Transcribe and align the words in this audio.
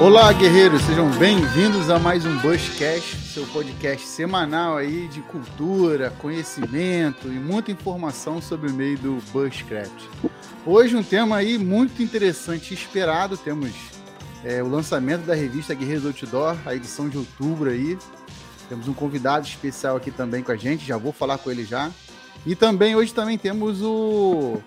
Olá, 0.00 0.32
guerreiros, 0.32 0.82
sejam 0.82 1.08
bem-vindos 1.18 1.88
a 1.88 2.00
mais 2.00 2.26
um 2.26 2.36
Bushcast, 2.38 3.16
seu 3.32 3.46
podcast 3.46 4.04
semanal 4.08 4.76
aí 4.76 5.06
de 5.06 5.20
cultura, 5.22 6.10
conhecimento 6.18 7.28
e 7.28 7.38
muita 7.38 7.70
informação 7.70 8.42
sobre 8.42 8.70
o 8.70 8.74
meio 8.74 8.98
do 8.98 9.22
Bushcraft. 9.32 10.04
Hoje 10.66 10.96
um 10.96 11.02
tema 11.02 11.36
aí 11.36 11.56
muito 11.56 12.02
interessante 12.02 12.72
e 12.72 12.74
esperado, 12.74 13.36
temos 13.36 13.70
é, 14.44 14.60
o 14.62 14.68
lançamento 14.68 15.22
da 15.22 15.34
revista 15.34 15.74
Guerreiros 15.74 16.06
Outdoor, 16.06 16.56
a 16.66 16.74
edição 16.74 17.08
de 17.08 17.16
outubro 17.16 17.70
aí. 17.70 17.96
Temos 18.68 18.88
um 18.88 18.94
convidado 18.94 19.46
especial 19.46 19.96
aqui 19.96 20.10
também 20.10 20.42
com 20.42 20.50
a 20.50 20.56
gente, 20.56 20.84
já 20.84 20.96
vou 20.96 21.12
falar 21.12 21.38
com 21.38 21.50
ele 21.50 21.64
já. 21.64 21.90
E 22.44 22.56
também 22.56 22.96
hoje 22.96 23.14
também 23.14 23.38
temos 23.38 23.80
o, 23.80 24.60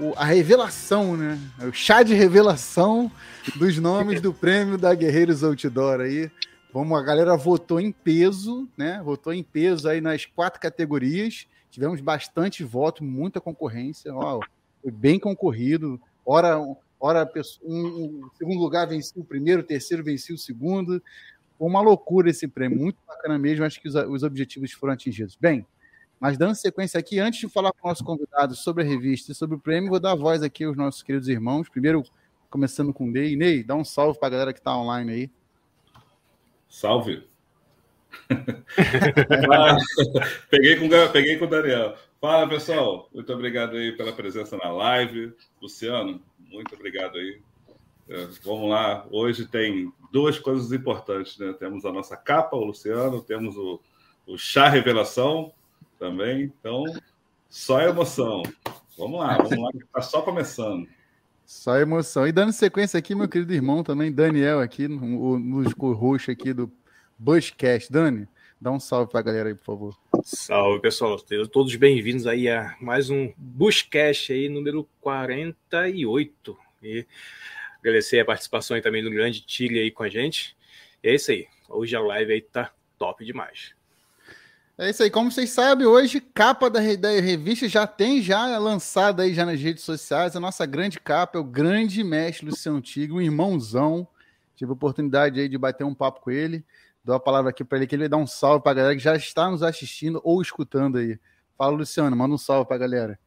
o 0.00 0.14
a 0.16 0.24
revelação, 0.24 1.16
né? 1.16 1.38
O 1.60 1.72
chá 1.72 2.02
de 2.02 2.14
revelação 2.14 3.10
dos 3.56 3.78
nomes 3.78 4.20
do 4.20 4.32
prêmio 4.32 4.78
da 4.78 4.94
Guerreiros 4.94 5.44
Outdoor 5.44 6.00
aí. 6.00 6.30
Vamos, 6.72 6.98
a 6.98 7.02
galera 7.02 7.36
votou 7.36 7.80
em 7.80 7.92
peso, 7.92 8.68
né? 8.76 9.00
Votou 9.04 9.32
em 9.32 9.42
peso 9.42 9.88
aí 9.88 10.00
nas 10.00 10.24
quatro 10.24 10.60
categorias. 10.60 11.46
Tivemos 11.70 12.00
bastante 12.00 12.64
voto, 12.64 13.04
muita 13.04 13.40
concorrência. 13.40 14.14
Ó, 14.14 14.40
foi 14.80 14.90
bem 14.90 15.18
concorrido. 15.18 16.00
Ora, 16.24 16.58
ora 16.98 17.30
um, 17.62 17.86
um, 17.86 18.30
segundo 18.38 18.58
lugar 18.58 18.86
venceu 18.86 19.22
o 19.22 19.24
primeiro, 19.24 19.60
o 19.60 19.64
terceiro 19.64 20.02
venceu 20.02 20.34
o 20.34 20.38
segundo. 20.38 21.02
Foi 21.58 21.68
uma 21.68 21.80
loucura 21.80 22.30
esse 22.30 22.48
prêmio, 22.48 22.78
muito 22.78 22.98
bacana 23.06 23.38
mesmo. 23.38 23.64
Acho 23.64 23.80
que 23.80 23.88
os, 23.88 23.94
os 23.94 24.22
objetivos 24.22 24.72
foram 24.72 24.94
atingidos. 24.94 25.36
Bem, 25.38 25.66
mas 26.20 26.36
dando 26.36 26.54
sequência 26.54 27.00
aqui, 27.00 27.18
antes 27.18 27.40
de 27.40 27.48
falar 27.48 27.72
com 27.72 27.88
o 27.88 27.90
nosso 27.90 28.04
convidado 28.04 28.54
sobre 28.54 28.84
a 28.84 28.86
revista 28.86 29.32
e 29.32 29.34
sobre 29.34 29.56
o 29.56 29.58
prêmio, 29.58 29.88
vou 29.88 29.98
dar 29.98 30.14
voz 30.14 30.42
aqui 30.42 30.64
aos 30.64 30.76
nossos 30.76 31.02
queridos 31.02 31.28
irmãos. 31.28 31.66
Primeiro, 31.70 32.04
começando 32.50 32.92
com 32.92 33.04
o 33.04 33.10
Ney. 33.10 33.36
Ney, 33.36 33.64
dá 33.64 33.74
um 33.74 33.84
salve 33.84 34.18
para 34.18 34.28
a 34.28 34.30
galera 34.30 34.52
que 34.52 34.58
está 34.58 34.76
online 34.76 35.12
aí. 35.12 35.30
Salve! 36.68 37.26
ah, 39.50 39.78
peguei, 40.50 40.76
com, 40.76 40.88
peguei 41.10 41.38
com 41.38 41.46
o 41.46 41.48
Daniel. 41.48 41.96
Fala, 42.20 42.46
pessoal. 42.46 43.08
Muito 43.14 43.32
obrigado 43.32 43.76
aí 43.76 43.92
pela 43.92 44.12
presença 44.12 44.58
na 44.58 44.70
live. 44.70 45.32
Luciano, 45.60 46.20
muito 46.38 46.74
obrigado 46.74 47.16
aí. 47.16 47.40
É, 48.10 48.28
vamos 48.44 48.68
lá. 48.68 49.06
Hoje 49.10 49.46
tem 49.46 49.90
duas 50.12 50.38
coisas 50.38 50.70
importantes, 50.70 51.38
né? 51.38 51.54
Temos 51.58 51.86
a 51.86 51.92
nossa 51.92 52.14
capa, 52.14 52.56
o 52.56 52.64
Luciano, 52.64 53.22
temos 53.22 53.56
o, 53.56 53.80
o 54.26 54.36
chá 54.36 54.68
revelação 54.68 55.50
também. 56.00 56.52
Então, 56.58 56.84
só 57.48 57.80
emoção. 57.82 58.42
Vamos 58.96 59.20
lá, 59.20 59.36
vamos 59.36 59.58
lá, 59.58 59.70
que 59.70 59.84
está 59.84 60.00
só 60.00 60.22
começando. 60.22 60.88
Só 61.44 61.76
emoção. 61.76 62.26
E 62.26 62.32
dando 62.32 62.52
sequência 62.52 62.98
aqui, 62.98 63.14
meu 63.14 63.28
querido 63.28 63.52
irmão 63.52 63.84
também, 63.84 64.10
Daniel, 64.10 64.60
aqui, 64.60 64.88
no, 64.88 65.38
no 65.38 65.92
roxo 65.92 66.30
aqui 66.30 66.52
do 66.52 66.72
Bushcast. 67.18 67.92
Dani, 67.92 68.26
dá 68.60 68.70
um 68.70 68.80
salve 68.80 69.10
para 69.10 69.20
a 69.20 69.22
galera 69.22 69.48
aí, 69.50 69.54
por 69.54 69.64
favor. 69.64 69.98
Salve, 70.24 70.80
pessoal. 70.80 71.18
Sejam 71.18 71.46
todos 71.46 71.74
bem-vindos 71.76 72.26
aí 72.26 72.48
a 72.48 72.76
mais 72.80 73.10
um 73.10 73.32
Bushcast 73.36 74.32
aí, 74.32 74.48
número 74.48 74.88
48. 75.00 76.56
E 76.82 77.06
agradecer 77.78 78.20
a 78.20 78.24
participação 78.24 78.74
aí 78.74 78.82
também 78.82 79.02
do 79.02 79.10
grande 79.10 79.40
Tigre 79.40 79.80
aí 79.80 79.90
com 79.90 80.02
a 80.02 80.08
gente. 80.08 80.56
E 81.02 81.08
é 81.08 81.14
isso 81.14 81.30
aí. 81.30 81.46
Hoje 81.68 81.94
a 81.94 82.00
live 82.00 82.32
aí 82.32 82.40
tá 82.40 82.72
top 82.96 83.24
demais. 83.24 83.79
É 84.80 84.88
isso 84.88 85.02
aí, 85.02 85.10
como 85.10 85.30
vocês 85.30 85.50
sabem, 85.50 85.86
hoje 85.86 86.22
capa 86.22 86.70
da, 86.70 86.80
revista 86.80 87.68
já 87.68 87.86
tem 87.86 88.22
já 88.22 88.56
lançada 88.56 89.24
aí 89.24 89.34
já 89.34 89.44
nas 89.44 89.60
redes 89.60 89.84
sociais. 89.84 90.34
A 90.34 90.40
nossa 90.40 90.64
grande 90.64 90.98
capa 90.98 91.36
é 91.36 91.40
o 91.40 91.44
grande 91.44 92.02
mestre 92.02 92.46
Luciano 92.46 92.80
Tigre, 92.80 93.14
um 93.14 93.20
irmãozão. 93.20 94.08
Tive 94.56 94.70
a 94.70 94.72
oportunidade 94.72 95.38
aí 95.38 95.50
de 95.50 95.58
bater 95.58 95.84
um 95.84 95.94
papo 95.94 96.22
com 96.22 96.30
ele. 96.30 96.64
Dou 97.04 97.14
a 97.14 97.20
palavra 97.20 97.50
aqui 97.50 97.62
para 97.62 97.76
ele 97.76 97.86
que 97.86 97.94
ele 97.94 98.04
vai 98.04 98.08
dar 98.08 98.16
um 98.16 98.26
salve 98.26 98.62
para 98.62 98.72
a 98.72 98.74
galera 98.76 98.96
que 98.96 99.02
já 99.02 99.14
está 99.14 99.50
nos 99.50 99.62
assistindo 99.62 100.18
ou 100.24 100.40
escutando 100.40 100.96
aí. 100.96 101.20
Fala, 101.58 101.76
Luciano, 101.76 102.16
manda 102.16 102.34
um 102.34 102.38
salve 102.38 102.66
para 102.66 102.76
a 102.76 102.80
galera. 102.80 103.20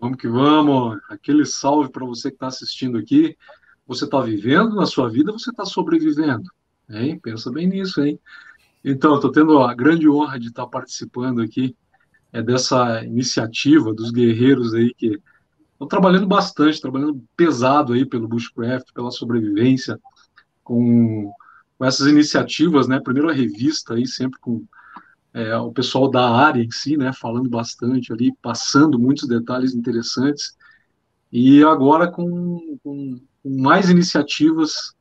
Vamos 0.00 0.18
que 0.18 0.26
vamos. 0.26 0.98
Aquele 1.08 1.46
salve 1.46 1.92
para 1.92 2.04
você 2.04 2.28
que 2.28 2.34
está 2.34 2.48
assistindo 2.48 2.98
aqui. 2.98 3.38
Você 3.86 4.04
está 4.04 4.20
vivendo 4.20 4.74
na 4.74 4.86
sua 4.86 5.08
vida, 5.08 5.30
você 5.30 5.50
está 5.50 5.64
sobrevivendo. 5.64 6.50
Hein? 6.90 7.20
Pensa 7.22 7.52
bem 7.52 7.68
nisso, 7.68 8.02
hein? 8.02 8.18
Então, 8.84 9.14
estou 9.14 9.30
tendo 9.30 9.58
a 9.60 9.74
grande 9.74 10.08
honra 10.08 10.38
de 10.38 10.48
estar 10.48 10.66
participando 10.66 11.40
aqui 11.40 11.76
é, 12.32 12.42
dessa 12.42 13.04
iniciativa 13.04 13.94
dos 13.94 14.10
guerreiros 14.10 14.74
aí 14.74 14.92
que 14.94 15.20
estão 15.72 15.86
trabalhando 15.86 16.26
bastante, 16.26 16.80
trabalhando 16.80 17.22
pesado 17.36 17.92
aí 17.92 18.04
pelo 18.04 18.28
bushcraft, 18.28 18.92
pela 18.92 19.10
sobrevivência, 19.10 20.00
com 20.64 21.32
com 21.82 21.86
essas 21.86 22.06
iniciativas, 22.06 22.86
né? 22.86 23.00
Primeiro 23.00 23.28
a 23.28 23.32
revista 23.32 23.94
aí, 23.94 24.06
sempre 24.06 24.38
com 24.38 24.64
é, 25.34 25.56
o 25.56 25.72
pessoal 25.72 26.08
da 26.08 26.30
área 26.30 26.62
em 26.62 26.70
si, 26.70 26.96
né? 26.96 27.12
Falando 27.12 27.50
bastante 27.50 28.12
ali, 28.12 28.32
passando 28.40 29.00
muitos 29.00 29.26
detalhes 29.26 29.74
interessantes. 29.74 30.56
E 31.32 31.60
agora 31.64 32.08
com, 32.08 32.78
com, 32.84 33.20
com 33.42 33.60
mais 33.60 33.90
iniciativas, 33.90 34.94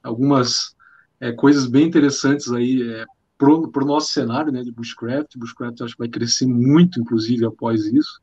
algumas 0.00 0.76
é, 1.18 1.32
coisas 1.32 1.66
bem 1.66 1.88
interessantes 1.88 2.52
aí 2.52 2.88
é, 2.88 3.04
para 3.38 3.84
o 3.84 3.86
nosso 3.86 4.12
cenário 4.12 4.52
né, 4.52 4.62
de 4.62 4.72
Bushcraft. 4.72 5.36
Bushcraft 5.36 5.80
acho 5.80 5.94
que 5.94 6.00
vai 6.00 6.08
crescer 6.08 6.46
muito, 6.46 7.00
inclusive, 7.00 7.46
após 7.46 7.86
isso. 7.86 8.20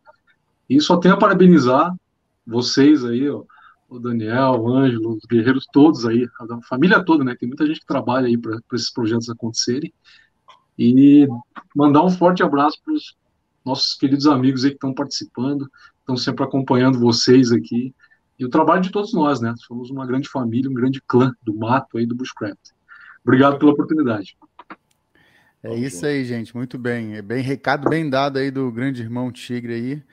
E 0.69 0.79
só 0.81 0.97
tenho 0.97 1.13
a 1.13 1.17
parabenizar 1.17 1.95
vocês 2.45 3.05
aí, 3.05 3.29
ó, 3.29 3.43
o 3.87 3.99
Daniel, 3.99 4.59
o 4.59 4.73
Ângelo, 4.73 5.13
os 5.13 5.25
guerreiros 5.29 5.65
todos 5.71 6.05
aí, 6.05 6.27
a 6.39 6.61
família 6.63 7.03
toda, 7.03 7.23
né? 7.23 7.35
Tem 7.39 7.47
muita 7.47 7.65
gente 7.65 7.79
que 7.79 7.85
trabalha 7.85 8.27
aí 8.27 8.37
para 8.37 8.59
esses 8.73 8.91
projetos 8.91 9.29
acontecerem. 9.29 9.93
E 10.77 11.27
mandar 11.73 12.03
um 12.03 12.09
forte 12.09 12.43
abraço 12.43 12.77
para 12.83 12.93
os 12.93 13.15
nossos 13.63 13.95
queridos 13.95 14.27
amigos 14.27 14.65
aí 14.65 14.71
que 14.71 14.75
estão 14.75 14.93
participando, 14.93 15.69
estão 15.99 16.17
sempre 16.17 16.43
acompanhando 16.43 16.99
vocês 16.99 17.51
aqui. 17.51 17.95
E 18.37 18.43
o 18.43 18.49
trabalho 18.49 18.81
de 18.81 18.91
todos 18.91 19.13
nós, 19.13 19.39
né? 19.39 19.53
Somos 19.59 19.89
uma 19.89 20.05
grande 20.05 20.27
família, 20.27 20.69
um 20.69 20.73
grande 20.73 21.01
clã 21.07 21.31
do 21.41 21.55
mato 21.55 21.97
aí 21.97 22.05
do 22.05 22.15
Bushcraft. 22.15 22.71
Obrigado 23.23 23.57
pela 23.57 23.71
oportunidade. 23.71 24.35
É 25.65 25.75
isso 25.75 26.05
aí, 26.05 26.23
gente. 26.23 26.55
Muito 26.55 26.77
bem. 26.77 27.15
É 27.15 27.21
bem 27.21 27.41
recado 27.41 27.89
bem 27.89 28.07
dado 28.07 28.37
aí 28.37 28.51
do 28.51 28.71
grande 28.71 29.01
irmão 29.01 29.31
Tigre 29.31 29.73
aí. 29.73 30.03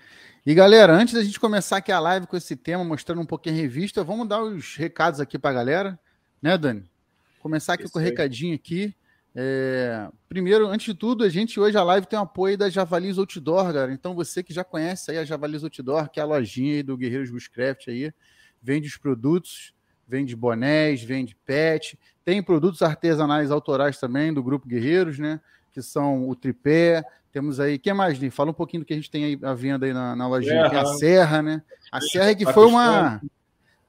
E 0.47 0.55
galera, 0.55 0.93
antes 0.95 1.15
da 1.15 1.23
gente 1.23 1.39
começar 1.39 1.77
aqui 1.77 1.93
a 1.93 2.01
live 2.01 2.27
com 2.27 2.37
esse 2.37 2.57
tema, 2.57 2.83
mostrando 2.83 3.21
um 3.21 3.27
pouquinho 3.27 3.57
a 3.57 3.59
revista, 3.59 4.03
vamos 4.03 4.27
dar 4.27 4.43
os 4.43 4.75
recados 4.77 5.21
aqui 5.21 5.39
para 5.39 5.51
a 5.51 5.55
galera, 5.55 6.01
né, 6.41 6.57
Dani? 6.57 6.85
Começar 7.41 7.75
aqui 7.75 7.85
Isso 7.85 7.93
com 7.93 7.99
o 7.99 8.03
recadinho 8.03 8.55
aqui. 8.55 8.95
É... 9.35 10.09
Primeiro, 10.29 10.67
antes 10.67 10.87
de 10.87 10.95
tudo, 10.95 11.23
a 11.23 11.29
gente 11.29 11.61
hoje 11.61 11.77
a 11.77 11.85
live 11.85 12.07
tem 12.07 12.19
o 12.19 12.23
apoio 12.23 12.57
da 12.57 12.71
Javalis 12.71 13.19
Outdoor, 13.19 13.67
galera. 13.67 13.93
Então 13.93 14.15
você 14.15 14.43
que 14.43 14.55
já 14.55 14.65
conhece 14.65 15.11
aí 15.11 15.19
a 15.19 15.25
Javalis 15.25 15.63
Outdoor, 15.63 16.11
que 16.11 16.19
é 16.19 16.23
a 16.23 16.27
lojinha 16.27 16.77
aí 16.77 16.83
do 16.83 16.97
Guerreiros 16.97 17.31
Bushcraft 17.31 17.89
aí, 17.89 18.13
vende 18.61 18.89
os 18.89 18.97
produtos, 18.97 19.75
vende 20.07 20.37
bonés, 20.37 21.03
vende 21.03 21.37
pet, 21.47 21.99
tem 22.25 22.43
produtos 22.43 22.83
artesanais 22.83 23.51
autorais 23.51 23.99
também 23.99 24.33
do 24.33 24.43
Grupo 24.43 24.69
Guerreiros, 24.69 25.19
né? 25.19 25.41
Que 25.71 25.83
são 25.83 26.29
o 26.29 26.37
tripé, 26.37 27.05
temos 27.33 27.59
aí, 27.59 27.77
o 27.77 27.81
que 27.81 27.93
mais, 27.95 28.19
Lin? 28.19 28.29
Fala 28.29 28.51
um 28.51 28.55
pouquinho 28.55 28.83
do 28.83 28.87
que 28.87 28.93
a 28.93 28.97
gente 28.97 29.11
tem 29.11 29.25
aí 29.25 29.39
à 29.43 29.55
venda 29.55 29.87
aí 29.87 29.95
na, 29.95 30.15
na 30.15 30.29
lojinha. 30.29 30.69
Tem 30.69 30.79
a 30.79 30.85
Serra, 30.85 31.41
né? 31.41 31.63
A 31.91 31.99
Serra 32.01 32.35
que 32.35 32.45
foi 32.45 32.67
uma. 32.67 33.23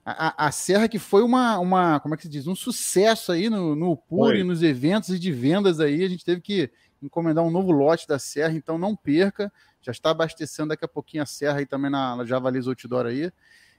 A, 0.05 0.47
a, 0.47 0.51
Serra 0.51 0.87
que 0.87 0.99
foi 0.99 1.23
uma, 1.23 1.59
uma, 1.59 1.99
como 1.99 2.13
é 2.13 2.17
que 2.17 2.23
se 2.23 2.29
diz? 2.29 2.47
Um 2.47 2.55
sucesso 2.55 3.31
aí 3.31 3.49
no, 3.49 3.75
no 3.75 3.95
PUR, 3.95 4.43
nos 4.43 4.63
eventos 4.63 5.09
e 5.09 5.19
de 5.19 5.31
vendas 5.31 5.79
aí. 5.79 6.03
A 6.03 6.09
gente 6.09 6.23
teve 6.23 6.39
que 6.39 6.71
encomendar 7.01 7.43
um 7.43 7.51
novo 7.51 7.71
lote 7.71 8.07
da 8.07 8.17
Serra, 8.17 8.53
então 8.53 8.77
não 8.77 8.95
perca. 8.95 9.51
Já 9.81 9.91
está 9.91 10.11
abastecendo 10.11 10.69
daqui 10.69 10.85
a 10.85 10.87
pouquinho 10.87 11.23
a 11.23 11.25
Serra 11.25 11.59
aí 11.59 11.65
também 11.65 11.91
na, 11.91 12.15
na 12.15 12.25
Javalis 12.25 12.67
Outdoor 12.67 13.07
aí. 13.07 13.29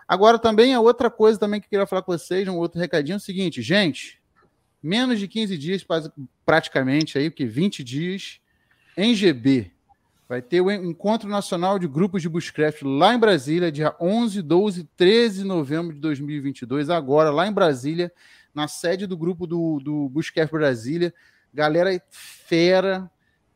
Agora 0.07 0.38
também 0.38 0.75
a 0.75 0.80
outra 0.80 1.10
coisa 1.10 1.40
também 1.40 1.60
que 1.60 1.66
eu 1.66 1.69
queria 1.69 1.88
falar 1.88 2.04
com 2.04 2.12
vocês, 2.12 2.48
um 2.48 2.57
outro 2.57 2.80
recadinho 2.80 3.16
é 3.16 3.18
o 3.18 3.19
seguinte, 3.19 3.63
gente, 3.63 4.22
menos 4.81 5.18
de 5.18 5.28
15 5.28 5.57
dias, 5.57 5.86
praticamente 6.46 7.18
aí, 7.18 7.31
que 7.31 7.44
20 7.44 7.84
dias, 7.84 8.40
em 8.96 9.16
GB. 9.16 9.75
Vai 10.27 10.42
ter 10.42 10.60
o 10.60 10.72
Encontro 10.72 11.30
Nacional 11.30 11.77
de 11.77 11.88
Grupos 11.88 12.19
de 12.19 12.27
Bushcraft 12.27 12.81
lá 12.81 13.13
em 13.13 13.19
Brasília, 13.19 13.72
dia 13.72 13.95
11, 14.01 14.42
12 14.42 14.81
e 14.81 14.83
13 14.98 15.38
de 15.39 15.44
novembro 15.44 15.94
de 15.94 16.00
2022, 16.00 16.89
agora 16.89 17.30
lá 17.30 17.45
em 17.48 17.54
Brasília, 17.54 18.12
na 18.51 18.68
sede 18.68 19.06
do 19.06 19.16
grupo 19.16 19.45
do, 19.45 19.80
do 19.80 20.10
Bushcraft 20.10 20.51
Brasília. 20.51 21.13
Galera 21.54 22.01
fera, 22.10 23.10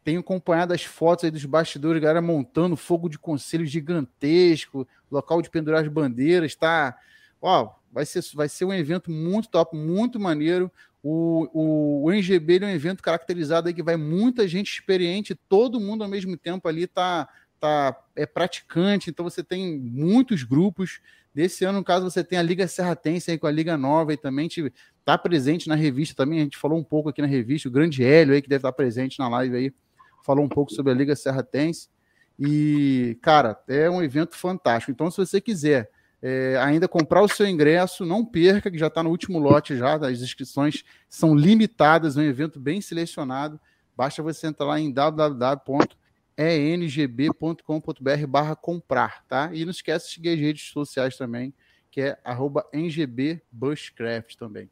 tenho 0.03 0.19
acompanhado 0.19 0.71
as 0.71 0.83
fotos 0.83 1.25
aí 1.25 1.31
dos 1.31 1.43
bastidores, 1.43 2.01
galera 2.01 2.21
montando 2.21 2.77
fogo 2.77 3.09
de 3.09 3.17
conselho 3.17 3.65
gigantesco, 3.65 4.87
local 5.09 5.41
de 5.41 5.49
pendurar 5.49 5.81
as 5.81 5.87
bandeiras, 5.87 6.53
tá? 6.53 6.95
Ó, 7.41 7.71
vai 7.91 8.05
ser, 8.05 8.23
vai 8.35 8.47
ser 8.47 8.65
um 8.65 8.73
evento 8.73 9.09
muito 9.09 9.49
top, 9.49 9.75
muito 9.75 10.19
maneiro. 10.19 10.71
O, 11.01 11.47
o, 11.53 12.03
o 12.03 12.11
NGB 12.11 12.59
é 12.61 12.65
um 12.65 12.69
evento 12.69 13.01
caracterizado 13.01 13.67
aí 13.67 13.73
que 13.73 13.83
vai 13.83 13.95
muita 13.95 14.47
gente 14.47 14.71
experiente, 14.71 15.33
todo 15.47 15.79
mundo 15.79 16.03
ao 16.03 16.09
mesmo 16.09 16.35
tempo 16.35 16.67
ali 16.67 16.87
tá, 16.87 17.27
tá 17.59 17.97
é 18.15 18.25
praticante, 18.25 19.09
então 19.09 19.23
você 19.23 19.43
tem 19.43 19.79
muitos 19.79 20.43
grupos. 20.43 20.99
Desse 21.31 21.63
ano, 21.63 21.77
no 21.77 21.83
caso, 21.83 22.09
você 22.09 22.23
tem 22.23 22.39
a 22.39 22.41
Liga 22.41 22.67
Serratense 22.67 23.29
aí 23.29 23.37
com 23.37 23.45
a 23.45 23.51
Liga 23.51 23.77
Nova 23.77 24.11
e 24.11 24.17
também 24.17 24.49
está 24.99 25.17
presente 25.17 25.69
na 25.69 25.75
revista 25.75 26.15
também. 26.15 26.39
A 26.39 26.43
gente 26.43 26.57
falou 26.57 26.77
um 26.77 26.83
pouco 26.83 27.09
aqui 27.09 27.21
na 27.21 27.27
revista, 27.27 27.69
o 27.69 27.71
grande 27.71 28.03
Hélio 28.03 28.33
aí, 28.33 28.41
que 28.41 28.49
deve 28.49 28.59
estar 28.59 28.71
presente 28.71 29.19
na 29.19 29.29
live 29.29 29.55
aí, 29.55 29.73
falou 30.25 30.43
um 30.43 30.49
pouco 30.49 30.73
sobre 30.73 30.91
a 30.91 30.95
Liga 30.95 31.15
Serratense. 31.15 31.87
E, 32.37 33.17
cara, 33.21 33.61
é 33.67 33.89
um 33.89 34.01
evento 34.01 34.35
fantástico. 34.35 34.91
Então, 34.91 35.11
se 35.11 35.17
você 35.17 35.39
quiser 35.39 35.89
é, 36.21 36.57
ainda 36.57 36.87
comprar 36.87 37.21
o 37.21 37.27
seu 37.27 37.47
ingresso, 37.47 38.05
não 38.05 38.25
perca, 38.25 38.69
que 38.69 38.77
já 38.77 38.87
está 38.87 39.01
no 39.01 39.09
último 39.09 39.39
lote 39.39 39.77
já, 39.77 39.95
as 39.95 40.21
inscrições 40.21 40.83
são 41.07 41.33
limitadas, 41.35 42.17
é 42.17 42.21
um 42.21 42.23
evento 42.23 42.59
bem 42.59 42.81
selecionado. 42.81 43.59
Basta 43.95 44.21
você 44.21 44.47
entrar 44.47 44.65
lá 44.65 44.79
em 44.79 44.91
www.engb.com.br 44.91 45.87
barra 48.27 48.55
comprar, 48.55 49.25
tá? 49.27 49.49
E 49.53 49.63
não 49.65 49.71
esquece 49.71 50.07
de 50.07 50.13
seguir 50.13 50.29
as 50.29 50.39
redes 50.39 50.69
sociais 50.69 51.17
também, 51.17 51.53
que 51.91 52.01
é 52.01 52.17
arroba 52.23 52.65
ngbbushcraft 52.73 54.35
também. 54.35 54.69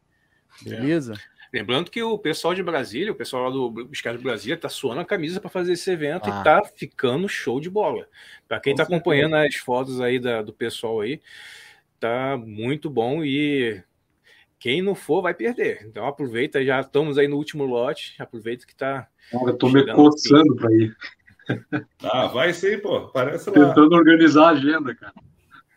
Beleza? 0.61 1.13
É. 1.13 1.37
Lembrando 1.53 1.89
que 1.89 2.01
o 2.01 2.17
pessoal 2.17 2.53
de 2.53 2.61
Brasília, 2.61 3.11
o 3.11 3.15
pessoal 3.15 3.45
lá 3.45 3.49
do 3.49 3.69
Buscar 3.69 4.15
de 4.15 4.23
Brasília, 4.23 4.57
tá 4.57 4.69
suando 4.69 5.01
a 5.01 5.05
camisa 5.05 5.39
para 5.39 5.49
fazer 5.49 5.73
esse 5.73 5.89
evento 5.89 6.29
ah. 6.29 6.39
e 6.39 6.44
tá 6.44 6.63
ficando 6.75 7.27
show 7.29 7.59
de 7.59 7.69
bola. 7.69 8.07
Para 8.47 8.59
quem 8.59 8.73
Com 8.73 8.77
tá 8.77 8.83
certeza. 8.83 8.97
acompanhando 8.97 9.35
as 9.35 9.55
fotos 9.55 10.01
aí 10.01 10.19
da, 10.19 10.41
do 10.41 10.53
pessoal 10.53 10.99
aí, 10.99 11.21
tá 11.99 12.38
muito 12.38 12.89
bom 12.89 13.23
e 13.23 13.81
quem 14.59 14.81
não 14.81 14.95
for 14.95 15.21
vai 15.21 15.33
perder. 15.33 15.85
Então 15.85 16.05
aproveita, 16.05 16.63
já 16.63 16.81
estamos 16.81 17.17
aí 17.17 17.27
no 17.27 17.38
último 17.38 17.65
lote, 17.65 18.15
aproveita 18.19 18.65
que 18.65 18.75
tá. 18.75 19.07
Eu 19.31 19.57
tô 19.57 19.69
me 19.69 19.85
coçando 19.93 20.55
para 20.55 20.71
ir. 20.73 20.95
Ah, 22.03 22.27
vai 22.27 22.51
sim, 22.51 22.77
pô. 22.77 23.07
Parece 23.07 23.50
Tentando 23.50 23.91
lá. 23.91 23.97
organizar 24.00 24.47
a 24.47 24.50
agenda, 24.50 24.93
cara. 24.93 25.13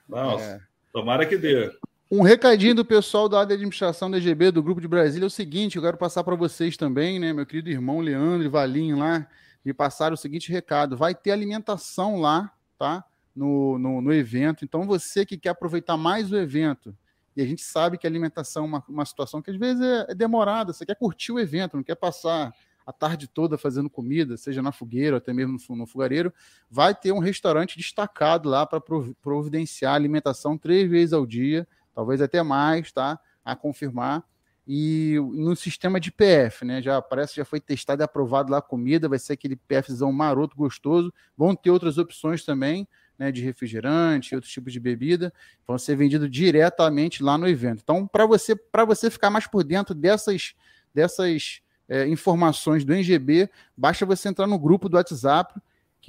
Nossa, 0.08 0.56
é. 0.56 0.60
tomara 0.92 1.24
que 1.24 1.36
dê. 1.36 1.70
Um 2.12 2.22
recadinho 2.22 2.74
do 2.74 2.84
pessoal 2.84 3.28
da 3.28 3.38
área 3.38 3.46
de 3.46 3.54
administração 3.54 4.10
da 4.10 4.18
EGB, 4.18 4.50
do 4.50 4.60
Grupo 4.60 4.80
de 4.80 4.88
Brasília, 4.88 5.26
é 5.26 5.28
o 5.28 5.30
seguinte: 5.30 5.76
eu 5.76 5.82
quero 5.82 5.96
passar 5.96 6.24
para 6.24 6.34
vocês 6.34 6.76
também, 6.76 7.20
né? 7.20 7.32
Meu 7.32 7.46
querido 7.46 7.70
irmão 7.70 8.00
Leandro 8.00 8.44
e 8.44 8.48
Valinho 8.48 8.98
lá, 8.98 9.28
me 9.64 9.72
passaram 9.72 10.14
o 10.14 10.16
seguinte 10.16 10.50
recado: 10.50 10.96
vai 10.96 11.14
ter 11.14 11.30
alimentação 11.30 12.20
lá, 12.20 12.52
tá? 12.76 13.04
No, 13.34 13.78
no, 13.78 14.00
no, 14.00 14.12
evento. 14.12 14.64
Então, 14.64 14.88
você 14.88 15.24
que 15.24 15.38
quer 15.38 15.50
aproveitar 15.50 15.96
mais 15.96 16.32
o 16.32 16.36
evento, 16.36 16.92
e 17.36 17.42
a 17.42 17.46
gente 17.46 17.62
sabe 17.62 17.96
que 17.96 18.08
a 18.08 18.10
alimentação 18.10 18.64
é 18.64 18.66
uma, 18.66 18.84
uma 18.88 19.04
situação 19.04 19.40
que 19.40 19.52
às 19.52 19.56
vezes 19.56 19.80
é, 19.80 20.06
é 20.08 20.14
demorada, 20.14 20.72
você 20.72 20.84
quer 20.84 20.96
curtir 20.96 21.30
o 21.30 21.38
evento, 21.38 21.76
não 21.76 21.84
quer 21.84 21.94
passar 21.94 22.52
a 22.84 22.92
tarde 22.92 23.28
toda 23.28 23.56
fazendo 23.56 23.88
comida, 23.88 24.36
seja 24.36 24.60
na 24.60 24.72
fogueira 24.72 25.14
ou 25.14 25.18
até 25.18 25.32
mesmo 25.32 25.56
no, 25.68 25.76
no 25.76 25.86
fogareiro, 25.86 26.34
vai 26.68 26.92
ter 26.92 27.12
um 27.12 27.20
restaurante 27.20 27.76
destacado 27.76 28.48
lá 28.48 28.66
para 28.66 28.82
providenciar 29.22 29.94
alimentação 29.94 30.58
três 30.58 30.90
vezes 30.90 31.12
ao 31.12 31.24
dia 31.24 31.68
talvez 32.00 32.22
até 32.22 32.42
mais, 32.42 32.90
tá? 32.90 33.20
A 33.44 33.54
confirmar. 33.54 34.24
E 34.66 35.16
no 35.34 35.54
sistema 35.54 36.00
de 36.00 36.10
PF, 36.10 36.64
né? 36.64 36.80
Já 36.80 37.02
parece 37.02 37.36
já 37.36 37.44
foi 37.44 37.60
testado 37.60 38.02
e 38.02 38.04
aprovado 38.04 38.50
lá 38.50 38.58
a 38.58 38.62
comida, 38.62 39.06
vai 39.06 39.18
ser 39.18 39.34
aquele 39.34 39.54
PFzão 39.54 40.10
maroto, 40.10 40.56
gostoso. 40.56 41.12
Vão 41.36 41.54
ter 41.54 41.70
outras 41.70 41.98
opções 41.98 42.42
também, 42.42 42.88
né? 43.18 43.30
De 43.30 43.42
refrigerante, 43.42 44.34
outros 44.34 44.50
tipos 44.50 44.72
de 44.72 44.80
bebida, 44.80 45.30
vão 45.66 45.76
ser 45.76 45.94
vendidos 45.94 46.30
diretamente 46.30 47.22
lá 47.22 47.36
no 47.36 47.46
evento. 47.46 47.80
Então, 47.82 48.06
para 48.06 48.24
você, 48.24 48.56
para 48.56 48.86
você 48.86 49.10
ficar 49.10 49.28
mais 49.28 49.46
por 49.46 49.62
dentro 49.62 49.94
dessas, 49.94 50.54
dessas 50.94 51.60
é, 51.86 52.08
informações 52.08 52.82
do 52.82 52.94
NGB, 52.94 53.50
basta 53.76 54.06
você 54.06 54.30
entrar 54.30 54.46
no 54.46 54.58
grupo 54.58 54.88
do 54.88 54.96
WhatsApp 54.96 55.60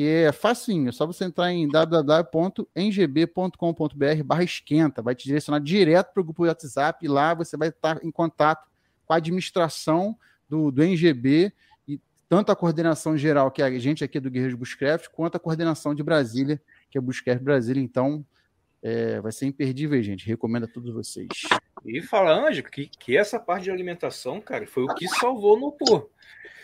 que 0.01 0.07
é 0.07 0.31
facinho, 0.31 0.89
é 0.89 0.92
só 0.92 1.06
você 1.06 1.25
entrar 1.25 1.51
em 1.51 1.68
www.ngb.com.br 1.68 2.24
barra 4.25 4.44
esquenta, 4.44 5.00
vai 5.00 5.13
te 5.13 5.25
direcionar 5.25 5.59
direto 5.59 6.12
para 6.12 6.21
o 6.21 6.24
grupo 6.24 6.44
WhatsApp 6.44 7.06
e 7.06 7.07
lá 7.07 7.36
você 7.36 7.56
vai 7.56 7.68
estar 7.68 8.03
em 8.03 8.09
contato 8.09 8.68
com 9.06 9.13
a 9.13 9.18
administração 9.18 10.18
do, 10.50 10.71
do 10.71 10.83
NGB 10.83 11.53
e 11.88 12.01
tanto 12.27 12.51
a 12.51 12.56
coordenação 12.56 13.15
geral, 13.15 13.51
que 13.51 13.62
é 13.62 13.65
a 13.65 13.77
gente 13.77 14.03
aqui 14.03 14.19
do 14.19 14.31
Guerreiros 14.31 14.57
Bushcraft, 14.57 15.09
quanto 15.09 15.36
a 15.36 15.39
coordenação 15.39 15.94
de 15.94 16.01
Brasília, 16.01 16.59
que 16.89 16.98
é 16.98 17.01
Bushcraft 17.01 17.44
Brasília, 17.44 17.83
então 17.83 18.25
é, 18.81 19.21
vai 19.21 19.31
ser 19.31 19.45
imperdível, 19.45 20.01
gente, 20.01 20.25
recomendo 20.25 20.63
a 20.63 20.67
todos 20.67 20.93
vocês. 20.93 21.27
E 21.85 22.01
falando, 22.01 22.61
que, 22.63 22.87
que 22.87 23.17
essa 23.17 23.39
parte 23.39 23.63
de 23.63 23.71
alimentação, 23.71 24.41
cara, 24.41 24.65
foi 24.65 24.83
o 24.83 24.93
que 24.95 25.07
salvou 25.07 25.59
no 25.59 25.71
pô. 25.71 26.09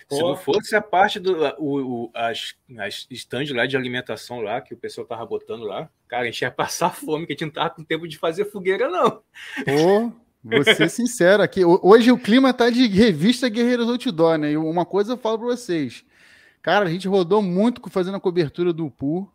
Se 0.09 0.21
não 0.21 0.37
fosse 0.37 0.73
a 0.73 0.81
parte 0.81 1.19
do 1.19 1.35
o, 1.59 2.05
o, 2.05 2.11
as, 2.13 2.55
as 2.79 3.05
stands 3.11 3.53
lá 3.53 3.65
de 3.65 3.75
alimentação 3.75 4.39
lá, 4.39 4.61
que 4.61 4.73
o 4.73 4.77
pessoal 4.77 5.05
tava 5.05 5.25
botando 5.25 5.63
lá, 5.63 5.89
cara, 6.07 6.23
a 6.23 6.25
gente 6.27 6.41
ia 6.41 6.51
passar 6.51 6.91
fome, 6.91 7.25
que 7.25 7.33
a 7.33 7.35
gente 7.35 7.45
não 7.45 7.51
tava 7.51 7.71
com 7.71 7.83
tempo 7.83 8.07
de 8.07 8.17
fazer 8.17 8.45
fogueira, 8.45 8.87
não. 8.87 9.21
Pô, 9.65 10.13
vou 10.41 10.63
ser 10.63 10.89
sincero 10.89 11.43
aqui. 11.43 11.65
Hoje 11.65 12.09
o 12.09 12.17
clima 12.17 12.53
tá 12.53 12.69
de 12.69 12.87
revista 12.87 13.49
Guerreiros 13.49 13.89
Outdoor, 13.89 14.37
né? 14.37 14.51
E 14.51 14.57
uma 14.57 14.85
coisa 14.85 15.13
eu 15.13 15.17
falo 15.17 15.39
para 15.39 15.47
vocês. 15.47 16.05
Cara, 16.61 16.85
a 16.85 16.89
gente 16.89 17.07
rodou 17.07 17.41
muito 17.41 17.81
fazendo 17.89 18.15
a 18.15 18.21
cobertura 18.21 18.71
do 18.71 18.89
PUR 18.89 19.29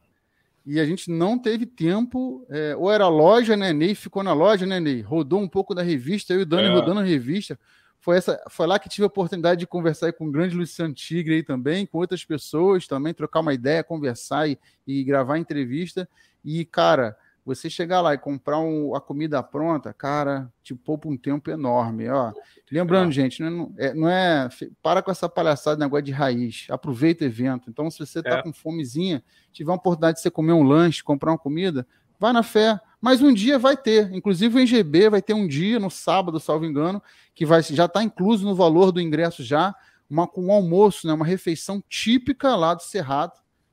e 0.65 0.79
a 0.79 0.87
gente 0.87 1.11
não 1.11 1.39
teve 1.39 1.67
tempo. 1.67 2.47
É, 2.49 2.75
ou 2.77 2.91
era 2.91 3.09
loja, 3.09 3.57
né? 3.57 3.73
Ney 3.73 3.95
ficou 3.95 4.23
na 4.23 4.33
loja, 4.33 4.65
né, 4.65 4.79
Ney? 4.79 5.01
Rodou 5.01 5.41
um 5.41 5.49
pouco 5.49 5.75
da 5.75 5.83
revista, 5.83 6.33
eu 6.33 6.41
e 6.41 6.43
o 6.43 6.47
Dani 6.47 6.69
é. 6.69 6.73
rodando 6.73 7.01
a 7.01 7.05
revista. 7.05 7.59
Foi, 8.01 8.17
essa, 8.17 8.43
foi 8.51 8.67
lá 8.67 8.79
que 8.79 8.89
tive 8.89 9.05
a 9.05 9.07
oportunidade 9.07 9.61
de 9.61 9.67
conversar 9.67 10.13
com 10.13 10.27
o 10.27 10.31
grande 10.31 10.57
Luciano 10.57 10.93
Tigre 10.93 11.37
aí 11.37 11.43
também, 11.43 11.87
com 11.87 11.99
outras 11.99 12.25
pessoas 12.25 12.87
também, 12.87 13.15
trocar 13.15 13.41
uma 13.41 13.55
ideia, 13.55 13.85
conversar 13.85 14.49
e, 14.49 14.59
e 14.87 15.05
gravar 15.05 15.39
entrevista. 15.39 16.09
E, 16.45 16.65
cara, 16.65 17.17
você 17.45 17.69
chegar 17.69 18.01
lá 18.01 18.15
e 18.15 18.19
comprar 18.19 18.61
um, 18.61 18.95
a 18.95 19.01
comida 19.01 19.43
pronta, 19.43 19.93
cara, 19.93 20.51
te 20.63 20.75
poupa 20.75 21.09
um 21.09 21.17
tempo 21.17 21.51
enorme. 21.51 22.09
Ó. 22.09 22.33
Lembrando, 22.71 23.11
gente, 23.11 23.43
não 23.43 23.75
é, 23.77 23.93
não 23.93 24.09
é, 24.09 24.49
Para 24.81 25.03
com 25.03 25.11
essa 25.11 25.29
palhaçada, 25.29 25.85
negócio 25.85 26.05
de 26.05 26.13
raiz. 26.13 26.67
Aproveita 26.71 27.25
o 27.25 27.27
evento. 27.27 27.69
Então, 27.69 27.91
se 27.91 27.99
você 27.99 28.23
tá 28.23 28.39
é. 28.39 28.43
com 28.43 28.53
fomezinha, 28.53 29.25
tiver 29.53 29.71
uma 29.71 29.77
oportunidade 29.77 30.17
de 30.17 30.23
você 30.23 30.31
comer 30.31 30.53
um 30.53 30.63
lanche, 30.63 31.03
comprar 31.03 31.33
uma 31.33 31.39
comida, 31.39 31.87
vai 32.19 32.33
na 32.33 32.45
fé. 32.45 32.81
Mas 33.01 33.21
um 33.21 33.35
dia 33.35 33.59
vai 33.59 33.77
ter. 33.77 34.13
Inclusive 34.13 34.55
o 34.55 34.61
NGB 34.61 35.11
vai 35.11 35.21
ter 35.21 35.35
um 35.35 35.49
dia, 35.49 35.81
no 35.81 35.91
sábado, 35.91 36.39
salvo 36.39 36.65
engano, 36.65 37.03
que 37.35 37.45
vai, 37.45 37.61
já 37.63 37.87
está 37.87 38.03
incluso 38.05 38.45
no 38.45 38.55
valor 38.55 38.93
do 38.93 39.01
ingresso 39.01 39.43
já, 39.43 39.75
uma, 40.09 40.29
com 40.29 40.47
um 40.47 40.53
almoço, 40.53 41.09
né, 41.09 41.13
uma 41.13 41.27
refeição 41.27 41.83
típica 41.89 42.55
lá 42.55 42.75
do 42.75 42.83
Cerrado. 42.83 43.33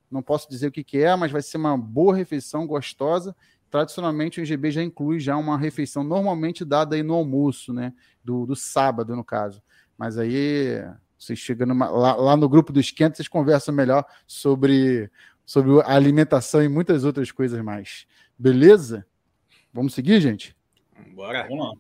Não 0.10 0.24
posso 0.24 0.50
dizer 0.50 0.68
o 0.68 0.72
que, 0.72 0.84
que 0.84 0.98
é, 0.98 1.16
mas 1.16 1.32
vai 1.32 1.44
ser 1.44 1.58
uma 1.58 1.78
boa 1.78 2.16
refeição, 2.16 2.66
gostosa. 2.66 3.36
Tradicionalmente 3.70 4.40
o 4.40 4.42
NGB 4.42 4.72
já 4.72 4.84
inclui 4.84 5.20
já 5.20 5.38
uma 5.38 5.58
refeição 5.58 6.04
normalmente 6.04 6.66
dada 6.66 6.96
aí 6.96 7.04
no 7.04 7.14
almoço, 7.14 7.72
né? 7.72 7.94
Do, 8.24 8.46
do 8.46 8.56
sábado, 8.56 9.16
no 9.16 9.24
caso. 9.24 9.62
Mas 9.98 10.18
aí 10.18 10.82
vocês 11.18 11.38
chegando 11.38 11.78
lá, 11.78 12.16
lá, 12.16 12.38
no 12.38 12.48
grupo 12.48 12.72
do 12.72 12.80
Esquenta, 12.80 13.18
vocês 13.18 13.28
conversam 13.28 13.76
melhor 13.76 14.06
sobre, 14.26 15.12
sobre 15.46 15.82
a 15.82 15.94
alimentação 15.94 16.64
e 16.64 16.70
muitas 16.70 17.04
outras 17.04 17.32
coisas 17.32 17.62
mais. 17.62 18.08
Beleza? 18.38 19.06
Vamos 19.74 19.94
seguir, 19.94 20.22
gente? 20.22 20.56
Bora. 21.14 21.46
Vamos 21.50 21.68
lá. 21.68 21.74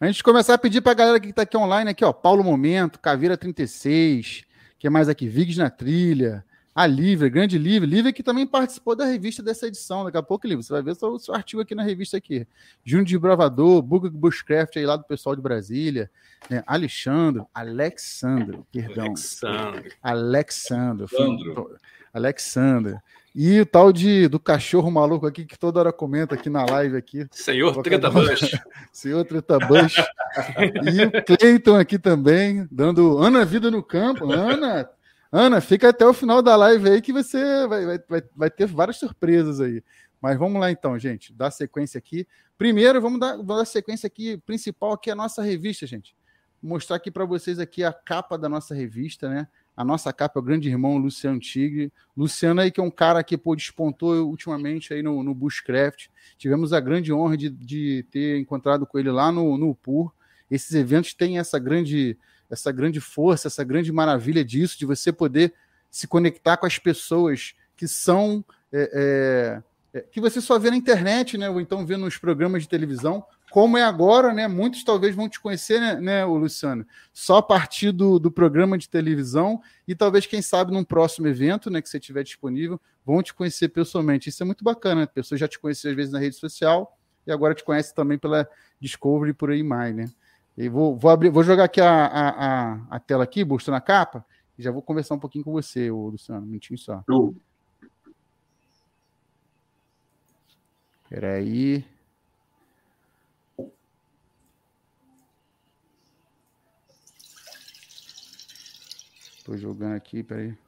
Antes 0.00 0.16
de 0.16 0.22
começar 0.22 0.54
a 0.54 0.58
pedir 0.58 0.80
para 0.80 0.92
a 0.92 0.94
galera 0.94 1.20
que 1.20 1.28
está 1.28 1.42
aqui 1.42 1.56
online, 1.56 1.90
aqui, 1.90 2.04
ó, 2.04 2.12
Paulo 2.12 2.42
Momento, 2.42 2.98
Caveira 2.98 3.36
36, 3.36 4.44
que 4.78 4.90
mais 4.90 5.08
aqui? 5.08 5.28
Vigs 5.28 5.56
na 5.56 5.70
Trilha, 5.70 6.44
a 6.74 6.86
Lívia, 6.86 7.28
grande 7.28 7.56
Lívia, 7.56 7.86
Lívia 7.86 8.12
que 8.12 8.22
também 8.22 8.46
participou 8.46 8.96
da 8.96 9.04
revista 9.04 9.42
dessa 9.42 9.66
edição, 9.66 10.04
daqui 10.04 10.16
a 10.16 10.22
pouco, 10.22 10.46
Lívia, 10.46 10.62
você 10.62 10.72
vai 10.72 10.82
ver 10.82 10.96
o 11.00 11.18
seu 11.18 11.34
artigo 11.34 11.62
aqui 11.62 11.74
na 11.74 11.84
revista 11.84 12.16
aqui. 12.16 12.46
Júnior 12.84 13.06
de 13.06 13.18
Bravador, 13.18 13.80
Bug 13.80 14.10
Bushcraft 14.10 14.76
aí 14.76 14.84
lá 14.84 14.96
do 14.96 15.04
pessoal 15.04 15.36
de 15.36 15.42
Brasília, 15.42 16.10
né? 16.50 16.64
Alexandre, 16.66 17.44
Alexandre, 17.54 18.60
perdão. 18.72 19.06
Alexandre. 19.06 19.92
Alexandre. 20.02 21.06
Alexandre. 21.12 21.76
Alexandre. 22.12 22.98
E 23.34 23.60
o 23.60 23.66
tal 23.66 23.92
de, 23.92 24.28
do 24.28 24.38
cachorro 24.38 24.88
maluco 24.90 25.26
aqui, 25.26 25.44
que 25.44 25.58
toda 25.58 25.80
hora 25.80 25.92
comenta 25.92 26.36
aqui 26.36 26.48
na 26.48 26.64
live 26.64 26.96
aqui. 26.96 27.26
Senhor 27.32 27.82
Treta 27.82 28.08
Bush. 28.08 28.56
Senhor 28.92 29.24
Treta 29.24 29.58
Bush. 29.58 29.96
e 29.96 31.04
o 31.04 31.24
Cleiton 31.36 31.74
aqui 31.74 31.98
também, 31.98 32.68
dando 32.70 33.18
Ana 33.18 33.44
Vida 33.44 33.72
no 33.72 33.82
Campo. 33.82 34.30
Ana, 34.30 34.88
Ana, 35.36 35.60
fica 35.60 35.88
até 35.88 36.06
o 36.06 36.12
final 36.12 36.40
da 36.40 36.54
live 36.54 36.88
aí 36.88 37.02
que 37.02 37.12
você 37.12 37.66
vai, 37.66 37.98
vai, 37.98 38.22
vai, 38.36 38.48
ter 38.48 38.66
várias 38.66 38.98
surpresas 38.98 39.60
aí. 39.60 39.82
Mas 40.22 40.38
vamos 40.38 40.60
lá 40.60 40.70
então, 40.70 40.96
gente, 40.96 41.32
dar 41.32 41.50
sequência 41.50 41.98
aqui. 41.98 42.24
Primeiro, 42.56 43.00
vamos 43.00 43.18
dar, 43.18 43.32
vamos 43.38 43.56
dar 43.56 43.64
sequência 43.64 44.06
aqui, 44.06 44.36
principal 44.46 44.92
aqui 44.92 45.10
a 45.10 45.14
nossa 45.16 45.42
revista, 45.42 45.88
gente. 45.88 46.14
Mostrar 46.62 46.94
aqui 46.94 47.10
para 47.10 47.24
vocês 47.24 47.58
aqui 47.58 47.82
a 47.82 47.92
capa 47.92 48.38
da 48.38 48.48
nossa 48.48 48.76
revista, 48.76 49.28
né? 49.28 49.48
A 49.76 49.84
nossa 49.84 50.12
capa 50.12 50.38
é 50.38 50.40
o 50.40 50.44
grande 50.44 50.68
irmão 50.68 50.98
Luciano 50.98 51.40
Tigre. 51.40 51.92
Luciano 52.16 52.60
aí 52.60 52.70
que 52.70 52.78
é 52.78 52.84
um 52.84 52.88
cara 52.88 53.24
que 53.24 53.36
pô, 53.36 53.56
despontou 53.56 54.14
ultimamente 54.28 54.94
aí 54.94 55.02
no, 55.02 55.20
no 55.24 55.34
Bushcraft. 55.34 56.10
Tivemos 56.38 56.72
a 56.72 56.78
grande 56.78 57.12
honra 57.12 57.36
de, 57.36 57.50
de 57.50 58.06
ter 58.08 58.38
encontrado 58.38 58.86
com 58.86 59.00
ele 59.00 59.10
lá 59.10 59.32
no, 59.32 59.58
no 59.58 59.74
PUR. 59.74 60.12
Esses 60.48 60.72
eventos 60.76 61.12
têm 61.12 61.40
essa 61.40 61.58
grande, 61.58 62.16
essa 62.50 62.70
grande 62.72 63.00
força, 63.00 63.48
essa 63.48 63.64
grande 63.64 63.92
maravilha 63.92 64.44
disso, 64.44 64.78
de 64.78 64.86
você 64.86 65.12
poder 65.12 65.52
se 65.90 66.06
conectar 66.06 66.56
com 66.56 66.66
as 66.66 66.78
pessoas 66.78 67.54
que 67.76 67.88
são... 67.88 68.44
É, 68.72 69.62
é, 69.92 69.98
é 69.98 70.00
que 70.10 70.20
você 70.20 70.40
só 70.40 70.58
vê 70.58 70.70
na 70.70 70.76
internet, 70.76 71.38
né? 71.38 71.48
Ou 71.48 71.60
então 71.60 71.86
vê 71.86 71.96
nos 71.96 72.16
programas 72.18 72.62
de 72.62 72.68
televisão, 72.68 73.24
como 73.54 73.78
é 73.78 73.84
agora, 73.84 74.34
né? 74.34 74.48
Muitos 74.48 74.82
talvez 74.82 75.14
vão 75.14 75.28
te 75.28 75.38
conhecer, 75.38 75.78
né, 75.78 75.94
né 76.00 76.24
Luciano? 76.24 76.84
Só 77.12 77.36
a 77.36 77.42
partir 77.42 77.92
do, 77.92 78.18
do 78.18 78.28
programa 78.28 78.76
de 78.76 78.88
televisão 78.88 79.62
e 79.86 79.94
talvez, 79.94 80.26
quem 80.26 80.42
sabe, 80.42 80.72
num 80.72 80.82
próximo 80.82 81.28
evento, 81.28 81.70
né, 81.70 81.80
que 81.80 81.88
você 81.88 82.00
tiver 82.00 82.24
disponível, 82.24 82.80
vão 83.06 83.22
te 83.22 83.32
conhecer 83.32 83.68
pessoalmente. 83.68 84.28
Isso 84.28 84.42
é 84.42 84.46
muito 84.46 84.64
bacana, 84.64 84.96
né? 84.96 85.02
A 85.04 85.06
pessoa 85.06 85.38
já 85.38 85.46
te 85.46 85.60
conheceu 85.60 85.92
às 85.92 85.96
vezes 85.96 86.12
na 86.12 86.18
rede 86.18 86.34
social 86.34 86.98
e 87.24 87.30
agora 87.30 87.54
te 87.54 87.62
conhece 87.62 87.94
também 87.94 88.18
pela 88.18 88.48
Discovery 88.80 89.32
por 89.32 89.52
aí 89.52 89.62
mais, 89.62 89.94
né? 89.94 90.06
E 90.56 90.68
vou, 90.68 90.96
vou, 90.96 91.10
abrir, 91.10 91.30
vou 91.30 91.42
jogar 91.42 91.64
aqui 91.64 91.80
a, 91.80 92.06
a, 92.06 92.28
a, 92.28 92.86
a 92.90 93.00
tela 93.00 93.24
aqui, 93.24 93.44
mostrando 93.44 93.76
a 93.76 93.80
capa, 93.80 94.24
e 94.56 94.62
já 94.62 94.70
vou 94.70 94.82
conversar 94.82 95.14
um 95.14 95.18
pouquinho 95.18 95.44
com 95.44 95.52
você, 95.52 95.90
Luciano, 95.90 96.42
um 96.42 96.46
minutinho 96.46 96.78
só. 96.78 97.02
Peraí. 101.08 101.84
Tô 109.44 109.56
jogando 109.56 109.94
aqui, 109.94 110.22
peraí. 110.22 110.63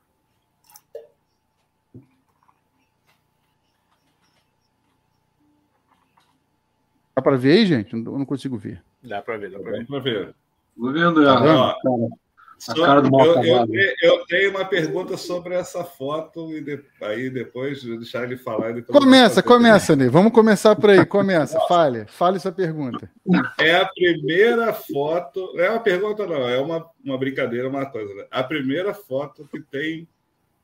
Para 7.27 7.37
ver 7.37 7.59
aí, 7.59 7.67
gente? 7.67 7.93
Eu 7.93 7.99
não 7.99 8.25
consigo 8.25 8.57
ver. 8.57 8.81
Dá 9.03 9.21
para 9.21 9.37
ver, 9.37 9.51
dá 9.51 9.59
para 9.59 9.73
ver. 9.73 9.79
Dá 9.81 9.87
pra 9.87 9.99
ver. 9.99 10.35
Tô 10.79 10.93
vendo, 10.93 11.25
tá 11.25 11.41
vendo? 11.41 12.09
A 12.69 12.75
cara 12.75 13.03
do 13.03 13.21
eu, 13.21 13.43
eu, 13.43 13.95
eu, 14.01 14.27
tenho 14.27 14.51
uma 14.51 14.65
pergunta 14.65 15.17
sobre 15.17 15.55
essa 15.55 15.83
foto 15.83 16.57
e 16.57 16.61
de, 16.61 16.81
aí 17.03 17.29
depois 17.29 17.83
deixar 17.83 18.23
ele 18.23 18.37
falar. 18.37 18.81
começa, 18.85 19.43
começa, 19.43 19.97
Ney. 19.97 20.09
Vamos 20.09 20.33
começar 20.33 20.77
por 20.77 20.89
aí. 20.89 21.05
Começa, 21.05 21.59
fale. 21.67 22.07
Fale 22.07 22.39
sua 22.39 22.53
pergunta. 22.53 23.11
É 23.59 23.75
a 23.75 23.87
primeira 23.87 24.73
foto. 24.73 25.53
Não 25.53 25.65
é 25.65 25.71
uma 25.71 25.81
pergunta, 25.81 26.27
não. 26.27 26.49
É 26.49 26.59
uma, 26.61 26.89
uma 27.05 27.19
brincadeira, 27.19 27.69
uma 27.69 27.87
coisa. 27.87 28.15
Né? 28.15 28.25
A 28.31 28.45
primeira 28.45 28.95
foto 28.95 29.49
que 29.51 29.61
tem 29.61 30.09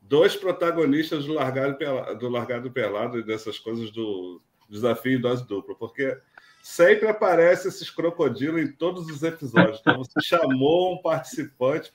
dois 0.01 0.37
protagonistas 0.37 1.27
do 1.27 1.35
Largado 1.35 1.75
Pelado, 1.75 2.19
do 2.19 2.29
largado 2.29 2.71
pelado 2.71 3.19
e 3.19 3.25
dessas 3.25 3.59
coisas 3.59 3.91
do 3.91 4.41
desafio 4.71 5.21
dose 5.21 5.47
dupla. 5.47 5.75
Porque 5.75 6.17
sempre 6.63 7.09
aparece 7.09 7.67
esses 7.67 7.91
crocodilos 7.91 8.63
em 8.63 8.71
todos 8.71 9.07
os 9.09 9.23
episódios. 9.25 9.81
Então 9.81 9.99
você 9.99 10.21
chamou 10.23 10.95
um 10.95 11.03
participante 11.03 11.93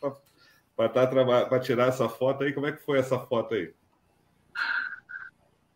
para 0.75 0.89
tá, 0.89 1.59
tirar 1.59 1.87
essa 1.87 2.09
foto 2.09 2.43
aí. 2.43 2.51
Como 2.51 2.67
é 2.67 2.73
que 2.73 2.83
foi 2.83 2.99
essa 2.99 3.17
foto 3.17 3.55
aí? 3.55 3.73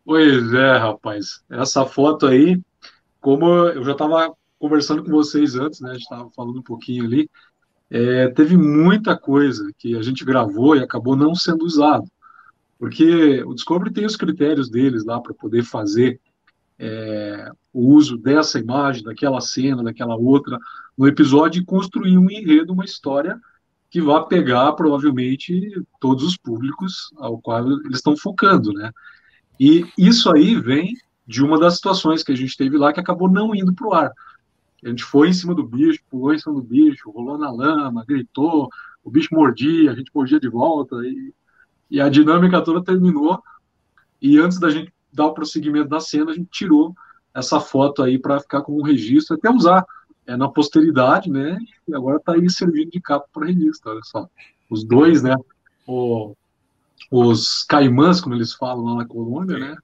Pois 0.04 0.52
é, 0.52 0.76
rapaz. 0.76 1.42
Essa 1.48 1.86
foto 1.86 2.26
aí, 2.26 2.60
como 3.18 3.46
eu 3.46 3.82
já 3.82 3.92
estava 3.92 4.34
conversando 4.58 5.02
com 5.02 5.10
vocês 5.10 5.56
antes, 5.56 5.80
né? 5.80 5.90
A 5.90 5.94
gente 5.94 6.02
estava 6.02 6.30
falando 6.30 6.58
um 6.58 6.62
pouquinho 6.62 7.04
ali. 7.04 7.30
É, 7.90 8.28
teve 8.28 8.56
muita 8.56 9.16
coisa 9.16 9.70
que 9.78 9.96
a 9.96 10.02
gente 10.02 10.24
gravou 10.24 10.76
e 10.76 10.82
acabou 10.82 11.16
não 11.16 11.34
sendo 11.34 11.64
usado. 11.64 12.04
Porque 12.78 13.42
o 13.44 13.54
Discovery 13.54 13.92
tem 13.92 14.04
os 14.04 14.16
critérios 14.16 14.68
deles 14.68 15.04
lá 15.04 15.20
para 15.20 15.32
poder 15.32 15.62
fazer 15.62 16.20
é, 16.84 17.48
o 17.72 17.94
uso 17.94 18.18
dessa 18.18 18.58
imagem, 18.58 19.04
daquela 19.04 19.40
cena, 19.40 19.84
daquela 19.84 20.16
outra, 20.16 20.58
no 20.98 21.06
episódio 21.06 21.62
e 21.62 21.64
construir 21.64 22.18
um 22.18 22.28
enredo, 22.28 22.72
uma 22.72 22.84
história 22.84 23.40
que 23.88 24.00
vá 24.00 24.24
pegar 24.24 24.72
provavelmente 24.72 25.80
todos 26.00 26.24
os 26.24 26.36
públicos 26.36 27.10
ao 27.18 27.38
qual 27.40 27.70
eles 27.70 27.98
estão 27.98 28.16
focando, 28.16 28.72
né? 28.72 28.90
E 29.60 29.86
isso 29.96 30.28
aí 30.32 30.58
vem 30.60 30.96
de 31.24 31.44
uma 31.44 31.56
das 31.56 31.76
situações 31.76 32.24
que 32.24 32.32
a 32.32 32.36
gente 32.36 32.56
teve 32.56 32.76
lá 32.76 32.92
que 32.92 32.98
acabou 32.98 33.30
não 33.30 33.54
indo 33.54 33.72
para 33.72 33.86
o 33.86 33.94
ar. 33.94 34.12
A 34.84 34.88
gente 34.88 35.04
foi 35.04 35.28
em 35.28 35.32
cima 35.32 35.54
do 35.54 35.62
bicho, 35.62 36.02
pulou 36.10 36.34
em 36.34 36.38
cima 36.38 36.56
do 36.56 36.62
bicho, 36.62 37.12
rolou 37.12 37.38
na 37.38 37.50
lama, 37.50 38.04
gritou, 38.04 38.68
o 39.04 39.10
bicho 39.10 39.32
mordia, 39.32 39.92
a 39.92 39.94
gente 39.94 40.10
mordia 40.12 40.40
de 40.40 40.48
volta 40.48 40.96
e, 41.04 41.32
e 41.88 42.00
a 42.00 42.08
dinâmica 42.08 42.60
toda 42.60 42.82
terminou. 42.82 43.40
E 44.20 44.38
antes 44.38 44.58
da 44.58 44.68
gente 44.68 44.91
dar 45.12 45.26
o 45.26 45.34
prosseguimento 45.34 45.88
da 45.88 46.00
cena, 46.00 46.30
a 46.30 46.34
gente 46.34 46.48
tirou 46.50 46.94
essa 47.34 47.60
foto 47.60 48.02
aí 48.02 48.18
para 48.18 48.40
ficar 48.40 48.62
como 48.62 48.80
um 48.80 48.84
registro, 48.84 49.36
até 49.36 49.50
usar 49.50 49.84
é, 50.26 50.36
na 50.36 50.48
posteridade, 50.48 51.30
né? 51.30 51.58
E 51.88 51.94
agora 51.94 52.18
está 52.18 52.32
aí 52.32 52.48
servindo 52.48 52.90
de 52.90 53.00
capa 53.00 53.26
para 53.32 53.46
revista, 53.46 53.90
olha 53.90 54.00
só. 54.04 54.28
Os 54.70 54.84
dois, 54.84 55.22
né? 55.22 55.34
O, 55.86 56.34
os 57.10 57.64
caimãs, 57.64 58.20
como 58.20 58.34
eles 58.34 58.52
falam 58.52 58.84
lá 58.84 58.96
na 58.96 59.06
Colômbia, 59.06 59.58
né? 59.58 59.76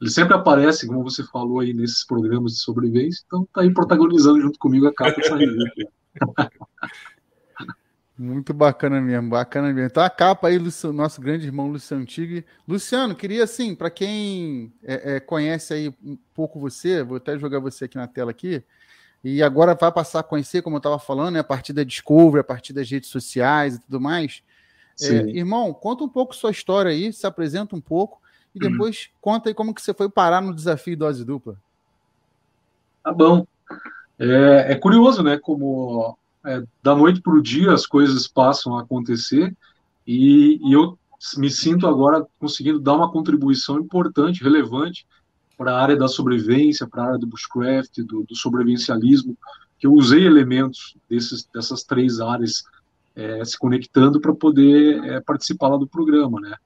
Eles 0.00 0.14
sempre 0.14 0.34
aparecem, 0.34 0.88
como 0.88 1.04
você 1.04 1.22
falou 1.24 1.60
aí, 1.60 1.72
nesses 1.72 2.04
programas 2.04 2.52
de 2.52 2.58
sobrevivência, 2.58 3.22
então 3.26 3.46
tá 3.52 3.60
aí 3.60 3.72
protagonizando 3.72 4.40
junto 4.40 4.58
comigo 4.58 4.86
a 4.86 4.94
capa 4.94 5.16
dessa 5.16 5.36
revista. 5.36 5.88
Muito 8.22 8.54
bacana 8.54 9.00
mesmo, 9.00 9.30
bacana 9.30 9.72
mesmo. 9.72 9.88
Então 9.88 10.00
a 10.00 10.08
capa 10.08 10.46
aí, 10.46 10.56
do 10.56 10.92
nosso 10.92 11.20
grande 11.20 11.44
irmão 11.44 11.66
Luciano 11.66 12.04
Tigre. 12.04 12.46
Luciano, 12.68 13.16
queria 13.16 13.42
assim, 13.42 13.74
para 13.74 13.90
quem 13.90 14.72
é, 14.80 15.16
é, 15.16 15.20
conhece 15.20 15.74
aí 15.74 15.88
um 16.04 16.16
pouco 16.32 16.60
você, 16.60 17.02
vou 17.02 17.16
até 17.16 17.36
jogar 17.36 17.58
você 17.58 17.86
aqui 17.86 17.96
na 17.96 18.06
tela 18.06 18.30
aqui, 18.30 18.62
e 19.24 19.42
agora 19.42 19.74
vai 19.74 19.90
passar 19.90 20.20
a 20.20 20.22
conhecer, 20.22 20.62
como 20.62 20.76
eu 20.76 20.78
estava 20.78 21.00
falando, 21.00 21.34
né, 21.34 21.40
a 21.40 21.44
partir 21.44 21.72
da 21.72 21.82
Discovery, 21.82 22.38
a 22.38 22.44
partir 22.44 22.72
das 22.72 22.88
redes 22.88 23.10
sociais 23.10 23.74
e 23.74 23.80
tudo 23.80 24.00
mais. 24.00 24.40
É, 25.02 25.06
irmão, 25.30 25.74
conta 25.74 26.04
um 26.04 26.08
pouco 26.08 26.32
sua 26.32 26.52
história 26.52 26.92
aí, 26.92 27.12
se 27.12 27.26
apresenta 27.26 27.74
um 27.74 27.80
pouco, 27.80 28.22
e 28.54 28.64
uhum. 28.64 28.70
depois 28.70 29.06
uhum. 29.06 29.18
conta 29.20 29.50
aí 29.50 29.54
como 29.54 29.74
que 29.74 29.82
você 29.82 29.92
foi 29.92 30.08
parar 30.08 30.40
no 30.40 30.54
desafio 30.54 30.96
dose 30.96 31.24
dupla. 31.24 31.56
Tá 33.02 33.12
bom. 33.12 33.44
É, 34.16 34.74
é 34.74 34.74
curioso, 34.76 35.24
né, 35.24 35.38
como 35.38 36.16
é, 36.44 36.62
da 36.82 36.94
noite 36.94 37.20
para 37.20 37.34
o 37.34 37.42
dia 37.42 37.72
as 37.72 37.86
coisas 37.86 38.26
passam 38.26 38.76
a 38.76 38.82
acontecer 38.82 39.56
e, 40.06 40.58
e, 40.62 40.72
eu 40.72 40.98
me 41.36 41.48
sinto 41.48 41.86
agora 41.86 42.26
conseguindo 42.38 42.80
dar 42.80 42.94
uma 42.94 43.10
contribuição 43.10 43.78
importante, 43.78 44.42
relevante 44.42 45.06
para 45.56 45.72
a 45.72 45.80
área 45.80 45.96
da 45.96 46.08
sobrevivência, 46.08 46.88
para 46.88 47.02
a 47.02 47.06
área 47.06 47.18
do 47.18 47.26
bushcraft, 47.26 47.98
do, 47.98 48.24
do 48.24 48.34
sobrevivencialismo, 48.34 49.36
que 49.78 49.86
eu 49.86 49.92
usei 49.92 50.26
elementos 50.26 50.96
desses, 51.08 51.44
dessas 51.54 51.84
três 51.84 52.18
áreas 52.20 52.64
é, 53.14 53.44
se 53.44 53.56
conectando 53.58 54.20
para 54.20 54.34
poder 54.34 55.04
é, 55.04 55.20
participar 55.20 55.68
lá 55.68 55.76
do 55.76 55.86
programa, 55.86 56.40
né? 56.40 56.56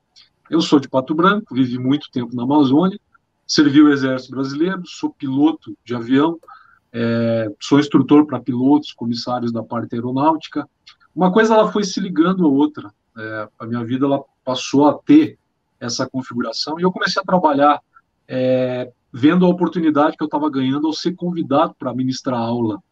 Eu 0.49 0.61
sou 0.61 0.79
de 0.79 0.89
Pato 0.89 1.15
Branco, 1.15 1.55
vivi 1.55 1.77
muito 1.77 2.09
tempo 2.11 2.35
na 2.35 2.45
Amazônia, 2.45 2.99
servi 3.47 3.83
o 3.83 3.93
Exército 3.93 4.31
Brasileiro, 4.31 4.83
sou 4.87 5.11
piloto 5.11 5.77
de 5.85 5.95
avião, 5.95 6.39
é, 6.99 7.53
sou 7.61 7.79
instrutor 7.79 8.27
para 8.27 8.41
pilotos, 8.41 8.95
comissários 8.95 9.53
da 9.53 9.63
parte 9.63 9.95
aeronáutica. 9.95 10.67
Uma 11.15 11.31
coisa 11.31 11.53
ela 11.53 11.71
foi 11.71 11.85
se 11.85 12.01
ligando 12.01 12.47
à 12.47 12.49
outra. 12.49 12.91
É, 13.19 13.49
a 13.59 13.67
minha 13.67 13.85
vida 13.85 14.07
ela 14.07 14.25
passou 14.43 14.89
a 14.89 14.95
ter 14.95 15.39
essa 15.79 16.09
configuração 16.09 16.81
e 16.81 16.83
eu 16.83 16.91
comecei 16.91 17.21
a 17.21 17.25
trabalhar 17.25 17.83
é, 18.27 18.91
vendo 19.13 19.45
a 19.45 19.49
oportunidade 19.49 20.17
que 20.17 20.23
eu 20.23 20.27
estava 20.27 20.49
ganhando 20.49 20.87
ao 20.87 20.93
ser 20.95 21.15
convidado 21.15 21.75
para 21.79 21.93
ministrar 21.93 22.41
aula 22.41 22.83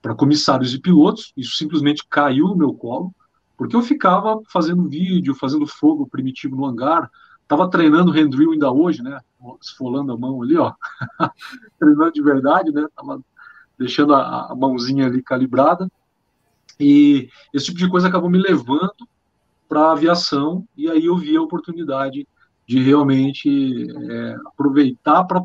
para 0.00 0.14
comissários 0.14 0.72
e 0.72 0.80
pilotos. 0.80 1.32
Isso 1.36 1.56
simplesmente 1.56 2.06
caiu 2.08 2.46
no 2.46 2.56
meu 2.56 2.72
colo, 2.72 3.12
porque 3.56 3.74
eu 3.74 3.82
ficava 3.82 4.40
fazendo 4.48 4.88
vídeo, 4.88 5.34
fazendo 5.34 5.66
fogo 5.66 6.06
primitivo 6.06 6.54
no 6.54 6.64
hangar, 6.64 7.10
estava 7.42 7.68
treinando 7.68 8.12
hand 8.12 8.28
drill 8.28 8.52
ainda 8.52 8.70
hoje, 8.70 9.02
né? 9.02 9.18
Esfolando 9.60 10.12
a 10.12 10.16
mão 10.16 10.40
ali, 10.42 10.56
ó. 10.56 10.72
treinando 11.76 12.12
de 12.12 12.22
verdade, 12.22 12.70
né? 12.70 12.86
Tava 12.94 13.20
deixando 13.78 14.14
a, 14.14 14.50
a 14.50 14.54
mãozinha 14.54 15.06
ali 15.06 15.22
calibrada. 15.22 15.90
E 16.78 17.28
esse 17.52 17.66
tipo 17.66 17.78
de 17.78 17.88
coisa 17.88 18.08
acabou 18.08 18.30
me 18.30 18.38
levando 18.38 19.08
para 19.68 19.82
a 19.82 19.92
aviação, 19.92 20.66
e 20.76 20.88
aí 20.88 21.04
eu 21.04 21.16
vi 21.16 21.36
a 21.36 21.42
oportunidade 21.42 22.26
de 22.66 22.82
realmente 22.82 23.86
é, 23.90 24.36
aproveitar 24.46 25.24
para 25.24 25.42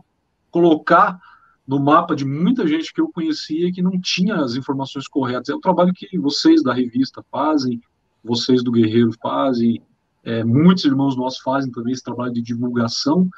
colocar 0.50 1.20
no 1.68 1.80
mapa 1.80 2.16
de 2.16 2.26
muita 2.26 2.68
gente 2.68 2.94
que 2.94 3.02
eu 3.02 3.10
conhecia 3.10 3.72
que 3.72 3.82
não 3.82 4.00
tinha 4.00 4.36
as 4.36 4.56
informações 4.56 5.08
corretas. 5.08 5.50
É 5.50 5.56
o 5.56 5.60
trabalho 5.60 5.94
que 5.94 6.18
vocês 6.20 6.62
da 6.62 6.74
revista 6.74 7.24
fazem, 7.32 7.82
vocês 8.24 8.64
do 8.64 8.72
Guerreiro 8.72 9.12
fazem, 9.22 9.82
é, 10.24 10.44
muitos 10.44 10.86
irmãos 10.86 11.18
nossos 11.18 11.40
fazem 11.42 11.72
também 11.72 11.94
esse 11.94 12.04
trabalho 12.04 12.34
de 12.34 12.42
divulgação, 12.42 13.30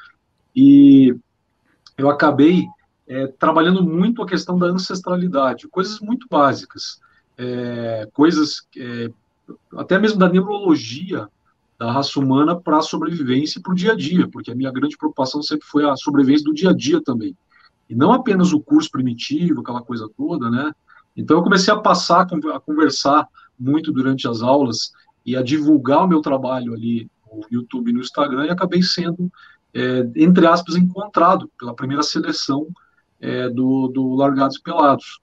e 0.56 1.16
eu 1.98 2.10
acabei 2.10 2.66
é, 3.08 3.28
trabalhando 3.28 3.84
muito 3.84 4.22
a 4.22 4.28
questão 4.28 4.58
da 4.58 4.68
ancestralidade, 4.68 5.68
coisas 5.68 6.00
muito 6.00 6.28
básicas, 6.30 7.00
é, 7.38 8.08
coisas 8.14 8.68
é, 8.78 9.10
até 9.76 10.00
mesmo 10.00 10.18
da 10.18 10.30
neurologia 10.30 11.30
da 11.78 11.92
raça 11.92 12.20
humana 12.20 12.56
para 12.56 12.78
a 12.78 12.82
sobrevivência 12.82 13.60
e 13.60 13.62
para 13.62 13.74
o 13.74 13.76
dia 13.76 13.92
a 13.92 13.96
dia, 13.96 14.28
porque 14.30 14.52
a 14.52 14.56
minha 14.56 14.72
grande 14.72 14.98
preocupação 14.98 15.42
sempre 15.42 15.68
foi 15.68 15.88
a 15.88 15.96
sobrevivência 15.96 16.46
do 16.46 16.54
dia 16.54 16.70
a 16.70 16.74
dia 16.74 17.02
também. 17.02 17.36
E 17.90 17.94
não 17.94 18.14
apenas 18.14 18.54
o 18.54 18.62
curso 18.62 18.90
primitivo, 18.90 19.62
aquela 19.62 19.82
coisa 19.82 20.10
toda, 20.18 20.50
né? 20.50 20.72
Então 21.16 21.38
eu 21.38 21.44
comecei 21.44 21.74
a 21.74 21.78
passar, 21.78 22.22
a 22.54 22.60
conversar 22.60 23.28
muito 23.60 23.92
durante 23.92 24.28
as 24.28 24.42
aulas 24.42 24.92
e 25.26 25.36
a 25.36 25.44
divulgar 25.44 26.04
o 26.04 26.08
meu 26.08 26.22
trabalho 26.22 26.74
ali 26.74 27.10
no 27.32 27.46
YouTube 27.52 27.90
e 27.90 27.94
no 27.94 28.00
Instagram 28.00 28.46
e 28.46 28.50
acabei 28.50 28.82
sendo, 28.82 29.32
é, 29.74 30.10
entre 30.16 30.48
aspas, 30.48 30.76
encontrado 30.76 31.50
pela 31.60 31.76
primeira 31.76 32.04
seleção 32.04 32.68
é, 33.20 33.50
do, 33.50 33.88
do 33.88 34.16
Largados 34.16 34.58
Pelados. 34.60 35.20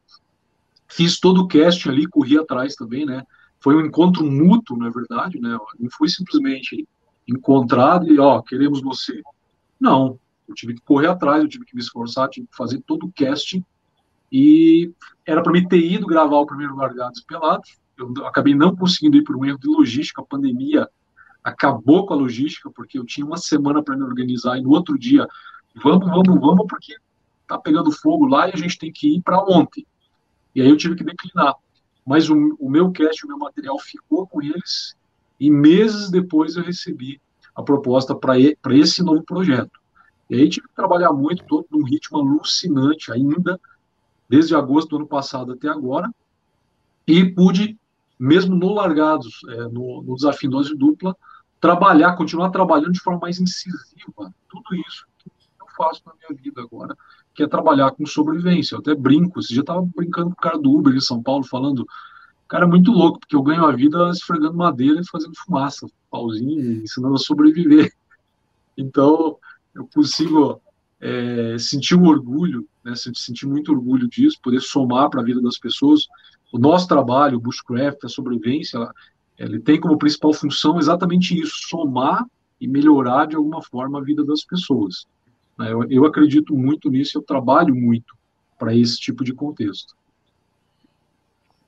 Fiz 0.89 1.19
todo 1.19 1.43
o 1.43 1.49
casting 1.49 1.89
ali, 1.89 2.07
corri 2.07 2.39
atrás 2.39 2.75
também, 2.75 3.07
né? 3.07 3.25
Foi 3.61 3.77
um 3.77 3.87
encontro 3.87 4.25
mútuo, 4.25 4.77
na 4.77 4.89
é 4.89 4.91
verdade, 4.91 5.41
né? 5.41 5.57
Não 5.79 5.91
fui 5.91 6.09
simplesmente 6.09 6.87
encontrado 7.27 8.13
e, 8.13 8.19
ó, 8.19 8.43
queremos 8.43 8.83
você. 8.83 9.23
Não, 9.79 10.19
eu 10.49 10.55
tive 10.55 10.75
que 10.75 10.83
correr 10.83 11.09
atrás, 11.09 11.43
eu 11.43 11.49
tive 11.49 11.65
que 11.65 11.75
me 11.75 11.81
esforçar, 11.81 12.29
tive 12.29 12.47
que 12.47 12.57
fazer 12.57 12.83
todo 12.87 13.07
o 13.07 13.13
casting 13.13 13.65
e 14.31 14.93
era 15.27 15.43
para 15.43 15.53
mim 15.53 15.67
ter 15.67 15.79
ido 15.79 16.07
gravar 16.07 16.39
o 16.39 16.47
primeiro 16.47 16.77
Largados 16.77 17.21
Pelados. 17.21 17.79
Eu 17.97 18.27
acabei 18.27 18.55
não 18.55 18.75
conseguindo 18.75 19.17
ir 19.17 19.23
por 19.23 19.37
um 19.37 19.45
erro 19.45 19.59
de 19.59 19.69
logística, 19.69 20.23
a 20.23 20.25
pandemia 20.25 20.89
acabou 21.45 22.07
com 22.07 22.15
a 22.15 22.17
logística, 22.17 22.71
porque 22.71 22.99
eu 22.99 23.05
tinha 23.05 23.27
uma 23.27 23.37
semana 23.37 23.83
para 23.83 23.97
me 23.97 24.05
organizar 24.05 24.57
e 24.57 24.63
no 24.63 24.71
outro 24.71 24.99
dia, 24.99 25.27
vamos, 25.83 26.09
vamos, 26.09 26.41
vamos, 26.41 26.67
porque 26.69 26.97
tá 27.57 27.63
pegando 27.63 27.93
fogo 27.93 28.27
lá 28.27 28.49
e 28.49 28.53
a 28.53 28.57
gente 28.57 28.79
tem 28.79 28.93
que 28.93 29.17
ir 29.17 29.23
para 29.23 29.43
ontem. 29.43 29.87
E 30.55 30.61
aí 30.61 30.69
eu 30.69 30.77
tive 30.77 30.95
que 30.95 31.05
declinar. 31.05 31.55
Mas 32.05 32.29
o, 32.29 32.57
o 32.59 32.69
meu 32.69 32.91
cast, 32.91 33.25
o 33.25 33.29
meu 33.29 33.39
material 33.39 33.79
ficou 33.79 34.27
com 34.27 34.43
eles 34.43 34.97
e 35.39 35.51
meses 35.51 36.11
depois 36.11 36.57
eu 36.57 36.63
recebi 36.63 37.21
a 37.55 37.63
proposta 37.63 38.15
para 38.15 38.39
esse 38.39 39.03
novo 39.03 39.23
projeto. 39.23 39.81
E 40.31 40.37
aí 40.37 40.49
tive 40.49 40.69
que 40.69 40.75
trabalhar 40.75 41.13
muito, 41.13 41.45
todo 41.45 41.67
num 41.71 41.85
ritmo 41.85 42.19
alucinante 42.19 43.13
ainda, 43.13 43.61
desde 44.29 44.55
agosto 44.55 44.91
do 44.91 44.97
ano 44.97 45.07
passado 45.07 45.53
até 45.53 45.69
agora, 45.69 46.11
e 47.07 47.25
pude, 47.25 47.79
mesmo 48.19 48.55
no 48.55 48.73
largados, 48.73 49.41
é, 49.49 49.69
no, 49.69 50.03
no 50.03 50.15
desafio 50.15 50.49
dose 50.49 50.75
dupla, 50.75 51.15
trabalhar, 51.61 52.17
continuar 52.17 52.51
trabalhando 52.51 52.93
de 52.93 53.01
forma 53.01 53.21
mais 53.21 53.41
incisiva. 53.41 54.33
Tudo 54.49 54.75
isso 54.89 55.07
que 55.19 55.31
eu 55.61 55.67
faço 55.77 56.03
na 56.07 56.13
minha 56.15 56.41
vida 56.41 56.63
agora, 56.63 56.97
que 57.35 57.43
é 57.43 57.49
trabalhar 57.49 57.91
com 57.93 58.07
sobrevivência. 58.07 58.75
Eu 58.75 58.81
até 58.81 58.95
brinco, 58.95 59.41
dia 59.41 59.59
eu 59.59 59.63
estava 59.63 59.83
brincando 59.83 60.31
com 60.31 60.35
o 60.35 60.43
cara 60.43 60.59
do 60.59 60.71
Uber 60.71 60.95
em 60.95 61.01
São 61.01 61.23
Paulo, 61.23 61.45
falando, 61.45 61.87
cara, 62.49 62.65
é 62.65 62.69
muito 62.69 62.93
louco, 62.93 63.21
porque 63.21 63.37
eu 63.37 63.43
ganho 63.43 63.65
a 63.65 63.73
vida 63.73 64.11
esfregando 64.11 64.57
madeira 64.57 65.01
e 65.01 65.07
fazendo 65.07 65.35
fumaça, 65.37 65.87
pauzinho, 66.11 66.83
ensinando 66.83 67.15
a 67.15 67.19
sobreviver. 67.19 67.93
Então, 68.75 69.37
eu 69.75 69.87
consigo 69.95 70.59
é, 70.99 71.57
sentir 71.59 71.95
o 71.95 72.07
orgulho, 72.07 72.67
né, 72.83 72.95
sentir 72.95 73.47
muito 73.47 73.71
orgulho 73.71 74.09
disso, 74.09 74.39
poder 74.43 74.61
somar 74.61 75.11
para 75.11 75.21
a 75.21 75.25
vida 75.25 75.43
das 75.43 75.59
pessoas. 75.59 76.07
O 76.51 76.59
nosso 76.59 76.89
trabalho, 76.89 77.37
o 77.37 77.41
Bushcraft, 77.41 78.03
a 78.03 78.09
sobrevivência, 78.09 78.79
ele 79.39 79.61
tem 79.61 79.79
como 79.79 79.99
principal 79.99 80.33
função 80.33 80.79
exatamente 80.79 81.39
isso, 81.39 81.69
somar 81.69 82.25
e 82.61 82.69
melhorar 82.69 83.27
de 83.27 83.37
alguma 83.37 83.61
forma 83.61 83.99
a 83.99 84.03
vida 84.03 84.25
das 84.25 84.45
pessoas. 84.45 85.07
Né. 85.63 85.73
Eu, 85.73 85.85
eu 85.91 86.05
acredito 86.05 86.57
muito 86.57 86.91
nisso, 86.91 87.19
eu 87.19 87.23
trabalho 87.23 87.75
muito 87.75 88.17
para 88.59 88.75
esse 88.75 88.99
tipo 88.99 89.25
de 89.25 89.33
contexto. 89.33 89.95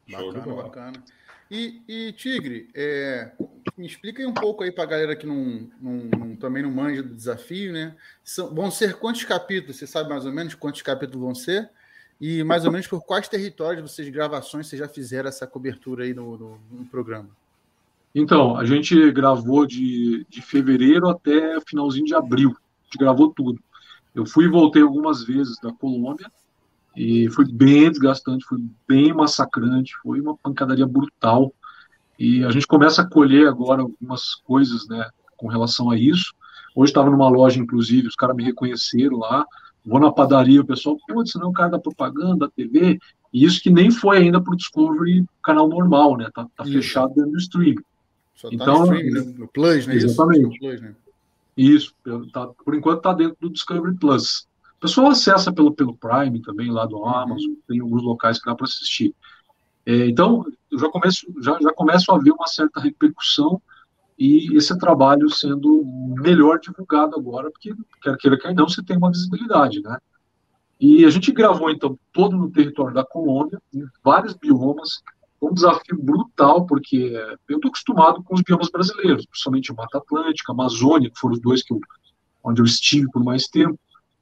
Bacana, 0.08 0.62
bacana. 0.62 1.04
E, 1.50 1.82
e 1.86 2.12
Tigre, 2.12 2.68
é, 2.74 3.32
me 3.76 3.86
explica 3.86 4.20
aí 4.20 4.26
um 4.26 4.34
pouco 4.34 4.64
aí 4.64 4.72
para 4.72 4.84
a 4.84 4.86
galera 4.86 5.16
que 5.16 5.26
não, 5.26 5.68
não, 5.80 5.92
não, 6.18 6.36
também 6.36 6.62
não 6.62 6.70
manja 6.70 7.02
do 7.02 7.14
desafio, 7.14 7.72
né? 7.72 7.94
São, 8.22 8.54
vão 8.54 8.70
ser 8.70 8.94
quantos 8.94 9.24
capítulos? 9.24 9.76
Você 9.76 9.86
sabe 9.86 10.08
mais 10.08 10.24
ou 10.24 10.32
menos 10.32 10.54
quantos 10.54 10.82
capítulos 10.82 11.22
vão 11.22 11.34
ser? 11.34 11.70
E 12.20 12.42
mais 12.42 12.64
ou 12.64 12.72
menos 12.72 12.86
por 12.86 13.02
quais 13.04 13.28
territórios 13.28 13.90
vocês, 13.90 14.08
gravações, 14.08 14.66
vocês 14.66 14.80
já 14.80 14.88
fizeram 14.88 15.28
essa 15.28 15.46
cobertura 15.46 16.04
aí 16.04 16.14
no, 16.14 16.36
no, 16.36 16.60
no 16.70 16.84
programa? 16.86 17.28
Então, 18.14 18.56
a 18.56 18.64
gente 18.64 19.10
gravou 19.10 19.66
de, 19.66 20.24
de 20.28 20.40
fevereiro 20.40 21.08
até 21.08 21.60
finalzinho 21.66 22.06
de 22.06 22.14
abril. 22.14 22.50
A 22.50 22.84
gente 22.84 22.98
gravou 22.98 23.30
tudo. 23.30 23.60
Eu 24.14 24.24
fui 24.26 24.44
e 24.44 24.48
voltei 24.48 24.82
algumas 24.82 25.24
vezes 25.24 25.58
da 25.60 25.72
Colômbia, 25.72 26.30
e 26.96 27.28
foi 27.30 27.44
bem 27.44 27.90
desgastante, 27.90 28.44
foi 28.44 28.58
bem 28.86 29.12
massacrante, 29.12 29.96
foi 30.02 30.20
uma 30.20 30.36
pancadaria 30.36 30.86
brutal. 30.86 31.52
E 32.18 32.44
a 32.44 32.50
gente 32.50 32.66
começa 32.66 33.02
a 33.02 33.08
colher 33.08 33.48
agora 33.48 33.82
algumas 33.82 34.36
coisas, 34.36 34.86
né, 34.86 35.08
com 35.36 35.48
relação 35.48 35.90
a 35.90 35.98
isso. 35.98 36.32
Hoje 36.74 36.90
estava 36.90 37.10
numa 37.10 37.28
loja, 37.28 37.60
inclusive, 37.60 38.06
os 38.06 38.14
caras 38.14 38.36
me 38.36 38.44
reconheceram 38.44 39.18
lá. 39.18 39.44
Vou 39.84 40.00
na 40.00 40.12
padaria, 40.12 40.60
o 40.60 40.66
pessoal, 40.66 40.96
putz, 41.06 41.34
não, 41.34 41.50
o 41.50 41.52
cara 41.52 41.70
da 41.70 41.78
propaganda, 41.78 42.46
da 42.46 42.48
TV. 42.48 42.98
E 43.32 43.44
isso 43.44 43.60
que 43.60 43.70
nem 43.70 43.90
foi 43.90 44.18
ainda 44.18 44.40
para 44.40 44.52
o 44.52 44.56
Discovery 44.56 45.24
canal 45.42 45.68
normal, 45.68 46.16
né? 46.16 46.28
Tá, 46.32 46.46
tá 46.56 46.64
fechado 46.64 47.14
dentro 47.14 47.32
do 47.32 47.38
stream. 47.38 47.74
Só 48.34 48.48
tá 48.48 48.54
então, 48.54 48.86
no, 48.86 48.94
stream, 48.94 49.12
né? 49.12 49.34
no 49.36 49.48
Plus, 49.48 49.86
né? 49.86 49.94
Exatamente. 49.96 50.58
Plus, 50.58 50.80
né? 50.80 50.94
Isso 51.56 51.94
tá, 52.32 52.46
por 52.64 52.74
enquanto 52.74 52.98
está 52.98 53.12
dentro 53.12 53.36
do 53.40 53.50
Discovery 53.50 53.96
Plus. 53.96 54.46
O 54.76 54.80
pessoal 54.80 55.08
acessa 55.08 55.52
pelo, 55.52 55.72
pelo 55.72 55.96
Prime 55.96 56.42
também, 56.42 56.70
lá 56.70 56.84
do 56.84 57.04
Amazon, 57.04 57.50
uhum. 57.50 57.58
tem 57.66 57.80
alguns 57.80 58.02
locais 58.02 58.38
que 58.38 58.46
dá 58.46 58.54
para 58.54 58.64
assistir. 58.64 59.14
É, 59.86 60.08
então, 60.08 60.44
eu 60.70 60.78
já 60.78 60.88
começo, 60.88 61.26
já, 61.40 61.58
já 61.60 61.72
começo 61.72 62.12
a 62.12 62.18
ver 62.18 62.32
uma 62.32 62.46
certa 62.46 62.80
repercussão 62.80 63.60
e 64.18 64.56
esse 64.56 64.76
trabalho 64.78 65.28
sendo 65.30 65.82
melhor 66.20 66.58
divulgado 66.60 67.16
agora, 67.16 67.50
porque 67.50 67.74
quer 68.02 68.16
queira, 68.16 68.38
quer 68.38 68.54
não, 68.54 68.68
você 68.68 68.82
tem 68.82 68.96
uma 68.96 69.10
visibilidade, 69.10 69.82
né? 69.82 69.98
E 70.80 71.04
a 71.04 71.10
gente 71.10 71.32
gravou, 71.32 71.70
então, 71.70 71.98
todo 72.12 72.36
no 72.36 72.50
território 72.50 72.94
da 72.94 73.04
Colômbia, 73.04 73.60
em 73.72 73.84
vários 74.02 74.34
biomas, 74.34 75.02
um 75.50 75.54
desafio 75.54 76.02
brutal, 76.02 76.66
porque 76.66 77.12
eu 77.48 77.56
estou 77.56 77.68
acostumado 77.68 78.22
com 78.22 78.34
os 78.34 78.42
biomas 78.42 78.70
brasileiros, 78.70 79.26
principalmente 79.26 79.72
Mata 79.74 79.98
Atlântica, 79.98 80.52
Amazônia, 80.52 81.10
que 81.10 81.18
foram 81.18 81.34
os 81.34 81.40
dois 81.40 81.62
que 81.62 81.72
eu, 81.72 81.80
onde 82.42 82.60
eu 82.60 82.64
estive 82.64 83.10
por 83.10 83.22
mais 83.22 83.46
tempo. 83.46 83.78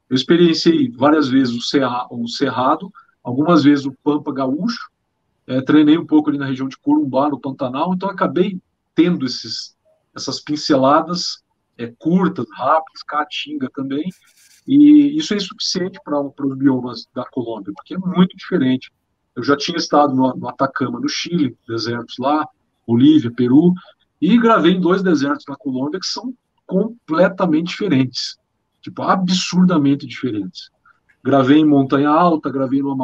Eu 0.09 0.17
experienciei 0.17 0.91
várias 0.91 1.29
vezes 1.29 1.55
o, 1.55 2.15
o 2.15 2.29
Cerrado, 2.29 2.93
algumas 3.23 3.63
vezes 3.63 3.87
o 3.87 3.97
Pampa 4.03 4.33
Gaúcho, 4.33 4.91
é, 5.47 5.61
treinei 5.61 5.99
um 5.99 6.07
pouco 6.07 6.31
ali 6.31 6.39
na 6.39 6.47
região 6.47 6.69
de 6.69 6.79
Corumbá, 6.79 7.29
no 7.29 7.41
Pantanal, 7.41 7.95
então 7.95 8.09
acabei 8.09 8.61
tendo 8.95 9.27
esses, 9.27 9.77
essas 10.15 10.41
pinceladas 10.41 11.43
é, 11.77 11.93
curtas, 11.99 12.47
rápidas, 12.53 13.03
caatinga 13.03 13.69
também, 13.75 14.05
e 14.67 15.17
isso 15.17 15.35
é 15.35 15.37
insuficiente 15.37 15.99
para 16.05 16.21
os 16.21 16.57
biomas 16.57 17.09
da 17.15 17.25
Colômbia, 17.25 17.73
porque 17.75 17.95
é 17.95 17.99
muito 17.99 18.37
diferente. 18.37 18.93
Eu 19.35 19.43
já 19.43 19.57
tinha 19.57 19.79
estado 19.79 20.15
no, 20.15 20.35
no 20.35 20.49
Atacama, 20.49 21.01
no 21.01 21.09
Chile, 21.09 21.57
desertos 21.67 22.17
lá, 22.19 22.47
Bolívia, 22.87 23.33
Peru, 23.35 23.73
e 24.21 24.39
gravei 24.39 24.73
em 24.73 24.81
dois 24.81 25.03
desertos 25.03 25.45
na 25.49 25.57
Colômbia 25.57 26.01
que 26.01 26.07
são 26.07 26.35
completamente 26.67 27.69
diferentes 27.69 28.37
tipo, 28.83 29.01
absurdamente 29.03 30.07
diferentes. 30.07 30.71
Gravei 31.25 31.59
em 31.59 31.65
Montanha 31.65 32.11
Alta, 32.11 32.51
gravei 32.51 32.83
no 32.83 32.97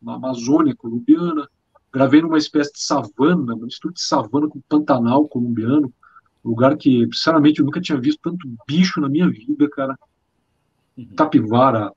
na 0.00 0.14
Amazônia 0.14 0.74
colombiana, 0.76 1.48
gravei 1.92 2.22
numa 2.22 2.38
espécie 2.38 2.72
de 2.72 2.80
savana, 2.80 3.54
uma 3.54 3.66
mistura 3.66 3.92
de 3.92 4.00
savana 4.00 4.48
com 4.48 4.60
Pantanal 4.68 5.28
colombiano, 5.28 5.92
lugar 6.44 6.76
que, 6.76 7.08
sinceramente, 7.12 7.58
eu 7.58 7.66
nunca 7.66 7.80
tinha 7.80 7.98
visto 8.00 8.20
tanto 8.22 8.48
bicho 8.66 9.00
na 9.00 9.08
minha 9.08 9.28
vida, 9.28 9.68
cara. 9.68 9.98
Uhum. 10.96 11.08
Capivara, 11.16 11.92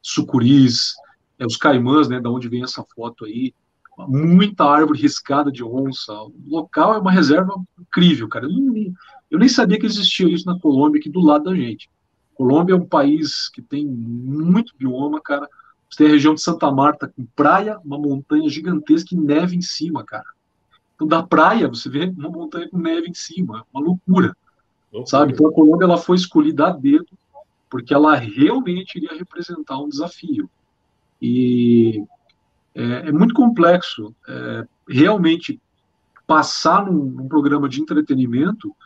sucuris, 0.00 0.94
é, 1.38 1.46
os 1.46 1.56
caimãs, 1.56 2.08
né, 2.08 2.20
da 2.20 2.30
onde 2.30 2.48
vem 2.48 2.62
essa 2.62 2.84
foto 2.94 3.24
aí, 3.24 3.54
muita 3.98 4.64
árvore 4.64 5.00
riscada 5.00 5.50
de 5.52 5.62
onça. 5.62 6.12
O 6.12 6.34
local 6.48 6.94
é 6.94 6.98
uma 6.98 7.12
reserva 7.12 7.54
incrível, 7.78 8.28
cara. 8.28 8.46
Eu 8.46 8.50
nem, 8.50 8.92
eu 9.30 9.38
nem 9.38 9.48
sabia 9.48 9.78
que 9.78 9.86
existia 9.86 10.28
isso 10.28 10.46
na 10.46 10.58
Colômbia, 10.58 10.98
aqui 10.98 11.08
do 11.08 11.20
lado 11.20 11.44
da 11.44 11.54
gente. 11.54 11.88
Colômbia 12.34 12.74
é 12.74 12.76
um 12.76 12.86
país 12.86 13.48
que 13.48 13.62
tem 13.62 13.86
muito 13.86 14.74
bioma, 14.76 15.20
cara. 15.20 15.48
Você 15.88 15.98
tem 15.98 16.06
a 16.08 16.10
região 16.10 16.34
de 16.34 16.42
Santa 16.42 16.70
Marta 16.72 17.06
com 17.06 17.24
praia, 17.36 17.78
uma 17.84 17.98
montanha 17.98 18.48
gigantesca 18.48 19.14
e 19.14 19.18
neve 19.18 19.56
em 19.56 19.62
cima, 19.62 20.04
cara. 20.04 20.26
Então, 20.94 21.06
da 21.06 21.22
praia, 21.22 21.68
você 21.68 21.88
vê 21.88 22.06
uma 22.16 22.28
montanha 22.28 22.68
com 22.68 22.78
neve 22.78 23.08
em 23.08 23.14
cima, 23.14 23.64
uma 23.72 23.84
loucura. 23.84 24.36
sabe? 25.06 25.32
Então 25.32 25.46
a 25.46 25.52
Colômbia 25.52 25.84
ela 25.84 25.98
foi 25.98 26.16
escolhida 26.16 26.68
a 26.68 26.70
dedo 26.70 27.06
porque 27.70 27.92
ela 27.92 28.14
realmente 28.14 28.96
iria 28.96 29.16
representar 29.16 29.78
um 29.78 29.88
desafio. 29.88 30.48
E 31.26 32.04
é, 32.74 33.08
é 33.08 33.12
muito 33.12 33.32
complexo 33.32 34.14
é, 34.28 34.66
realmente 34.86 35.58
passar 36.26 36.84
num, 36.84 37.02
num, 37.06 37.26
programa 37.26 37.66
de 37.66 37.80
entretenimento 37.80 38.76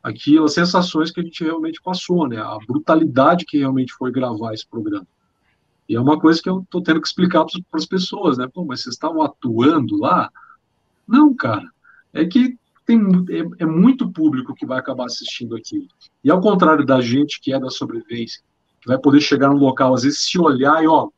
aquelas 0.00 0.54
sensações 0.54 1.10
que 1.10 1.18
a 1.18 1.24
gente 1.24 1.42
realmente 1.42 1.82
passou, 1.82 2.28
né? 2.28 2.36
A 2.40 2.56
brutalidade 2.64 3.44
que 3.44 3.58
realmente 3.58 3.92
foi 3.94 4.12
gravar 4.12 4.54
esse 4.54 4.64
programa. 4.64 5.08
E 5.88 5.96
é 5.96 6.00
uma 6.00 6.20
coisa 6.20 6.40
que 6.40 6.48
eu 6.48 6.60
estou 6.60 6.80
tendo 6.80 7.00
que 7.00 7.08
explicar 7.08 7.44
para 7.44 7.80
as 7.80 7.86
pessoas, 7.86 8.38
né? 8.38 8.46
Pô, 8.46 8.64
mas 8.64 8.82
vocês 8.82 8.94
estavam 8.94 9.20
atuando 9.20 9.96
lá? 9.96 10.30
Não, 11.04 11.34
cara. 11.34 11.68
É 12.12 12.24
que 12.24 12.56
tem, 12.86 13.00
é, 13.28 13.64
é, 13.64 13.66
muito 13.66 14.08
público 14.12 14.54
que 14.54 14.64
vai 14.64 14.78
acabar 14.78 15.06
assistindo 15.06 15.56
aquilo. 15.56 15.88
E 16.22 16.30
ao 16.30 16.40
contrário 16.40 16.86
da 16.86 17.00
gente 17.00 17.40
que 17.40 17.52
é 17.52 17.58
da 17.58 17.70
sobrevivência, 17.70 18.40
que 18.80 18.86
vai 18.86 18.98
poder 18.98 19.20
chegar 19.20 19.48
no 19.48 19.56
local, 19.56 19.94
às 19.94 20.04
vezes 20.04 20.22
se 20.22 20.38
olhar 20.38 20.80
e, 20.84 20.86
ó, 20.86 21.08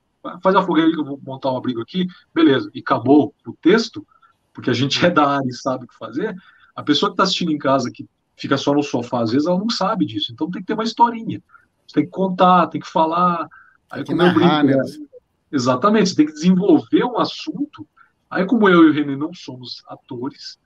faz 0.42 0.54
a 0.54 0.62
fogueira 0.62 0.90
que 0.90 1.00
eu 1.00 1.04
vou 1.04 1.20
montar 1.22 1.52
um 1.52 1.56
abrigo 1.56 1.80
aqui, 1.80 2.06
beleza, 2.34 2.70
e 2.74 2.80
acabou 2.80 3.34
o 3.46 3.52
texto, 3.60 4.06
porque 4.52 4.70
a 4.70 4.74
gente 4.74 5.04
é 5.04 5.10
da 5.10 5.26
área 5.26 5.48
e 5.48 5.54
sabe 5.54 5.84
o 5.84 5.88
que 5.88 5.96
fazer. 5.96 6.34
A 6.74 6.82
pessoa 6.82 7.10
que 7.10 7.14
está 7.14 7.24
assistindo 7.24 7.52
em 7.52 7.58
casa, 7.58 7.90
que 7.90 8.08
fica 8.36 8.56
só 8.56 8.72
no 8.72 8.82
sofá, 8.82 9.22
às 9.22 9.30
vezes 9.32 9.46
ela 9.46 9.58
não 9.58 9.70
sabe 9.70 10.06
disso. 10.06 10.32
Então 10.32 10.50
tem 10.50 10.62
que 10.62 10.66
ter 10.66 10.74
uma 10.74 10.84
historinha. 10.84 11.42
Você 11.86 11.94
tem 11.94 12.04
que 12.04 12.10
contar, 12.10 12.68
tem 12.68 12.80
que 12.80 12.88
falar, 12.88 13.48
Aí, 13.90 14.04
como 14.04 14.18
narrar, 14.18 14.64
eu 14.64 14.68
brinco, 14.68 15.00
né? 15.00 15.06
exatamente, 15.50 16.10
você 16.10 16.16
tem 16.16 16.26
que 16.26 16.32
desenvolver 16.32 17.04
um 17.04 17.18
assunto. 17.18 17.86
Aí, 18.30 18.46
como 18.46 18.68
eu 18.68 18.84
e 18.84 18.90
o 18.90 18.92
René 18.92 19.16
não 19.16 19.34
somos 19.34 19.82
atores, 19.88 20.58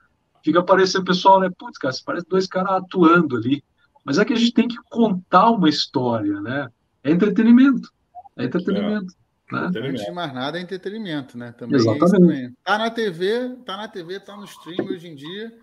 fica 0.43 0.63
parecendo 0.63 1.05
pessoal, 1.05 1.39
né? 1.39 1.49
Putz, 1.57 1.77
cara, 1.79 1.95
parece 2.05 2.27
dois 2.29 2.45
caras 2.45 2.73
atuando 2.73 3.35
ali. 3.35 3.63
Mas 4.03 4.19
é 4.19 4.25
que 4.25 4.33
a 4.33 4.35
gente 4.35 4.53
tem 4.53 4.67
que 4.67 4.77
contar 4.89 5.49
uma 5.49 5.67
história, 5.67 6.39
né? 6.39 6.69
É 7.03 7.11
entretenimento. 7.11 7.89
É 8.37 8.45
entretenimento. 8.45 9.11
É. 9.11 9.24
Né? 9.51 9.71
Antes 9.75 10.05
de 10.05 10.11
mais 10.11 10.33
nada, 10.33 10.57
é 10.57 10.61
entretenimento, 10.61 11.37
né? 11.37 11.53
Também 11.57 11.75
Exatamente. 11.75 12.15
É 12.15 12.19
também. 12.19 12.57
Tá 12.63 12.77
na 12.77 12.89
TV, 12.89 13.55
tá 13.65 13.77
na 13.77 13.87
TV, 13.87 14.19
tá 14.19 14.35
no 14.35 14.45
stream 14.45 14.87
hoje 14.87 15.07
em 15.07 15.15
dia, 15.15 15.55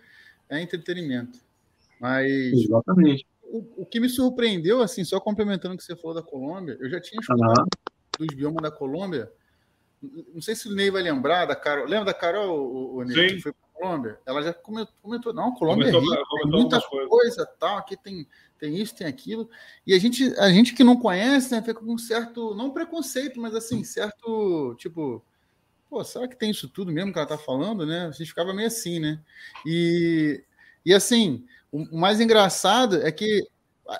é 0.48 0.60
entretenimento. 0.60 1.38
Mas. 2.00 2.30
Exatamente 2.52 3.26
o, 3.52 3.82
o, 3.82 3.86
que 3.86 4.00
me 4.00 4.08
surpreendeu, 4.08 4.80
assim, 4.80 5.04
só 5.04 5.20
complementando 5.20 5.74
o 5.74 5.76
que 5.76 5.84
você 5.84 5.94
falou 5.94 6.14
da 6.14 6.22
Colômbia, 6.22 6.78
eu 6.80 6.88
já 6.88 6.98
tinha 6.98 7.20
escutado 7.20 7.60
uhum. 7.60 8.26
dos 8.26 8.34
biomas 8.34 8.62
da 8.62 8.70
Colômbia. 8.70 9.30
Não 10.34 10.40
sei 10.40 10.56
se 10.56 10.68
o 10.68 10.74
Ney 10.74 10.90
vai 10.90 11.02
lembrar 11.02 11.44
da 11.44 11.54
Carol. 11.54 11.84
Lembra 11.84 12.06
da 12.06 12.14
Carol, 12.14 12.58
o, 12.58 12.96
o 12.96 13.04
Ney, 13.04 13.28
Sim. 13.28 13.36
que 13.36 13.42
foi 13.42 13.52
Colômbia? 13.82 14.20
Ela 14.24 14.42
já 14.42 14.54
comentou, 14.54 14.94
comentou 15.02 15.32
não, 15.32 15.52
Colômbia 15.54 15.90
comentou, 15.90 16.14
é 16.14 16.16
rica, 16.16 16.28
tem 16.40 16.50
muita 16.50 16.80
coisa, 16.80 17.08
coisa, 17.08 17.46
tal, 17.58 17.78
aqui 17.78 17.96
tem, 17.96 18.28
tem 18.56 18.76
isso, 18.76 18.94
tem 18.94 19.06
aquilo. 19.08 19.50
E 19.84 19.92
a 19.92 19.98
gente, 19.98 20.32
a 20.38 20.50
gente 20.50 20.72
que 20.72 20.84
não 20.84 20.96
conhece, 20.96 21.52
né, 21.52 21.60
fica 21.60 21.74
com 21.74 21.92
um 21.92 21.98
certo, 21.98 22.54
não 22.54 22.70
preconceito, 22.70 23.40
mas 23.40 23.54
assim, 23.56 23.82
certo, 23.82 24.76
tipo, 24.78 25.24
pô, 25.90 26.04
será 26.04 26.28
que 26.28 26.36
tem 26.36 26.52
isso 26.52 26.68
tudo 26.68 26.92
mesmo 26.92 27.12
que 27.12 27.18
ela 27.18 27.26
tá 27.26 27.36
falando, 27.36 27.84
né? 27.84 28.06
A 28.06 28.12
gente 28.12 28.28
ficava 28.28 28.54
meio 28.54 28.68
assim, 28.68 29.00
né? 29.00 29.20
E, 29.66 30.44
e 30.86 30.94
assim, 30.94 31.44
o 31.72 31.98
mais 31.98 32.20
engraçado 32.20 33.02
é 33.02 33.10
que 33.10 33.44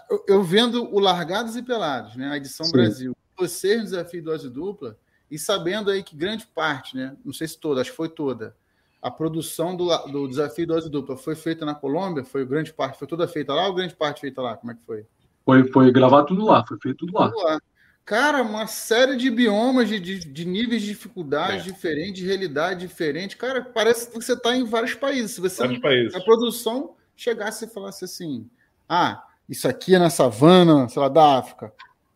eu, 0.09 0.25
eu 0.29 0.43
vendo 0.45 0.95
o 0.95 1.01
Largados 1.01 1.57
e 1.57 1.63
Pelados, 1.63 2.15
né, 2.15 2.29
a 2.29 2.37
edição 2.37 2.67
Sim. 2.67 2.73
Brasil, 2.73 3.17
você 3.37 3.77
no 3.79 3.83
desafio 3.83 4.23
dose 4.23 4.49
dupla, 4.49 4.97
e 5.29 5.39
sabendo 5.39 5.91
aí 5.91 6.05
que 6.05 6.15
grande 6.15 6.47
parte, 6.47 6.97
né, 6.97 7.17
não 7.25 7.33
sei 7.33 7.49
se 7.49 7.59
toda, 7.59 7.81
acho 7.81 7.91
que 7.91 7.97
foi 7.97 8.09
toda, 8.09 8.55
a 9.03 9.11
produção 9.11 9.77
do, 9.77 9.89
do 10.07 10.29
desafio 10.29 10.67
dose 10.67 10.89
dupla 10.89 11.17
foi 11.17 11.35
feita 11.35 11.67
na 11.67 11.75
Colômbia, 11.75 12.25
foi 12.25 12.47
grande 12.47 12.73
parte, 12.73 12.99
foi 12.99 13.09
toda 13.09 13.27
feita 13.27 13.53
lá 13.53 13.67
ou 13.67 13.75
grande 13.75 13.97
parte 13.97 14.21
feita 14.21 14.41
lá? 14.41 14.57
Como 14.57 14.71
é 14.71 14.77
que 14.77 14.85
foi? 14.85 15.05
Foi, 15.45 15.65
foi 15.73 15.91
gravado 15.91 16.29
tudo 16.29 16.45
lá, 16.45 16.65
foi 16.65 16.79
feito 16.81 16.99
tudo 16.99 17.19
lá. 17.19 17.29
Tudo 17.29 17.43
lá. 17.43 17.61
Cara, 18.05 18.43
uma 18.43 18.67
série 18.69 19.17
de 19.17 19.29
biomas, 19.29 19.89
de, 19.89 19.99
de, 19.99 20.19
de 20.21 20.45
níveis 20.45 20.83
de 20.83 20.89
dificuldade 20.89 21.69
é. 21.69 21.73
diferentes, 21.73 22.21
de 22.21 22.27
realidade 22.27 22.87
diferente. 22.87 23.37
Cara, 23.37 23.63
parece 23.63 24.09
que 24.09 24.15
você 24.15 24.35
está 24.35 24.57
em 24.57 24.65
vários 24.65 24.95
países. 24.95 25.33
Se 25.33 25.41
você 25.41 25.63
vários 25.63 25.81
países. 25.81 26.15
a 26.15 26.21
produção 26.21 26.95
chegasse 27.17 27.65
e 27.65 27.69
falasse 27.69 28.05
assim: 28.05 28.49
ah, 28.89 29.25
isso 29.49 29.67
aqui 29.67 29.95
é 29.95 29.99
na 29.99 30.11
savana, 30.11 30.89
sei 30.89 31.03
lá, 31.03 31.09
da 31.09 31.39
África. 31.39 31.73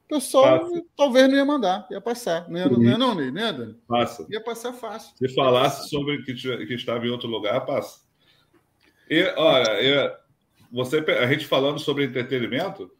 O 0.06 0.08
pessoal 0.08 0.60
Passa. 0.60 0.84
talvez 0.96 1.28
não 1.28 1.36
ia 1.36 1.44
mandar, 1.44 1.86
ia 1.90 2.00
passar. 2.00 2.48
Não 2.48 2.58
ia, 2.58 2.68
não, 2.68 2.82
ia, 2.82 2.96
não, 2.96 3.14
não, 3.14 3.24
ia, 3.24 3.52
Dani? 3.52 3.74
Passa. 3.88 4.24
Ia 4.30 4.40
passar 4.40 4.72
fácil. 4.72 5.16
Se 5.16 5.34
falasse 5.34 5.88
sobre 5.88 6.22
que, 6.22 6.32
que 6.34 6.74
estava 6.74 7.04
em 7.04 7.10
outro 7.10 7.28
lugar, 7.28 7.66
passa. 7.66 8.00
E, 9.10 9.22
olha, 9.36 10.16
você, 10.70 10.98
a 10.98 11.26
gente 11.26 11.46
falando 11.46 11.80
sobre 11.80 12.04
entretenimento, 12.04 12.90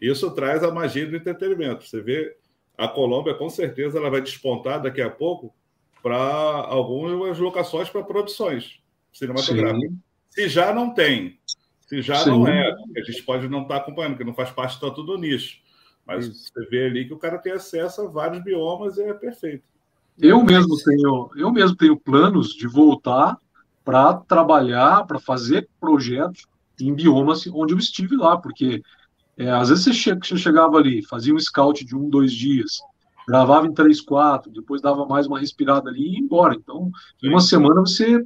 isso 0.00 0.30
traz 0.34 0.62
a 0.62 0.72
magia 0.72 1.06
do 1.06 1.16
entretenimento. 1.16 1.86
Você 1.86 2.00
vê, 2.00 2.34
a 2.78 2.88
Colômbia, 2.88 3.34
com 3.34 3.50
certeza, 3.50 3.98
ela 3.98 4.10
vai 4.10 4.22
despontar 4.22 4.80
daqui 4.80 5.02
a 5.02 5.10
pouco 5.10 5.54
para 6.02 6.16
algumas 6.16 7.38
locações 7.38 7.88
para 7.88 8.02
produções 8.02 8.80
cinematográficas. 9.12 9.90
Sim. 9.90 10.00
Se 10.30 10.48
já 10.48 10.74
não 10.74 10.92
tem, 10.92 11.38
se 11.80 12.02
já 12.02 12.16
Sim. 12.16 12.30
não 12.30 12.48
é, 12.48 12.70
a 12.70 13.00
gente 13.04 13.22
pode 13.22 13.48
não 13.48 13.62
estar 13.62 13.76
tá 13.76 13.80
acompanhando, 13.82 14.12
porque 14.12 14.24
não 14.24 14.34
faz 14.34 14.50
parte 14.50 14.80
tanto 14.80 15.02
do 15.02 15.16
nicho. 15.16 15.62
Mas 16.06 16.26
Isso. 16.26 16.52
você 16.52 16.66
vê 16.68 16.86
ali 16.86 17.06
que 17.06 17.14
o 17.14 17.18
cara 17.18 17.38
tem 17.38 17.52
acesso 17.52 18.02
a 18.02 18.08
vários 18.08 18.42
biomas 18.42 18.96
e 18.96 19.02
é 19.02 19.14
perfeito. 19.14 19.64
Eu 20.18 20.42
mesmo 20.44 20.76
tenho, 20.84 21.30
eu 21.36 21.50
mesmo 21.50 21.76
tenho 21.76 21.96
planos 21.96 22.50
de 22.50 22.68
voltar 22.68 23.36
para 23.84 24.14
trabalhar, 24.14 25.04
para 25.06 25.18
fazer 25.18 25.68
projetos 25.80 26.46
em 26.80 26.94
biomas 26.94 27.46
onde 27.48 27.74
eu 27.74 27.78
estive 27.78 28.16
lá, 28.16 28.36
porque 28.36 28.82
é, 29.36 29.50
às 29.50 29.68
vezes 29.68 29.84
você, 29.84 29.92
che 29.92 30.14
você 30.14 30.36
chegava 30.36 30.76
ali, 30.76 31.04
fazia 31.04 31.34
um 31.34 31.38
scout 31.38 31.84
de 31.84 31.96
um, 31.96 32.08
dois 32.08 32.32
dias, 32.32 32.78
gravava 33.26 33.66
em 33.66 33.74
três, 33.74 34.00
quatro, 34.00 34.52
depois 34.52 34.80
dava 34.80 35.04
mais 35.06 35.26
uma 35.26 35.38
respirada 35.38 35.90
ali 35.90 36.02
e 36.02 36.12
ia 36.14 36.20
embora. 36.20 36.54
Então, 36.54 36.90
em 37.22 37.28
uma 37.28 37.40
semana 37.40 37.80
você 37.80 38.24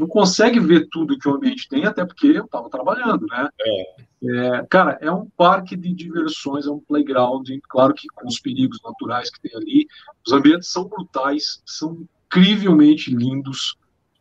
não 0.00 0.08
consegue 0.08 0.58
ver 0.58 0.88
tudo 0.90 1.18
que 1.18 1.28
o 1.28 1.34
ambiente 1.34 1.68
tem, 1.68 1.84
até 1.84 2.06
porque 2.06 2.28
eu 2.28 2.46
estava 2.46 2.70
trabalhando, 2.70 3.26
né? 3.26 3.48
É. 3.60 4.10
É, 4.22 4.66
cara, 4.68 4.98
é 5.00 5.10
um 5.10 5.28
parque 5.30 5.76
de 5.76 5.94
diversões, 5.94 6.66
é 6.66 6.70
um 6.70 6.80
playground, 6.80 7.48
claro 7.68 7.94
que 7.94 8.06
com 8.08 8.26
os 8.26 8.38
perigos 8.38 8.78
naturais 8.84 9.30
que 9.30 9.40
tem 9.40 9.56
ali. 9.56 9.86
Os 10.26 10.32
ambientes 10.32 10.70
são 10.70 10.84
brutais, 10.84 11.62
são 11.64 12.06
incrivelmente 12.26 13.14
lindos, 13.14 13.76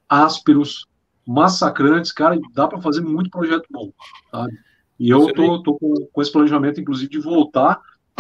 ásperos, 0.08 0.86
massacrantes, 1.26 2.12
cara, 2.12 2.40
dá 2.54 2.68
para 2.68 2.82
fazer 2.82 3.02
muito 3.02 3.30
projeto 3.30 3.66
bom, 3.70 3.92
sabe? 4.32 4.58
E 4.98 5.10
eu 5.10 5.34
tô, 5.34 5.64
tô 5.64 5.76
com, 5.76 5.94
com, 6.12 6.22
esse 6.22 6.32
planejamento, 6.32 6.82
inclusive, 6.82 7.10
de 7.10 7.20
voltar 7.20 7.80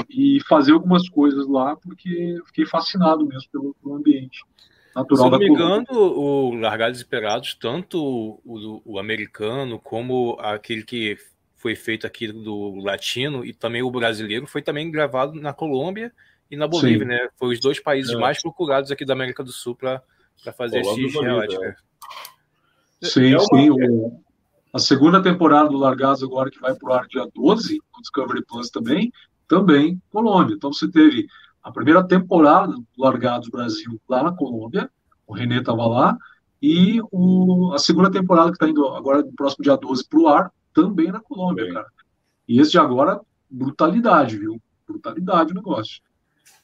e 0.09 0.39
fazer 0.47 0.73
algumas 0.73 1.09
coisas 1.09 1.47
lá, 1.47 1.75
porque 1.77 2.37
fiquei 2.45 2.65
fascinado 2.65 3.25
mesmo 3.25 3.49
pelo, 3.51 3.75
pelo 3.81 3.95
ambiente 3.95 4.43
natural 4.99 5.25
Se 5.25 5.31
não 5.31 5.39
me 5.39 5.47
engano, 5.47 5.85
o 5.91 6.55
Largados 6.55 7.01
e 7.01 7.05
Pelados, 7.05 7.53
tanto 7.55 7.99
o, 8.45 8.81
o, 8.85 8.99
americano 8.99 9.79
como 9.79 10.37
aquele 10.39 10.83
que 10.83 11.17
foi 11.55 11.75
feito 11.75 12.07
aqui 12.07 12.31
do 12.31 12.75
latino 12.75 13.45
e 13.45 13.53
também 13.53 13.81
o 13.81 13.91
brasileiro 13.91 14.47
foi 14.47 14.61
também 14.61 14.89
gravado 14.89 15.33
na 15.39 15.53
Colômbia 15.53 16.11
e 16.49 16.55
na 16.55 16.67
Bolívia, 16.67 16.99
sim. 16.99 17.05
né? 17.05 17.29
Foi 17.37 17.53
os 17.53 17.59
dois 17.59 17.79
países 17.79 18.13
é. 18.13 18.17
mais 18.17 18.41
procurados 18.41 18.91
aqui 18.91 19.05
da 19.05 19.13
América 19.13 19.43
do 19.43 19.51
Sul 19.51 19.75
para 19.75 20.01
fazer 20.57 20.79
esses 20.79 21.13
relatos. 21.13 21.55
É. 21.55 21.75
Sim, 23.03 23.35
é 23.35 23.39
sim. 23.39 23.69
O, 23.69 24.21
a 24.73 24.79
segunda 24.79 25.21
temporada 25.21 25.69
do 25.69 25.77
Largados 25.77 26.23
agora 26.23 26.49
que 26.49 26.59
vai 26.59 26.75
para 26.75 26.89
o 26.89 26.93
ar 26.93 27.07
dia 27.07 27.27
12, 27.33 27.75
no 27.95 28.01
Discovery 28.01 28.43
Plus 28.45 28.69
também, 28.69 29.11
também 29.47 30.01
Colômbia. 30.11 30.55
Então 30.55 30.71
você 30.71 30.89
teve 30.89 31.27
a 31.63 31.71
primeira 31.71 32.05
temporada 32.05 32.73
do 32.73 32.85
Largados 32.97 33.49
Brasil 33.49 33.99
lá 34.07 34.23
na 34.23 34.31
Colômbia, 34.31 34.89
o 35.27 35.33
René 35.33 35.59
estava 35.59 35.85
lá, 35.85 36.17
e 36.61 36.99
o, 37.11 37.71
a 37.73 37.79
segunda 37.79 38.11
temporada 38.11 38.49
que 38.49 38.55
está 38.55 38.67
indo 38.67 38.85
agora 38.87 39.21
no 39.21 39.31
próximo 39.33 39.63
dia 39.63 39.77
12 39.77 40.07
para 40.07 40.19
o 40.19 40.27
ar, 40.27 40.51
também 40.73 41.11
na 41.11 41.19
Colômbia, 41.19 41.65
Bem. 41.65 41.73
cara. 41.73 41.87
E 42.47 42.59
esse 42.59 42.71
de 42.71 42.79
agora, 42.79 43.19
brutalidade, 43.49 44.37
viu? 44.37 44.61
Brutalidade 44.87 45.51
o 45.51 45.55
negócio. 45.55 46.01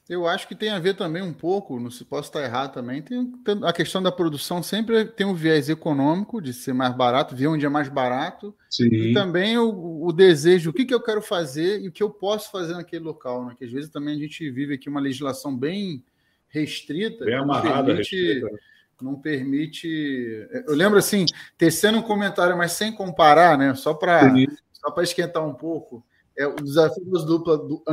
Eu 0.08 0.28
acho 0.28 0.48
que 0.48 0.54
tem 0.54 0.70
a 0.70 0.78
ver 0.78 0.96
também 0.96 1.24
um 1.24 1.34
pouco, 1.34 1.80
não 1.80 1.90
se 1.90 2.06
posso 2.06 2.30
estar 2.30 2.44
errado 2.44 2.74
também, 2.74 3.02
tem, 3.02 3.34
a 3.64 3.74
questão 3.74 4.04
da 4.04 4.12
produção 4.12 4.62
sempre 4.62 5.04
tem 5.04 5.26
um 5.26 5.34
viés 5.34 5.68
econômico, 5.68 6.40
de 6.40 6.54
ser 6.54 6.74
mais 6.74 6.96
barato, 6.96 7.36
ver 7.36 7.48
onde 7.48 7.66
é 7.66 7.70
mais 7.70 7.90
barato, 7.90 8.56
Sim. 8.70 8.86
e 8.86 9.14
também 9.14 9.58
o, 9.58 10.06
o, 10.06 10.14
desejo, 10.14 10.70
o 10.70 10.74
que, 10.74 10.86
que 10.86 10.94
eu 10.94 11.02
quero 11.02 11.24
fazer 11.24 11.82
e 11.82 11.88
o 11.88 11.92
que 11.92 12.04
eu 12.04 12.12
posso 12.12 12.52
fazer 12.52 12.74
naquele 12.74 13.04
local, 13.04 13.46
né? 13.46 13.56
que 13.58 13.66
às 13.66 13.72
vezes 13.72 13.90
também 13.90 14.16
a 14.16 14.20
gente 14.20 14.48
vive 14.52 14.76
aqui 14.76 14.88
uma 14.88 15.02
legislação 15.02 15.58
bem 15.58 16.04
restrita, 16.50 17.26
bem 17.26 17.34
amarrada, 17.34 17.78
não 17.78 17.86
permite, 17.86 18.16
restrita. 18.16 18.60
não 19.02 19.16
permite... 19.16 20.48
Eu 20.68 20.76
lembro 20.76 21.00
assim, 21.00 21.26
tecendo 21.58 21.98
um 21.98 22.04
comentário, 22.04 22.56
mas 22.56 22.74
sem 22.74 22.92
comparar, 22.92 23.58
né? 23.58 23.74
só 23.74 23.96
para 23.96 24.32
só 24.72 25.02
esquentar 25.02 25.44
um 25.44 25.54
pouco, 25.56 26.06
é, 26.38 26.48
o 26.48 26.56
desafio 26.56 27.06
das 27.06 27.26
duplas 27.26 27.60
do 27.60 27.84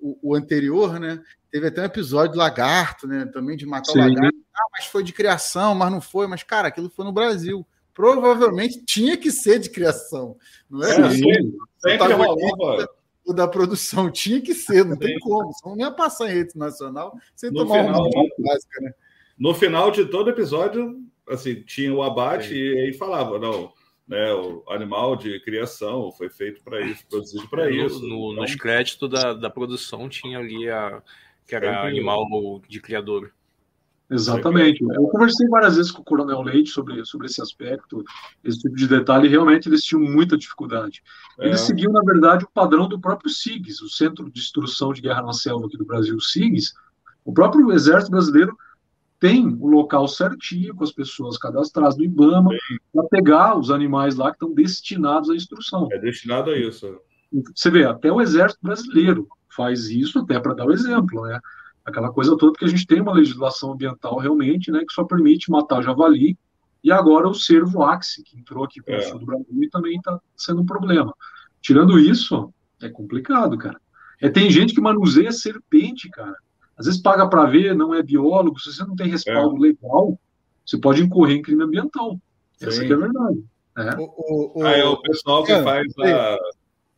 o, 0.00 0.30
o, 0.30 0.34
anterior, 0.34 0.98
né? 1.00 1.20
Teve 1.50 1.66
até 1.66 1.82
um 1.82 1.86
episódio 1.86 2.32
do 2.32 2.38
lagarto, 2.38 3.06
né? 3.06 3.26
Também 3.26 3.56
de 3.56 3.66
matar 3.66 3.92
Sim. 3.92 3.98
o 3.98 4.02
lagarto. 4.02 4.38
Ah, 4.54 4.68
mas 4.72 4.86
foi 4.86 5.02
de 5.02 5.12
criação, 5.12 5.74
mas 5.74 5.90
não 5.90 6.00
foi. 6.00 6.26
Mas, 6.26 6.42
cara, 6.42 6.68
aquilo 6.68 6.90
foi 6.90 7.04
no 7.04 7.12
Brasil. 7.12 7.66
Provavelmente 7.92 8.84
tinha 8.84 9.16
que 9.16 9.32
ser 9.32 9.58
de 9.58 9.68
criação, 9.68 10.36
não 10.70 10.82
é? 10.82 11.10
Sim. 11.10 11.58
sempre 11.78 12.12
rolava 12.12 12.88
o 13.24 13.32
da 13.32 13.48
produção. 13.48 14.10
Tinha 14.10 14.40
que 14.40 14.54
ser, 14.54 14.84
não 14.84 14.96
tem 14.96 15.18
como. 15.18 15.52
Você 15.52 15.68
não 15.68 15.78
ia 15.78 15.90
passar 15.90 16.30
em 16.30 16.34
rede 16.34 16.56
nacional 16.56 17.16
sem 17.34 17.50
no 17.50 17.58
tomar 17.58 17.84
final, 17.84 18.02
uma 18.02 18.28
básica, 18.38 18.80
né? 18.80 18.92
No 19.38 19.54
final 19.54 19.90
de 19.90 20.04
todo 20.06 20.30
episódio, 20.30 21.00
assim, 21.28 21.62
tinha 21.62 21.92
o 21.92 22.02
abate 22.02 22.48
Sim. 22.48 22.54
e 22.54 22.78
aí 22.80 22.92
falava, 22.92 23.38
não, 23.38 23.72
né, 24.10 24.34
o 24.34 24.64
animal 24.68 25.14
de 25.14 25.38
criação 25.38 26.10
foi 26.10 26.28
feito 26.28 26.60
para 26.64 26.80
isso, 26.80 27.06
produzido 27.08 27.48
para 27.48 27.70
isso. 27.70 28.00
No, 28.00 28.32
então, 28.32 28.42
nos 28.42 28.56
créditos 28.56 29.08
da, 29.08 29.32
da 29.32 29.48
produção 29.48 30.08
tinha 30.08 30.40
ali 30.40 30.68
a 30.68 31.00
que 31.46 31.54
era 31.54 31.86
animal 31.86 32.60
de 32.68 32.80
criador. 32.80 33.32
Exatamente. 34.10 34.82
Eu 34.82 35.04
conversei 35.04 35.48
várias 35.48 35.76
vezes 35.76 35.92
com 35.92 36.02
o 36.02 36.04
Coronel 36.04 36.42
Leite 36.42 36.70
sobre, 36.70 37.04
sobre 37.04 37.28
esse 37.28 37.40
aspecto, 37.40 38.04
esse 38.42 38.58
tipo 38.58 38.74
de 38.74 38.88
detalhe, 38.88 39.28
e 39.28 39.30
realmente 39.30 39.68
eles 39.68 39.82
tinham 39.82 40.02
muita 40.02 40.36
dificuldade. 40.36 41.02
Eles 41.38 41.60
é. 41.60 41.64
seguiam, 41.66 41.92
na 41.92 42.02
verdade, 42.02 42.44
o 42.44 42.50
padrão 42.50 42.88
do 42.88 43.00
próprio 43.00 43.30
SIGS, 43.30 43.80
o 43.80 43.88
Centro 43.88 44.28
de 44.28 44.40
Instrução 44.40 44.92
de 44.92 45.00
Guerra 45.00 45.22
na 45.22 45.32
Selva 45.32 45.66
aqui 45.66 45.76
do 45.76 45.84
Brasil, 45.84 46.16
o 46.16 46.20
SIGS. 46.20 46.74
O 47.24 47.32
próprio 47.32 47.70
Exército 47.70 48.10
Brasileiro 48.10 48.56
tem 49.20 49.46
o 49.46 49.66
local 49.68 50.08
certinho, 50.08 50.74
com 50.74 50.82
as 50.82 50.90
pessoas 50.90 51.36
cadastradas 51.36 51.96
no 51.96 52.04
IBAMA, 52.04 52.50
para 52.92 53.04
pegar 53.04 53.58
os 53.58 53.70
animais 53.70 54.16
lá 54.16 54.30
que 54.30 54.36
estão 54.36 54.52
destinados 54.52 55.30
à 55.30 55.34
instrução. 55.34 55.88
É 55.92 55.98
destinado 55.98 56.50
a 56.50 56.58
isso. 56.58 56.98
Você 57.54 57.70
vê, 57.70 57.84
até 57.84 58.10
o 58.10 58.20
Exército 58.20 58.60
Brasileiro 58.62 59.28
faz 59.48 59.90
isso, 59.90 60.20
até 60.20 60.40
para 60.40 60.54
dar 60.54 60.66
o 60.66 60.72
exemplo, 60.72 61.22
né? 61.22 61.38
aquela 61.84 62.12
coisa 62.12 62.36
toda, 62.36 62.52
porque 62.52 62.64
a 62.64 62.68
gente 62.68 62.86
tem 62.86 63.00
uma 63.00 63.12
legislação 63.12 63.72
ambiental 63.72 64.18
realmente, 64.18 64.70
né, 64.70 64.80
que 64.86 64.92
só 64.92 65.04
permite 65.04 65.50
matar 65.50 65.82
javali, 65.82 66.38
e 66.82 66.90
agora 66.90 67.28
o 67.28 67.34
cervo 67.34 67.82
axe, 67.82 68.22
que 68.22 68.38
entrou 68.38 68.64
aqui 68.64 68.82
para 68.82 68.94
o 68.94 68.98
é. 68.98 69.02
sul 69.02 69.18
do 69.18 69.26
Brasil 69.26 69.62
e 69.62 69.68
também 69.68 69.96
está 69.96 70.18
sendo 70.36 70.62
um 70.62 70.66
problema. 70.66 71.14
Tirando 71.60 71.98
isso, 71.98 72.52
é 72.80 72.88
complicado, 72.88 73.58
cara. 73.58 73.78
É, 74.20 74.30
tem 74.30 74.50
gente 74.50 74.74
que 74.74 74.80
manuseia 74.80 75.30
serpente, 75.30 76.08
cara. 76.08 76.36
Às 76.80 76.86
vezes 76.86 77.02
paga 77.02 77.28
para 77.28 77.44
ver, 77.44 77.76
não 77.76 77.94
é 77.94 78.02
biólogo, 78.02 78.58
se 78.58 78.72
você 78.72 78.82
não 78.86 78.96
tem 78.96 79.06
respaldo 79.06 79.54
é. 79.58 79.68
legal, 79.68 80.18
você 80.64 80.78
pode 80.78 81.02
incorrer 81.02 81.36
em 81.36 81.42
crime 81.42 81.62
ambiental. 81.62 82.18
Sim. 82.56 82.68
Essa 82.68 82.82
é 82.82 82.92
a 82.92 82.96
verdade. 82.96 83.44
É. 83.76 83.96
O, 83.98 84.04
o, 84.16 84.60
o, 84.60 84.66
ah, 84.66 84.70
é 84.70 84.84
o 84.84 84.96
pessoal 85.02 85.44
que 85.44 85.52
faz 85.62 85.86
a, 85.98 86.38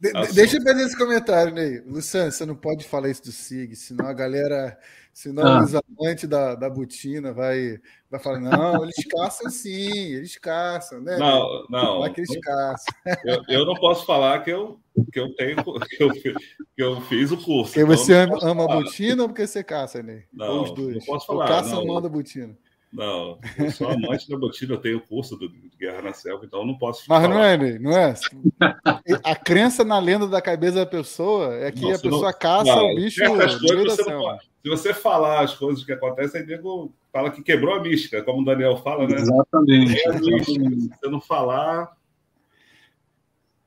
de, 0.00 0.12
deixa 0.34 0.58
eu 0.58 0.62
fazer 0.62 0.84
esse 0.84 0.96
comentário, 0.96 1.52
Ney. 1.52 1.80
Luciano, 1.84 2.30
você 2.30 2.46
não 2.46 2.54
pode 2.54 2.84
falar 2.84 3.08
isso 3.08 3.24
do 3.24 3.32
SIG, 3.32 3.74
senão 3.74 4.06
a 4.06 4.12
galera, 4.12 4.78
senão 5.12 5.46
ah. 5.46 5.62
os 5.62 5.74
amantes 5.74 6.28
da, 6.28 6.54
da 6.54 6.70
botina 6.70 7.32
vai, 7.32 7.78
vai 8.10 8.20
falar, 8.20 8.40
não, 8.40 8.82
eles 8.82 9.04
caçam 9.08 9.50
sim, 9.50 10.14
eles 10.14 10.36
caçam, 10.38 11.00
né? 11.00 11.18
Não, 11.18 11.66
não. 11.68 12.04
É 12.04 12.10
que 12.10 12.20
eles 12.20 12.40
caçam. 12.40 12.94
Eu, 13.24 13.42
eu, 13.48 13.66
não 13.66 13.74
posso 13.74 14.06
falar 14.06 14.42
que 14.42 14.50
eu, 14.50 14.80
que 15.12 15.20
eu 15.20 15.34
tenho, 15.34 15.56
que 15.62 16.02
eu, 16.02 16.12
que 16.12 16.34
eu 16.76 17.00
fiz 17.02 17.30
o 17.30 17.36
curso. 17.36 17.72
Porque 17.72 17.80
então 17.80 17.96
você 17.96 18.14
ama, 18.14 18.38
ama 18.42 18.64
a 18.64 18.68
botina 18.68 19.22
ou 19.22 19.28
porque 19.28 19.46
você 19.46 19.62
caça, 19.62 20.02
Ney? 20.02 20.24
Não, 20.32 20.58
ou 20.58 20.62
os 20.64 20.70
dois. 20.72 20.96
não 20.96 21.04
posso 21.04 21.26
falar. 21.26 21.44
O 21.44 21.48
caça 21.48 21.74
não. 21.74 21.86
manda 21.86 22.08
botina. 22.08 22.56
Não, 22.92 23.38
eu 23.58 23.70
sou 23.70 23.88
amante 23.88 24.28
da 24.28 24.36
botina, 24.36 24.74
eu 24.74 24.78
tenho 24.78 25.00
curso 25.00 25.38
de 25.38 25.48
Guerra 25.78 26.02
na 26.02 26.12
Selva, 26.12 26.44
então 26.44 26.60
eu 26.60 26.66
não 26.66 26.76
posso. 26.76 27.04
Mas 27.08 27.22
não 27.22 27.42
é, 27.42 27.56
Ney, 27.56 27.78
não 27.78 27.96
é? 27.96 28.14
A 29.24 29.34
crença 29.34 29.82
na 29.82 29.98
lenda 29.98 30.28
da 30.28 30.42
cabeça 30.42 30.74
da 30.74 30.86
pessoa 30.86 31.54
é 31.54 31.72
que 31.72 31.80
não, 31.80 31.94
a 31.94 31.98
pessoa 31.98 32.30
não, 32.30 32.38
caça 32.38 32.76
não, 32.76 32.92
o 32.92 32.94
bicho 32.94 33.24
no 33.24 33.36
meio 33.36 33.86
da 33.86 33.96
selva. 33.96 34.38
Se 34.62 34.68
você 34.68 34.92
falar 34.92 35.40
as 35.40 35.54
coisas 35.54 35.82
que 35.84 35.92
acontecem, 35.92 36.42
aí 36.42 36.46
nego 36.46 36.92
fala 37.10 37.30
que 37.30 37.42
quebrou 37.42 37.74
a 37.74 37.80
mística, 37.82 38.22
como 38.22 38.42
o 38.42 38.44
Daniel 38.44 38.76
fala, 38.76 39.08
né? 39.08 39.16
Exatamente. 39.16 40.08
É 40.08 40.12
Se 40.44 40.88
você 40.88 41.08
não 41.08 41.20
falar. 41.20 41.96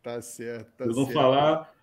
Tá 0.04 0.22
certo. 0.22 0.72
Tá 0.78 0.84
se 0.86 0.90
não 0.90 1.06
certo. 1.06 1.14
falar, 1.14 1.74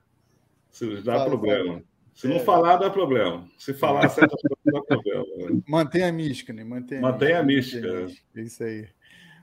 dá 1.05 1.13
fala, 1.15 1.27
problema. 1.27 1.73
Fala. 1.73 1.92
Se 2.23 2.29
não 2.29 2.37
é. 2.37 2.39
falar, 2.39 2.77
dá 2.77 2.89
problema. 2.89 3.45
Se 3.59 3.75
falar 3.75 4.09
certas 4.09 4.41
coisas, 4.41 4.59
dá 4.65 4.81
problema. 4.81 5.25
Né? 5.39 5.61
Mantém 5.67 6.05
a 6.05 6.13
mística, 6.13 6.53
né? 6.53 6.63
Mantém 6.63 6.99
a, 6.99 7.01
Mantém 7.01 7.33
a 7.35 7.43
mística. 7.43 7.91
A 7.91 8.03
mística. 8.03 8.23
É 8.37 8.41
isso 8.43 8.63
aí. 8.63 8.87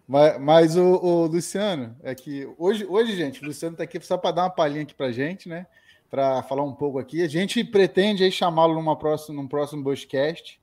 Mas, 0.08 0.40
mas 0.40 0.78
o, 0.78 0.86
o, 0.86 1.26
Luciano, 1.26 1.94
é 2.02 2.16
que 2.16 2.48
hoje, 2.58 2.86
hoje, 2.86 3.18
gente, 3.18 3.44
o 3.44 3.48
Luciano 3.48 3.74
está 3.74 3.84
aqui 3.84 4.00
só 4.00 4.18
para 4.18 4.32
dar 4.32 4.44
uma 4.44 4.50
palhinha 4.50 4.84
aqui 4.84 4.94
para 4.96 5.12
gente, 5.12 5.50
né? 5.50 5.68
Para 6.10 6.42
falar 6.44 6.64
um 6.64 6.72
pouco 6.72 7.00
aqui. 7.00 7.22
A 7.22 7.28
gente 7.28 7.62
pretende 7.66 8.32
chamá-lo 8.32 8.74
numa 8.76 8.98
próxima, 8.98 9.36
num 9.36 9.48
próximo 9.50 9.84
podcast, 9.84 10.58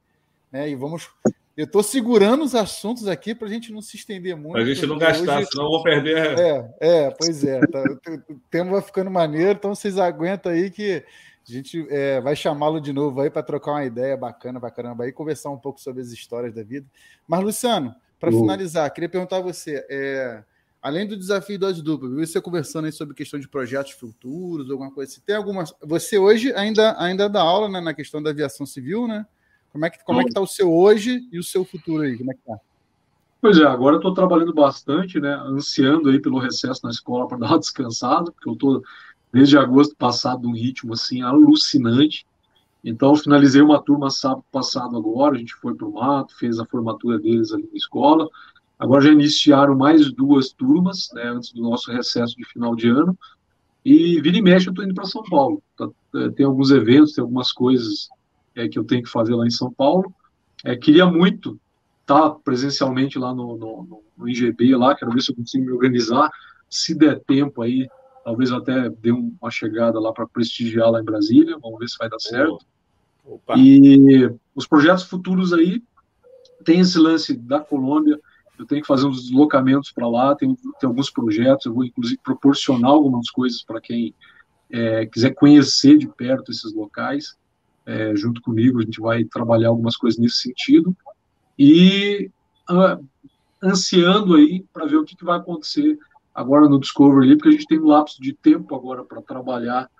né? 0.50 0.70
E 0.70 0.74
vamos. 0.74 1.10
Eu 1.54 1.66
estou 1.66 1.82
segurando 1.82 2.44
os 2.44 2.54
assuntos 2.54 3.06
aqui 3.06 3.34
para 3.34 3.46
a 3.46 3.50
gente 3.50 3.70
não 3.70 3.82
se 3.82 3.94
estender 3.94 4.34
muito. 4.34 4.56
A 4.56 4.64
gente 4.64 4.86
não 4.86 4.96
gastar, 4.96 5.40
hoje... 5.40 5.50
senão 5.50 5.66
eu 5.66 5.70
vou 5.70 5.82
perder. 5.82 6.38
É, 6.38 6.70
é, 6.80 7.10
pois 7.10 7.44
é. 7.44 7.60
Tá, 7.60 7.82
o 8.30 8.40
tempo 8.50 8.70
vai 8.70 8.80
ficando 8.80 9.10
maneiro, 9.10 9.52
então 9.52 9.74
vocês 9.74 9.98
aguentam 9.98 10.50
aí 10.50 10.70
que 10.70 11.04
a 11.48 11.52
gente 11.52 11.86
é, 11.90 12.20
vai 12.20 12.34
chamá-lo 12.34 12.80
de 12.80 12.92
novo 12.92 13.20
aí 13.20 13.30
para 13.30 13.42
trocar 13.42 13.72
uma 13.72 13.84
ideia 13.84 14.16
bacana 14.16 14.60
caramba 14.70 15.06
e 15.06 15.12
conversar 15.12 15.50
um 15.50 15.58
pouco 15.58 15.80
sobre 15.80 16.02
as 16.02 16.08
histórias 16.08 16.52
da 16.52 16.62
vida. 16.62 16.86
Mas, 17.26 17.42
Luciano, 17.42 17.94
para 18.18 18.32
finalizar, 18.32 18.92
queria 18.92 19.08
perguntar 19.08 19.36
a 19.36 19.42
você: 19.42 19.86
é, 19.88 20.42
além 20.82 21.06
do 21.06 21.16
desafio 21.16 21.58
dose 21.58 21.82
dupla, 21.82 22.08
viu 22.08 22.26
você 22.26 22.40
conversando 22.40 22.86
aí 22.86 22.92
sobre 22.92 23.14
questão 23.14 23.38
de 23.38 23.48
projetos 23.48 23.92
futuros, 23.92 24.70
alguma 24.70 24.90
coisa 24.90 25.12
assim. 25.12 25.20
Tem 25.24 25.36
alguma. 25.36 25.64
Você 25.82 26.18
hoje 26.18 26.52
ainda, 26.54 27.00
ainda 27.00 27.28
dá 27.28 27.42
aula 27.42 27.68
né, 27.68 27.80
na 27.80 27.94
questão 27.94 28.22
da 28.22 28.30
aviação 28.30 28.66
civil, 28.66 29.06
né? 29.06 29.24
Como 29.70 29.84
é 29.84 29.90
que 29.90 30.02
como 30.04 30.20
é 30.20 30.24
que 30.24 30.30
está 30.30 30.40
o 30.40 30.46
seu 30.46 30.72
hoje 30.72 31.28
e 31.30 31.38
o 31.38 31.44
seu 31.44 31.64
futuro 31.64 32.02
aí? 32.02 32.16
Como 32.16 32.32
é 32.32 32.34
que 32.34 32.40
tá? 32.40 32.56
Pois 33.40 33.58
é, 33.58 33.64
agora 33.64 33.96
estou 33.96 34.14
trabalhando 34.14 34.54
bastante, 34.54 35.20
né? 35.20 35.34
Ansiando 35.44 36.08
aí 36.08 36.20
pelo 36.20 36.38
recesso 36.38 36.80
na 36.82 36.90
escola 36.90 37.28
para 37.28 37.38
dar 37.38 37.48
uma 37.48 37.58
descansada, 37.58 38.32
porque 38.32 38.48
eu 38.48 38.54
estou 38.54 38.82
desde 39.32 39.58
agosto 39.58 39.94
passado, 39.96 40.48
um 40.48 40.52
ritmo 40.52 40.92
assim 40.92 41.22
alucinante. 41.22 42.26
Então, 42.82 43.14
finalizei 43.16 43.60
uma 43.60 43.82
turma 43.82 44.10
sábado 44.10 44.44
passado 44.52 44.96
agora, 44.96 45.34
a 45.34 45.38
gente 45.38 45.54
foi 45.54 45.74
para 45.74 45.86
o 45.86 45.92
mato, 45.92 46.36
fez 46.38 46.58
a 46.58 46.64
formatura 46.66 47.18
deles 47.18 47.52
ali 47.52 47.68
na 47.70 47.76
escola. 47.76 48.28
Agora 48.78 49.02
já 49.02 49.10
iniciaram 49.10 49.76
mais 49.76 50.12
duas 50.12 50.52
turmas, 50.52 51.08
né, 51.12 51.24
antes 51.24 51.52
do 51.52 51.62
nosso 51.62 51.90
recesso 51.90 52.36
de 52.36 52.44
final 52.44 52.76
de 52.76 52.88
ano. 52.88 53.18
E 53.84 54.20
vira 54.20 54.36
e 54.36 54.42
mexe 54.42 54.68
eu 54.68 54.72
estou 54.72 54.84
indo 54.84 54.94
para 54.94 55.06
São 55.06 55.22
Paulo. 55.22 55.62
Tá, 55.76 55.88
é, 56.16 56.28
tem 56.30 56.44
alguns 56.44 56.70
eventos, 56.70 57.12
tem 57.12 57.22
algumas 57.22 57.52
coisas 57.52 58.08
é, 58.54 58.68
que 58.68 58.78
eu 58.78 58.84
tenho 58.84 59.02
que 59.02 59.08
fazer 59.08 59.34
lá 59.34 59.46
em 59.46 59.50
São 59.50 59.72
Paulo. 59.72 60.12
É, 60.64 60.76
queria 60.76 61.06
muito 61.06 61.58
estar 62.00 62.30
tá 62.30 62.30
presencialmente 62.30 63.18
lá 63.18 63.34
no, 63.34 63.56
no, 63.56 64.02
no 64.16 64.28
IGB, 64.28 64.76
lá, 64.76 64.94
quero 64.94 65.12
ver 65.12 65.22
se 65.22 65.30
eu 65.30 65.36
consigo 65.36 65.64
me 65.64 65.72
organizar, 65.72 66.30
se 66.68 66.94
der 66.94 67.20
tempo 67.20 67.62
aí, 67.62 67.88
Talvez 68.26 68.50
até 68.50 68.90
dê 68.90 69.12
uma 69.12 69.52
chegada 69.52 70.00
lá 70.00 70.12
para 70.12 70.26
prestigiar 70.26 70.90
lá 70.90 71.00
em 71.00 71.04
Brasília. 71.04 71.56
Vamos 71.62 71.78
ver 71.78 71.88
se 71.88 71.96
vai 71.96 72.08
dar 72.08 72.18
certo. 72.18 72.58
Opa. 73.24 73.54
E 73.56 74.28
os 74.52 74.66
projetos 74.66 75.04
futuros 75.04 75.52
aí 75.52 75.80
tem 76.64 76.80
esse 76.80 76.98
lance 76.98 77.36
da 77.36 77.60
Colômbia. 77.60 78.20
Eu 78.58 78.66
tenho 78.66 78.80
que 78.80 78.86
fazer 78.88 79.06
uns 79.06 79.22
deslocamentos 79.22 79.92
para 79.92 80.08
lá. 80.08 80.34
Tem, 80.34 80.52
tem, 80.56 80.88
alguns 80.88 81.08
projetos. 81.08 81.66
Eu 81.66 81.74
vou 81.74 81.84
inclusive 81.84 82.18
proporcionar 82.20 82.90
algumas 82.90 83.30
coisas 83.30 83.62
para 83.62 83.80
quem 83.80 84.12
é, 84.72 85.06
quiser 85.06 85.32
conhecer 85.32 85.96
de 85.96 86.08
perto 86.08 86.50
esses 86.50 86.74
locais. 86.74 87.36
É, 87.86 88.12
junto 88.16 88.42
comigo, 88.42 88.80
a 88.80 88.82
gente 88.82 89.00
vai 89.00 89.22
trabalhar 89.22 89.68
algumas 89.68 89.96
coisas 89.96 90.18
nesse 90.18 90.38
sentido. 90.38 90.96
E 91.56 92.28
uh, 92.68 93.06
ansiando 93.62 94.34
aí 94.34 94.64
para 94.72 94.84
ver 94.84 94.96
o 94.96 95.04
que, 95.04 95.14
que 95.14 95.24
vai 95.24 95.38
acontecer 95.38 95.96
agora 96.36 96.68
no 96.68 96.78
Discovery, 96.78 97.34
porque 97.34 97.48
a 97.48 97.52
gente 97.52 97.66
tem 97.66 97.80
um 97.80 97.86
lapso 97.86 98.20
de 98.20 98.34
tempo 98.34 98.74
agora 98.74 99.02
para 99.02 99.22
trabalhar, 99.22 99.90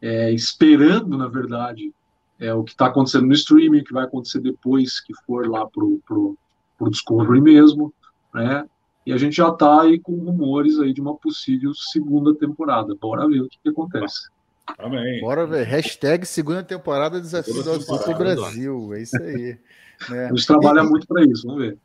é, 0.00 0.32
esperando, 0.32 1.18
na 1.18 1.28
verdade, 1.28 1.92
é, 2.40 2.52
o 2.54 2.64
que 2.64 2.72
está 2.72 2.86
acontecendo 2.86 3.26
no 3.26 3.34
streaming, 3.34 3.80
o 3.80 3.84
que 3.84 3.92
vai 3.92 4.04
acontecer 4.04 4.40
depois 4.40 5.00
que 5.00 5.12
for 5.26 5.46
lá 5.46 5.66
para 5.66 5.84
o 5.84 6.90
Discovery 6.90 7.42
mesmo, 7.42 7.92
né? 8.34 8.64
E 9.04 9.12
a 9.12 9.18
gente 9.18 9.36
já 9.36 9.48
está 9.48 9.82
aí 9.82 9.98
com 10.00 10.12
rumores 10.12 10.78
aí 10.78 10.94
de 10.94 11.00
uma 11.00 11.14
possível 11.16 11.74
segunda 11.74 12.34
temporada. 12.34 12.94
Bora 12.94 13.28
ver 13.28 13.42
o 13.42 13.48
que, 13.48 13.58
que 13.62 13.68
acontece. 13.68 14.30
Amém. 14.78 15.20
Bora 15.20 15.46
ver. 15.46 15.66
Hashtag 15.66 16.24
segunda 16.24 16.62
temporada 16.62 17.20
Desafio 17.20 17.62
do 17.62 18.18
Brasil. 18.18 18.94
É 18.94 19.02
isso 19.02 19.20
aí. 19.20 19.58
Né? 20.08 20.26
A 20.26 20.28
gente 20.28 20.46
trabalha 20.46 20.80
e, 20.80 20.84
muito 20.84 21.06
para 21.06 21.24
isso, 21.24 21.46
vamos 21.46 21.62
ver. 21.62 21.78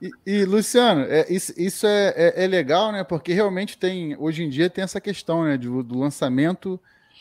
E, 0.00 0.10
e 0.26 0.44
Luciano, 0.44 1.02
é, 1.02 1.26
isso, 1.32 1.52
isso 1.56 1.86
é, 1.86 2.14
é, 2.16 2.44
é, 2.44 2.46
legal, 2.46 2.92
né? 2.92 3.04
Porque 3.04 3.32
realmente 3.32 3.76
tem, 3.76 4.16
hoje 4.18 4.42
em 4.42 4.48
dia 4.48 4.70
tem 4.70 4.84
essa 4.84 5.00
questão 5.00 5.44
né, 5.44 5.56
do, 5.56 5.82
do 5.82 5.98
lançamento 5.98 6.80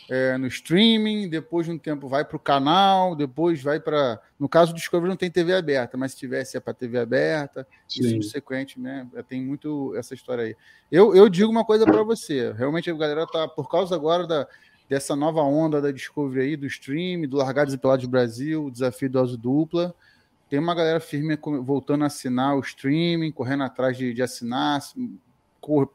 é, 0.10 0.38
no 0.38 0.48
streaming, 0.48 1.30
depois 1.30 1.66
de 1.66 1.72
um 1.72 1.78
tempo 1.78 2.08
vai 2.08 2.26
para 2.26 2.36
o 2.36 2.40
canal, 2.40 3.16
depois 3.16 3.62
vai 3.62 3.80
para. 3.80 4.20
No 4.40 4.50
caso 4.50 4.74
do 4.74 4.76
Discovery 4.76 5.10
não 5.10 5.16
tem 5.16 5.32
TV 5.32 5.54
aberta, 5.54 5.98
mas 5.98 6.12
se 6.12 6.18
tivesse 6.18 6.58
é 6.58 6.60
para 6.60 6.74
TV 6.74 7.00
aberta, 7.00 7.66
Sim. 7.88 8.02
isso 8.02 8.10
subsequente, 8.10 8.80
né? 8.80 9.08
É, 9.16 9.24
tem 9.24 9.42
muito 9.42 9.96
essa 9.96 10.14
história 10.14 10.44
aí. 10.44 10.56
Eu, 10.92 11.16
eu 11.16 11.30
digo 11.30 11.52
uma 11.52 11.64
coisa 11.64 11.86
para 11.86 12.04
você, 12.04 12.52
realmente 12.54 12.90
a 12.90 12.94
galera 12.94 13.26
tá, 13.26 13.48
por 13.48 13.70
causa 13.70 13.96
agora 13.96 14.28
da, 14.28 14.48
dessa 14.90 15.16
nova 15.16 15.42
onda 15.42 15.82
da 15.82 15.92
Discovery 15.92 16.42
aí, 16.42 16.56
do 16.58 16.66
stream, 16.66 17.22
do 17.22 17.38
Largados 17.38 17.74
e 17.74 17.78
Pelados 17.78 18.06
Brasil, 18.06 18.66
o 18.66 18.72
desafio 18.72 19.10
dose 19.10 19.38
dupla 19.38 19.96
tem 20.52 20.60
uma 20.60 20.76
galera 20.76 21.00
firme 21.00 21.40
voltando 21.64 22.04
a 22.04 22.08
assinar 22.08 22.58
o 22.58 22.60
streaming, 22.60 23.32
correndo 23.32 23.64
atrás 23.64 23.98
de, 23.98 24.14
de 24.14 24.22
assinar, 24.22 24.82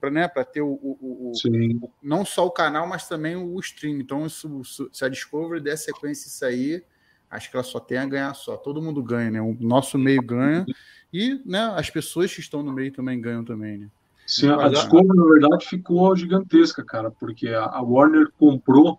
para 0.00 0.10
né, 0.10 0.26
ter 0.50 0.62
o, 0.62 0.68
o, 0.82 1.30
o, 1.30 1.92
não 2.02 2.24
só 2.24 2.46
o 2.46 2.50
canal, 2.50 2.88
mas 2.88 3.06
também 3.06 3.36
o 3.36 3.60
stream. 3.60 4.00
Então, 4.00 4.24
isso, 4.24 4.64
se 4.90 5.04
a 5.04 5.10
Discovery 5.10 5.60
der 5.60 5.76
sequência 5.76 6.28
isso 6.28 6.42
aí, 6.42 6.82
acho 7.30 7.50
que 7.50 7.56
ela 7.58 7.62
só 7.62 7.78
tem 7.78 7.98
a 7.98 8.06
ganhar 8.06 8.32
só. 8.32 8.56
Todo 8.56 8.80
mundo 8.80 9.02
ganha, 9.02 9.30
né? 9.30 9.42
O 9.42 9.54
nosso 9.60 9.98
meio 9.98 10.22
ganha 10.22 10.64
e 11.12 11.38
né, 11.44 11.74
as 11.76 11.90
pessoas 11.90 12.34
que 12.34 12.40
estão 12.40 12.62
no 12.62 12.72
meio 12.72 12.90
também 12.90 13.20
ganham 13.20 13.44
também, 13.44 13.76
né? 13.76 13.90
Sim, 14.26 14.48
a 14.48 14.70
Discovery, 14.70 15.18
na 15.18 15.24
verdade, 15.26 15.66
ficou 15.66 16.16
gigantesca, 16.16 16.82
cara, 16.82 17.10
porque 17.10 17.48
a 17.48 17.82
Warner 17.82 18.32
comprou 18.38 18.98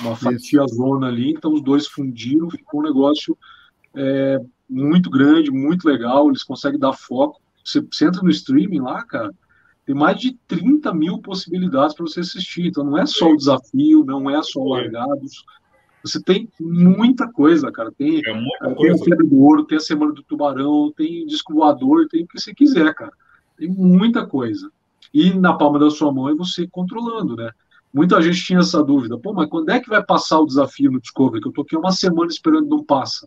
uma 0.00 0.16
fatia 0.16 0.66
zona 0.66 1.08
ali, 1.08 1.32
então 1.32 1.52
os 1.52 1.60
dois 1.60 1.86
fundiram, 1.86 2.48
ficou 2.48 2.80
um 2.80 2.84
negócio 2.84 3.36
é, 3.94 4.40
muito 4.68 5.10
grande, 5.10 5.50
muito 5.50 5.88
legal, 5.88 6.28
eles 6.28 6.42
conseguem 6.42 6.78
dar 6.78 6.92
foco. 6.92 7.40
Você, 7.64 7.80
você 7.80 8.06
entra 8.06 8.22
no 8.22 8.30
streaming 8.30 8.80
lá, 8.80 9.02
cara, 9.04 9.32
tem 9.88 9.94
mais 9.94 10.20
de 10.20 10.36
30 10.46 10.92
mil 10.92 11.18
possibilidades 11.18 11.94
para 11.94 12.06
você 12.06 12.20
assistir. 12.20 12.66
Então 12.66 12.84
não 12.84 12.98
é 12.98 13.06
só 13.06 13.30
o 13.30 13.36
desafio, 13.36 14.04
não 14.04 14.28
é 14.28 14.42
só 14.42 14.60
o 14.60 14.68
largados. 14.68 15.44
Você 16.04 16.22
tem 16.22 16.48
muita 16.60 17.26
coisa, 17.32 17.72
cara. 17.72 17.90
Tem, 17.90 18.20
é 18.24 18.34
muita 18.34 18.74
tem 18.76 18.90
a 18.90 18.98
Febre 18.98 19.26
do 19.26 19.38
Ouro, 19.40 19.64
tem 19.64 19.78
a 19.78 19.80
Semana 19.80 20.12
do 20.12 20.22
Tubarão, 20.22 20.92
tem 20.96 21.26
Disco 21.26 21.54
Voador, 21.54 22.06
tem 22.08 22.22
o 22.22 22.26
que 22.26 22.38
você 22.38 22.54
quiser, 22.54 22.94
cara. 22.94 23.12
Tem 23.56 23.68
muita 23.68 24.26
coisa. 24.26 24.70
E 25.12 25.32
na 25.32 25.54
palma 25.54 25.78
da 25.78 25.90
sua 25.90 26.12
mão 26.12 26.28
é 26.28 26.34
você 26.34 26.66
controlando, 26.66 27.34
né? 27.34 27.50
Muita 27.92 28.20
gente 28.20 28.44
tinha 28.44 28.58
essa 28.58 28.82
dúvida. 28.82 29.18
Pô, 29.18 29.32
mas 29.32 29.48
quando 29.48 29.70
é 29.70 29.80
que 29.80 29.88
vai 29.88 30.04
passar 30.04 30.38
o 30.38 30.46
desafio 30.46 30.90
no 30.90 31.00
Discovery? 31.00 31.40
Que 31.40 31.48
eu 31.48 31.52
tô 31.52 31.62
aqui 31.62 31.74
uma 31.76 31.92
semana 31.92 32.30
esperando 32.30 32.68
não 32.68 32.84
passa. 32.84 33.26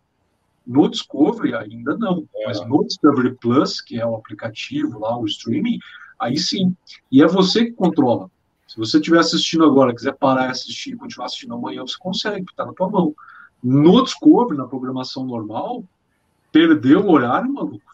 No 0.66 0.90
Discovery 0.90 1.56
ainda 1.56 1.98
não, 1.98 2.28
é. 2.36 2.46
mas 2.46 2.66
no 2.68 2.86
Discovery 2.86 3.36
Plus, 3.36 3.82
que 3.82 4.00
é 4.00 4.06
o 4.06 4.16
aplicativo 4.16 5.00
lá, 5.00 5.18
o 5.18 5.26
streaming, 5.26 5.80
aí 6.20 6.38
sim. 6.38 6.76
E 7.12 7.22
é 7.22 7.28
você 7.28 7.66
que 7.66 7.72
controla. 7.72 8.30
Se 8.68 8.78
você 8.78 8.98
estiver 8.98 9.20
assistindo 9.20 9.66
agora, 9.66 9.94
quiser 9.94 10.14
parar 10.14 10.48
e 10.48 10.52
assistir 10.52 10.92
e 10.94 10.96
continuar 10.96 11.26
assistindo 11.26 11.54
amanhã, 11.54 11.82
você 11.82 11.98
consegue, 12.00 12.46
está 12.50 12.66
na 12.66 12.74
tua 12.74 12.90
mão. 12.90 13.14
No 13.62 14.04
Discovery, 14.04 14.58
na 14.58 14.66
programação 14.66 15.26
normal, 15.26 15.84
perdeu 16.52 17.06
o 17.06 17.12
horário, 17.12 17.52
maluco. 17.52 17.92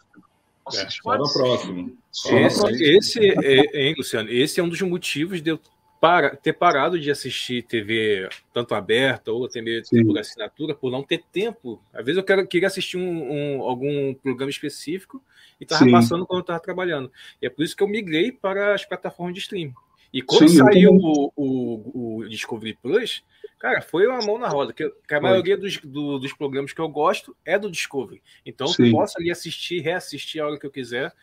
Nossa, 0.65 0.81
é, 0.81 0.89
só 0.89 1.17
no 1.17 1.31
próximo. 1.31 1.97
Esse, 2.11 2.83
esse 2.83 3.19
é, 3.43 3.87
hein, 3.87 3.95
Luciano, 3.97 4.29
esse 4.29 4.59
é 4.59 4.63
um 4.63 4.69
dos 4.69 4.81
motivos 4.81 5.41
de 5.41 5.51
eu 5.51 5.59
para, 5.99 6.35
ter 6.35 6.53
parado 6.53 6.99
de 6.99 7.09
assistir 7.09 7.63
TV 7.63 8.29
tanto 8.53 8.75
aberta 8.75 9.31
ou 9.31 9.47
TV 9.47 9.81
por 10.05 10.17
assinatura 10.17 10.75
por 10.75 10.91
não 10.91 11.03
ter 11.03 11.23
tempo. 11.31 11.81
Às 11.93 12.05
vezes 12.05 12.17
eu 12.17 12.23
quero, 12.23 12.45
queria 12.47 12.67
assistir 12.67 12.97
um, 12.97 13.57
um 13.57 13.61
algum 13.61 14.13
programa 14.13 14.49
específico 14.49 15.21
e 15.59 15.63
estava 15.63 15.89
passando 15.89 16.25
quando 16.25 16.39
eu 16.39 16.41
estava 16.41 16.59
trabalhando. 16.59 17.11
E 17.41 17.47
é 17.47 17.49
por 17.49 17.63
isso 17.63 17.75
que 17.75 17.83
eu 17.83 17.87
migrei 17.87 18.31
para 18.31 18.73
as 18.73 18.85
plataformas 18.85 19.33
de 19.33 19.39
streaming. 19.39 19.73
E 20.13 20.21
quando 20.21 20.47
Sim, 20.47 20.57
saiu 20.57 20.91
o, 20.93 21.31
o, 21.35 22.17
o, 22.17 22.29
Discovery 22.29 22.77
Plus, 22.81 23.23
cara, 23.59 23.81
foi 23.81 24.07
uma 24.07 24.25
mão 24.25 24.37
na 24.37 24.47
roda. 24.47 24.73
Que, 24.73 24.89
que 25.07 25.13
a 25.13 25.21
maioria 25.21 25.57
dos, 25.57 25.77
do, 25.77 26.19
dos 26.19 26.33
programas 26.33 26.73
que 26.73 26.81
eu 26.81 26.89
gosto 26.89 27.35
é 27.45 27.57
do 27.57 27.71
Discovery. 27.71 28.21
Então 28.45 28.67
eu 28.79 28.91
posso 28.91 29.17
ali 29.19 29.31
assistir, 29.31 29.81
reassistir 29.81 30.41
a 30.41 30.47
hora 30.47 30.59
que 30.59 30.65
eu 30.65 30.71
quiser. 30.71 31.13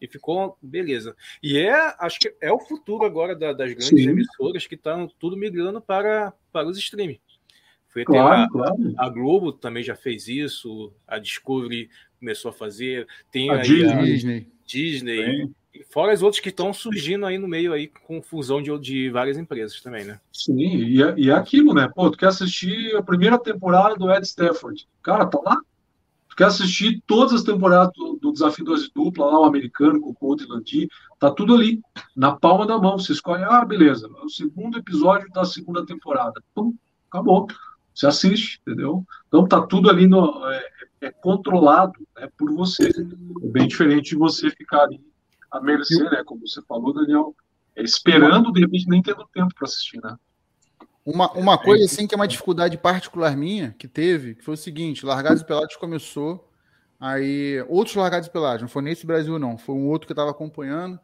E 0.00 0.06
ficou 0.06 0.58
beleza. 0.62 1.16
E 1.42 1.58
é, 1.58 1.94
acho 1.98 2.18
que 2.18 2.34
é 2.40 2.52
o 2.52 2.58
futuro 2.58 3.04
agora 3.04 3.34
da, 3.34 3.52
das 3.52 3.70
grandes 3.70 3.88
Sim. 3.88 4.08
emissoras 4.08 4.66
que 4.66 4.74
estão 4.74 5.08
tudo 5.18 5.36
migrando 5.36 5.80
para, 5.80 6.32
para 6.52 6.68
os 6.68 6.78
streaming. 6.78 7.20
Foi 7.88 8.04
claro, 8.04 8.42
a, 8.42 8.50
claro. 8.50 8.94
a, 8.98 9.08
Globo 9.08 9.52
também 9.52 9.84
já 9.84 9.94
fez 9.94 10.26
isso, 10.26 10.92
a 11.06 11.16
Discovery 11.20 11.88
começou 12.18 12.48
a 12.48 12.52
fazer, 12.52 13.06
tem 13.30 13.50
a 13.50 13.58
Disney. 13.58 14.48
A 14.48 14.66
Disney. 14.66 15.50
Fora 15.90 16.12
as 16.12 16.22
outras 16.22 16.40
que 16.40 16.50
estão 16.50 16.72
surgindo 16.72 17.26
aí 17.26 17.38
no 17.38 17.48
meio 17.48 17.72
aí 17.72 17.88
com 18.06 18.22
fusão 18.22 18.62
de, 18.62 18.76
de 18.78 19.10
várias 19.10 19.36
empresas 19.36 19.80
também, 19.80 20.04
né? 20.04 20.20
Sim, 20.32 20.54
e 20.58 21.02
é, 21.02 21.14
e 21.16 21.30
é 21.30 21.32
aquilo, 21.32 21.74
né? 21.74 21.90
Pô, 21.94 22.10
tu 22.10 22.18
quer 22.18 22.28
assistir 22.28 22.94
a 22.96 23.02
primeira 23.02 23.38
temporada 23.38 23.96
do 23.96 24.10
Ed 24.10 24.24
Stafford. 24.24 24.86
Cara, 25.02 25.26
tá 25.26 25.38
lá. 25.44 25.56
Tu 26.28 26.36
quer 26.36 26.44
assistir 26.46 27.02
todas 27.06 27.32
as 27.32 27.42
temporadas 27.42 27.92
do, 27.94 28.18
do 28.20 28.32
Desafio 28.32 28.64
12 28.64 28.90
Dupla, 28.94 29.26
lá 29.26 29.40
o 29.40 29.44
americano, 29.44 30.00
com 30.00 30.10
o 30.10 30.14
Cody 30.14 30.46
Landy, 30.46 30.88
tá 31.18 31.30
tudo 31.30 31.54
ali, 31.54 31.80
na 32.14 32.32
palma 32.32 32.66
da 32.66 32.78
mão. 32.78 32.98
Você 32.98 33.12
escolhe, 33.12 33.44
ah, 33.44 33.64
beleza, 33.64 34.06
é 34.06 34.24
o 34.24 34.28
segundo 34.28 34.78
episódio 34.78 35.30
da 35.30 35.44
segunda 35.44 35.84
temporada. 35.86 36.42
Pum, 36.54 36.74
acabou. 37.08 37.46
Você 37.94 38.06
assiste, 38.06 38.60
entendeu? 38.62 39.04
Então 39.28 39.46
tá 39.46 39.64
tudo 39.64 39.88
ali 39.88 40.06
no, 40.06 40.44
é, 40.48 40.68
é 41.02 41.10
controlado 41.10 41.94
né, 42.16 42.28
por 42.36 42.52
você. 42.52 42.88
É 42.88 43.46
bem 43.46 43.68
diferente 43.68 44.10
de 44.10 44.16
você 44.16 44.50
ficar 44.50 44.82
ali 44.82 45.00
a 45.54 45.60
mercê, 45.60 46.02
né? 46.04 46.22
Como 46.24 46.46
você 46.46 46.60
falou, 46.62 46.92
Daniel, 46.92 47.34
é 47.76 47.82
esperando, 47.82 48.52
de 48.52 48.60
repente, 48.60 48.88
nem 48.88 49.00
tendo 49.00 49.24
tempo 49.32 49.54
para 49.54 49.66
assistir, 49.66 50.00
né? 50.02 50.16
Uma, 51.04 51.30
uma 51.32 51.58
coisa 51.58 51.84
assim 51.84 52.06
que 52.06 52.14
é 52.14 52.16
uma 52.16 52.26
dificuldade 52.26 52.78
particular 52.78 53.36
minha 53.36 53.74
que 53.78 53.86
teve, 53.86 54.34
que 54.34 54.44
foi 54.44 54.54
o 54.54 54.58
seguinte: 54.58 55.04
Largados 55.04 55.42
e 55.42 55.46
Pelados 55.46 55.76
começou, 55.76 56.50
aí 56.98 57.64
outros 57.68 57.94
Largados 57.94 58.26
e 58.26 58.32
Pelados, 58.32 58.62
não 58.62 58.68
foi 58.68 58.82
nesse 58.82 59.06
Brasil 59.06 59.38
não, 59.38 59.58
foi 59.58 59.74
um 59.74 59.86
outro 59.88 60.06
que 60.06 60.12
eu 60.12 60.14
estava 60.14 60.30
acompanhando. 60.30 60.98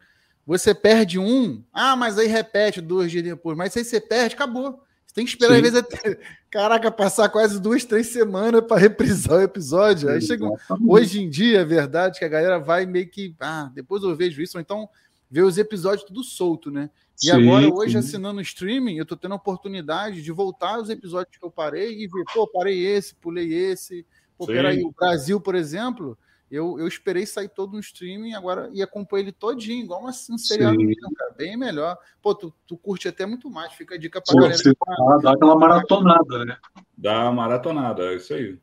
Você 0.47 0.75
perde 0.75 1.19
um, 1.19 1.63
ah, 1.73 1.95
mas 1.95 2.19
aí 2.19 2.27
repete 2.27 2.81
dois 2.81 3.11
dias 3.11 3.23
depois, 3.23 3.57
mas 3.57 3.77
aí 3.77 3.85
você 3.85 4.01
perde, 4.01 4.35
acabou. 4.35 4.83
Você 5.11 5.15
tem 5.15 5.25
que 5.25 5.33
esperar, 5.33 5.55
Sim. 5.55 5.57
às 5.57 5.63
vezes, 5.63 5.79
até, 5.79 6.21
caraca, 6.49 6.89
passar 6.89 7.29
quase 7.29 7.61
duas, 7.61 7.85
três 7.85 8.07
semanas 8.07 8.63
para 8.63 8.79
reprisar 8.79 9.39
o 9.39 9.43
episódio. 9.43 10.09
Aí 10.09 10.23
chega. 10.23 10.49
Hoje 10.87 11.21
em 11.21 11.29
dia, 11.29 11.59
é 11.59 11.65
verdade 11.65 12.21
que 12.21 12.25
a 12.25 12.29
galera 12.29 12.61
vai 12.61 12.87
meio 12.87 13.09
que. 13.09 13.35
Ah, 13.41 13.69
depois 13.75 14.05
eu 14.05 14.15
vejo 14.15 14.41
isso, 14.41 14.57
ou 14.57 14.61
então 14.61 14.89
ver 15.29 15.43
os 15.43 15.59
episódios 15.59 16.05
tudo 16.05 16.23
solto, 16.23 16.71
né? 16.71 16.91
E 17.17 17.27
sim, 17.27 17.31
agora, 17.33 17.69
hoje, 17.75 17.95
sim. 17.95 17.99
assinando 17.99 18.39
o 18.39 18.43
streaming, 18.43 18.99
eu 18.99 19.05
tô 19.05 19.17
tendo 19.17 19.33
a 19.33 19.37
oportunidade 19.37 20.23
de 20.23 20.31
voltar 20.31 20.77
aos 20.77 20.89
episódios 20.89 21.37
que 21.37 21.45
eu 21.45 21.51
parei 21.51 22.05
e 22.05 22.07
ver, 22.07 22.23
pô, 22.33 22.47
parei 22.47 22.87
esse, 22.87 23.13
pulei 23.17 23.53
esse. 23.53 24.07
Pô, 24.39 24.47
peraí, 24.47 24.85
o 24.85 24.93
Brasil, 24.93 25.41
por 25.41 25.57
exemplo, 25.57 26.17
eu, 26.51 26.79
eu 26.79 26.89
esperei 26.89 27.25
sair 27.25 27.49
todo 27.49 27.75
no 27.75 27.81
streaming 27.81 28.35
agora 28.35 28.69
e 28.73 28.83
acompanho 28.83 29.25
ele 29.25 29.33
todinho, 29.33 29.85
igual 29.85 30.01
uma, 30.01 30.11
um 30.11 30.39
seriado 30.39 30.77
mesmo, 30.77 31.15
cara, 31.15 31.33
bem 31.33 31.57
melhor. 31.57 31.97
Pô, 32.21 32.35
tu, 32.35 32.53
tu 32.67 32.77
curte 32.77 33.07
até 33.07 33.25
muito 33.25 33.49
mais, 33.49 33.73
fica 33.73 33.95
a 33.95 33.99
dica 33.99 34.21
pra 34.21 34.33
Pô, 34.33 34.41
galera. 34.41 34.59
Você 34.59 34.73
dá, 34.73 35.17
dá 35.23 35.33
aquela 35.33 35.57
maratonada, 35.57 36.45
né? 36.45 36.57
Dá 36.99 37.23
uma 37.25 37.33
maratonada, 37.33 38.13
é 38.13 38.17
isso 38.17 38.35
aí. 38.35 38.59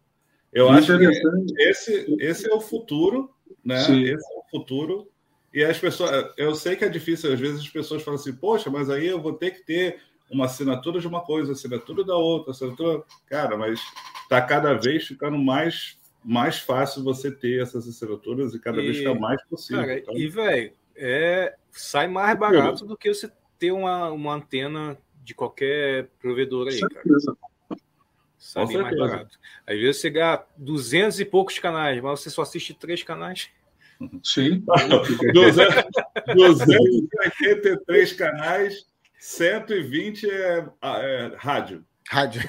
Eu 0.51 0.69
acho 0.69 0.97
que 0.97 1.61
esse, 1.61 2.17
esse 2.19 2.49
é 2.49 2.53
o 2.53 2.59
futuro, 2.59 3.29
né? 3.63 3.79
Sim. 3.79 4.03
Esse 4.03 4.33
é 4.33 4.37
o 4.37 4.49
futuro. 4.49 5.09
E 5.53 5.63
as 5.63 5.77
pessoas, 5.77 6.33
eu 6.37 6.53
sei 6.55 6.75
que 6.75 6.83
é 6.83 6.89
difícil, 6.89 7.31
às 7.31 7.39
vezes 7.39 7.61
as 7.61 7.69
pessoas 7.69 8.03
falam 8.03 8.19
assim, 8.19 8.33
poxa, 8.33 8.69
mas 8.69 8.89
aí 8.89 9.07
eu 9.07 9.21
vou 9.21 9.33
ter 9.33 9.51
que 9.51 9.65
ter 9.65 9.99
uma 10.29 10.45
assinatura 10.45 10.99
de 10.99 11.07
uma 11.07 11.21
coisa, 11.21 11.53
assinatura 11.53 12.03
da 12.03 12.15
outra, 12.15 12.51
assinatura. 12.51 13.03
Cara, 13.27 13.57
mas 13.57 13.79
tá 14.27 14.41
cada 14.41 14.73
vez 14.73 15.07
ficando 15.07 15.37
mais 15.37 15.96
mais 16.27 16.59
fácil 16.59 17.03
você 17.05 17.31
ter 17.31 17.61
essas 17.61 17.87
assinaturas 17.87 18.53
e 18.53 18.59
cada 18.59 18.81
e, 18.81 18.87
vez 18.87 18.97
fica 18.97 19.15
mais 19.15 19.41
possível. 19.45 19.85
Cara, 19.85 20.03
tá? 20.03 20.11
E, 20.13 20.27
velho, 20.27 20.73
é, 20.93 21.55
sai 21.71 22.09
mais 22.09 22.37
barato 22.37 22.85
do 22.85 22.97
que 22.97 23.13
você 23.13 23.31
ter 23.57 23.71
uma, 23.71 24.11
uma 24.11 24.35
antena 24.35 24.97
de 25.23 25.33
qualquer 25.33 26.09
provedor 26.19 26.67
aí, 26.67 26.81
cara. 26.81 27.01
Sai 28.37 28.65
mais 28.65 28.97
barato. 28.97 29.39
Às 29.65 29.79
vezes 29.79 30.01
você 30.01 30.09
ganha 30.09 30.43
200 30.57 31.21
e 31.21 31.25
poucos 31.25 31.57
canais, 31.59 32.01
mas 32.01 32.19
você 32.19 32.29
só 32.29 32.41
assiste 32.41 32.73
três 32.73 33.03
canais. 33.03 33.49
Sim. 34.21 34.65
283 35.33 38.13
canais, 38.13 38.85
120 39.17 40.29
é, 40.29 40.67
é 40.83 41.31
rádio. 41.37 41.85
Rádio. 42.09 42.41
É. 42.41 42.47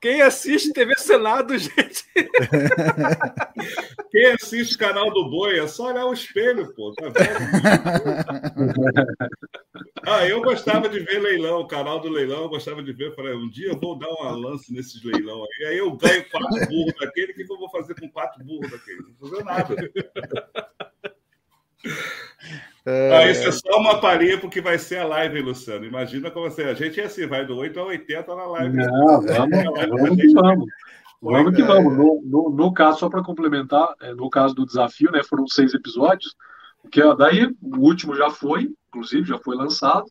Quem 0.00 0.22
assiste 0.22 0.72
TV 0.72 0.98
Senado, 0.98 1.56
gente? 1.56 2.04
Quem 4.10 4.26
assiste 4.32 4.74
o 4.74 4.78
canal 4.78 5.12
do 5.12 5.30
Boi 5.30 5.56
é 5.58 5.68
só 5.68 5.92
olhar 5.92 6.06
o 6.06 6.12
espelho, 6.12 6.74
pô. 6.74 6.92
Tá 6.94 7.08
vendo? 7.08 7.14
ah, 10.06 10.26
eu 10.26 10.42
gostava 10.42 10.88
de 10.88 10.98
ver 11.00 11.20
leilão, 11.20 11.60
o 11.60 11.68
canal 11.68 12.00
do 12.00 12.08
leilão, 12.08 12.42
eu 12.42 12.48
gostava 12.48 12.82
de 12.82 12.92
ver. 12.92 13.14
Falei, 13.14 13.34
um 13.34 13.48
dia 13.48 13.68
eu 13.68 13.78
vou 13.78 13.96
dar 13.96 14.08
uma 14.08 14.32
lance 14.32 14.72
nesses 14.72 15.00
leilão 15.04 15.44
aí. 15.44 15.66
Aí 15.68 15.78
eu 15.78 15.92
ganho 15.92 16.28
quatro 16.30 16.66
burros 16.68 16.94
daquele, 16.98 17.30
o 17.32 17.34
que 17.34 17.42
eu 17.42 17.58
vou 17.58 17.70
fazer 17.70 17.94
com 17.94 18.10
quatro 18.10 18.42
burros 18.44 18.70
daquele? 18.70 19.02
Não 19.02 19.14
vou 19.20 19.30
fazer 19.30 19.44
nada. 19.44 19.76
É... 23.20 23.28
Ah, 23.28 23.30
isso 23.30 23.48
é 23.48 23.52
só 23.52 23.78
uma 23.78 24.00
palhinha 24.00 24.38
porque 24.38 24.60
vai 24.60 24.78
ser 24.78 24.98
a 24.98 25.06
live, 25.06 25.42
Luciano. 25.42 25.84
Imagina 25.84 26.30
como 26.30 26.50
você. 26.50 26.62
A 26.64 26.74
gente 26.74 27.00
é 27.00 27.04
assim, 27.04 27.26
vai 27.26 27.44
do 27.44 27.56
8 27.56 27.78
a 27.78 27.84
80 27.84 28.34
na 28.34 28.46
live. 28.46 28.76
Não, 28.76 29.22
vamos, 29.22 29.64
vamos 29.88 30.16
que 30.16 30.32
vamos. 30.32 30.66
Vamos 31.22 31.54
que 31.54 31.62
vamos. 31.62 31.96
No, 31.96 32.22
no, 32.24 32.50
no 32.50 32.72
caso, 32.72 33.00
só 33.00 33.10
para 33.10 33.22
complementar, 33.22 33.94
é, 34.00 34.14
no 34.14 34.30
caso 34.30 34.54
do 34.54 34.64
desafio, 34.64 35.10
né, 35.12 35.22
foram 35.22 35.46
seis 35.46 35.74
episódios, 35.74 36.34
que 36.90 37.02
daí 37.16 37.46
o 37.60 37.78
último 37.78 38.16
já 38.16 38.30
foi, 38.30 38.70
inclusive, 38.88 39.28
já 39.28 39.38
foi 39.38 39.54
lançado, 39.54 40.06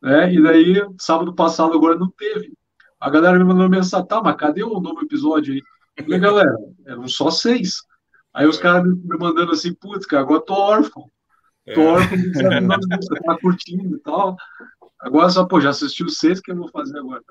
né, 0.00 0.32
e 0.32 0.42
daí 0.42 0.82
sábado 0.98 1.34
passado 1.34 1.74
agora 1.74 1.96
não 1.96 2.10
teve. 2.10 2.54
A 2.98 3.10
galera 3.10 3.38
me 3.38 3.44
mandou 3.44 3.68
mensagem, 3.68 4.06
tá, 4.06 4.22
mas 4.22 4.36
cadê 4.36 4.62
o 4.62 4.80
novo 4.80 5.02
episódio 5.02 5.52
aí? 5.52 5.62
Eu 5.96 6.04
falei, 6.04 6.20
galera, 6.20 6.56
eram 6.86 7.06
só 7.06 7.30
seis. 7.30 7.82
Aí 8.32 8.46
os 8.46 8.58
caras 8.58 8.84
me 8.84 9.18
mandando 9.18 9.52
assim, 9.52 9.74
putz, 9.74 10.06
cara, 10.06 10.22
agora 10.22 10.40
tô 10.40 10.54
órfão. 10.54 11.10
É. 11.66 11.74
Thor, 11.74 12.00
você 13.00 13.20
tá 13.20 13.38
curtindo 13.38 13.96
e 13.96 14.00
tal. 14.00 14.36
Agora 15.00 15.28
só, 15.30 15.44
pô, 15.44 15.60
já 15.60 15.70
assistiu 15.70 16.08
seis, 16.08 16.40
que 16.40 16.50
eu 16.50 16.56
vou 16.56 16.68
fazer 16.70 16.98
agora? 16.98 17.22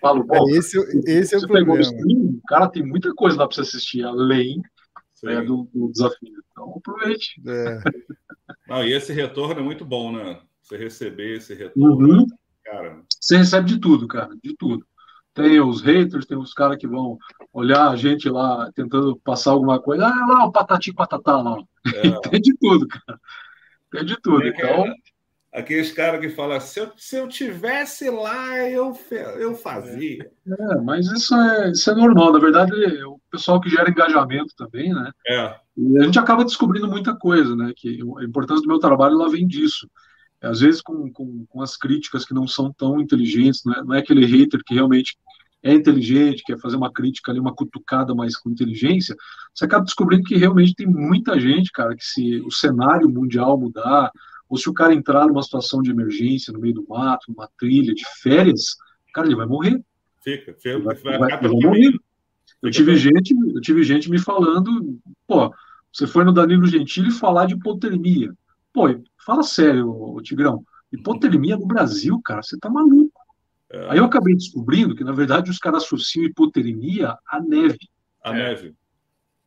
Falo, 0.00 0.24
bom, 0.24 0.48
é, 0.50 0.58
esse, 0.58 0.78
esse 1.06 1.34
é 1.34 1.38
o 1.38 1.40
problema. 1.42 1.80
Stream, 1.80 2.40
cara, 2.48 2.68
tem 2.68 2.84
muita 2.84 3.14
coisa 3.14 3.38
lá 3.38 3.46
para 3.46 3.54
você 3.54 3.62
assistir, 3.62 4.02
além 4.04 4.60
né, 5.22 5.42
do, 5.42 5.68
do, 5.72 5.90
desafio. 5.90 6.34
Então, 6.50 6.74
aproveite. 6.76 7.40
É. 7.46 7.80
Não, 8.68 8.84
e 8.84 8.92
esse 8.92 9.12
retorno 9.12 9.60
é 9.60 9.62
muito 9.62 9.84
bom, 9.84 10.12
né? 10.12 10.40
Você 10.62 10.76
receber 10.76 11.36
esse 11.36 11.54
retorno. 11.54 12.08
Uhum. 12.08 12.26
Cara. 12.64 13.00
Você 13.08 13.36
recebe 13.36 13.68
de 13.68 13.80
tudo, 13.80 14.08
cara, 14.08 14.34
de 14.42 14.54
tudo. 14.56 14.84
Tem 15.32 15.60
os 15.60 15.82
haters, 15.82 16.26
tem 16.26 16.36
os 16.36 16.52
caras 16.52 16.78
que 16.78 16.86
vão 16.86 17.18
olhar 17.52 17.88
a 17.88 17.96
gente 17.96 18.28
lá 18.28 18.70
tentando 18.74 19.16
passar 19.22 19.52
alguma 19.52 19.80
coisa. 19.80 20.06
Ah, 20.06 20.26
lá, 20.26 20.46
o 20.46 20.52
patati 20.52 20.92
patatá 20.92 21.40
lá. 21.40 21.58
É. 21.94 22.10
tem 22.30 22.40
de 22.40 22.56
tudo, 22.58 22.88
cara. 22.88 23.20
Tem 23.96 24.04
de 24.04 24.20
tudo. 24.20 24.42
É 24.42 24.48
então. 24.48 24.86
É, 24.86 24.94
aqueles 25.52 25.92
caras 25.92 26.20
que 26.20 26.28
falam, 26.28 26.60
se 26.60 26.80
eu, 26.80 26.92
se 26.96 27.16
eu 27.16 27.28
tivesse 27.28 28.10
lá, 28.10 28.58
eu, 28.68 28.96
eu 29.38 29.54
fazia. 29.54 30.30
É, 30.46 30.74
mas 30.82 31.06
isso 31.06 31.34
é, 31.34 31.70
isso 31.70 31.90
é 31.90 31.94
normal. 31.94 32.32
Na 32.32 32.38
verdade, 32.38 32.72
o 33.04 33.20
pessoal 33.30 33.60
que 33.60 33.70
gera 33.70 33.90
engajamento 33.90 34.54
também, 34.56 34.92
né? 34.92 35.10
É. 35.26 35.54
E 35.76 35.98
a 35.98 36.02
gente 36.04 36.18
acaba 36.18 36.44
descobrindo 36.44 36.88
muita 36.88 37.14
coisa, 37.16 37.54
né? 37.56 37.72
Que 37.76 37.98
a 38.18 38.24
importância 38.24 38.62
do 38.62 38.68
meu 38.68 38.78
trabalho 38.78 39.14
ela 39.14 39.30
vem 39.30 39.46
disso 39.46 39.88
às 40.40 40.60
vezes 40.60 40.80
com, 40.80 41.10
com, 41.12 41.46
com, 41.46 41.62
as 41.62 41.76
críticas 41.76 42.24
que 42.24 42.34
não 42.34 42.46
são 42.46 42.72
tão 42.72 43.00
inteligentes, 43.00 43.62
não 43.64 43.74
é, 43.74 43.84
não 43.84 43.94
é, 43.94 43.98
aquele 43.98 44.24
hater 44.24 44.60
que 44.64 44.74
realmente 44.74 45.16
é 45.62 45.74
inteligente, 45.74 46.42
quer 46.44 46.58
fazer 46.58 46.76
uma 46.76 46.92
crítica 46.92 47.32
ali, 47.32 47.40
uma 47.40 47.54
cutucada 47.54 48.14
mais 48.14 48.36
com 48.36 48.50
inteligência, 48.50 49.16
você 49.52 49.64
acaba 49.64 49.84
descobrindo 49.84 50.22
que 50.22 50.36
realmente 50.36 50.74
tem 50.74 50.86
muita 50.86 51.38
gente, 51.40 51.72
cara, 51.72 51.96
que 51.96 52.04
se 52.04 52.40
o 52.42 52.50
cenário 52.50 53.08
mundial 53.08 53.58
mudar, 53.58 54.10
ou 54.48 54.56
se 54.56 54.68
o 54.70 54.74
cara 54.74 54.94
entrar 54.94 55.26
numa 55.26 55.42
situação 55.42 55.82
de 55.82 55.90
emergência, 55.90 56.52
no 56.52 56.60
meio 56.60 56.74
do 56.74 56.86
mato, 56.88 57.26
numa 57.28 57.48
trilha, 57.58 57.94
de 57.94 58.04
férias, 58.22 58.76
cara, 59.12 59.26
ele 59.26 59.34
vai 59.34 59.46
morrer. 59.46 59.82
Fica, 60.22 60.54
fica 60.54 60.78
vai, 60.78 60.94
vai, 60.96 61.18
vai, 61.18 61.40
vai 61.40 61.50
morrer. 61.50 61.98
Eu 62.62 62.70
tive, 62.70 62.96
gente, 62.96 63.34
eu 63.54 63.60
tive 63.60 63.82
gente 63.82 64.10
me 64.10 64.18
falando, 64.18 64.98
pô, 65.26 65.52
você 65.92 66.06
foi 66.06 66.24
no 66.24 66.32
Danilo 66.32 66.66
Gentili 66.66 67.10
falar 67.10 67.46
de 67.46 67.54
hipotermia. 67.54 68.32
Pô, 68.72 68.84
fala 69.24 69.42
sério, 69.42 70.16
Tigrão. 70.22 70.64
Hipotermia 70.92 71.56
no 71.56 71.66
Brasil, 71.66 72.20
cara, 72.24 72.42
você 72.42 72.58
tá 72.58 72.70
maluco. 72.70 73.15
É. 73.70 73.90
Aí 73.90 73.98
eu 73.98 74.04
acabei 74.04 74.34
descobrindo 74.34 74.94
que, 74.94 75.04
na 75.04 75.12
verdade, 75.12 75.50
os 75.50 75.58
caras 75.58 75.84
associam 75.84 76.24
hipotermia 76.24 77.16
à 77.26 77.40
neve. 77.40 77.88
A 78.22 78.30
é. 78.30 78.34
neve. 78.34 78.74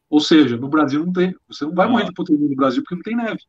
Ou 0.10 0.20
seja, 0.20 0.58
no 0.58 0.68
Brasil 0.68 1.06
não 1.06 1.14
tem. 1.14 1.36
Você 1.48 1.66
não 1.66 1.74
vai 1.74 1.88
ah. 1.88 1.90
morrer 1.90 2.06
de 2.06 2.12
hipotermia 2.12 2.50
no 2.50 2.56
Brasil 2.56 2.82
porque 2.82 2.96
não 2.96 3.04
tem 3.04 3.16
neve. 3.16 3.40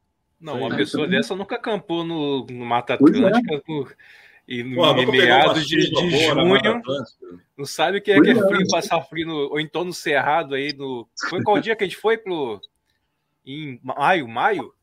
Não, 0.40 0.58
uma 0.58 0.74
pessoa 0.74 1.06
então, 1.06 1.16
dessa 1.16 1.36
nunca 1.36 1.56
acampou 1.56 2.02
no, 2.02 2.46
no 2.46 2.64
Mata 2.64 2.94
é. 2.94 2.96
Atlântica 2.96 3.54
é. 3.56 3.58
por, 3.60 3.94
e 4.50 4.64
no, 4.64 4.76
Pô, 4.76 4.96
em 4.96 5.06
meados 5.06 5.66
de, 5.68 5.76
de 5.76 6.10
junho. 6.10 6.82
Não 7.56 7.64
sabe 7.64 7.98
o 7.98 8.02
que 8.02 8.10
é, 8.10 8.20
que 8.20 8.30
é 8.30 8.34
frio, 8.34 8.66
passar 8.68 9.00
frio, 9.02 9.26
no, 9.26 9.34
ou 9.34 9.60
então 9.60 9.84
no 9.84 9.92
Cerrado 9.92 10.56
aí. 10.56 10.72
No, 10.72 11.06
foi 11.28 11.40
qual 11.42 11.60
dia 11.60 11.76
que 11.76 11.84
a 11.84 11.86
gente 11.86 11.96
foi 11.96 12.18
pro. 12.18 12.60
Em 13.46 13.78
maio, 13.82 14.26
maio? 14.26 14.74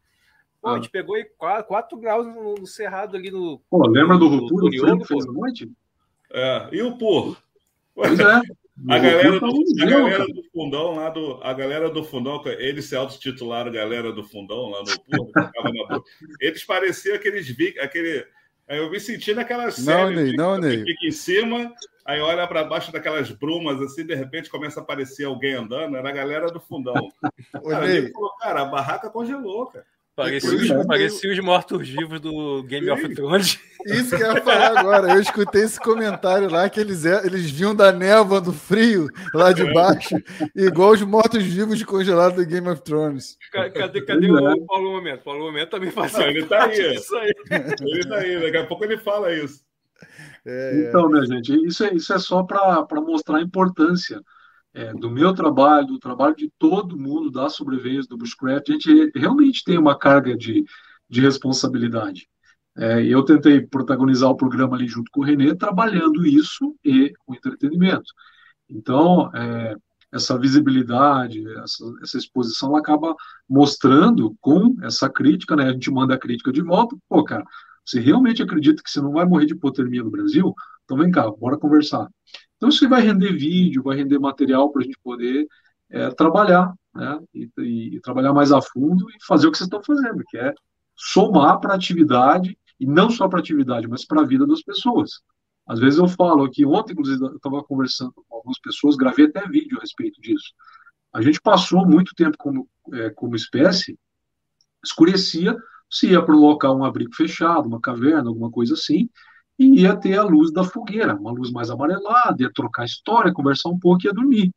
Pô, 0.62 0.70
a 0.70 0.76
gente 0.76 0.90
pegou 0.90 1.16
aí 1.16 1.26
4, 1.38 1.68
4 1.68 1.98
graus 1.98 2.26
no, 2.28 2.56
no, 2.56 2.68
Cerrado 2.68 3.16
ali 3.16 3.32
no. 3.32 3.60
Pô, 3.70 3.88
lembra 3.88 4.18
do 4.18 4.28
Rupuro 4.28 4.70
que 4.70 5.06
fez 5.06 5.26
a 5.26 5.32
noite? 5.32 5.72
É, 6.32 6.70
e 6.72 6.82
o 6.82 6.98
Pur? 6.98 7.38
Pois 7.96 8.20
é. 8.20 8.42
A 8.88 9.00
galera, 9.00 9.40
do, 9.40 9.64
a 9.82 9.86
galera 9.88 10.28
do 10.28 10.44
fundão 10.54 10.96
lá 10.96 11.10
do. 11.10 11.40
A 11.42 11.52
galera 11.52 11.90
do 11.90 12.04
fundão, 12.04 12.44
eles 12.46 12.86
se 12.86 12.96
autotitularam 12.96 13.72
galera 13.72 14.14
do 14.14 14.24
fundão 14.24 14.70
lá 14.70 14.84
no 14.84 15.02
Pur, 15.02 16.04
eles 16.40 16.64
pareciam 16.64 17.16
aqueles 17.16 17.50
aquele. 17.80 18.24
Eu 18.68 18.92
me 18.92 19.00
senti 19.00 19.34
naquela 19.34 19.72
série 19.72 20.16
não, 20.16 20.24
Ney, 20.24 20.34
não, 20.36 20.58
Ney. 20.60 20.84
fica 20.84 21.08
em 21.08 21.12
cima, 21.12 21.74
aí 22.06 22.20
olha 22.20 22.46
para 22.46 22.66
baixo 22.66 22.92
daquelas 22.92 23.32
brumas, 23.32 23.82
assim, 23.82 24.06
de 24.06 24.14
repente 24.14 24.48
começa 24.48 24.80
a 24.80 24.84
aparecer 24.84 25.24
alguém 25.24 25.56
andando, 25.56 25.98
era 25.98 26.08
a 26.08 26.14
galera 26.14 26.52
do 26.52 26.60
fundão. 26.60 26.94
Cara, 27.68 28.12
falou, 28.12 28.32
cara, 28.40 28.62
a 28.62 28.66
barraca 28.66 29.10
congelou, 29.10 29.68
cara. 29.68 29.86
Parecia, 30.18 30.50
os, 30.50 30.86
parecia 30.88 31.32
os 31.32 31.40
mortos-vivos 31.42 32.20
do 32.20 32.64
Game 32.64 32.90
of 32.90 33.08
Thrones. 33.14 33.60
Isso 33.86 34.18
que 34.18 34.24
eu 34.24 34.34
ia 34.34 34.42
falar 34.42 34.80
agora. 34.80 35.14
Eu 35.14 35.22
escutei 35.22 35.62
esse 35.62 35.80
comentário 35.80 36.50
lá 36.50 36.68
que 36.68 36.80
eles, 36.80 37.06
é, 37.06 37.24
eles 37.24 37.52
vinham 37.52 37.76
da 37.76 37.92
névoa, 37.92 38.42
do 38.42 38.52
frio, 38.52 39.12
lá 39.32 39.54
de 39.54 39.72
baixo, 39.72 40.16
igual 40.56 40.94
os 40.94 41.04
mortos-vivos 41.04 41.84
congelados 41.84 42.36
do 42.36 42.50
Game 42.50 42.68
of 42.68 42.82
Thrones. 42.82 43.38
Cadê, 43.52 44.02
cadê 44.02 44.32
o 44.32 44.66
Paulo 44.66 44.92
Momento? 44.94 45.24
Paulo 45.24 45.40
Momento 45.46 45.70
também 45.70 45.92
faz 45.92 46.14
Não, 46.14 46.22
ele 46.24 46.48
tá 46.48 46.66
aí. 46.66 46.96
Isso 46.98 47.16
aí. 47.16 47.34
Ele 47.52 48.10
tá 48.10 48.16
aí. 48.16 48.42
Daqui 48.42 48.58
a 48.58 48.66
pouco 48.66 48.86
ele 48.86 48.98
fala 48.98 49.32
isso. 49.32 49.62
É, 50.44 50.72
é. 50.74 50.90
então, 50.90 51.10
minha 51.10 51.26
gente, 51.28 51.54
isso 51.64 51.84
é, 51.84 51.94
isso 51.94 52.12
é 52.12 52.18
só 52.18 52.42
para 52.42 52.88
mostrar 53.02 53.38
a 53.38 53.42
importância 53.44 54.20
é, 54.78 54.94
do 54.94 55.10
meu 55.10 55.34
trabalho, 55.34 55.88
do 55.88 55.98
trabalho 55.98 56.36
de 56.36 56.52
todo 56.60 57.00
mundo 57.00 57.32
da 57.32 57.50
sobrevivência 57.50 58.08
do 58.08 58.18
Bushcraft, 58.18 58.70
a 58.70 58.74
gente 58.74 59.12
realmente 59.16 59.64
tem 59.64 59.76
uma 59.76 59.98
carga 59.98 60.38
de, 60.38 60.64
de 61.10 61.20
responsabilidade. 61.20 62.30
É, 62.78 63.04
eu 63.04 63.24
tentei 63.24 63.66
protagonizar 63.66 64.30
o 64.30 64.38
programa 64.38 64.78
ali 64.78 64.88
junto 64.88 65.10
com 65.12 65.22
o 65.22 65.24
Renê, 65.24 65.56
trabalhando 65.56 66.24
isso 66.28 66.76
e 66.86 67.12
o 67.26 67.34
entretenimento. 67.34 68.06
Então, 68.70 69.32
é, 69.36 69.76
essa 70.14 70.38
visibilidade, 70.38 71.44
essa, 71.64 71.84
essa, 72.04 72.18
exposição, 72.20 72.70
ela 72.70 72.80
acaba 72.80 73.16
mostrando 73.50 74.38
com 74.40 74.76
essa 74.84 75.10
crítica, 75.10 75.56
né? 75.56 75.70
A 75.70 75.74
gente 75.74 75.90
manda 75.90 76.14
a 76.14 76.20
crítica 76.20 76.52
de 76.52 76.62
volta. 76.62 76.96
Pô, 77.10 77.24
cara, 77.24 77.44
você 77.84 78.00
realmente 78.00 78.44
acredita 78.44 78.84
que 78.84 78.92
você 78.92 79.02
não 79.02 79.12
vai 79.12 79.26
morrer 79.26 79.48
de 79.48 79.54
hipotermia 79.54 80.04
no 80.04 80.12
Brasil? 80.12 80.54
Então 80.86 80.98
vem 80.98 81.10
cá, 81.10 81.28
bora 81.32 81.58
conversar. 81.58 82.08
Então, 82.58 82.70
isso 82.70 82.88
vai 82.90 83.02
render 83.02 83.34
vídeo, 83.34 83.84
vai 83.84 83.96
render 83.96 84.20
material 84.20 84.72
para 84.72 84.82
a 84.82 84.86
gente 84.86 84.98
poder 85.04 85.48
é, 85.90 86.10
trabalhar, 86.12 86.74
né? 86.94 87.20
E, 87.34 87.50
e, 87.60 87.96
e, 87.96 88.02
trabalhar 88.02 88.34
mais 88.34 88.52
a 88.52 88.62
fundo 88.62 89.10
e 89.10 89.26
fazer 89.26 89.48
o 89.48 89.52
que 89.52 89.58
vocês 89.58 89.68
estão 89.68 89.84
fazendo, 89.84 90.24
que 90.28 90.38
é 90.38 90.54
somar 90.96 91.60
para 91.60 91.74
a 91.74 91.76
atividade, 91.76 92.58
e 92.80 92.86
não 92.86 93.10
só 93.10 93.28
para 93.28 93.40
a 93.40 93.42
atividade, 93.42 93.88
mas 93.88 94.06
para 94.06 94.22
a 94.22 94.26
vida 94.26 94.46
das 94.46 94.62
pessoas. 94.62 95.22
Às 95.66 95.80
vezes 95.80 96.00
eu 96.00 96.08
falo 96.08 96.44
aqui, 96.44 96.66
ontem, 96.66 96.94
inclusive, 96.94 97.22
eu 97.22 97.36
estava 97.36 97.64
conversando 97.64 98.14
com 98.14 98.36
algumas 98.36 98.60
pessoas, 98.60 98.96
gravei 98.96 99.26
até 99.26 99.48
vídeo 99.48 99.78
a 99.78 99.82
respeito 99.82 100.20
disso. 100.22 100.54
A 101.14 101.22
gente 101.22 101.42
passou 101.42 101.86
muito 101.86 102.16
tempo 102.16 102.38
como, 102.38 102.70
é, 102.94 103.10
como 103.10 103.36
espécie, 103.36 103.98
escurecia, 104.84 105.56
se 105.90 106.12
ia 106.12 106.24
para 106.24 106.36
um 106.36 106.40
local, 106.40 106.78
um 106.78 106.86
abrigo 106.86 107.14
fechado, 107.16 107.68
uma 107.68 107.82
caverna, 107.82 108.30
alguma 108.30 108.52
coisa 108.52 108.74
assim, 108.74 109.10
e 109.58 109.82
ia 109.82 109.96
ter 109.96 110.18
a 110.18 110.24
luz 110.24 110.52
da 110.52 110.64
fogueira, 110.64 111.16
uma 111.16 111.32
luz 111.32 111.52
mais 111.52 111.70
amarelada, 111.70 112.44
ia 112.44 112.52
trocar 112.54 112.86
história, 112.86 113.34
conversar 113.34 113.70
um 113.70 113.80
pouco 113.80 114.04
e 114.04 114.08
ia 114.08 114.14
dormir. 114.14 114.52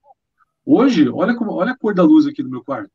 Hoje, 0.64 1.08
olha, 1.08 1.34
como, 1.34 1.52
olha 1.52 1.72
a 1.72 1.76
cor 1.76 1.94
da 1.94 2.02
luz 2.02 2.26
aqui 2.26 2.42
do 2.42 2.50
meu 2.50 2.62
quarto. 2.62 2.92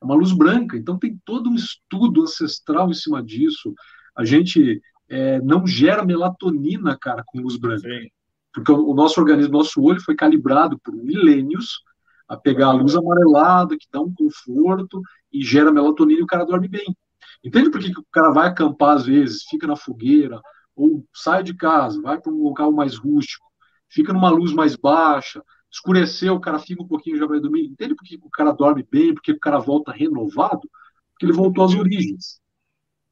É 0.00 0.04
uma 0.04 0.14
luz 0.14 0.32
branca, 0.32 0.76
então 0.76 0.98
tem 0.98 1.18
todo 1.24 1.50
um 1.50 1.54
estudo 1.54 2.22
ancestral 2.22 2.90
em 2.90 2.94
cima 2.94 3.22
disso. 3.22 3.74
A 4.16 4.24
gente 4.24 4.80
é, 5.08 5.40
não 5.40 5.66
gera 5.66 6.04
melatonina, 6.04 6.96
cara, 6.98 7.22
com 7.26 7.40
luz 7.40 7.56
branca. 7.56 7.88
Sim. 7.88 8.08
Porque 8.52 8.72
o, 8.72 8.90
o 8.90 8.94
nosso 8.94 9.20
organismo, 9.20 9.52
nosso 9.52 9.82
olho 9.82 10.00
foi 10.00 10.14
calibrado 10.14 10.78
por 10.78 10.94
milênios 10.94 11.82
a 12.28 12.36
pegar 12.36 12.68
a 12.68 12.72
luz 12.72 12.94
amarelada, 12.94 13.76
que 13.76 13.86
dá 13.90 14.00
um 14.00 14.14
conforto 14.14 15.02
e 15.32 15.42
gera 15.42 15.72
melatonina 15.72 16.20
e 16.20 16.22
o 16.22 16.26
cara 16.26 16.44
dorme 16.44 16.68
bem. 16.68 16.96
Entende 17.42 17.70
por 17.70 17.80
que, 17.80 17.92
que 17.92 18.00
o 18.00 18.06
cara 18.12 18.30
vai 18.30 18.48
acampar 18.48 18.96
às 18.96 19.06
vezes, 19.06 19.42
fica 19.44 19.66
na 19.66 19.74
fogueira, 19.74 20.40
ou 20.74 21.06
sai 21.14 21.42
de 21.42 21.54
casa, 21.54 22.00
vai 22.00 22.20
para 22.20 22.32
um 22.32 22.42
local 22.42 22.72
mais 22.72 22.96
rústico, 22.96 23.46
fica 23.88 24.12
numa 24.12 24.30
luz 24.30 24.52
mais 24.52 24.76
baixa, 24.76 25.42
escureceu, 25.70 26.34
o 26.34 26.40
cara 26.40 26.58
fica 26.58 26.82
um 26.82 26.88
pouquinho 26.88 27.18
já 27.18 27.26
vai 27.26 27.40
dormir. 27.40 27.66
Entende 27.66 27.94
por 27.94 28.04
que 28.04 28.18
o 28.22 28.30
cara 28.30 28.52
dorme 28.52 28.86
bem, 28.90 29.14
porque 29.14 29.32
o 29.32 29.38
cara 29.38 29.58
volta 29.58 29.92
renovado? 29.92 30.68
Porque 31.12 31.26
ele 31.26 31.32
voltou 31.32 31.64
às 31.64 31.74
origens. 31.74 32.40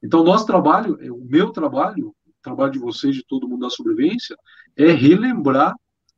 Então, 0.03 0.23
nosso 0.23 0.45
trabalho, 0.45 0.97
é, 1.01 1.11
o 1.11 1.23
meu 1.23 1.51
trabalho, 1.51 2.09
o 2.25 2.33
trabalho 2.41 2.71
de 2.71 2.79
vocês, 2.79 3.15
de 3.15 3.25
todo 3.25 3.47
mundo 3.47 3.61
da 3.61 3.69
sobrevivência, 3.69 4.37
é 4.75 4.91
relembrar 4.91 5.73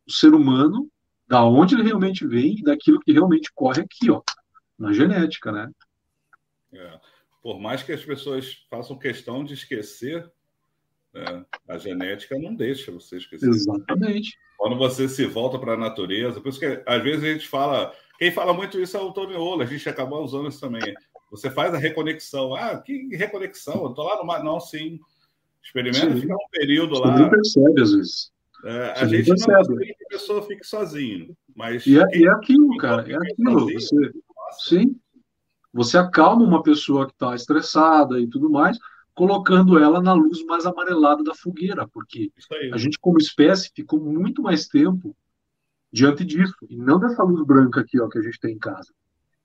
o 0.08 0.12
ser 0.12 0.34
humano 0.34 0.90
da 1.28 1.44
onde 1.44 1.76
ele 1.76 1.84
realmente 1.84 2.28
vem 2.28 2.58
e 2.60 2.64
daquilo 2.64 3.00
que 3.00 3.12
realmente 3.12 3.52
corre 3.54 3.82
aqui, 3.82 4.12
ó, 4.12 4.22
na 4.78 4.94
genética, 4.94 5.52
né? 5.52 5.72
É. 6.74 7.00
Por 7.42 7.60
mais 7.60 7.82
que 7.82 7.92
as 7.92 8.04
pessoas 8.04 8.66
façam 8.70 8.98
questão 8.98 9.44
de 9.44 9.54
esquecer, 9.54 10.30
né? 11.14 11.46
A 11.68 11.78
genética 11.78 12.38
não 12.38 12.56
deixa 12.56 12.92
você 12.92 13.18
esquecer. 13.18 13.50
Exatamente. 13.50 14.38
Quando 14.58 14.78
você 14.78 15.10
se 15.10 15.26
volta 15.26 15.58
para 15.58 15.74
a 15.74 15.78
natureza, 15.78 16.40
por 16.40 16.50
isso 16.50 16.60
que 16.60 16.84
às 16.86 17.04
vezes 17.04 17.24
a 17.24 17.34
gente 17.34 17.48
fala. 17.48 17.94
Quem 18.18 18.32
fala 18.32 18.54
muito 18.54 18.80
isso 18.80 18.96
é 18.96 19.02
o 19.02 19.12
Tony 19.12 19.34
Ola, 19.34 19.64
a 19.64 19.68
gente 19.68 19.90
acabou 19.90 20.24
usando 20.24 20.48
isso 20.48 20.60
também. 20.60 20.94
Você 21.32 21.50
faz 21.50 21.74
a 21.74 21.78
reconexão. 21.78 22.54
Ah, 22.54 22.78
que 22.78 23.16
reconexão? 23.16 23.84
Eu 23.84 23.90
tô 23.94 24.04
lá 24.04 24.18
no 24.18 24.26
mar. 24.26 24.44
Não, 24.44 24.60
sim. 24.60 25.00
Experimenta 25.64 26.16
ficar 26.16 26.36
um 26.36 26.50
período 26.52 27.00
lá. 27.00 27.14
Você 27.14 27.22
nem 27.22 27.30
percebe, 27.30 27.82
às 27.82 27.92
vezes. 27.94 28.32
É, 28.64 28.94
a 28.98 29.06
gente 29.06 29.28
percebe. 29.28 29.70
não 29.70 29.78
quer 29.78 29.86
que 29.86 30.04
a 30.04 30.10
pessoa 30.10 30.42
fique 30.44 30.64
sozinho. 30.64 31.36
Mas 31.56 31.86
e 31.88 32.00
é, 32.00 32.04
e 32.14 32.26
é 32.26 32.30
aquilo, 32.30 32.78
cara. 32.78 33.10
É 33.10 33.16
aquilo. 33.16 33.60
Sozinho, 33.60 33.80
você... 33.80 34.12
Sim. 34.70 34.96
você 35.74 35.98
acalma 35.98 36.44
uma 36.44 36.62
pessoa 36.62 37.08
que 37.08 37.14
está 37.14 37.34
estressada 37.34 38.20
e 38.20 38.28
tudo 38.28 38.50
mais, 38.50 38.78
colocando 39.14 39.78
ela 39.78 40.02
na 40.02 40.14
luz 40.14 40.44
mais 40.46 40.66
amarelada 40.66 41.24
da 41.24 41.36
fogueira, 41.36 41.88
porque 41.88 42.32
a 42.74 42.78
gente, 42.78 42.98
como 43.00 43.18
espécie, 43.18 43.72
ficou 43.76 44.00
muito 44.00 44.42
mais 44.42 44.68
tempo 44.68 45.16
diante 45.92 46.24
disso, 46.24 46.56
e 46.70 46.78
não 46.78 47.00
dessa 47.00 47.24
luz 47.24 47.46
branca 47.46 47.82
aqui 47.82 48.00
ó, 48.00 48.08
que 48.08 48.18
a 48.18 48.22
gente 48.22 48.40
tem 48.40 48.56
em 48.56 48.60
casa. 48.60 48.94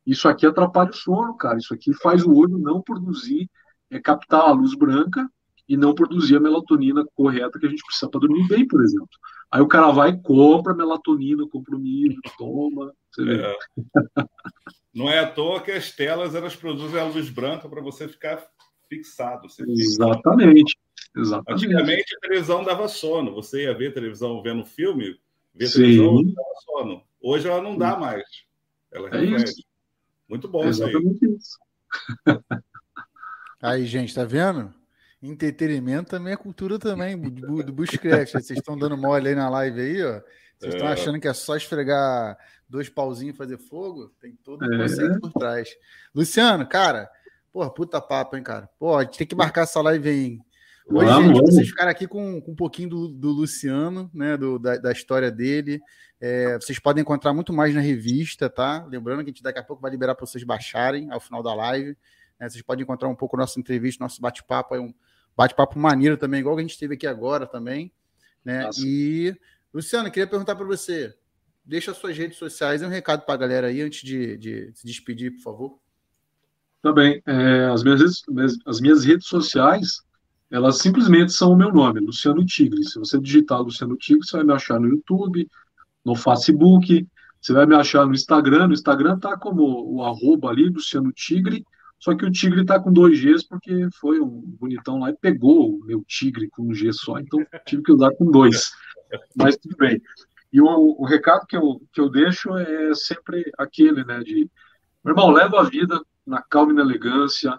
Isso 0.06 0.28
aqui 0.28 0.46
atrapalha 0.46 0.90
o 0.90 0.94
sono, 0.94 1.36
cara. 1.36 1.58
Isso 1.58 1.74
aqui 1.74 1.92
faz 1.94 2.24
o 2.24 2.32
olho 2.32 2.58
não 2.58 2.80
produzir, 2.80 3.50
é, 3.90 3.98
captar 3.98 4.42
a 4.42 4.52
luz 4.52 4.74
branca 4.74 5.28
e 5.68 5.76
não 5.76 5.94
produzir 5.94 6.36
a 6.36 6.40
melatonina 6.40 7.04
correta 7.14 7.58
que 7.58 7.66
a 7.66 7.68
gente 7.68 7.82
precisa 7.84 8.08
para 8.08 8.20
dormir 8.20 8.46
bem, 8.46 8.66
por 8.66 8.82
exemplo. 8.84 9.08
Aí 9.50 9.60
o 9.60 9.66
cara 9.66 9.90
vai, 9.90 10.16
compra 10.16 10.74
melatonina, 10.74 11.48
compra 11.48 11.74
o 11.74 11.78
milho, 11.78 12.20
toma. 12.38 12.92
É. 13.18 13.56
Não 14.94 15.10
é 15.10 15.18
à 15.18 15.30
toa 15.30 15.60
que 15.60 15.72
as 15.72 15.90
telas 15.90 16.36
elas 16.36 16.54
produzem 16.54 17.00
a 17.00 17.04
luz 17.04 17.28
branca 17.28 17.68
para 17.68 17.82
você 17.82 18.06
ficar 18.06 18.46
fixado. 18.89 19.49
Você 19.49 19.62
Exatamente. 19.64 20.76
Exatamente. 21.16 21.66
Antigamente 21.66 22.16
a 22.16 22.20
televisão 22.20 22.64
dava 22.64 22.89
sono. 22.89 23.34
Você 23.34 23.64
ia 23.64 23.76
ver 23.76 23.95
televisão 23.95 24.43
vendo 24.43 24.64
filme, 24.64 25.18
ver 25.55 25.72
televisão 25.72 26.22
dava 26.22 26.55
sono. 26.64 27.03
Hoje 27.20 27.49
ela 27.49 27.62
não 27.62 27.76
dá 27.76 27.97
mais. 27.97 28.24
Ela 28.93 29.11
é 29.16 29.24
isso. 29.24 29.62
Muito 30.28 30.49
bom 30.49 30.64
Exatamente 30.64 31.24
isso 31.24 31.24
aí. 31.24 31.37
Isso. 32.37 32.43
aí, 33.62 33.87
gente, 33.87 34.14
tá 34.14 34.24
vendo? 34.24 34.74
Entretenimento 35.22 36.11
também 36.11 36.32
é 36.32 36.37
cultura 36.37 36.78
também, 36.78 37.18
do, 37.18 37.62
do 37.62 37.72
Bushcraft. 37.72 38.32
Vocês 38.32 38.59
estão 38.59 38.76
dando 38.76 38.97
mole 38.97 39.28
aí 39.28 39.34
na 39.34 39.49
live 39.49 39.80
aí, 39.80 40.03
ó. 40.03 40.20
Vocês 40.59 40.74
estão 40.74 40.89
é. 40.89 40.93
achando 40.93 41.20
que 41.20 41.28
é 41.28 41.32
só 41.32 41.57
esfregar 41.57 42.39
dois 42.68 42.89
pauzinhos 42.89 43.34
e 43.34 43.39
fazer 43.39 43.59
fogo? 43.59 44.09
Tem 44.20 44.32
todo 44.43 44.62
o 44.62 44.68
um 44.68 44.74
é. 44.74 44.78
conceito 44.78 45.20
por 45.20 45.32
trás. 45.32 45.68
Luciano, 46.14 46.66
cara, 46.66 47.11
porra, 47.57 47.70
puta 47.70 48.02
papo, 48.02 48.36
hein, 48.36 48.42
cara? 48.42 48.68
Pô, 48.78 48.98
a 48.98 49.02
gente 49.02 49.16
tem 49.16 49.26
que 49.26 49.34
marcar 49.34 49.62
essa 49.62 49.80
live 49.80 50.07
aí. 50.11 50.38
Hoje, 50.86 51.07
vamos, 51.07 51.38
gente, 51.38 51.46
vocês 51.46 51.68
ficaram 51.68 51.90
aqui 51.90 52.07
com, 52.07 52.38
com, 52.42 52.52
um 52.52 52.54
pouquinho 52.54 52.90
do, 52.90 53.09
do 53.09 53.30
Luciano, 53.30 54.11
né? 54.12 54.36
Do, 54.36 54.59
da, 54.59 54.76
da 54.76 54.92
história 54.92 55.30
dele. 55.30 55.80
É, 56.20 56.57
vocês 56.57 56.78
podem 56.78 57.00
encontrar 57.00 57.32
muito 57.32 57.54
mais 57.54 57.74
na 57.74 57.80
revista, 57.80 58.50
tá? 58.50 58.84
Lembrando 58.84 59.24
que 59.24 59.30
a 59.30 59.32
gente 59.32 59.42
daqui 59.42 59.59
a 59.59 59.62
pouco 59.62 59.80
vai 59.80 59.90
liberar 59.90 60.14
para 60.14 60.26
vocês 60.26 60.44
baixarem 60.44 61.11
ao 61.11 61.18
final 61.18 61.42
da 61.42 61.54
live. 61.54 61.96
Né? 62.38 62.46
Vocês 62.46 62.61
podem 62.61 62.82
encontrar 62.82 63.09
um 63.09 63.16
pouco 63.16 63.38
nossa 63.38 63.59
entrevista, 63.59 64.04
nosso 64.04 64.20
bate-papo, 64.20 64.74
é 64.74 64.80
um 64.80 64.92
bate-papo 65.34 65.78
maneiro 65.78 66.18
também, 66.18 66.40
igual 66.40 66.57
que 66.57 66.61
a 66.61 66.66
gente 66.66 66.78
teve 66.78 66.92
aqui 66.92 67.07
agora 67.07 67.46
também. 67.46 67.90
Né? 68.44 68.68
E, 68.84 69.34
Luciano, 69.72 70.11
queria 70.11 70.26
perguntar 70.26 70.57
para 70.57 70.66
você. 70.66 71.14
Deixa 71.64 71.90
as 71.90 71.96
suas 71.96 72.18
redes 72.18 72.36
sociais 72.36 72.82
e 72.82 72.84
um 72.84 72.90
recado 72.90 73.24
para 73.24 73.32
a 73.32 73.38
galera 73.38 73.68
aí 73.68 73.80
antes 73.80 74.02
de, 74.02 74.36
de, 74.36 74.72
se 74.74 74.86
despedir, 74.86 75.32
por 75.36 75.40
favor. 75.40 75.86
Bem. 76.94 77.20
É, 77.26 77.64
as, 77.66 77.82
minhas, 77.82 78.22
as 78.64 78.80
minhas 78.80 79.04
redes 79.04 79.26
sociais, 79.26 80.02
elas 80.50 80.78
simplesmente 80.78 81.32
são 81.32 81.52
o 81.52 81.56
meu 81.56 81.72
nome, 81.72 82.00
Luciano 82.00 82.44
Tigre. 82.44 82.84
Se 82.84 82.98
você 82.98 83.18
digitar 83.18 83.60
Luciano 83.60 83.96
Tigre, 83.96 84.24
você 84.24 84.36
vai 84.36 84.46
me 84.46 84.52
achar 84.52 84.78
no 84.78 84.88
YouTube, 84.88 85.48
no 86.04 86.14
Facebook, 86.14 87.06
você 87.40 87.52
vai 87.52 87.66
me 87.66 87.74
achar 87.74 88.06
no 88.06 88.14
Instagram. 88.14 88.68
No 88.68 88.74
Instagram 88.74 89.18
tá 89.18 89.36
como 89.36 89.94
o 89.94 90.04
arroba 90.04 90.50
ali, 90.50 90.68
Luciano 90.68 91.12
Tigre, 91.12 91.64
só 91.98 92.14
que 92.14 92.24
o 92.24 92.30
Tigre 92.30 92.64
tá 92.64 92.78
com 92.78 92.92
dois 92.92 93.20
Gs 93.20 93.46
porque 93.48 93.88
foi 93.98 94.20
um 94.20 94.42
bonitão 94.60 95.00
lá 95.00 95.10
e 95.10 95.16
pegou 95.16 95.76
o 95.76 95.84
meu 95.84 96.04
Tigre 96.06 96.48
com 96.50 96.62
um 96.62 96.74
G 96.74 96.92
só, 96.92 97.18
então 97.18 97.44
tive 97.66 97.82
que 97.82 97.92
usar 97.92 98.14
com 98.16 98.30
dois. 98.30 98.70
Mas 99.34 99.56
tudo 99.56 99.76
bem. 99.76 100.00
E 100.52 100.60
o, 100.60 100.66
o 100.66 101.04
recado 101.04 101.46
que 101.46 101.56
eu, 101.56 101.80
que 101.92 102.00
eu 102.00 102.08
deixo 102.08 102.56
é 102.56 102.94
sempre 102.94 103.44
aquele, 103.58 104.04
né, 104.04 104.20
de 104.20 104.48
meu 105.04 105.12
irmão, 105.12 105.30
leva 105.30 105.60
a 105.60 105.64
vida 105.64 106.00
na 106.26 106.42
calma 106.42 106.72
e 106.72 106.74
na 106.74 106.82
elegância, 106.82 107.58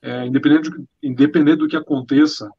é, 0.00 0.26
independente, 0.26 0.70
independente 1.02 1.58
do 1.58 1.68
que 1.68 1.76
aconteça, 1.76 2.50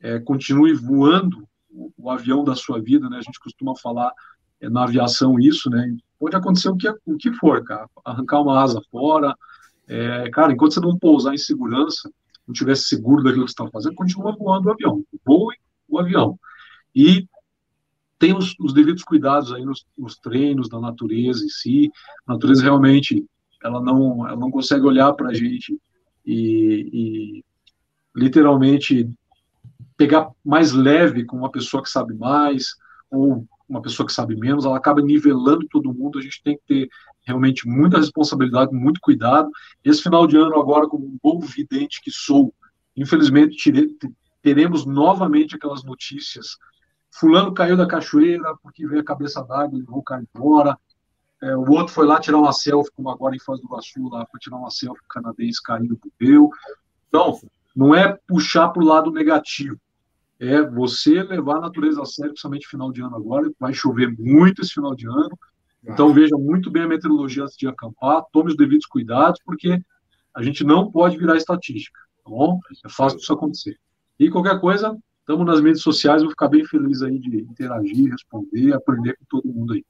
é, 0.00 0.18
continue 0.18 0.74
voando 0.74 1.46
o, 1.70 1.92
o, 1.96 2.10
avião 2.10 2.44
da 2.44 2.54
sua 2.54 2.80
vida, 2.80 3.08
né? 3.08 3.18
A 3.18 3.22
gente 3.22 3.40
costuma 3.40 3.74
falar 3.76 4.12
é, 4.60 4.68
na 4.68 4.84
aviação 4.84 5.38
isso, 5.38 5.70
né? 5.70 5.96
Pode 6.18 6.36
acontecer 6.36 6.68
o 6.68 6.76
que, 6.76 6.88
o 7.04 7.16
que 7.16 7.32
for, 7.32 7.62
cara. 7.64 7.88
Arrancar 8.04 8.40
uma 8.40 8.60
asa 8.60 8.80
fora. 8.90 9.34
É, 9.86 10.28
cara, 10.30 10.52
enquanto 10.52 10.74
você 10.74 10.80
não 10.80 10.98
pousar 10.98 11.34
em 11.34 11.38
segurança, 11.38 12.10
não 12.46 12.52
estiver 12.52 12.76
seguro 12.76 13.22
daquilo 13.22 13.44
que 13.44 13.52
você 13.52 13.62
está 13.62 13.70
fazendo, 13.70 13.94
continua 13.94 14.36
voando 14.36 14.68
o 14.68 14.72
avião. 14.72 15.04
Voe 15.24 15.56
o 15.88 15.98
avião. 15.98 16.38
E 16.94 17.28
tem 18.18 18.34
os, 18.34 18.54
os 18.58 18.72
devidos 18.72 19.02
cuidados 19.02 19.52
aí 19.52 19.64
nos, 19.64 19.86
nos, 19.96 20.16
treinos 20.16 20.68
da 20.68 20.80
natureza 20.80 21.44
em 21.44 21.48
si. 21.48 21.90
A 22.26 22.32
natureza 22.32 22.62
realmente 22.62 23.24
ela 23.62 23.80
não, 23.80 24.26
ela 24.26 24.36
não 24.36 24.50
consegue 24.50 24.84
olhar 24.84 25.12
para 25.12 25.30
a 25.30 25.34
gente 25.34 25.78
e, 26.24 26.90
e 26.92 27.44
literalmente 28.14 29.10
pegar 29.96 30.30
mais 30.44 30.72
leve 30.72 31.24
com 31.24 31.36
uma 31.36 31.50
pessoa 31.50 31.82
que 31.82 31.90
sabe 31.90 32.14
mais 32.14 32.76
ou 33.10 33.46
uma 33.68 33.82
pessoa 33.82 34.06
que 34.06 34.12
sabe 34.12 34.36
menos, 34.36 34.64
ela 34.64 34.76
acaba 34.76 35.02
nivelando 35.02 35.66
todo 35.68 35.92
mundo. 35.92 36.18
A 36.18 36.22
gente 36.22 36.42
tem 36.42 36.56
que 36.56 36.62
ter 36.66 36.88
realmente 37.22 37.66
muita 37.66 37.98
responsabilidade, 37.98 38.72
muito 38.72 39.00
cuidado. 39.00 39.50
Esse 39.84 40.02
final 40.02 40.26
de 40.26 40.36
ano, 40.36 40.58
agora, 40.58 40.88
como 40.88 41.04
um 41.04 41.18
bom 41.22 41.40
vidente 41.40 42.00
que 42.00 42.10
sou, 42.10 42.54
infelizmente 42.96 43.56
tire, 43.56 43.96
teremos 44.40 44.86
novamente 44.86 45.56
aquelas 45.56 45.82
notícias. 45.82 46.56
Fulano 47.10 47.52
caiu 47.52 47.76
da 47.76 47.86
cachoeira 47.86 48.54
porque 48.62 48.86
veio 48.86 49.00
a 49.00 49.04
cabeça 49.04 49.42
d'água 49.42 49.78
e 49.78 49.82
vou 49.82 50.02
cair 50.02 50.26
embora. 50.34 50.78
É, 51.42 51.56
o 51.56 51.70
outro 51.70 51.92
foi 51.92 52.06
lá 52.06 52.18
tirar 52.18 52.38
uma 52.38 52.52
selfie, 52.52 52.90
como 52.94 53.10
agora 53.10 53.36
em 53.36 53.38
Foz 53.38 53.60
do 53.60 53.66
Iguaçu, 53.66 54.08
lá 54.08 54.26
foi 54.30 54.40
tirar 54.40 54.56
uma 54.56 54.70
selfie 54.70 55.02
canadense 55.08 55.62
caindo 55.62 55.96
pro 55.96 56.10
meu. 56.18 56.50
Então, 57.08 57.38
não 57.74 57.94
é 57.94 58.18
puxar 58.26 58.68
para 58.68 58.82
o 58.82 58.86
lado 58.86 59.10
negativo 59.10 59.78
é 60.38 60.62
você 60.62 61.22
levar 61.22 61.56
a 61.56 61.60
natureza 61.60 62.02
a 62.02 62.04
sério, 62.04 62.32
principalmente 62.32 62.68
final 62.68 62.92
de 62.92 63.02
ano 63.02 63.16
agora. 63.16 63.50
Vai 63.58 63.72
chover 63.72 64.14
muito 64.18 64.62
esse 64.62 64.74
final 64.74 64.94
de 64.94 65.06
ano. 65.08 65.38
Então 65.82 66.12
veja 66.12 66.36
muito 66.36 66.70
bem 66.70 66.82
a 66.82 66.88
meteorologia 66.88 67.44
antes 67.44 67.56
de 67.56 67.66
acampar, 67.66 68.24
tome 68.32 68.50
os 68.50 68.56
devidos 68.56 68.86
cuidados, 68.86 69.40
porque 69.44 69.80
a 70.34 70.42
gente 70.42 70.64
não 70.64 70.90
pode 70.90 71.16
virar 71.16 71.36
estatística, 71.36 71.98
tá 72.24 72.30
bom? 72.30 72.58
É 72.84 72.88
fácil 72.88 73.18
isso 73.20 73.32
acontecer. 73.32 73.78
E 74.18 74.28
qualquer 74.28 74.60
coisa, 74.60 74.98
estamos 75.20 75.46
nas 75.46 75.60
mídias 75.60 75.82
sociais, 75.82 76.22
vou 76.22 76.30
ficar 76.30 76.48
bem 76.48 76.64
feliz 76.64 77.02
aí 77.02 77.18
de 77.20 77.38
interagir, 77.38 78.10
responder, 78.10 78.74
aprender 78.74 79.16
com 79.16 79.24
todo 79.28 79.52
mundo 79.52 79.74
aí. 79.74 79.84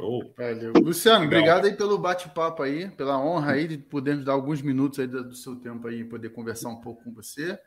Show. 0.00 0.34
Valeu. 0.36 0.72
Luciano, 0.82 1.24
Legal. 1.24 1.38
obrigado 1.38 1.64
aí 1.66 1.76
pelo 1.76 1.98
bate-papo 1.98 2.62
aí, 2.62 2.88
pela 2.90 3.18
honra 3.18 3.52
aí 3.52 3.68
de 3.68 3.78
podermos 3.78 4.24
dar 4.24 4.32
alguns 4.32 4.62
minutos 4.62 4.98
aí 4.98 5.06
do, 5.06 5.34
seu 5.34 5.56
tempo 5.56 5.86
aí, 5.86 6.04
poder 6.04 6.30
conversar 6.30 6.70
um 6.70 6.80
pouco 6.80 7.04
com 7.04 7.12
você. 7.12 7.58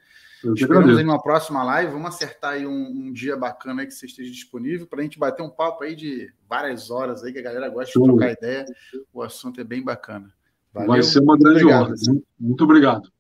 Esperamos 0.44 0.98
aí 0.98 1.04
numa 1.06 1.22
próxima 1.22 1.64
live. 1.64 1.94
Vamos 1.94 2.10
acertar 2.10 2.54
aí 2.54 2.68
um, 2.68 2.88
um 2.88 3.14
dia 3.14 3.38
bacana 3.38 3.82
aí 3.82 3.88
que 3.88 3.94
você 3.94 4.08
esteja 4.08 4.30
disponível 4.30 4.86
para 4.86 5.00
a 5.00 5.04
gente 5.04 5.18
bater 5.18 5.42
um 5.42 5.50
papo 5.50 5.84
aí 5.84 5.96
de 5.96 6.34
várias 6.50 6.90
horas 6.90 7.24
aí, 7.24 7.32
que 7.32 7.40
a 7.40 7.44
galera 7.44 7.70
gosta 7.70 7.98
de 7.98 8.06
trocar 8.06 8.32
ideia. 8.32 8.66
O 9.14 9.22
assunto 9.22 9.62
é 9.62 9.64
bem 9.64 9.82
bacana. 9.82 10.34
Valeu. 10.74 10.90
Vai 10.90 11.04
ser 11.04 11.20
uma 11.20 11.38
grande 11.38 11.66
honra. 11.66 11.94
Muito 12.40 12.64
obrigado. 12.64 13.13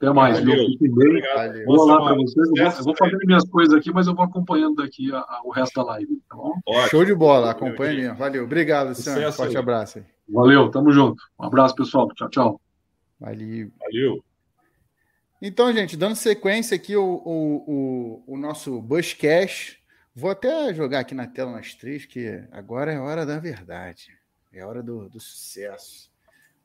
Até 0.00 0.10
mais, 0.14 0.38
Valeu. 0.38 0.54
viu? 0.54 0.66
Fiquem 0.68 0.94
bem. 0.94 1.22
Vou 1.66 1.84
lá 1.84 2.02
para 2.02 2.14
vocês. 2.14 2.48
Eu 2.48 2.54
vou, 2.56 2.72
eu 2.78 2.84
vou 2.84 2.96
fazendo 2.96 3.26
minhas 3.26 3.44
coisas 3.44 3.74
aqui, 3.74 3.92
mas 3.92 4.06
eu 4.06 4.14
vou 4.14 4.24
acompanhando 4.24 4.76
daqui 4.76 5.12
a, 5.12 5.18
a, 5.18 5.42
o 5.44 5.50
resto 5.50 5.74
da 5.74 5.92
live, 5.92 6.22
tá 6.26 6.36
bom? 6.36 6.54
Show 6.88 7.04
de 7.04 7.14
bola, 7.14 7.50
acompanhe. 7.50 8.08
Valeu. 8.14 8.44
Obrigado, 8.44 8.88
Luciano. 8.88 9.30
Forte 9.30 9.58
abraço 9.58 9.98
aí. 9.98 10.04
Valeu, 10.26 10.70
tamo 10.70 10.90
junto. 10.90 11.22
Um 11.38 11.44
abraço, 11.44 11.74
pessoal. 11.74 12.08
Tchau, 12.14 12.30
tchau. 12.30 12.60
Valeu. 13.20 13.70
Valeu. 13.78 14.24
Então, 15.42 15.70
gente, 15.70 15.98
dando 15.98 16.16
sequência 16.16 16.74
aqui 16.74 16.96
o, 16.96 17.02
o, 17.04 18.24
o, 18.26 18.34
o 18.34 18.38
nosso 18.38 18.80
Bushcash. 18.80 19.76
Vou 20.14 20.30
até 20.30 20.72
jogar 20.72 21.00
aqui 21.00 21.14
na 21.14 21.26
tela 21.26 21.52
nós 21.52 21.74
três, 21.74 22.06
que 22.06 22.42
agora 22.52 22.90
é 22.90 22.98
hora 22.98 23.26
da 23.26 23.38
verdade. 23.38 24.08
É 24.50 24.64
hora 24.64 24.82
do, 24.82 25.10
do 25.10 25.20
sucesso. 25.20 26.09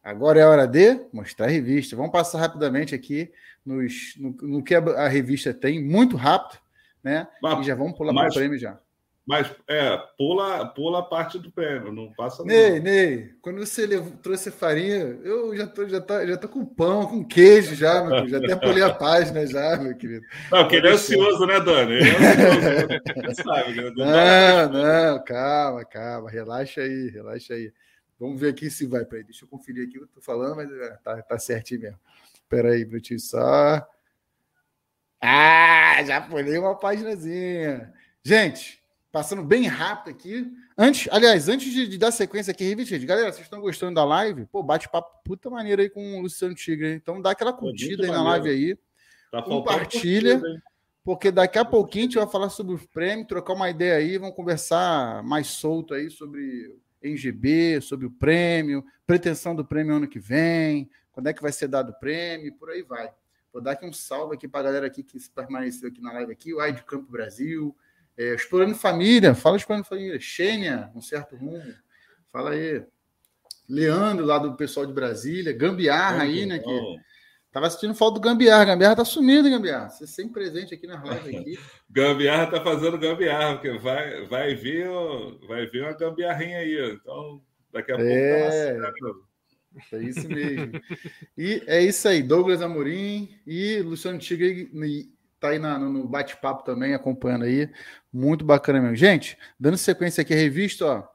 Agora 0.06 0.40
é 0.40 0.46
hora 0.46 0.68
de 0.68 1.00
mostrar 1.12 1.48
a 1.48 1.50
revista. 1.50 1.96
Vamos 1.96 2.12
passar 2.12 2.40
rapidamente 2.40 2.94
aqui 2.94 3.32
nos, 3.66 4.14
no, 4.18 4.30
no 4.44 4.64
que 4.64 4.76
a, 4.76 5.08
revista 5.08 5.52
tem, 5.52 5.84
muito 5.84 6.16
rápido, 6.16 6.60
né? 7.04 7.28
Mas, 7.42 7.62
e 7.62 7.64
já 7.64 7.74
vamos 7.74 7.98
pular 7.98 8.14
para 8.14 8.30
o 8.30 8.34
prêmio 8.34 8.60
já. 8.60 8.78
Mas 9.26 9.52
é, 9.68 9.98
pula, 10.16 10.64
pula 10.68 11.00
a 11.00 11.02
parte 11.02 11.40
do 11.40 11.50
prêmio, 11.50 11.92
não 11.92 12.14
passa 12.14 12.44
Ney, 12.44 12.76
não. 12.76 12.84
Ney, 12.84 13.32
quando 13.42 13.66
você 13.66 13.88
levou, 13.88 14.12
trouxe 14.22 14.50
a 14.50 14.52
farinha, 14.52 15.18
eu 15.24 15.58
já 15.58 15.66
tô, 15.66 15.90
já, 15.90 16.00
tá, 16.00 16.24
já 16.24 16.38
tô 16.38 16.48
com 16.48 16.64
pão, 16.64 17.08
com 17.08 17.26
queijo 17.26 17.74
já, 17.74 18.04
meu. 18.04 18.28
Já 18.28 18.38
até 18.38 18.56
pulei 18.56 18.84
a 18.84 18.94
página 18.94 19.48
já, 19.48 19.76
meu 19.78 19.98
querido. 19.98 20.24
Não, 20.52 20.60
porque 20.60 20.76
ele 20.76 20.90
é 20.90 20.92
ansioso, 20.92 21.48
né, 21.48 21.60
Dani? 21.60 21.94
Ele 21.96 22.10
é 22.10 22.12
ansioso. 22.12 23.34
Você 23.34 23.42
sabe, 23.42 23.74
né? 23.74 23.92
Não, 23.98 24.70
não, 24.70 25.24
calma, 25.24 25.84
calma. 25.84 26.30
Relaxa 26.30 26.82
aí, 26.82 27.10
relaxa 27.10 27.56
aí. 27.56 27.74
Vamos 28.20 28.40
ver 28.40 28.50
aqui 28.50 28.70
se 28.70 28.86
vai. 28.86 29.06
para 29.06 29.22
deixa 29.22 29.46
eu 29.46 29.50
conferir 29.50 29.88
aqui 29.88 29.98
o 29.98 30.02
que 30.02 30.06
eu 30.06 30.16
tô 30.16 30.22
falando, 30.22 30.56
mas 30.56 30.72
é, 30.72 30.98
tá, 31.04 31.22
tá 31.22 31.40
certinho 31.40 31.82
mesmo. 31.82 32.00
Espera 32.34 32.72
aí, 32.72 33.20
só. 33.20 33.88
Ah, 35.22 36.04
já 36.06 36.22
pulei 36.22 36.58
uma 36.58 36.78
páginazinha. 36.78 37.94
Gente, 38.24 38.84
Passando 39.16 39.46
bem 39.46 39.66
rápido 39.66 40.14
aqui, 40.14 40.46
Antes, 40.78 41.08
aliás, 41.10 41.48
antes 41.48 41.72
de, 41.72 41.88
de 41.88 41.98
dar 41.98 42.12
sequência 42.12 42.52
aqui, 42.52 42.66
revista, 42.66 42.98
galera, 42.98 43.32
vocês 43.32 43.46
estão 43.46 43.62
gostando 43.62 43.96
da 43.96 44.04
live? 44.04 44.46
Pô, 44.48 44.62
bate-papo 44.62 45.24
puta 45.24 45.50
maneira 45.50 45.82
aí 45.82 45.90
com 45.90 46.20
o 46.20 46.22
Luciano 46.22 46.54
Tigre. 46.54 46.96
Então 46.96 47.22
dá 47.22 47.32
aquela 47.32 47.54
curtida 47.54 48.04
aí 48.04 48.12
na 48.12 48.22
live 48.22 48.50
aí. 48.50 48.78
Tá 49.32 49.42
compartilha. 49.42 50.42
porque 51.02 51.32
daqui 51.32 51.58
a 51.58 51.64
pouquinho 51.64 52.04
a 52.04 52.08
gente 52.08 52.18
vai 52.18 52.28
falar 52.28 52.50
sobre 52.50 52.76
os 52.76 52.86
prêmios, 52.88 53.30
trocar 53.30 53.54
uma 53.54 53.70
ideia 53.70 53.96
aí, 53.96 54.18
vamos 54.18 54.36
conversar 54.36 55.24
mais 55.24 55.48
solto 55.48 55.94
aí 55.94 56.10
sobre 56.10 56.78
NGB, 57.08 57.82
sobre 57.82 58.06
o 58.06 58.12
prêmio, 58.12 58.86
pretensão 59.06 59.56
do 59.56 59.66
prêmio 59.66 59.96
ano 59.96 60.08
que 60.08 60.20
vem, 60.20 60.90
quando 61.12 61.28
é 61.28 61.34
que 61.34 61.42
vai 61.42 61.52
ser 61.52 61.68
dado 61.68 61.92
o 61.92 62.00
prêmio, 62.00 62.54
por 62.56 62.70
aí 62.70 62.82
vai. 62.82 63.12
Vou 63.54 63.62
dar 63.62 63.72
aqui 63.72 63.86
um 63.86 63.94
salve 63.94 64.36
aqui 64.36 64.48
para 64.48 64.62
a 64.62 64.64
galera 64.64 64.88
aqui 64.88 65.02
que 65.02 65.18
permaneceu 65.30 65.88
aqui 65.88 66.02
na 66.02 66.12
live 66.14 66.32
aqui, 66.32 66.54
o 66.54 66.60
Ai 66.60 66.74
de 66.74 66.84
Campo 66.84 67.10
Brasil, 67.12 67.76
é, 68.18 68.34
Explorando 68.34 68.76
Família, 68.76 69.34
fala 69.36 69.58
Explorando 69.58 69.88
Família. 69.88 70.20
Xênia, 70.20 70.92
um 70.96 71.02
certo 71.02 71.36
rumo. 71.36 71.74
Fala 72.32 72.52
aí. 72.52 72.84
Leandro, 73.68 74.26
lá 74.26 74.38
do 74.38 74.56
pessoal 74.56 74.86
de 74.86 74.94
Brasília. 74.94 75.54
Gambiarra 75.54 76.24
aí, 76.24 76.46
né? 76.46 76.60
Que 76.60 77.00
tava 77.56 77.68
assistindo 77.68 77.96
falta 77.96 78.20
do 78.20 78.20
Gambiarra. 78.20 78.66
Gambiarra 78.66 78.98
tá 78.98 79.06
sumido, 79.06 79.50
Gambiarra. 79.50 79.88
Você 79.88 80.06
sempre 80.06 80.34
presente 80.34 80.74
aqui 80.74 80.86
na 80.86 81.02
live 81.02 81.38
aqui. 81.38 81.60
Gambiarra 81.90 82.48
tá 82.48 82.62
fazendo 82.62 82.98
Gambiarra, 82.98 83.54
porque 83.54 83.78
vai, 83.78 84.26
vai, 84.26 84.54
vir, 84.54 84.90
vai 85.48 85.66
vir 85.66 85.84
uma 85.84 85.94
Gambiarrinha 85.94 86.58
aí. 86.58 86.98
Então, 87.00 87.42
daqui 87.72 87.94
a 87.94 87.96
é... 87.98 88.74
pouco 88.74 89.22
tá 89.80 89.96
É 89.96 90.04
isso 90.04 90.28
mesmo. 90.28 90.82
e 91.38 91.64
é 91.66 91.82
isso 91.82 92.06
aí, 92.10 92.22
Douglas 92.22 92.62
Amorim 92.62 93.34
e 93.48 93.80
Luciano 93.80 94.20
Tigre 94.20 94.70
tá 95.40 95.52
aí 95.52 95.60
na, 95.60 95.80
no 95.80 96.06
bate-papo 96.06 96.66
também, 96.66 96.94
acompanhando 96.94 97.46
aí. 97.46 97.70
Muito 98.12 98.44
bacana 98.44 98.82
mesmo. 98.82 98.98
Gente, 98.98 99.38
dando 99.58 99.78
sequência 99.78 100.24
aqui 100.24 100.34
à 100.34 100.38
revista, 100.38 100.86
ó. 100.86 101.08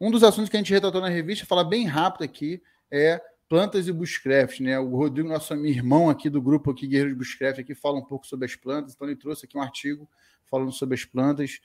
Um 0.00 0.12
dos 0.12 0.22
assuntos 0.22 0.48
que 0.48 0.56
a 0.56 0.60
gente 0.60 0.72
retratou 0.72 1.00
na 1.00 1.08
revista, 1.08 1.44
falar 1.44 1.64
bem 1.64 1.86
rápido 1.86 2.22
aqui, 2.22 2.62
é 2.88 3.20
plantas 3.48 3.88
e 3.88 3.92
bushcraft, 3.92 4.60
né? 4.60 4.78
O 4.78 4.96
Rodrigo, 4.96 5.28
nosso 5.28 5.54
irmão 5.66 6.10
aqui 6.10 6.28
do 6.28 6.40
grupo 6.40 6.70
aqui, 6.70 6.86
Guerreiros 6.86 7.16
Bushcraft, 7.16 7.60
aqui 7.60 7.74
fala 7.74 7.98
um 7.98 8.04
pouco 8.04 8.26
sobre 8.26 8.46
as 8.46 8.54
plantas, 8.54 8.94
então 8.94 9.08
ele 9.08 9.16
trouxe 9.16 9.46
aqui 9.46 9.56
um 9.56 9.62
artigo 9.62 10.08
falando 10.46 10.72
sobre 10.72 10.94
as 10.94 11.04
plantas. 11.04 11.60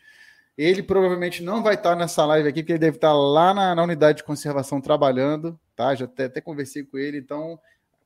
Ele 0.58 0.84
provavelmente 0.84 1.44
não 1.44 1.64
vai 1.64 1.74
estar 1.76 1.96
nessa 1.96 2.26
live 2.26 2.48
aqui, 2.48 2.62
porque 2.62 2.74
ele 2.74 2.80
deve 2.80 2.98
estar 2.98 3.14
lá 3.14 3.54
na, 3.54 3.76
na 3.76 3.84
unidade 3.84 4.20
de 4.20 4.24
conservação 4.24 4.80
trabalhando, 4.80 5.60
tá? 5.76 5.94
Já 5.96 6.06
até, 6.06 6.26
até 6.26 6.42
conversei 6.42 6.84
com 6.84 6.98
ele, 6.98 7.18
então 7.18 7.60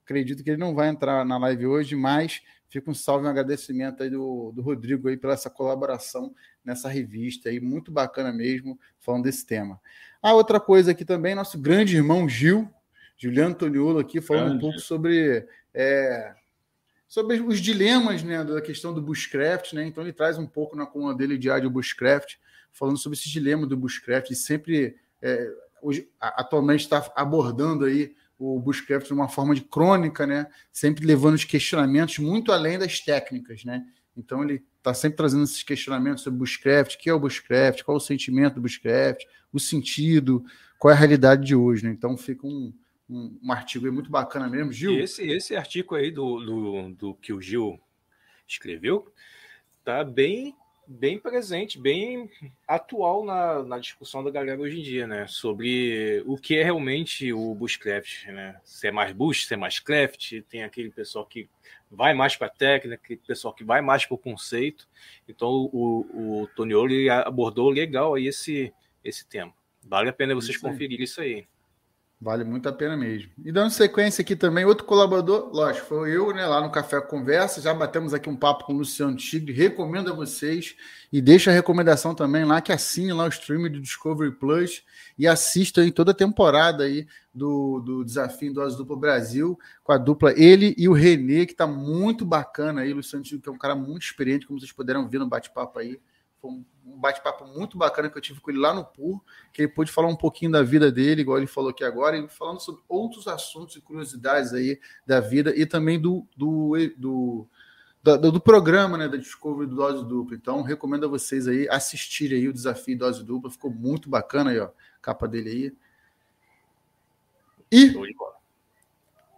acredito 0.03 0.43
que 0.43 0.49
ele 0.49 0.57
não 0.57 0.73
vai 0.73 0.87
entrar 0.87 1.25
na 1.25 1.37
live 1.37 1.67
hoje, 1.67 1.95
mas 1.95 2.41
Fica 2.69 2.91
um 2.91 2.93
salve 2.93 3.23
e 3.23 3.27
um 3.27 3.29
agradecimento 3.29 4.03
aí 4.03 4.09
do, 4.09 4.51
do 4.53 4.61
Rodrigo 4.61 5.07
aí 5.07 5.15
pela 5.15 5.33
essa 5.33 5.49
colaboração 5.49 6.33
nessa 6.63 6.89
revista 6.89 7.47
aí, 7.47 7.61
muito 7.61 7.91
bacana 7.91 8.31
mesmo, 8.31 8.77
falando 8.99 9.23
desse 9.23 9.45
tema. 9.45 9.79
A 10.21 10.33
outra 10.33 10.59
coisa 10.59 10.91
aqui 10.91 11.05
também, 11.05 11.33
nosso 11.33 11.57
grande 11.57 11.95
irmão 11.95 12.27
Gil, 12.27 12.69
Juliano 13.17 13.55
Toniolo 13.55 13.99
aqui, 13.99 14.21
falando 14.21 14.49
grande. 14.49 14.57
um 14.57 14.61
pouco 14.61 14.79
sobre, 14.79 15.47
é, 15.73 16.33
sobre 17.07 17.41
os 17.41 17.59
dilemas 17.59 18.23
né, 18.23 18.43
da 18.43 18.61
questão 18.61 18.93
do 18.93 19.01
bushcraft, 19.01 19.73
né? 19.73 19.85
Então 19.85 20.03
ele 20.03 20.13
traz 20.13 20.37
um 20.37 20.45
pouco 20.45 20.75
na 20.75 20.85
coluna 20.85 21.15
dele 21.15 21.37
diário 21.37 21.69
bushcraft, 21.69 22.35
falando 22.71 22.97
sobre 22.97 23.17
esse 23.17 23.29
dilema 23.29 23.65
do 23.65 23.75
bushcraft, 23.75 24.29
e 24.29 24.35
sempre 24.35 24.95
é, 25.21 25.51
hoje, 25.81 26.09
atualmente 26.19 26.81
está 26.81 27.11
abordando 27.15 27.85
aí 27.85 28.15
o 28.39 28.59
Bushcraft 28.59 29.07
de 29.07 29.13
uma 29.13 29.27
forma 29.27 29.55
de 29.55 29.61
crônica, 29.61 30.27
né? 30.27 30.47
Sempre 30.71 31.05
levando 31.05 31.35
os 31.35 31.43
questionamentos 31.43 32.19
muito 32.19 32.51
além 32.51 32.77
das 32.77 32.99
técnicas, 32.99 33.63
né? 33.65 33.83
Então 34.15 34.43
ele 34.43 34.63
está 34.77 34.93
sempre 34.93 35.17
trazendo 35.17 35.43
esses 35.43 35.63
questionamentos 35.63 36.23
sobre 36.23 36.39
Bushcraft, 36.39 36.95
o 36.95 36.97
que 36.99 37.09
é 37.09 37.13
o 37.13 37.19
Bushcraft, 37.19 37.83
qual 37.83 37.97
é 37.97 37.99
o 37.99 38.03
sentimento 38.03 38.55
do 38.55 38.61
Bushcraft, 38.61 39.25
o 39.51 39.59
sentido, 39.59 40.43
qual 40.77 40.91
é 40.91 40.95
a 40.95 40.99
realidade 40.99 41.45
de 41.45 41.55
hoje, 41.55 41.83
né? 41.83 41.91
Então 41.91 42.15
fica 42.15 42.45
um, 42.45 42.71
um, 43.09 43.39
um 43.43 43.51
artigo 43.51 43.91
muito 43.91 44.09
bacana 44.09 44.47
mesmo, 44.47 44.71
Gil. 44.71 44.99
Esse, 44.99 45.27
esse 45.29 45.55
artigo 45.55 45.95
aí 45.95 46.11
do, 46.11 46.39
do, 46.39 46.89
do 46.93 47.13
que 47.15 47.33
o 47.33 47.41
Gil 47.41 47.79
escreveu 48.47 49.11
tá 49.83 50.03
bem 50.03 50.55
bem 50.87 51.19
presente, 51.19 51.77
bem 51.77 52.29
atual 52.65 53.25
na, 53.25 53.61
na 53.61 53.77
discussão 53.77 54.23
da 54.23 54.31
galera 54.31 54.59
hoje 54.61 54.79
em 54.79 54.83
dia, 54.83 55.05
né? 55.05 55.27
Sobre 55.27 56.23
o 56.25 56.37
que 56.37 56.57
é 56.57 56.63
realmente 56.63 57.33
o 57.33 57.53
bushcraft, 57.53 58.27
né? 58.27 58.59
Se 58.63 58.87
é 58.87 58.91
mais 58.91 59.11
bush, 59.11 59.45
se 59.45 59.53
é 59.53 59.57
mais 59.57 59.79
craft, 59.79 60.41
tem 60.49 60.63
aquele 60.63 60.89
pessoal 60.89 61.25
que 61.25 61.49
vai 61.91 62.13
mais 62.13 62.37
para 62.37 62.47
a 62.47 62.49
técnica, 62.49 62.95
aquele 62.95 63.19
pessoal 63.19 63.53
que 63.53 63.65
vai 63.65 63.81
mais 63.81 64.05
para 64.05 64.15
o 64.15 64.17
conceito. 64.17 64.87
Então 65.27 65.49
o, 65.49 66.41
o 66.41 66.47
Tonioli 66.55 67.09
abordou 67.09 67.69
legal 67.69 68.15
aí 68.15 68.27
esse, 68.27 68.73
esse 69.03 69.27
tema. 69.27 69.53
Vale 69.83 70.09
a 70.09 70.13
pena 70.13 70.35
vocês 70.35 70.57
conferirem 70.57 71.03
isso 71.03 71.19
aí. 71.19 71.45
Vale 72.19 72.43
muito 72.43 72.67
a 72.67 72.73
pena 72.73 72.97
mesmo. 72.97 73.29
E 73.45 73.51
dando 73.51 73.69
sequência 73.69 74.23
aqui 74.23 74.35
também, 74.35 74.65
outro 74.65 74.85
colaborador, 74.85 75.51
lógico, 75.53 75.85
foi 75.85 76.17
eu, 76.17 76.33
né, 76.33 76.47
lá 76.47 76.59
no 76.59 76.71
Café 76.71 76.99
Conversa, 76.99 77.61
já 77.61 77.71
batemos 77.75 78.11
aqui 78.11 78.27
um 78.27 78.35
papo 78.35 78.65
com 78.65 78.73
o 78.73 78.77
Luciano 78.77 79.15
Tigre, 79.15 79.53
recomendo 79.53 80.11
a 80.11 80.15
vocês 80.15 80.75
e 81.13 81.21
deixa 81.21 81.51
a 81.51 81.53
recomendação 81.53 82.15
também 82.15 82.43
lá 82.43 82.59
que 82.59 82.71
assine 82.71 83.13
lá 83.13 83.25
o 83.25 83.29
stream 83.29 83.71
do 83.71 83.79
Discovery 83.79 84.31
Plus 84.31 84.83
e 85.15 85.27
assista 85.27 85.81
aí 85.81 85.91
toda 85.91 86.09
a 86.09 86.15
temporada 86.15 86.85
aí 86.85 87.07
do, 87.31 87.79
do 87.81 88.03
Desafio 88.03 88.51
Dose 88.51 88.75
Dupla 88.75 88.97
Brasil, 88.97 89.57
com 89.83 89.91
a 89.91 89.97
dupla 89.99 90.33
ele 90.35 90.73
e 90.75 90.89
o 90.89 90.93
Renê, 90.93 91.45
que 91.45 91.53
tá 91.53 91.67
muito 91.67 92.25
bacana 92.25 92.81
aí, 92.81 92.93
o 92.93 92.95
Luciano 92.95 93.23
Tigre, 93.23 93.43
que 93.43 93.49
é 93.49 93.51
um 93.51 93.59
cara 93.59 93.75
muito 93.75 94.01
experiente, 94.01 94.47
como 94.47 94.59
vocês 94.59 94.71
puderam 94.71 95.07
ver 95.07 95.19
no 95.19 95.27
bate-papo 95.27 95.77
aí, 95.77 95.99
foi 96.47 96.63
um 96.85 96.99
bate-papo 96.99 97.45
muito 97.45 97.77
bacana 97.77 98.09
que 98.09 98.17
eu 98.17 98.21
tive 98.21 98.39
com 98.39 98.49
ele 98.49 98.59
lá 98.59 98.73
no 98.73 98.83
PUR, 98.83 99.21
que 99.51 99.61
ele 99.61 99.71
pôde 99.71 99.91
falar 99.91 100.07
um 100.07 100.15
pouquinho 100.15 100.51
da 100.51 100.63
vida 100.63 100.91
dele, 100.91 101.21
igual 101.21 101.37
ele 101.37 101.47
falou 101.47 101.69
aqui 101.69 101.83
agora, 101.83 102.17
e 102.17 102.27
falando 102.27 102.59
sobre 102.59 102.81
outros 102.87 103.27
assuntos 103.27 103.75
e 103.75 103.81
curiosidades 103.81 104.53
aí 104.53 104.79
da 105.05 105.19
vida 105.19 105.53
e 105.55 105.65
também 105.65 105.99
do, 105.99 106.25
do, 106.35 106.73
do, 106.97 107.47
do, 108.03 108.31
do 108.31 108.39
programa, 108.39 108.97
né, 108.97 109.07
da 109.07 109.17
Discovery 109.17 109.69
do 109.69 109.75
Dose 109.75 110.05
Dupla. 110.05 110.35
Então, 110.35 110.61
recomendo 110.61 111.05
a 111.05 111.09
vocês 111.09 111.47
aí 111.47 111.67
assistirem 111.69 112.39
aí 112.39 112.47
o 112.47 112.53
desafio 112.53 112.97
Dose 112.97 113.23
Dupla, 113.23 113.51
ficou 113.51 113.71
muito 113.71 114.09
bacana 114.09 114.51
aí, 114.51 114.59
ó, 114.59 114.69
capa 115.01 115.27
dele 115.27 115.49
aí. 115.49 115.73
E 117.71 117.93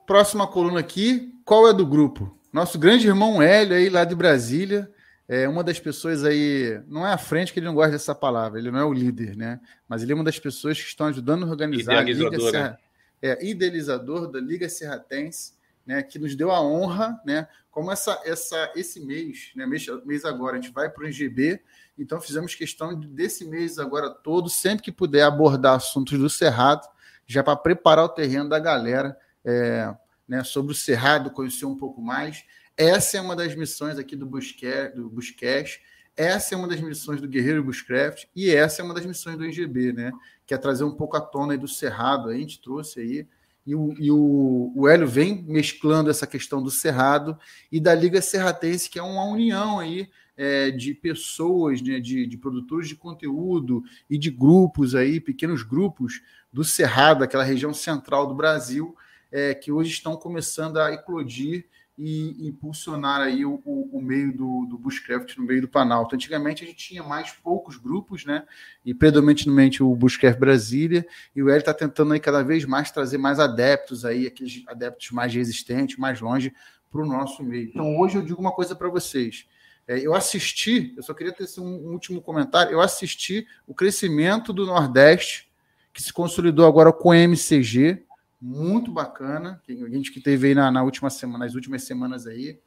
próxima 0.06 0.48
coluna 0.48 0.80
aqui, 0.80 1.34
qual 1.44 1.68
é 1.68 1.74
do 1.74 1.86
grupo? 1.86 2.36
Nosso 2.52 2.80
grande 2.80 3.08
irmão 3.08 3.42
Hélio 3.42 3.76
aí 3.76 3.90
lá 3.90 4.04
de 4.04 4.16
Brasília, 4.16 4.92
é 5.32 5.48
uma 5.48 5.64
das 5.64 5.80
pessoas 5.80 6.26
aí, 6.26 6.82
não 6.88 7.06
é 7.06 7.14
à 7.14 7.18
frente 7.18 7.54
que 7.54 7.60
ele 7.60 7.68
não 7.68 7.76
gosta 7.76 7.92
dessa 7.92 8.16
palavra, 8.16 8.58
ele 8.58 8.72
não 8.72 8.80
é 8.80 8.84
o 8.84 8.92
líder, 8.92 9.38
né? 9.38 9.62
Mas 9.88 10.02
ele 10.02 10.12
é 10.12 10.16
uma 10.16 10.24
das 10.24 10.40
pessoas 10.40 10.82
que 10.82 10.88
estão 10.88 11.06
ajudando 11.06 11.46
a 11.46 11.50
organizar 11.50 12.00
a 12.00 12.02
Liga 12.02 12.40
Serra, 12.40 12.80
é, 13.22 13.46
idealizador 13.46 14.28
da 14.32 14.40
Liga 14.40 14.68
Serratense, 14.68 15.54
né? 15.86 16.02
Que 16.02 16.18
nos 16.18 16.36
deu 16.36 16.50
a 16.50 16.60
honra, 16.60 17.22
né? 17.24 17.48
Como 17.70 17.92
essa, 17.92 18.20
essa, 18.26 18.74
esse 18.76 19.00
mês, 19.00 19.52
né? 19.56 19.68
Mês, 19.68 19.86
mês 20.04 20.26
agora, 20.26 20.58
a 20.58 20.62
gente 20.62 20.74
vai 20.74 20.90
para 20.90 21.04
o 21.04 21.06
NGB, 21.06 21.62
então 21.96 22.20
fizemos 22.20 22.56
questão 22.56 23.00
desse 23.00 23.46
mês 23.46 23.78
agora 23.78 24.10
todo, 24.10 24.50
sempre 24.50 24.84
que 24.86 24.92
puder 24.92 25.22
abordar 25.22 25.76
assuntos 25.76 26.18
do 26.18 26.28
Cerrado, 26.28 26.88
já 27.28 27.44
para 27.44 27.56
preparar 27.56 28.06
o 28.06 28.10
terreno 28.10 28.50
da 28.50 28.58
galera, 28.58 29.16
é, 29.46 29.94
né? 30.28 30.44
Sobre 30.44 30.72
o 30.72 30.76
Cerrado, 30.76 31.30
conhecer 31.30 31.68
um 31.68 31.78
pouco 31.78 32.02
mais 32.02 32.44
essa 32.80 33.18
é 33.18 33.22
uma 33.22 33.36
das 33.36 33.54
missões 33.56 34.00
aqui 34.00 34.16
do 34.16 34.26
Busquets, 34.26 34.96
do 34.96 35.10
Busquets. 35.10 35.82
Essa 36.16 36.56
é 36.56 36.58
uma 36.58 36.68
das 36.68 36.80
missões 36.80 37.20
do 37.20 37.28
Guerreiro 37.28 37.62
Bushcraft 37.62 38.26
e 38.34 38.50
essa 38.50 38.82
é 38.82 38.86
uma 38.86 38.94
das 38.94 39.06
missões 39.06 39.38
do 39.38 39.44
NGB, 39.44 39.92
né? 39.92 40.12
Que 40.48 40.54
é 40.54 40.58
trazer 40.58 40.86
um 40.86 40.96
pouco 40.96 41.18
a 41.18 41.22
tona 41.22 41.54
aí 41.54 41.58
do 41.58 41.68
Cerrado. 41.68 42.30
A 42.30 42.34
gente 42.34 42.62
trouxe 42.62 43.02
aí 43.02 43.28
e 43.66 43.76
o, 43.76 43.94
e 44.00 44.10
o, 44.10 44.72
o 44.74 44.88
Hélio 44.88 45.08
vem 45.08 45.44
mesclando 45.44 46.10
essa 46.10 46.26
questão 46.26 46.64
do 46.64 46.72
Cerrado 46.72 47.38
e 47.70 47.82
da 47.82 47.94
Liga 47.94 48.22
Serratense, 48.22 48.90
que 48.90 48.98
é 48.98 49.04
uma 49.04 49.26
união 49.26 49.78
aí 49.78 50.10
é, 50.38 50.72
de 50.72 50.94
pessoas, 50.94 51.82
né, 51.82 52.00
de, 52.00 52.26
de 52.26 52.38
produtores 52.38 52.88
de 52.88 52.96
conteúdo 52.96 53.84
e 54.10 54.18
de 54.18 54.32
grupos 54.32 54.96
aí, 54.96 55.20
pequenos 55.20 55.64
grupos 55.64 56.22
do 56.52 56.64
Cerrado, 56.64 57.26
aquela 57.26 57.44
região 57.44 57.74
central 57.74 58.26
do 58.26 58.36
Brasil, 58.36 58.96
é, 59.30 59.54
que 59.54 59.70
hoje 59.70 59.92
estão 59.92 60.16
começando 60.16 60.78
a 60.78 60.94
eclodir 60.94 61.66
e 62.02 62.48
impulsionar 62.48 63.20
aí 63.20 63.46
o, 63.46 63.62
o, 63.66 63.98
o, 63.98 64.02
meio 64.02 64.32
do, 64.32 64.66
do 64.70 64.78
Bushcraft 64.78 65.36
no 65.36 65.44
meio 65.44 65.60
do 65.60 65.68
Planalto. 65.68 66.16
Antigamente 66.16 66.64
a 66.64 66.68
gente 66.68 66.78
tinha 66.78 67.04
mais 67.04 67.32
poucos 67.32 67.76
grupos, 67.76 68.24
né? 68.24 68.46
E 68.86 68.94
predominantemente 68.94 69.84
o 69.84 69.94
Bushcraft 69.94 70.40
Brasília, 70.40 71.06
e 71.36 71.44
o 71.44 71.50
Hélio 71.50 71.60
está 71.60 71.74
tentando 71.74 72.14
aí 72.14 72.20
cada 72.22 72.42
vez 72.42 72.64
mais 72.64 72.90
trazer 72.90 73.18
mais 73.18 73.38
adeptos 73.38 74.06
aí, 74.06 74.26
aqueles 74.26 74.64
adeptos 74.68 75.12
mais 75.12 75.34
resistentes, 75.34 75.98
mais 75.98 76.22
longe 76.22 76.54
para 76.90 77.02
o 77.02 77.06
nosso 77.06 77.44
meio. 77.44 77.68
Então 77.68 78.00
hoje 78.00 78.16
eu 78.16 78.22
digo 78.22 78.40
uma 78.40 78.54
coisa 78.54 78.74
para 78.74 78.88
vocês. 78.88 79.46
É, 79.86 80.00
eu 80.00 80.14
assisti, 80.14 80.94
eu 80.96 81.04
só 81.04 81.14
queria 81.14 81.34
ter 81.34 81.48
um, 81.60 81.64
um 81.66 81.92
último 81.92 82.22
comentário, 82.22 82.72
eu 82.72 82.80
assisti 82.80 83.46
o 83.68 83.74
crescimento 83.74 84.54
do 84.54 84.66
Nordeste, 84.66 85.50
que 85.92 86.02
se 86.02 86.14
consolidou 86.14 86.66
agora 86.66 86.94
com 86.94 87.10
o 87.10 87.14
MCG, 87.14 88.06
muito 88.42 88.92
bacana. 88.92 89.62
A 89.68 89.90
gente 89.90 90.12
que 90.12 90.22
teve 90.22 90.48
aí 90.48 90.56
na, 90.56 90.72
na 90.72 90.84
última 90.84 91.10
semana, 91.10 91.46
nas 91.46 91.56
últimas 91.56 91.84
semanas 91.84 92.26
aí, 92.26 92.60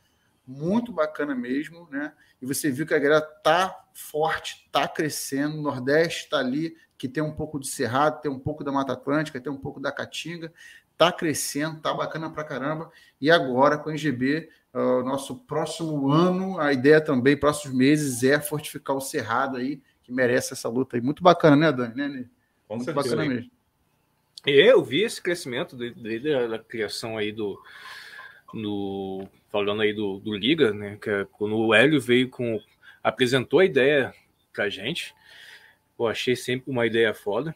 muito 0.46 0.92
bacana 0.92 1.34
mesmo, 1.34 1.88
né? 1.90 2.12
E 2.40 2.46
você 2.46 2.70
viu 2.70 2.86
que 2.86 2.94
a 2.94 2.98
galera 2.98 3.20
tá 3.20 3.84
forte, 3.94 4.68
tá 4.72 4.88
crescendo, 4.88 5.58
o 5.58 5.62
Nordeste 5.62 6.24
está 6.24 6.38
ali 6.38 6.76
que 6.98 7.08
tem 7.08 7.22
um 7.22 7.32
pouco 7.32 7.58
de 7.58 7.66
Cerrado, 7.66 8.20
tem 8.20 8.30
um 8.30 8.38
pouco 8.38 8.62
da 8.62 8.70
Mata 8.70 8.92
Atlântica, 8.92 9.40
tem 9.40 9.52
um 9.52 9.56
pouco 9.56 9.80
da 9.80 9.90
Caatinga, 9.90 10.52
tá 10.96 11.10
crescendo, 11.10 11.80
tá 11.80 11.92
bacana 11.92 12.30
pra 12.30 12.44
caramba. 12.44 12.92
E 13.20 13.28
agora 13.28 13.76
com 13.76 13.90
o 13.90 13.92
NGB, 13.92 14.48
o 14.72 14.78
uh, 14.78 15.04
nosso 15.04 15.36
próximo 15.40 16.08
ano, 16.12 16.60
a 16.60 16.72
ideia 16.72 17.00
também, 17.00 17.36
próximos 17.36 17.76
meses, 17.76 18.22
é 18.22 18.40
fortificar 18.40 18.94
o 18.94 19.00
Cerrado 19.00 19.56
aí, 19.56 19.82
que 20.00 20.12
merece 20.12 20.52
essa 20.52 20.68
luta 20.68 20.96
aí. 20.96 21.00
Muito 21.02 21.24
bacana, 21.24 21.56
né, 21.56 21.72
Dani? 21.72 21.94
Né, 21.96 22.24
Com 22.68 22.76
Muito 22.76 22.84
certeza. 22.84 23.16
bacana 23.16 23.34
mesmo. 23.34 23.50
Eu 24.44 24.82
vi 24.82 25.02
esse 25.02 25.22
crescimento 25.22 25.76
desde 25.76 26.34
a 26.34 26.58
criação 26.58 27.16
aí 27.16 27.30
do. 27.30 27.60
No, 28.52 29.28
falando 29.50 29.82
aí 29.82 29.92
do, 29.92 30.18
do 30.18 30.34
Liga, 30.34 30.72
né? 30.72 30.98
Que 31.00 31.10
é 31.10 31.26
quando 31.32 31.56
o 31.56 31.72
Hélio 31.72 32.00
veio 32.00 32.28
com. 32.28 32.60
apresentou 33.02 33.60
a 33.60 33.64
ideia 33.64 34.12
pra 34.52 34.68
gente. 34.68 35.14
Eu 35.98 36.08
achei 36.08 36.34
sempre 36.34 36.70
uma 36.70 36.86
ideia 36.86 37.14
foda. 37.14 37.54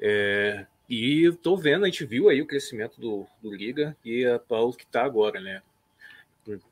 É, 0.00 0.66
e 0.88 1.24
estou 1.24 1.56
vendo, 1.56 1.84
a 1.84 1.88
gente 1.88 2.04
viu 2.04 2.28
aí 2.28 2.40
o 2.40 2.46
crescimento 2.46 3.00
do, 3.00 3.26
do 3.42 3.52
Liga 3.52 3.96
e 4.04 4.24
a 4.24 4.38
Paulo 4.38 4.72
que 4.72 4.84
está 4.84 5.04
agora, 5.04 5.40
né? 5.40 5.62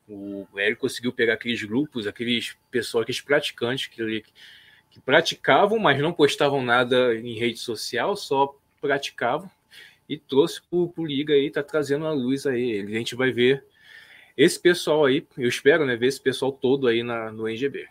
O 0.07 0.47
Hélio 0.55 0.77
conseguiu 0.77 1.13
pegar 1.13 1.33
aqueles 1.33 1.61
grupos, 1.63 2.07
aqueles 2.07 2.57
pessoal, 2.71 3.03
aqueles 3.03 3.21
praticantes 3.21 3.87
que, 3.87 4.23
que 4.89 4.99
praticavam, 5.01 5.77
mas 5.77 5.99
não 5.99 6.13
postavam 6.13 6.63
nada 6.63 7.13
em 7.15 7.37
rede 7.37 7.59
social, 7.59 8.15
só 8.15 8.57
praticavam 8.87 9.49
e 10.07 10.17
trouxe 10.17 10.61
para 10.61 10.79
o 10.79 11.05
Liga 11.05 11.33
aí, 11.33 11.51
tá 11.51 11.61
trazendo 11.61 12.05
a 12.05 12.11
luz 12.11 12.45
aí. 12.45 12.79
A 12.79 12.85
gente 12.97 13.15
vai 13.15 13.31
ver 13.31 13.65
esse 14.37 14.57
pessoal 14.59 15.05
aí, 15.05 15.27
eu 15.37 15.49
espero, 15.49 15.85
né, 15.85 15.95
ver 15.95 16.07
esse 16.07 16.21
pessoal 16.21 16.51
todo 16.51 16.87
aí 16.87 17.03
na, 17.03 17.31
no 17.31 17.47
NGB. 17.47 17.85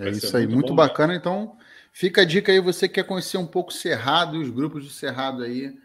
É 0.00 0.08
isso 0.10 0.36
aí, 0.36 0.44
muito, 0.44 0.58
muito 0.58 0.74
bacana. 0.74 1.12
Né? 1.12 1.18
Então, 1.18 1.56
fica 1.92 2.22
a 2.22 2.24
dica 2.24 2.50
aí, 2.50 2.58
você 2.58 2.88
que 2.88 2.94
quer 2.94 3.04
conhecer 3.04 3.38
um 3.38 3.46
pouco 3.46 3.70
o 3.70 3.74
Cerrado, 3.74 4.40
os 4.40 4.50
grupos 4.50 4.84
do 4.84 4.90
Cerrado 4.90 5.44
aí, 5.44 5.76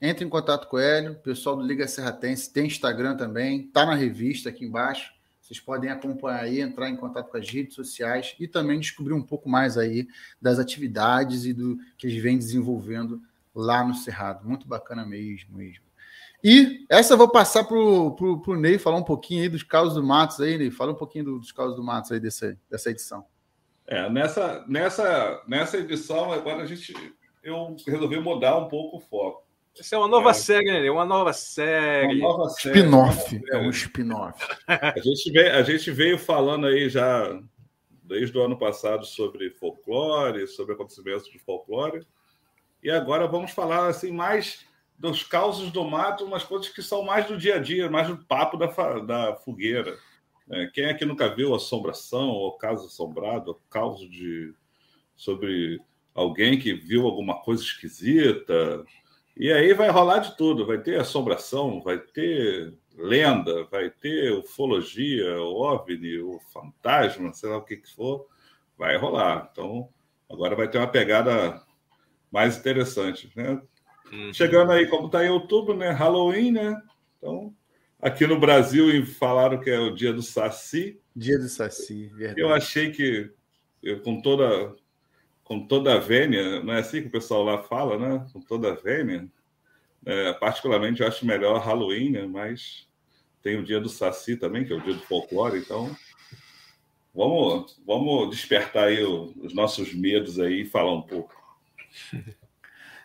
entre 0.00 0.24
em 0.24 0.28
contato 0.28 0.66
com 0.68 0.76
o 0.76 0.80
Hélio, 0.80 1.12
o 1.12 1.16
pessoal 1.16 1.56
do 1.56 1.62
Liga 1.62 1.86
Serratense, 1.86 2.50
tem 2.50 2.66
Instagram 2.66 3.16
também, 3.16 3.64
tá 3.64 3.84
na 3.84 3.94
revista 3.94 4.48
aqui 4.48 4.64
embaixo. 4.64 5.12
Vocês 5.42 5.60
podem 5.60 5.90
acompanhar 5.90 6.44
aí, 6.44 6.60
entrar 6.60 6.88
em 6.88 6.96
contato 6.96 7.28
com 7.28 7.36
as 7.36 7.50
redes 7.50 7.74
sociais 7.74 8.36
e 8.38 8.46
também 8.46 8.78
descobrir 8.78 9.12
um 9.12 9.22
pouco 9.22 9.48
mais 9.48 9.76
aí 9.76 10.06
das 10.40 10.60
atividades 10.60 11.44
e 11.44 11.52
do 11.52 11.76
que 11.98 12.06
eles 12.06 12.22
vêm 12.22 12.38
desenvolvendo 12.38 13.20
lá 13.54 13.84
no 13.84 13.94
Cerrado. 13.94 14.46
Muito 14.46 14.66
bacana 14.66 15.04
mesmo, 15.04 15.56
mesmo. 15.56 15.84
E 16.42 16.86
essa 16.88 17.14
eu 17.14 17.18
vou 17.18 17.30
passar 17.30 17.64
para 17.64 17.76
o 17.76 18.56
Ney 18.56 18.78
falar 18.78 18.96
um 18.96 19.04
pouquinho 19.04 19.42
aí 19.42 19.48
dos 19.48 19.62
casos 19.62 19.94
do 19.94 20.02
Matos 20.02 20.40
aí, 20.40 20.56
Ney. 20.56 20.70
Fala 20.70 20.92
um 20.92 20.96
pouquinho 20.96 21.24
do, 21.24 21.38
dos 21.38 21.52
casos 21.52 21.76
do 21.76 21.84
Matos 21.84 22.10
aí 22.12 22.20
dessa, 22.20 22.56
dessa 22.70 22.90
edição. 22.90 23.26
É, 23.86 24.08
nessa, 24.08 24.64
nessa, 24.68 25.42
nessa 25.46 25.76
edição, 25.76 26.32
agora 26.32 26.62
a 26.62 26.66
gente 26.66 26.94
eu 27.42 27.76
resolvi 27.86 28.20
mudar 28.20 28.56
um 28.58 28.68
pouco 28.68 28.98
o 28.98 29.00
foco. 29.00 29.48
Isso 29.78 29.94
é 29.94 29.98
uma 29.98 30.08
nova 30.08 30.30
é. 30.30 30.34
série, 30.34 30.70
né? 30.70 30.90
Uma 30.90 31.04
nova 31.04 31.32
série. 31.32 32.20
Uma 32.20 32.28
nova 32.28 32.48
série. 32.50 32.78
Spin-off. 32.78 33.42
É 33.50 33.58
um 33.58 33.70
spin-off. 33.70 34.46
a, 34.66 35.00
gente 35.00 35.30
veio, 35.30 35.54
a 35.54 35.62
gente 35.62 35.90
veio 35.90 36.18
falando 36.18 36.66
aí 36.66 36.88
já 36.88 37.40
desde 38.02 38.36
o 38.36 38.42
ano 38.42 38.58
passado 38.58 39.06
sobre 39.06 39.50
folclore, 39.50 40.46
sobre 40.48 40.74
acontecimentos 40.74 41.30
de 41.30 41.38
folclore. 41.38 42.06
E 42.82 42.90
agora 42.90 43.26
vamos 43.26 43.50
falar 43.50 43.88
assim 43.88 44.10
mais 44.10 44.64
dos 44.98 45.22
causos 45.22 45.70
do 45.70 45.84
mato, 45.84 46.24
umas 46.24 46.44
coisas 46.44 46.68
que 46.68 46.82
são 46.82 47.02
mais 47.02 47.26
do 47.26 47.36
dia 47.36 47.56
a 47.56 47.58
dia, 47.58 47.88
mais 47.90 48.08
do 48.08 48.18
papo 48.18 48.56
da, 48.56 48.66
da 49.00 49.36
fogueira. 49.36 49.96
É, 50.50 50.66
quem 50.66 50.84
é 50.84 50.94
que 50.94 51.04
nunca 51.04 51.34
viu 51.34 51.54
assombração, 51.54 52.28
ou 52.28 52.58
caso 52.58 52.86
assombrado, 52.86 53.50
ou 53.50 53.60
causa 53.70 54.06
de 54.08 54.52
sobre 55.16 55.80
alguém 56.14 56.58
que 56.58 56.74
viu 56.74 57.06
alguma 57.06 57.40
coisa 57.42 57.62
esquisita, 57.62 58.84
e 59.36 59.50
aí 59.52 59.72
vai 59.72 59.88
rolar 59.88 60.18
de 60.18 60.36
tudo, 60.36 60.66
vai 60.66 60.78
ter 60.78 61.00
assombração, 61.00 61.80
vai 61.82 61.98
ter 61.98 62.74
lenda, 62.96 63.64
vai 63.64 63.88
ter 63.88 64.32
ufologia, 64.32 65.40
OVNI, 65.40 66.18
o 66.18 66.38
fantasma, 66.52 67.32
sei 67.32 67.48
lá 67.48 67.56
o 67.56 67.64
que 67.64 67.76
que 67.78 67.94
for, 67.94 68.26
vai 68.76 68.96
rolar. 68.96 69.48
Então, 69.50 69.88
agora 70.28 70.54
vai 70.54 70.68
ter 70.68 70.78
uma 70.78 70.86
pegada 70.86 71.62
mais 72.30 72.56
interessante, 72.56 73.30
né? 73.34 73.60
Uhum. 74.12 74.32
Chegando 74.32 74.72
aí, 74.72 74.86
como 74.86 75.06
está 75.06 75.24
em 75.24 75.28
outubro, 75.28 75.76
né? 75.76 75.90
Halloween, 75.90 76.52
né? 76.52 76.82
Então, 77.18 77.54
aqui 78.00 78.26
no 78.26 78.38
Brasil 78.38 79.06
falaram 79.06 79.60
que 79.60 79.70
é 79.70 79.78
o 79.78 79.94
dia 79.94 80.12
do 80.12 80.22
Saci. 80.22 81.00
Dia 81.14 81.38
do 81.38 81.48
Saci, 81.48 82.06
verdade. 82.14 82.40
Eu 82.40 82.52
achei 82.52 82.90
que, 82.90 83.30
eu, 83.82 84.00
com 84.00 84.20
toda 84.20 84.74
com 85.50 85.66
toda 85.66 85.94
a 85.94 85.98
vênia, 85.98 86.62
não 86.62 86.72
é 86.72 86.78
assim 86.78 87.02
que 87.02 87.08
o 87.08 87.10
pessoal 87.10 87.42
lá 87.42 87.60
fala, 87.64 87.98
né? 87.98 88.24
Com 88.32 88.40
toda 88.40 88.70
a 88.70 88.74
vênia. 88.76 89.28
É, 90.06 90.32
particularmente, 90.34 91.00
eu 91.00 91.08
acho 91.08 91.26
melhor 91.26 91.60
Halloween, 91.60 92.10
né? 92.10 92.24
mas 92.24 92.88
tem 93.42 93.56
o 93.56 93.64
dia 93.64 93.80
do 93.80 93.88
Saci 93.88 94.36
também, 94.36 94.64
que 94.64 94.72
é 94.72 94.76
o 94.76 94.80
dia 94.80 94.94
do 94.94 95.00
folclore, 95.00 95.58
então 95.58 95.94
vamos, 97.12 97.80
vamos 97.84 98.30
despertar 98.30 98.88
aí 98.88 99.02
os 99.02 99.52
nossos 99.52 99.92
medos 99.92 100.38
aí 100.38 100.60
e 100.60 100.64
falar 100.66 100.94
um 100.94 101.02
pouco. 101.02 101.34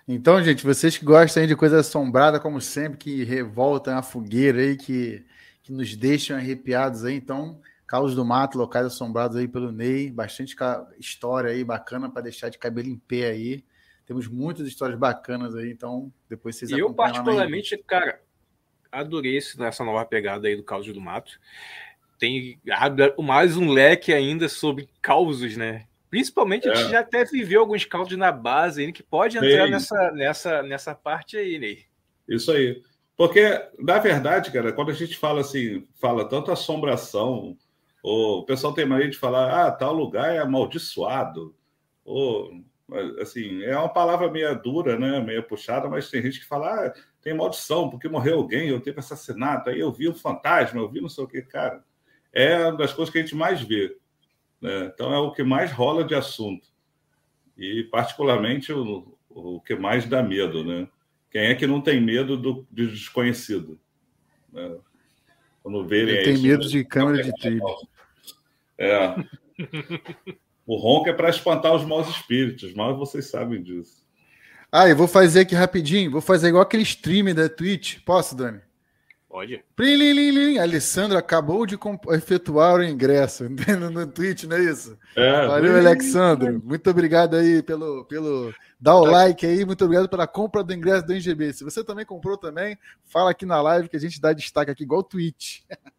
Então, 0.07 0.43
gente, 0.43 0.63
vocês 0.63 0.95
que 0.95 1.03
gostam 1.03 1.47
de 1.47 1.55
coisa 1.55 1.79
assombrada, 1.79 2.39
como 2.39 2.61
sempre, 2.61 2.99
que 2.99 3.23
revoltam 3.23 3.97
a 3.97 4.03
fogueira 4.03 4.61
aí, 4.61 4.77
que, 4.77 5.25
que 5.63 5.73
nos 5.73 5.95
deixam 5.95 6.37
arrepiados 6.37 7.03
aí, 7.03 7.15
então 7.15 7.59
Caos 7.87 8.13
do 8.13 8.23
Mato, 8.23 8.57
locais 8.57 8.85
assombrados 8.85 9.35
aí 9.35 9.47
pelo 9.47 9.71
Ney, 9.71 10.11
bastante 10.11 10.55
história 10.99 11.49
aí 11.49 11.63
bacana 11.63 12.09
para 12.09 12.21
deixar 12.21 12.49
de 12.49 12.57
cabelo 12.59 12.87
em 12.87 12.97
pé 12.97 13.29
aí. 13.29 13.65
Temos 14.05 14.27
muitas 14.27 14.67
histórias 14.67 14.97
bacanas 14.97 15.55
aí, 15.55 15.71
então 15.71 16.13
depois 16.29 16.55
vocês 16.55 16.69
Eu 16.69 16.93
particularmente, 16.93 17.75
cara, 17.77 18.21
adorei 18.91 19.37
essa 19.37 19.83
nova 19.83 20.05
pegada 20.05 20.47
aí 20.47 20.55
do 20.55 20.63
Caos 20.63 20.85
do 20.85 21.01
Mato. 21.01 21.39
Tem 22.19 22.59
mais 23.19 23.57
um 23.57 23.71
leque 23.71 24.13
ainda 24.13 24.47
sobre 24.47 24.87
causos, 25.01 25.57
né? 25.57 25.87
Principalmente 26.09 26.67
é. 26.67 26.71
a 26.71 26.75
gente 26.75 26.91
já 26.91 26.99
até 26.99 27.23
viveu 27.25 27.61
alguns 27.61 27.85
causos 27.85 28.17
na 28.17 28.31
base 28.31 28.91
que 28.91 29.03
pode 29.03 29.37
entrar 29.37 29.67
nessa, 29.67 30.11
nessa, 30.11 30.63
nessa 30.63 30.95
parte 30.95 31.37
aí, 31.37 31.57
Ney. 31.59 31.85
Isso 32.27 32.51
aí. 32.51 32.81
Porque, 33.17 33.61
na 33.79 33.97
verdade, 33.97 34.51
cara, 34.51 34.73
quando 34.73 34.91
a 34.91 34.93
gente 34.93 35.17
fala 35.17 35.41
assim, 35.41 35.87
fala 35.95 36.27
tanto 36.27 36.51
assombração, 36.51 37.57
o 38.03 38.43
pessoal 38.43 38.73
tem 38.73 38.85
mania 38.85 39.09
de 39.09 39.17
falar, 39.17 39.67
ah, 39.67 39.71
tal 39.71 39.93
lugar 39.93 40.35
é 40.35 40.39
amaldiçoado. 40.39 41.55
Ou, 42.03 42.51
assim, 43.19 43.63
é 43.63 43.77
uma 43.77 43.89
palavra 43.89 44.29
meio 44.29 44.53
dura, 44.61 44.99
né? 44.99 45.19
Meio 45.21 45.43
puxada, 45.43 45.87
mas 45.87 46.09
tem 46.09 46.21
gente 46.21 46.39
que 46.39 46.45
fala, 46.45 46.87
ah, 46.87 46.93
tem 47.21 47.33
maldição, 47.33 47.89
porque 47.89 48.07
morreu 48.07 48.37
alguém, 48.37 48.69
eu 48.69 48.79
teve 48.79 48.99
assassinato, 48.99 49.69
aí 49.69 49.79
eu 49.79 49.91
vi 49.91 50.07
um 50.07 50.13
fantasma, 50.13 50.79
eu 50.79 50.89
vi 50.89 51.01
não 51.01 51.09
sei 51.09 51.23
o 51.23 51.27
que, 51.27 51.41
cara. 51.41 51.83
É 52.31 52.67
uma 52.67 52.77
das 52.77 52.93
coisas 52.93 53.11
que 53.11 53.17
a 53.17 53.21
gente 53.21 53.33
mais 53.33 53.61
vê. 53.61 53.97
Né? 54.65 54.91
Então 54.91 55.13
é 55.13 55.19
o 55.19 55.31
que 55.31 55.43
mais 55.43 55.71
rola 55.71 56.03
de 56.03 56.15
assunto. 56.15 56.67
E, 57.55 57.83
particularmente, 57.83 58.73
o, 58.73 59.15
o 59.29 59.61
que 59.61 59.75
mais 59.75 60.07
dá 60.07 60.23
medo, 60.23 60.63
né? 60.63 60.87
Quem 61.29 61.43
é 61.43 61.55
que 61.55 61.67
não 61.67 61.79
tem 61.79 62.01
medo 62.01 62.35
do, 62.35 62.65
do 62.71 62.87
desconhecido? 62.87 63.79
Né? 64.51 64.75
Quando 65.61 65.85
verem. 65.85 66.23
Tem 66.23 66.37
medo 66.39 66.67
de 66.67 66.83
câmera 66.83 67.23
de 67.23 67.31
trilho. 67.33 67.63
É. 68.75 69.15
O 70.65 70.77
ronco 70.77 71.09
é 71.09 71.13
para 71.13 71.29
espantar 71.29 71.75
os 71.75 71.85
maus 71.85 72.09
espíritos, 72.09 72.73
mas 72.73 72.97
vocês 72.97 73.27
sabem 73.27 73.61
disso. 73.61 74.03
Ah, 74.71 74.89
eu 74.89 74.95
vou 74.95 75.07
fazer 75.07 75.41
aqui 75.41 75.53
rapidinho. 75.53 76.09
Vou 76.09 76.21
fazer 76.21 76.47
igual 76.47 76.63
aquele 76.63 76.81
stream 76.81 77.35
da 77.35 77.47
Twitch. 77.47 77.99
Posso, 78.03 78.35
Dani? 78.35 78.61
Pode. 79.35 79.61
Plim, 79.75 80.59
Alessandro 80.59 81.17
acabou 81.17 81.65
de 81.65 81.77
efetuar 82.13 82.75
o 82.75 82.83
ingresso 82.85 83.49
no, 83.77 83.89
no 83.89 84.07
Twitch, 84.07 84.45
não 84.45 84.55
é 84.55 84.63
isso? 84.63 84.97
É, 85.13 85.45
Valeu, 85.45 85.75
Alexandro. 85.75 86.61
Muito 86.63 86.89
obrigado 86.89 87.35
aí 87.35 87.61
pelo, 87.61 88.05
pelo 88.05 88.53
Dá 88.79 88.95
o 88.95 89.03
tá. 89.03 89.11
like 89.11 89.45
aí, 89.45 89.65
muito 89.65 89.83
obrigado 89.83 90.07
pela 90.07 90.27
compra 90.27 90.63
do 90.63 90.73
ingresso 90.73 91.05
do 91.05 91.13
NGB. 91.13 91.53
Se 91.53 91.63
você 91.63 91.83
também 91.83 92.05
comprou 92.05 92.37
também, 92.37 92.77
fala 93.05 93.31
aqui 93.31 93.45
na 93.45 93.61
live 93.61 93.89
que 93.89 93.95
a 93.95 93.99
gente 93.99 94.21
dá 94.21 94.31
destaque 94.31 94.69
aqui, 94.69 94.83
igual 94.83 94.99
o 94.99 95.03
Twitch. 95.03 95.61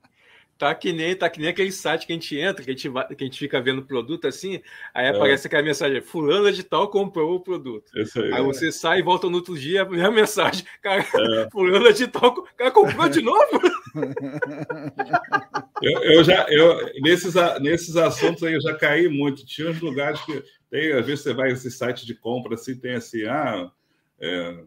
Tá 0.59 0.75
que 0.75 0.91
nem, 0.91 1.15
tá 1.15 1.29
que 1.29 1.39
nem 1.39 1.51
aquele 1.51 1.71
site 1.71 2.07
que 2.07 2.13
a 2.13 2.17
gente 2.17 2.39
entra, 2.39 2.65
que 2.65 2.71
a 2.71 2.75
gente, 2.75 2.91
que 2.91 3.25
a 3.25 3.27
gente 3.27 3.39
fica 3.39 3.61
vendo 3.61 3.81
o 3.81 3.85
produto 3.85 4.27
assim, 4.27 4.63
aí 4.95 5.05
é. 5.05 5.11
aparece 5.11 5.47
aquela 5.47 5.63
mensagem, 5.63 6.01
fulano 6.01 6.51
de 6.51 6.63
tal 6.63 6.89
comprou 6.89 7.35
o 7.35 7.41
produto. 7.41 7.93
Aí, 7.95 8.33
aí, 8.33 8.43
você 8.43 8.73
sai 8.73 9.01
e 9.01 9.03
volta 9.03 9.29
no 9.29 9.37
outro 9.37 9.59
dia, 9.59 9.83
a 9.83 10.11
mensagem, 10.11 10.65
cara, 10.81 11.03
é. 11.03 11.49
fulano 11.53 11.93
de 11.93 12.09
tal, 12.09 12.43
cara 12.57 12.71
comprou 12.71 13.07
de 13.07 13.21
novo? 13.21 13.61
eu, 15.83 16.03
eu, 16.05 16.25
já, 16.25 16.47
eu, 16.49 16.91
nesses, 17.03 17.35
nesses 17.61 17.95
assuntos 17.97 18.43
aí 18.43 18.55
eu 18.55 18.61
já 18.63 18.75
caí 18.75 19.09
muito, 19.09 19.45
tinha 19.45 19.69
uns 19.69 19.81
lugares 19.81 20.19
que, 20.23 20.43
tem, 20.71 20.93
às 20.93 21.05
vezes 21.05 21.23
você 21.23 21.35
vai 21.35 21.51
nesse 21.51 21.71
site 21.71 22.07
de 22.07 22.15
compra 22.15 22.55
assim, 22.55 22.75
tem 22.75 22.95
assim, 22.95 23.25
ah, 23.25 23.71
é, 24.19 24.65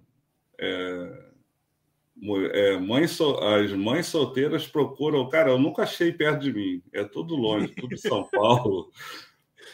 é 2.22 2.74
é, 2.74 2.78
mães 2.78 3.11
so, 3.11 3.38
as 3.38 3.72
mães 3.72 4.07
solteiras 4.07 4.67
procuram. 4.67 5.28
Cara, 5.30 5.51
eu 5.51 5.59
nunca 5.59 5.84
achei 5.84 6.11
perto 6.11 6.41
de 6.41 6.53
mim. 6.53 6.82
É 6.93 7.03
tudo 7.03 7.36
longe, 7.36 7.70
tudo 7.70 7.93
em 7.93 7.97
São 7.97 8.28
Paulo. 8.32 8.91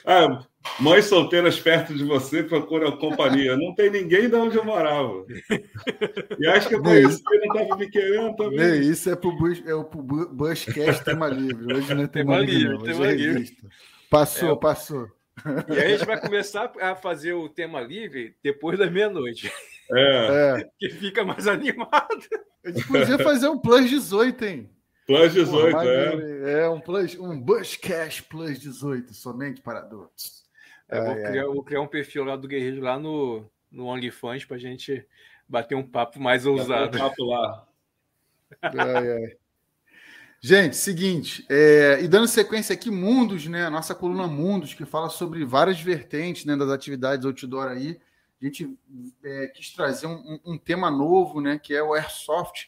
Ah, 0.07 0.45
mães 0.79 1.05
solteiras 1.05 1.59
perto 1.59 1.91
de 1.95 2.03
você 2.03 2.43
procuram 2.43 2.95
companhia. 2.97 3.57
Não 3.57 3.73
tem 3.73 3.89
ninguém 3.89 4.29
de 4.29 4.35
onde 4.35 4.55
eu 4.55 4.63
morava. 4.63 5.25
E 6.37 6.47
acho 6.47 6.69
que 6.69 6.75
eu 6.75 6.81
conheci, 6.83 7.23
não 7.23 7.55
estava 7.55 7.79
me 7.79 7.89
querendo 7.89 8.35
também. 8.35 8.59
Bem, 8.59 8.81
isso 8.81 9.09
é 9.09 9.15
para 9.15 9.29
é 9.65 9.73
o 9.73 9.83
Bushcast 9.83 11.03
tema 11.03 11.27
livre. 11.27 11.73
Hoje 11.73 11.93
não 11.95 12.03
é 12.03 12.07
tema, 12.07 12.33
tema 12.33 12.39
livre, 12.39 12.67
livre 12.67 12.83
tema 12.83 13.07
é 13.07 13.15
livre. 13.15 13.57
Passou, 14.07 14.51
é, 14.51 14.59
passou. 14.59 15.07
E 15.69 15.73
aí 15.73 15.93
a 15.93 15.97
gente 15.97 16.05
vai 16.05 16.19
começar 16.21 16.71
a 16.79 16.95
fazer 16.95 17.33
o 17.33 17.49
tema 17.49 17.81
livre 17.81 18.35
depois 18.43 18.77
da 18.77 18.89
meia-noite. 18.89 19.51
É. 19.91 20.59
é. 20.61 20.69
Que 20.79 20.89
fica 20.89 21.23
mais 21.23 21.47
animado. 21.47 22.27
A 22.63 22.71
gente 22.71 22.87
podia 22.87 23.17
fazer 23.19 23.47
um 23.47 23.57
Plus 23.57 23.89
18, 23.89 24.45
hein? 24.45 24.69
Plus 25.05 25.33
18, 25.33 25.71
Pô, 25.71 25.81
é. 25.81 26.61
É 26.61 26.69
um, 26.69 26.79
plus, 26.79 27.15
um 27.19 27.39
Bushcash 27.39 28.21
Plus 28.21 28.59
18, 28.59 29.13
somente 29.13 29.61
para 29.61 29.79
adultos. 29.79 30.43
É, 30.89 31.01
vou, 31.01 31.15
criar, 31.15 31.45
vou, 31.45 31.63
criar, 31.63 31.81
um 31.81 31.87
perfil 31.87 32.23
lá 32.23 32.35
do 32.35 32.47
Guerreiro 32.47 32.81
lá 32.81 32.99
no, 32.99 33.45
no 33.71 33.85
OnlyFans 33.85 34.45
para 34.45 34.57
a 34.57 34.59
gente 34.59 35.05
bater 35.47 35.75
um 35.75 35.83
papo 35.83 36.19
mais 36.19 36.45
ousado. 36.45 36.97
Um 36.97 36.99
papo 36.99 37.23
lá. 37.23 37.67
Ai, 38.61 39.11
ai. 39.11 39.37
Gente, 40.41 40.75
seguinte, 40.75 41.43
é, 41.49 41.99
e 42.03 42.07
dando 42.07 42.27
sequência 42.27 42.73
aqui, 42.73 42.91
Mundos, 42.91 43.47
né? 43.47 43.67
Nossa 43.67 43.95
coluna 43.95 44.27
Mundos, 44.27 44.75
que 44.75 44.85
fala 44.85 45.09
sobre 45.09 45.43
várias 45.43 45.81
vertentes 45.81 46.45
né, 46.45 46.55
das 46.55 46.69
atividades 46.69 47.25
outdoor 47.25 47.67
aí. 47.69 47.99
A 48.45 48.47
gente 48.47 48.77
é, 49.23 49.47
quis 49.47 49.71
trazer 49.71 50.05
um, 50.05 50.39
um, 50.45 50.57
tema 50.57 50.91
novo, 50.91 51.41
né? 51.41 51.57
Que 51.57 51.73
é 51.73 51.81
o 51.81 51.93
Airsoft 51.95 52.67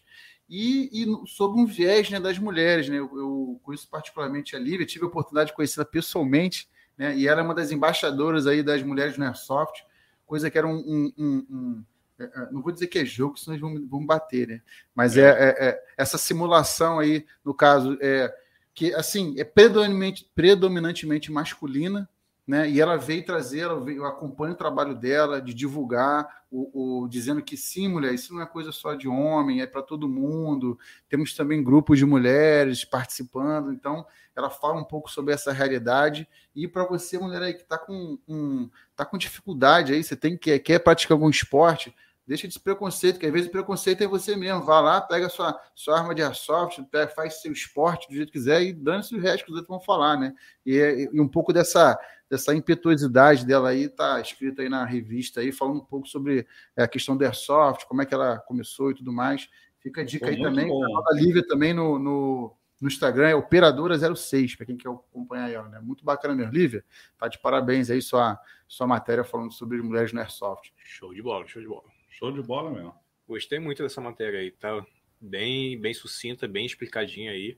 e, 0.50 0.90
e 0.92 1.28
sobre 1.28 1.62
um 1.62 1.68
viés 1.68 2.10
né, 2.10 2.20
das 2.20 2.40
mulheres. 2.40 2.90
Né? 2.90 2.98
Eu, 2.98 3.12
eu, 3.16 3.60
conheço 3.62 3.88
particularmente 3.88 4.56
a 4.56 4.60
Lívia, 4.60 4.88
tive 4.88 5.06
a 5.06 5.08
oportunidade 5.08 5.52
de 5.52 5.56
conhecê-la 5.56 5.86
pessoalmente, 5.86 6.68
né? 6.98 7.16
e 7.16 7.28
ela 7.28 7.42
é 7.42 7.44
uma 7.44 7.54
das 7.54 7.72
embaixadoras 7.72 8.48
aí 8.48 8.64
das 8.64 8.82
mulheres 8.82 9.20
no 9.20 9.26
Airsoft, 9.26 9.86
coisa 10.26 10.50
que 10.50 10.58
era 10.58 10.68
um, 10.68 10.78
um, 10.78 11.14
um, 11.16 11.46
um 11.50 11.86
é, 12.20 12.24
é, 12.24 12.52
não 12.52 12.64
vou 12.64 12.72
dizer 12.72 12.88
que 12.88 12.98
é 12.98 13.06
jogo, 13.06 13.38
senão 13.38 13.56
eles 13.56 13.62
vão, 13.62 13.88
vão 13.88 14.06
bater, 14.06 14.48
né? 14.48 14.62
Mas 14.96 15.16
é. 15.16 15.22
É, 15.22 15.28
é, 15.28 15.70
é 15.70 15.84
essa 15.96 16.18
simulação 16.18 16.98
aí, 16.98 17.24
no 17.46 17.54
caso, 17.54 17.98
é 18.02 18.34
que 18.74 18.94
assim 18.94 19.40
é 19.40 19.44
predominantemente, 19.44 20.32
predominantemente 20.36 21.32
masculina, 21.32 22.10
né? 22.48 22.70
E 22.70 22.80
ela 22.80 22.96
veio 22.96 23.26
trazer, 23.26 23.66
eu 23.66 24.06
acompanho 24.06 24.54
o 24.54 24.58
trabalho 24.58 24.96
dela 24.96 25.42
de 25.42 25.54
divulgar, 25.54 26.46
o, 26.50 27.04
o, 27.04 27.08
dizendo 27.10 27.42
que 27.42 27.58
sim, 27.58 27.90
mulher, 27.90 28.14
isso 28.14 28.34
não 28.34 28.42
é 28.42 28.46
coisa 28.46 28.72
só 28.72 28.94
de 28.96 29.06
homem, 29.06 29.62
é 29.62 29.68
para 29.68 29.82
todo 29.82 30.08
mundo. 30.08 30.80
Temos 31.10 31.34
também 31.34 31.62
grupos 31.62 32.00
de 32.00 32.06
mulheres 32.06 32.86
participando, 32.86 33.74
então 33.74 34.06
ela 34.34 34.50
fala 34.50 34.80
um 34.80 34.84
pouco 34.86 35.12
sobre 35.12 35.34
essa 35.34 35.52
realidade. 35.52 36.26
E 36.56 36.70
para 36.70 36.86
você, 36.86 37.20
mulher 37.20 37.42
aí 37.42 37.54
que 37.54 37.64
está 37.64 37.78
com, 37.78 38.18
um, 38.26 38.70
tá 38.96 39.04
com 39.04 39.18
dificuldade 39.18 39.92
aí, 39.92 40.02
você 40.02 40.16
tem 40.16 40.38
que 40.38 40.58
quer 40.60 40.80
praticar 40.80 41.16
algum 41.16 41.30
esporte, 41.30 41.94
Deixa 42.28 42.46
desse 42.46 42.60
preconceito, 42.60 43.18
que 43.18 43.26
às 43.26 43.32
vezes 43.32 43.48
o 43.48 43.52
preconceito 43.52 44.04
é 44.04 44.08
você 44.08 44.36
mesmo. 44.36 44.62
Vá 44.62 44.82
lá, 44.82 45.00
pega 45.00 45.30
sua, 45.30 45.58
sua 45.74 45.98
arma 45.98 46.14
de 46.14 46.22
airsoft, 46.22 46.84
pega, 46.92 47.08
faz 47.08 47.42
seu 47.42 47.54
esporte 47.54 48.10
do 48.10 48.16
jeito 48.16 48.34
que 48.34 48.38
quiser 48.38 48.62
e 48.64 48.74
dane-se 48.74 49.16
o 49.16 49.20
resto 49.20 49.46
que 49.46 49.52
os 49.52 49.56
outros 49.56 49.70
vão 49.70 49.80
falar, 49.80 50.18
né? 50.18 50.34
E, 50.66 51.10
e, 51.14 51.22
um 51.22 51.28
pouco 51.28 51.54
dessa, 51.54 51.98
dessa 52.30 52.54
impetuosidade 52.54 53.46
dela 53.46 53.70
aí 53.70 53.88
tá 53.88 54.20
escrita 54.20 54.62
aí 54.62 54.68
na 54.68 54.84
revista 54.84 55.40
aí, 55.40 55.54
falando 55.54 55.78
um 55.78 55.86
pouco 55.86 56.06
sobre 56.06 56.46
é, 56.76 56.84
a 56.84 56.88
questão 56.88 57.16
do 57.16 57.24
airsoft, 57.24 57.86
como 57.88 58.02
é 58.02 58.06
que 58.06 58.14
ela 58.14 58.40
começou 58.40 58.92
e 58.92 58.96
tudo 58.96 59.14
mais. 59.14 59.48
Fica 59.80 60.02
a 60.02 60.04
dica 60.04 60.26
Pô, 60.26 60.32
aí 60.34 60.42
também. 60.42 60.68
Bom. 60.68 60.84
A 61.08 61.14
Lívia 61.14 61.48
também 61.48 61.74
no, 61.74 61.98
no, 61.98 62.58
no 62.82 62.88
Instagram 62.90 63.30
é 63.30 63.36
operadora06, 63.36 64.58
para 64.58 64.66
quem 64.66 64.76
quer 64.76 64.90
acompanhar 64.90 65.50
ela, 65.50 65.70
né? 65.70 65.80
Muito 65.80 66.04
bacana 66.04 66.36
mesmo. 66.36 66.52
Lívia, 66.52 66.84
tá 67.18 67.30
de 67.30 67.40
parabéns 67.40 67.90
aí 67.90 68.02
sua, 68.02 68.38
sua 68.68 68.86
matéria 68.86 69.24
falando 69.24 69.54
sobre 69.54 69.82
mulheres 69.82 70.12
no 70.12 70.20
airsoft. 70.20 70.74
Show 70.84 71.14
de 71.14 71.22
bola, 71.22 71.48
show 71.48 71.62
de 71.62 71.70
bola. 71.70 71.97
Show 72.18 72.32
de 72.32 72.42
bola 72.42 72.72
mesmo. 72.72 72.96
Gostei 73.28 73.60
muito 73.60 73.84
dessa 73.84 74.02
matéria 74.02 74.40
aí, 74.40 74.50
tá 74.50 74.84
bem, 75.22 75.80
bem 75.80 75.94
sucinta, 75.94 76.48
bem 76.48 76.66
explicadinha 76.66 77.32
aí. 77.32 77.56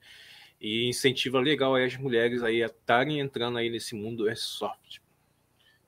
E 0.60 0.90
incentiva 0.90 1.40
legal 1.40 1.76
aí 1.76 1.86
as 1.86 1.96
mulheres 1.96 2.44
aí 2.44 2.62
a 2.62 2.66
estarem 2.66 3.22
entrando 3.22 3.58
aí 3.58 3.70
nesse 3.70 3.96
mundo 3.96 4.28
airsoft. 4.28 5.02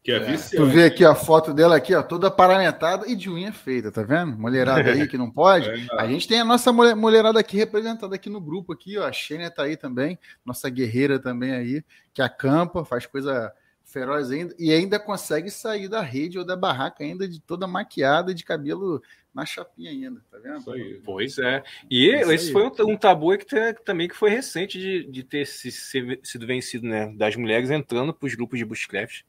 Que 0.01 0.13
é, 0.13 0.15
é. 0.15 0.37
Tu 0.37 0.65
vê 0.67 0.85
aqui 0.85 1.03
a 1.03 1.13
foto 1.13 1.53
dela 1.53 1.75
aqui, 1.75 1.93
ó, 1.93 2.01
toda 2.01 2.31
paranetada 2.31 3.07
e 3.09 3.15
de 3.15 3.29
unha 3.29 3.51
feita, 3.51 3.91
tá 3.91 4.03
vendo? 4.03 4.37
Mulherada 4.37 4.89
aí 4.89 5.05
que 5.05 5.17
não 5.17 5.29
pode. 5.29 5.69
É, 5.91 6.01
a 6.01 6.07
gente 6.07 6.25
tem 6.25 6.39
a 6.39 6.45
nossa 6.45 6.71
mulher, 6.71 6.95
mulherada 6.95 7.39
aqui 7.39 7.57
representada 7.57 8.15
aqui 8.15 8.29
no 8.29 8.39
grupo 8.39 8.71
aqui, 8.71 8.97
ó. 8.97 9.05
A 9.05 9.11
Xênia 9.11 9.51
tá 9.51 9.63
aí 9.63 9.75
também, 9.75 10.17
nossa 10.45 10.69
guerreira 10.69 11.19
também 11.19 11.51
aí, 11.51 11.83
que 12.13 12.21
acampa, 12.21 12.85
faz 12.85 13.05
coisa 13.05 13.53
feroz 13.83 14.31
ainda, 14.31 14.55
e 14.57 14.71
ainda 14.71 14.99
consegue 14.99 15.49
sair 15.49 15.87
da 15.87 16.01
rede 16.01 16.39
ou 16.39 16.45
da 16.45 16.55
barraca 16.55 17.03
ainda 17.03 17.27
de 17.27 17.41
toda 17.41 17.67
maquiada 17.67 18.33
de 18.33 18.43
cabelo 18.43 19.01
na 19.33 19.45
chapinha 19.45 19.91
ainda, 19.91 20.21
tá 20.29 20.37
vendo? 20.37 21.01
Pois 21.03 21.37
é. 21.37 21.63
E 21.89 22.07
esse 22.07 22.51
foi 22.51 22.63
um, 22.63 22.71
um 22.89 22.97
tabu 22.97 23.37
que 23.37 23.73
também 23.85 24.07
que 24.07 24.15
foi 24.15 24.29
recente 24.29 24.79
de, 24.79 25.03
de 25.05 25.23
ter 25.23 25.47
se, 25.47 25.71
se, 25.71 26.19
sido 26.23 26.45
vencido, 26.45 26.85
né? 26.85 27.13
Das 27.15 27.35
mulheres 27.35 27.69
entrando 27.69 28.13
para 28.13 28.27
os 28.27 28.35
grupos 28.35 28.59
de 28.59 28.65
bushcraft. 28.65 29.23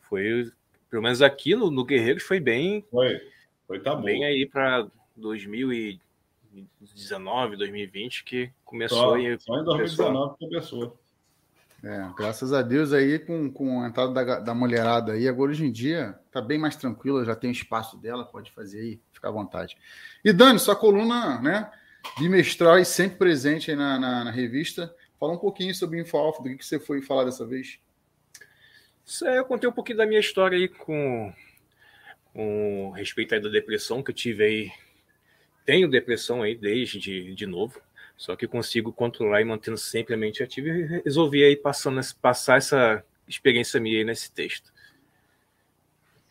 Foi, 0.00 0.50
pelo 0.90 1.02
menos 1.02 1.20
aqui 1.20 1.54
no, 1.54 1.70
no 1.70 1.84
Guerreiros, 1.84 2.22
foi 2.22 2.40
bem. 2.40 2.86
Foi, 2.90 3.20
foi 3.66 3.80
tabu. 3.80 4.04
Bem 4.04 4.24
aí 4.24 4.46
para 4.46 4.86
2019, 5.16 7.56
2020 7.56 8.24
que 8.24 8.50
começou. 8.64 8.98
Só, 8.98 9.14
aí, 9.14 9.38
só 9.38 9.60
em 9.60 9.64
2019 9.64 10.38
começou. 10.38 10.98
É, 11.86 12.10
graças 12.16 12.50
a 12.54 12.62
Deus 12.62 12.94
aí, 12.94 13.18
com, 13.18 13.52
com 13.52 13.82
a 13.82 13.88
entrada 13.88 14.10
da, 14.10 14.40
da 14.40 14.54
mulherada 14.54 15.12
aí, 15.12 15.28
agora 15.28 15.50
hoje 15.50 15.66
em 15.66 15.70
dia 15.70 16.18
tá 16.32 16.40
bem 16.40 16.58
mais 16.58 16.76
tranquila, 16.76 17.26
já 17.26 17.36
tem 17.36 17.50
espaço 17.50 17.98
dela, 17.98 18.24
pode 18.24 18.50
fazer 18.52 18.80
aí, 18.80 19.00
fica 19.12 19.28
à 19.28 19.30
vontade. 19.30 19.76
E 20.24 20.32
Dani, 20.32 20.58
sua 20.58 20.74
coluna, 20.74 21.42
né, 21.42 21.70
bimestral 22.18 22.78
e 22.78 22.86
sempre 22.86 23.18
presente 23.18 23.70
aí 23.70 23.76
na, 23.76 23.98
na, 23.98 24.24
na 24.24 24.30
revista, 24.30 24.96
fala 25.20 25.34
um 25.34 25.38
pouquinho 25.38 25.74
sobre 25.74 25.98
o 25.98 26.00
InfoAlpha, 26.00 26.42
do 26.42 26.48
que, 26.48 26.56
que 26.56 26.64
você 26.64 26.80
foi 26.80 27.02
falar 27.02 27.24
dessa 27.24 27.44
vez. 27.44 27.78
Isso 29.04 29.26
é, 29.26 29.38
eu 29.38 29.44
contei 29.44 29.68
um 29.68 29.72
pouquinho 29.72 29.98
da 29.98 30.06
minha 30.06 30.20
história 30.20 30.56
aí 30.56 30.68
com, 30.68 31.34
com 32.32 32.92
respeito 32.92 33.34
aí 33.34 33.42
da 33.42 33.50
depressão 33.50 34.02
que 34.02 34.10
eu 34.10 34.14
tive 34.14 34.42
aí, 34.42 34.72
tenho 35.66 35.90
depressão 35.90 36.42
aí 36.42 36.54
desde 36.54 36.98
de, 36.98 37.34
de 37.34 37.46
novo, 37.46 37.78
só 38.16 38.36
que 38.36 38.46
consigo 38.46 38.92
controlar 38.92 39.40
e 39.40 39.44
mantendo 39.44 39.76
sempre 39.76 40.14
a 40.14 40.16
mente 40.16 40.42
ativa 40.42 40.68
e 40.68 41.02
resolvi 41.02 41.42
aí 41.42 41.56
passando, 41.56 42.00
passar 42.20 42.58
essa 42.58 43.04
experiência 43.26 43.80
minha 43.80 43.98
aí 43.98 44.04
nesse 44.04 44.30
texto. 44.30 44.72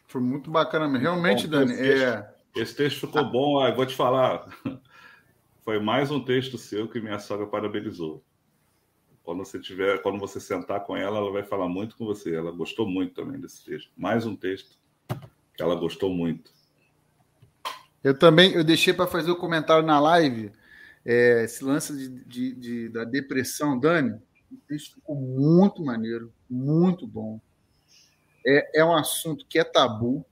Foi 0.07 0.21
muito 0.21 0.49
bacana 0.49 0.87
mesmo. 0.87 1.01
Realmente, 1.01 1.47
bom, 1.47 1.57
Dani, 1.57 1.73
esse 1.73 1.81
texto, 1.81 2.03
é... 2.03 2.33
esse 2.55 2.75
texto 2.75 3.07
ficou 3.07 3.25
bom. 3.25 3.59
Ah, 3.59 3.71
vou 3.71 3.85
te 3.85 3.95
falar. 3.95 4.47
Foi 5.63 5.79
mais 5.79 6.11
um 6.11 6.19
texto 6.19 6.57
seu 6.57 6.89
que 6.89 6.99
minha 6.99 7.17
sogra 7.19 7.47
parabenizou. 7.47 8.21
Quando 9.23 9.45
você 9.45 9.57
tiver, 9.57 10.01
quando 10.01 10.19
você 10.19 10.37
sentar 10.37 10.83
com 10.83 10.97
ela, 10.97 11.17
ela 11.17 11.31
vai 11.31 11.43
falar 11.43 11.69
muito 11.69 11.95
com 11.95 12.05
você. 12.05 12.35
Ela 12.35 12.51
gostou 12.51 12.85
muito 12.85 13.13
também 13.13 13.39
desse 13.39 13.63
texto. 13.63 13.89
Mais 13.95 14.25
um 14.25 14.35
texto 14.35 14.77
que 15.55 15.63
ela 15.63 15.75
gostou 15.75 16.09
muito. 16.09 16.51
Eu 18.03 18.17
também, 18.17 18.51
eu 18.51 18.63
deixei 18.63 18.93
para 18.93 19.07
fazer 19.07 19.31
o 19.31 19.37
comentário 19.37 19.85
na 19.85 19.99
live 19.99 20.51
é, 21.05 21.43
esse 21.43 21.63
lance 21.63 21.95
de, 21.95 22.09
de, 22.25 22.55
de, 22.55 22.89
da 22.89 23.03
depressão, 23.03 23.77
Dani, 23.77 24.19
o 24.51 24.57
texto 24.67 24.95
ficou 24.95 25.15
muito 25.15 25.83
maneiro, 25.83 26.33
muito 26.49 27.05
bom. 27.05 27.41
É, 28.45 28.79
é 28.79 28.85
um 28.85 28.95
assunto 28.95 29.45
que 29.45 29.59
é 29.59 29.63
tabu, 29.63 30.25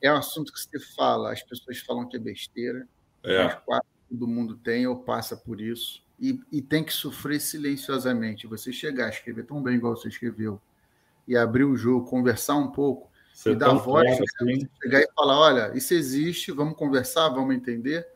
é 0.00 0.12
um 0.12 0.16
assunto 0.16 0.52
que 0.52 0.58
você 0.58 0.78
fala, 0.94 1.32
as 1.32 1.42
pessoas 1.42 1.78
falam 1.78 2.08
que 2.08 2.16
é 2.16 2.20
besteira, 2.20 2.88
é. 3.22 3.44
mas 3.44 3.54
quase 3.64 3.86
todo 4.08 4.26
mundo 4.26 4.56
tem 4.56 4.86
ou 4.86 4.96
passa 4.96 5.36
por 5.36 5.60
isso, 5.60 6.02
e, 6.18 6.40
e 6.50 6.62
tem 6.62 6.84
que 6.84 6.92
sofrer 6.92 7.40
silenciosamente. 7.40 8.46
Você 8.46 8.72
chegar 8.72 9.06
a 9.06 9.10
escrever 9.10 9.44
tão 9.44 9.62
bem 9.62 9.76
igual 9.76 9.96
você 9.96 10.08
escreveu, 10.08 10.60
e 11.26 11.36
abrir 11.36 11.64
o 11.64 11.76
jogo, 11.76 12.08
conversar 12.08 12.56
um 12.56 12.70
pouco, 12.70 13.10
você 13.32 13.52
e 13.52 13.56
dar 13.56 13.74
voz, 13.74 14.10
assim. 14.10 14.68
chegar 14.82 15.00
e 15.00 15.08
falar: 15.14 15.38
olha, 15.38 15.76
isso 15.76 15.94
existe, 15.94 16.50
vamos 16.50 16.76
conversar, 16.76 17.28
vamos 17.28 17.54
entender 17.54 18.06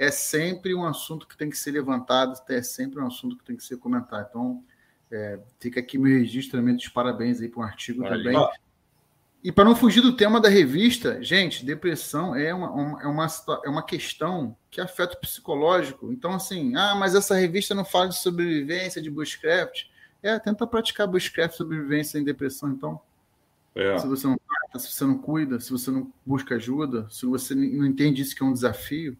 é 0.00 0.10
sempre 0.10 0.74
um 0.74 0.86
assunto 0.86 1.28
que 1.28 1.36
tem 1.36 1.50
que 1.50 1.58
ser 1.58 1.72
levantado, 1.72 2.32
é 2.48 2.62
sempre 2.62 2.98
um 2.98 3.06
assunto 3.06 3.36
que 3.36 3.44
tem 3.44 3.54
que 3.54 3.62
ser 3.62 3.76
comentado. 3.76 4.26
Então, 4.30 4.64
é, 5.12 5.38
fica 5.58 5.78
aqui 5.78 5.98
meu 5.98 6.18
registro 6.18 6.58
também 6.58 6.74
dos 6.74 6.88
parabéns 6.88 7.38
aí 7.38 7.50
para 7.50 7.60
o 7.60 7.62
artigo 7.62 8.02
também. 8.02 8.34
E 9.44 9.52
para 9.52 9.66
não 9.66 9.76
fugir 9.76 10.00
do 10.00 10.16
tema 10.16 10.40
da 10.40 10.48
revista, 10.48 11.22
gente, 11.22 11.66
depressão 11.66 12.34
é 12.34 12.52
uma, 12.54 12.70
uma, 12.70 13.02
é, 13.02 13.06
uma, 13.06 13.26
é 13.66 13.68
uma 13.68 13.82
questão 13.82 14.56
que 14.70 14.80
afeta 14.80 15.18
o 15.18 15.20
psicológico. 15.20 16.10
Então, 16.10 16.32
assim, 16.32 16.74
ah, 16.76 16.94
mas 16.94 17.14
essa 17.14 17.34
revista 17.34 17.74
não 17.74 17.84
fala 17.84 18.08
de 18.08 18.16
sobrevivência, 18.16 19.02
de 19.02 19.10
bushcraft. 19.10 19.84
É, 20.22 20.38
tenta 20.38 20.66
praticar 20.66 21.06
bushcraft, 21.08 21.56
sobrevivência 21.56 22.18
em 22.18 22.24
depressão, 22.24 22.70
então. 22.70 22.98
É. 23.74 23.98
Se 23.98 24.06
você 24.06 24.26
não 24.26 24.40
se 24.78 24.90
você 24.90 25.04
não 25.04 25.18
cuida, 25.18 25.60
se 25.60 25.70
você 25.70 25.90
não 25.90 26.10
busca 26.24 26.54
ajuda, 26.54 27.06
se 27.10 27.26
você 27.26 27.54
não 27.54 27.84
entende 27.84 28.22
isso 28.22 28.34
que 28.34 28.42
é 28.42 28.46
um 28.46 28.52
desafio, 28.52 29.16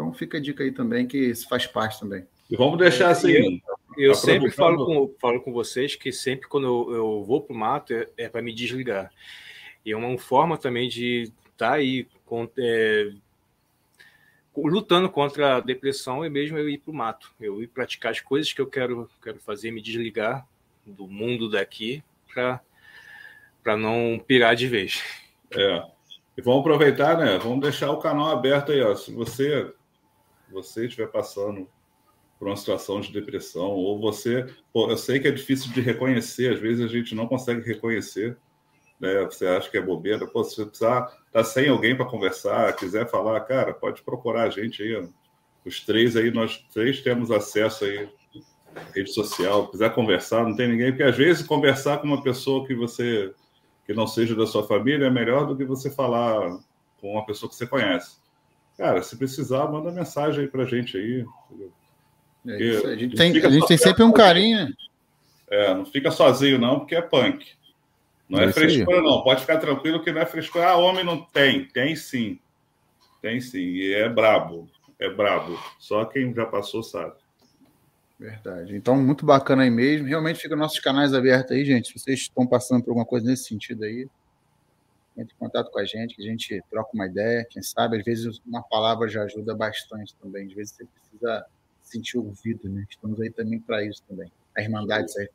então 0.00 0.14
fica 0.14 0.38
a 0.38 0.40
dica 0.40 0.64
aí 0.64 0.72
também, 0.72 1.06
que 1.06 1.18
isso 1.18 1.46
faz 1.46 1.66
parte 1.66 2.00
também. 2.00 2.26
E 2.50 2.56
vamos 2.56 2.78
deixar 2.78 3.10
assim, 3.10 3.60
Eu 3.96 4.14
sempre 4.14 4.50
falo 4.50 4.86
com, 4.86 5.14
falo 5.20 5.40
com 5.42 5.52
vocês 5.52 5.94
que 5.94 6.10
sempre 6.10 6.48
quando 6.48 6.66
eu, 6.66 6.94
eu 6.94 7.24
vou 7.24 7.42
para 7.42 7.54
o 7.54 7.58
mato 7.58 7.92
é, 7.92 8.08
é 8.16 8.28
para 8.28 8.40
me 8.40 8.52
desligar. 8.52 9.12
E 9.84 9.92
é 9.92 9.96
uma 9.96 10.18
forma 10.18 10.56
também 10.56 10.88
de 10.88 11.32
estar 11.52 11.70
tá 11.70 11.72
aí 11.74 12.08
com, 12.24 12.48
é, 12.58 13.12
lutando 14.56 15.08
contra 15.08 15.56
a 15.56 15.60
depressão 15.60 16.24
e 16.24 16.30
mesmo 16.30 16.56
eu 16.56 16.68
ir 16.68 16.78
para 16.78 16.90
o 16.90 16.94
mato. 16.94 17.30
Eu 17.38 17.62
ir 17.62 17.68
praticar 17.68 18.10
as 18.10 18.20
coisas 18.20 18.52
que 18.52 18.60
eu 18.60 18.66
quero, 18.66 19.08
quero 19.22 19.38
fazer, 19.38 19.70
me 19.70 19.82
desligar 19.82 20.46
do 20.84 21.06
mundo 21.06 21.50
daqui 21.50 22.02
para 22.32 23.76
não 23.76 24.18
pirar 24.26 24.56
de 24.56 24.66
vez. 24.66 25.04
É. 25.50 25.82
E 26.36 26.42
vamos 26.42 26.60
aproveitar, 26.60 27.18
né? 27.18 27.38
Vamos 27.38 27.60
deixar 27.60 27.90
o 27.90 27.98
canal 27.98 28.28
aberto 28.28 28.72
aí, 28.72 28.80
ó. 28.80 28.94
Se 28.94 29.12
você 29.12 29.72
você 30.52 30.86
estiver 30.86 31.08
passando 31.08 31.68
por 32.38 32.48
uma 32.48 32.56
situação 32.56 33.00
de 33.00 33.12
depressão, 33.12 33.68
ou 33.68 34.00
você, 34.00 34.46
pô, 34.72 34.90
eu 34.90 34.96
sei 34.96 35.20
que 35.20 35.28
é 35.28 35.30
difícil 35.30 35.72
de 35.72 35.80
reconhecer, 35.80 36.54
às 36.54 36.58
vezes 36.58 36.82
a 36.82 36.88
gente 36.88 37.14
não 37.14 37.26
consegue 37.26 37.60
reconhecer, 37.60 38.36
né? 38.98 39.24
Você 39.24 39.46
acha 39.46 39.70
que 39.70 39.76
é 39.76 39.80
bobeira, 39.80 40.26
pô, 40.26 40.42
se 40.42 40.56
você 40.56 40.64
precisar 40.64 41.02
tá 41.30 41.44
sem 41.44 41.68
alguém 41.68 41.94
para 41.94 42.06
conversar, 42.06 42.74
quiser 42.76 43.08
falar, 43.10 43.40
cara, 43.40 43.74
pode 43.74 44.02
procurar 44.02 44.44
a 44.44 44.50
gente 44.50 44.82
aí, 44.82 45.08
os 45.66 45.80
três 45.80 46.16
aí, 46.16 46.30
nós 46.30 46.56
três 46.72 47.02
temos 47.02 47.30
acesso 47.30 47.84
aí 47.84 48.08
rede 48.94 49.12
social, 49.12 49.68
quiser 49.68 49.92
conversar, 49.94 50.44
não 50.44 50.56
tem 50.56 50.68
ninguém, 50.68 50.92
porque 50.92 51.02
às 51.02 51.16
vezes 51.16 51.46
conversar 51.46 51.98
com 51.98 52.06
uma 52.06 52.22
pessoa 52.22 52.66
que 52.66 52.74
você 52.74 53.34
que 53.86 53.92
não 53.92 54.06
seja 54.06 54.36
da 54.36 54.46
sua 54.46 54.66
família 54.66 55.06
é 55.06 55.10
melhor 55.10 55.46
do 55.46 55.56
que 55.56 55.64
você 55.64 55.90
falar 55.90 56.60
com 57.00 57.12
uma 57.12 57.26
pessoa 57.26 57.50
que 57.50 57.56
você 57.56 57.66
conhece. 57.66 58.19
Cara, 58.80 59.02
se 59.02 59.14
precisar, 59.14 59.66
manda 59.66 59.92
mensagem 59.92 60.40
aí 60.40 60.48
pra 60.48 60.64
gente 60.64 60.96
aí. 60.96 61.26
É 62.48 62.62
isso, 62.62 62.86
a 62.86 62.96
gente 62.96 63.14
tem, 63.14 63.30
a 63.30 63.50
gente 63.50 63.66
tem 63.66 63.76
sempre 63.76 64.02
um 64.02 64.10
carinho. 64.10 64.74
É, 65.50 65.74
não 65.74 65.84
fica 65.84 66.10
sozinho, 66.10 66.58
não, 66.58 66.78
porque 66.78 66.94
é 66.94 67.02
punk. 67.02 67.46
Não 68.26 68.40
é, 68.40 68.46
é 68.46 68.52
frescura, 68.52 69.02
não. 69.02 69.22
Pode 69.22 69.42
ficar 69.42 69.58
tranquilo 69.58 70.02
que 70.02 70.10
não 70.10 70.22
é 70.22 70.24
frescura. 70.24 70.70
Ah, 70.70 70.76
homem 70.78 71.04
não 71.04 71.20
tem. 71.20 71.66
Tem 71.66 71.94
sim. 71.94 72.38
Tem 73.20 73.38
sim. 73.38 73.58
E 73.58 73.92
é 73.92 74.08
brabo. 74.08 74.66
É 74.98 75.10
brabo. 75.10 75.62
Só 75.78 76.06
quem 76.06 76.32
já 76.32 76.46
passou 76.46 76.82
sabe. 76.82 77.12
Verdade. 78.18 78.74
Então, 78.74 78.96
muito 78.96 79.26
bacana 79.26 79.64
aí 79.64 79.70
mesmo. 79.70 80.06
Realmente 80.08 80.40
fica 80.40 80.56
nossos 80.56 80.80
canais 80.80 81.12
abertos 81.12 81.52
aí, 81.52 81.66
gente. 81.66 81.88
Se 81.88 81.98
vocês 81.98 82.20
estão 82.20 82.46
passando 82.46 82.82
por 82.82 82.92
alguma 82.92 83.04
coisa 83.04 83.26
nesse 83.26 83.44
sentido 83.44 83.84
aí, 83.84 84.08
entre 85.20 85.34
em 85.34 85.38
contato 85.38 85.70
com 85.70 85.78
a 85.78 85.84
gente, 85.84 86.16
que 86.16 86.22
a 86.22 86.26
gente 86.26 86.62
troca 86.70 86.90
uma 86.94 87.06
ideia. 87.06 87.46
Quem 87.48 87.62
sabe, 87.62 87.98
às 87.98 88.04
vezes, 88.04 88.40
uma 88.46 88.62
palavra 88.62 89.08
já 89.08 89.22
ajuda 89.22 89.54
bastante 89.54 90.14
também. 90.16 90.46
Às 90.46 90.52
vezes 90.52 90.74
você 90.74 90.84
precisa 90.84 91.46
sentir 91.82 92.18
ouvido, 92.18 92.68
né? 92.68 92.86
Estamos 92.88 93.20
aí 93.20 93.30
também 93.30 93.58
para 93.58 93.84
isso 93.84 94.02
também. 94.08 94.30
A 94.56 94.62
Irmandade 94.62 95.12
serve. 95.12 95.30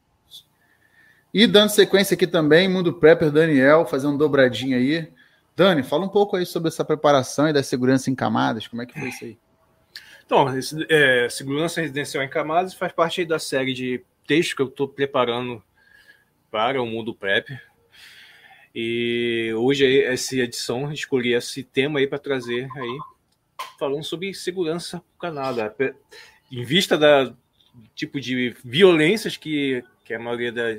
E 1.33 1.45
dando 1.45 1.69
sequência 1.69 2.15
aqui 2.15 2.25
também, 2.25 2.67
Mundo 2.67 2.93
Prepper 2.93 3.29
Daniel, 3.29 3.85
fazendo 3.85 4.17
dobradinha 4.17 4.77
aí. 4.77 5.11
Dani, 5.55 5.83
fala 5.83 6.05
um 6.05 6.09
pouco 6.09 6.37
aí 6.37 6.45
sobre 6.45 6.69
essa 6.69 6.83
preparação 6.83 7.49
e 7.49 7.53
da 7.53 7.61
segurança 7.61 8.09
em 8.09 8.15
camadas. 8.15 8.67
Como 8.67 8.81
é 8.81 8.85
que 8.85 8.97
foi 8.97 9.09
isso 9.09 9.25
aí? 9.25 9.37
Então, 10.25 10.57
esse, 10.57 10.75
é, 10.89 11.27
segurança 11.29 11.81
residencial 11.81 12.23
em 12.23 12.29
camadas 12.29 12.73
faz 12.73 12.91
parte 12.91 13.23
da 13.25 13.37
série 13.37 13.73
de 13.73 14.01
textos 14.25 14.55
que 14.55 14.61
eu 14.61 14.67
estou 14.67 14.87
preparando 14.87 15.61
para 16.49 16.81
o 16.81 16.85
Mundo 16.85 17.13
Prep. 17.13 17.49
E 18.77 19.53
hoje, 19.55 20.03
essa 20.03 20.35
edição, 20.35 20.91
escolhi 20.91 21.33
esse 21.33 21.63
tema 21.63 21.99
aí 21.99 22.07
para 22.07 22.19
trazer 22.19 22.67
aí, 22.75 22.97
falando 23.79 24.03
sobre 24.03 24.33
segurança 24.33 24.97
no 24.97 25.17
Canadá. 25.17 25.73
Em 26.51 26.65
vista 26.65 26.97
da 26.97 27.33
tipo 27.95 28.19
de 28.19 28.53
violências 28.65 29.37
que, 29.37 29.81
que 30.03 30.13
a 30.13 30.19
maioria 30.19 30.51
da, 30.51 30.75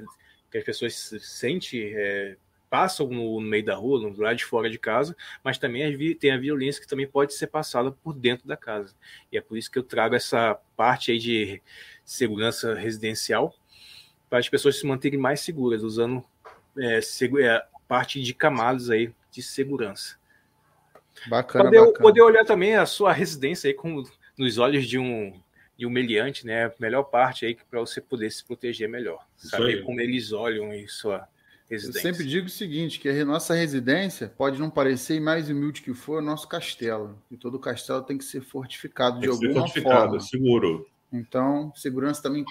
que 0.51 0.59
as 0.59 0.65
pessoas 0.65 0.95
sentem 1.23 1.93
é, 1.95 2.37
passam 2.69 3.09
no, 3.09 3.41
no, 3.41 3.47
meio 3.47 3.65
da 3.65 3.75
rua, 3.77 3.99
no 3.99 4.15
lado 4.21 4.37
de 4.37 4.45
fora 4.45 4.69
de 4.69 4.79
casa, 4.79 5.17
mas 5.43 5.57
também 5.57 6.15
tem 6.17 6.33
a 6.33 6.39
violência 6.39 6.83
que 6.83 6.89
também 6.89 7.07
pode 7.07 7.33
ser 7.33 7.47
passada 7.47 7.91
por 7.91 8.13
dentro 8.13 8.47
da 8.47 8.59
casa. 8.59 8.95
E 9.33 9.39
é 9.39 9.41
por 9.41 9.57
isso 9.57 9.71
que 9.71 9.79
eu 9.79 9.83
trago 9.83 10.15
essa 10.15 10.55
parte 10.77 11.13
aí 11.13 11.19
de 11.19 11.63
segurança 12.05 12.75
residencial 12.75 13.55
para 14.29 14.39
as 14.39 14.51
pessoas 14.51 14.79
se 14.79 14.87
manterem 14.87 15.19
mais 15.19 15.41
seguras, 15.41 15.83
usando 15.83 16.23
é, 16.79 16.99
é, 16.99 17.67
parte 17.89 18.23
de 18.23 18.35
camadas 18.35 18.91
aí 18.91 19.13
de 19.31 19.43
segurança. 19.43 20.17
Bacana, 21.29 21.65
poder, 21.65 21.81
bacana. 21.81 21.99
poder 22.01 22.23
olhar 22.23 22.45
também 22.45 22.75
a 22.77 22.87
sua 22.87 23.13
residência 23.13 23.69
aí 23.69 23.75
com, 23.75 24.03
nos 24.37 24.59
olhos 24.59 24.87
de 24.87 24.99
um 24.99 25.33
de 25.77 25.87
um 25.87 25.91
meliante, 25.91 26.47
né? 26.47 26.65
A 26.65 26.73
melhor 26.81 27.05
parte 27.05 27.45
aí 27.45 27.57
para 27.71 27.81
você 27.81 28.01
poder 28.01 28.31
se 28.31 28.43
proteger 28.43 28.89
melhor. 28.89 29.27
Saber 29.37 29.83
como 29.83 30.01
eles 30.01 30.33
olham 30.33 30.73
em 30.73 30.89
sua 30.89 31.29
residência. 31.69 32.09
Eu 32.09 32.15
sempre 32.15 32.27
digo 32.27 32.47
o 32.47 32.51
seguinte, 32.51 32.99
que 32.99 33.09
a 33.09 33.25
nossa 33.25 33.55
residência 33.55 34.33
pode 34.37 34.59
não 34.59 34.71
parecer 34.71 35.21
mais 35.21 35.51
humilde 35.51 35.83
que 35.83 35.93
for, 35.93 36.17
é 36.17 36.23
o 36.23 36.25
nosso 36.25 36.49
castelo. 36.49 37.23
E 37.31 37.37
todo 37.37 37.59
castelo 37.59 38.03
tem 38.03 38.17
que 38.17 38.25
ser 38.25 38.41
fortificado 38.41 39.21
tem 39.21 39.23
de 39.23 39.29
alguma 39.29 39.61
fortificado, 39.61 40.13
forma. 40.13 40.21
seguro. 40.21 40.89
Então, 41.13 41.73
segurança 41.75 42.23
também 42.23 42.45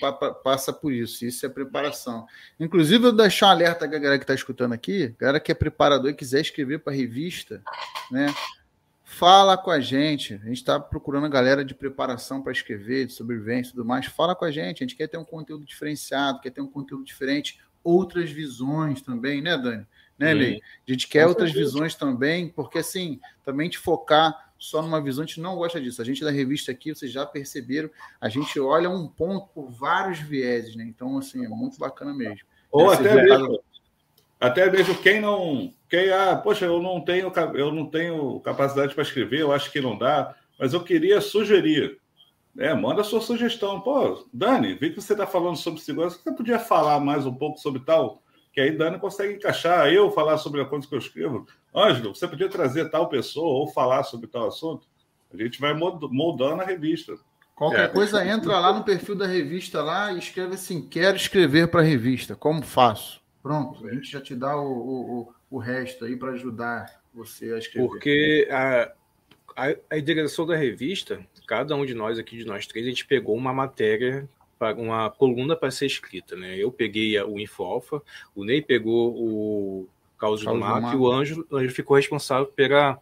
passa 0.43 0.71
por 0.71 0.91
isso. 0.91 1.25
Isso 1.25 1.45
é 1.45 1.49
preparação. 1.49 2.25
Inclusive, 2.59 3.05
eu 3.05 3.11
deixar 3.11 3.47
um 3.47 3.49
alerta 3.49 3.85
a 3.85 3.87
galera 3.87 4.17
que 4.17 4.23
está 4.23 4.33
escutando 4.33 4.73
aqui, 4.73 5.13
galera 5.19 5.39
que 5.39 5.51
é 5.51 5.55
preparador 5.55 6.09
e 6.09 6.13
quiser 6.13 6.41
escrever 6.41 6.79
para 6.79 6.93
revista, 6.93 7.61
né? 8.09 8.33
Fala 9.03 9.57
com 9.57 9.69
a 9.69 9.79
gente. 9.79 10.33
A 10.33 10.47
gente 10.47 10.57
está 10.57 10.79
procurando 10.79 11.25
a 11.25 11.29
galera 11.29 11.63
de 11.63 11.75
preparação 11.75 12.41
para 12.41 12.51
escrever, 12.51 13.05
de 13.05 13.13
sobrevivência 13.13 13.69
e 13.69 13.73
tudo 13.73 13.85
mais. 13.85 14.07
Fala 14.07 14.35
com 14.35 14.45
a 14.45 14.51
gente. 14.51 14.83
A 14.83 14.87
gente 14.87 14.95
quer 14.95 15.07
ter 15.07 15.17
um 15.17 15.23
conteúdo 15.23 15.63
diferenciado, 15.63 16.39
quer 16.39 16.49
ter 16.49 16.61
um 16.61 16.67
conteúdo 16.67 17.03
diferente 17.03 17.59
outras 17.83 18.31
visões 18.31 19.01
também, 19.01 19.41
né, 19.41 19.55
Dani? 19.57 19.85
Né, 20.17 20.33
Lei? 20.33 20.61
A 20.87 20.91
gente 20.91 21.07
quer 21.07 21.27
outras 21.27 21.51
visões 21.51 21.93
também, 21.93 22.49
porque 22.49 22.79
assim, 22.79 23.19
também 23.43 23.69
te 23.69 23.77
focar 23.77 24.53
só 24.65 24.81
numa 24.81 25.01
visão, 25.01 25.23
a 25.23 25.27
gente 25.27 25.39
não 25.39 25.55
gosta 25.55 25.79
disso. 25.79 26.01
A 26.01 26.05
gente 26.05 26.23
da 26.23 26.31
revista 26.31 26.71
aqui, 26.71 26.93
vocês 26.93 27.11
já 27.11 27.25
perceberam, 27.25 27.89
a 28.19 28.27
gente 28.29 28.59
olha 28.59 28.89
um 28.89 29.07
ponto 29.07 29.47
por 29.53 29.69
vários 29.69 30.19
vieses, 30.19 30.75
né? 30.75 30.83
Então, 30.83 31.17
assim, 31.17 31.45
é 31.45 31.47
muito 31.47 31.77
bacana 31.77 32.13
mesmo. 32.13 32.45
Ou 32.71 32.89
até 32.89 33.15
mesmo, 33.15 33.59
até 34.39 34.69
mesmo 34.69 34.95
quem 34.95 35.21
não. 35.21 35.73
Quem, 35.89 36.11
ah, 36.11 36.35
poxa, 36.35 36.65
eu 36.65 36.81
não 36.81 36.99
tenho, 36.99 37.31
eu 37.53 37.71
não 37.71 37.85
tenho 37.85 38.39
capacidade 38.41 38.93
para 38.93 39.03
escrever, 39.03 39.41
eu 39.41 39.51
acho 39.51 39.71
que 39.71 39.79
não 39.79 39.97
dá, 39.97 40.35
mas 40.59 40.73
eu 40.73 40.83
queria 40.83 41.21
sugerir. 41.21 41.99
É, 42.57 42.73
manda 42.73 43.01
a 43.01 43.03
sua 43.03 43.21
sugestão. 43.21 43.81
Pô, 43.81 44.25
Dani, 44.33 44.73
vi 44.75 44.89
que 44.89 45.01
você 45.01 45.13
está 45.13 45.27
falando 45.27 45.57
sobre 45.57 45.81
segurança, 45.81 46.19
você 46.21 46.31
podia 46.31 46.57
falar 46.57 46.99
mais 46.99 47.25
um 47.25 47.33
pouco 47.33 47.59
sobre 47.59 47.81
tal? 47.81 48.21
Que 48.55 48.61
aí 48.61 48.71
Dani 48.71 48.97
consegue 48.97 49.33
encaixar 49.33 49.91
eu 49.91 50.09
falar 50.09 50.37
sobre 50.37 50.61
a 50.61 50.65
coisa 50.65 50.87
que 50.87 50.95
eu 50.95 50.99
escrevo. 50.99 51.45
Ângelo, 51.75 52.15
você 52.15 52.25
podia 52.25 52.47
trazer 52.47 52.89
tal 52.89 53.09
pessoa 53.09 53.59
ou 53.59 53.67
falar 53.67 54.03
sobre 54.03 54.27
tal 54.27 54.47
assunto? 54.47 54.87
A 55.33 55.35
gente 55.35 55.59
vai 55.59 55.73
moldando 55.73 56.61
a 56.61 56.65
revista. 56.65 57.15
Qualquer 57.53 57.85
é, 57.85 57.87
coisa, 57.89 58.25
entra 58.25 58.57
lá 58.57 58.71
no 58.71 58.85
perfil 58.85 59.13
da 59.13 59.27
revista 59.27 59.83
lá 59.83 60.13
e 60.13 60.19
escreve 60.19 60.53
assim: 60.55 60.87
quero 60.87 61.17
escrever 61.17 61.67
para 61.67 61.81
a 61.81 61.83
revista. 61.83 62.33
Como 62.33 62.61
faço? 62.61 63.21
Pronto, 63.43 63.85
a 63.85 63.93
gente 63.93 64.09
já 64.09 64.21
te 64.21 64.33
dá 64.33 64.55
o, 64.55 64.71
o, 64.71 65.33
o 65.51 65.57
resto 65.57 66.05
aí 66.05 66.15
para 66.15 66.31
ajudar 66.31 67.01
você 67.13 67.53
a 67.53 67.57
escrever. 67.57 67.89
Porque 67.89 68.47
a, 68.49 68.91
a, 69.55 69.75
a 69.89 69.99
direção 69.99 70.45
da 70.45 70.55
revista 70.55 71.19
cada 71.45 71.75
um 71.75 71.85
de 71.85 71.93
nós 71.93 72.17
aqui, 72.17 72.37
de 72.37 72.45
nós 72.45 72.65
três, 72.65 72.85
a 72.85 72.89
gente 72.89 73.05
pegou 73.05 73.35
uma 73.35 73.53
matéria, 73.53 74.27
uma 74.77 75.09
coluna 75.09 75.55
para 75.55 75.71
ser 75.71 75.85
escrita, 75.85 76.35
né? 76.35 76.57
Eu 76.57 76.71
peguei 76.71 77.19
o 77.21 77.39
InfoAlpha, 77.39 78.01
o 78.33 78.43
Ney 78.43 78.61
pegou 78.61 79.13
o 79.15 79.89
Caos 80.17 80.43
do 80.43 80.55
Mato 80.55 80.95
e 80.95 80.97
o 80.97 81.11
Anjo, 81.11 81.45
o 81.49 81.57
Anjo 81.57 81.73
ficou 81.73 81.97
responsável 81.97 82.47
pela 82.47 82.99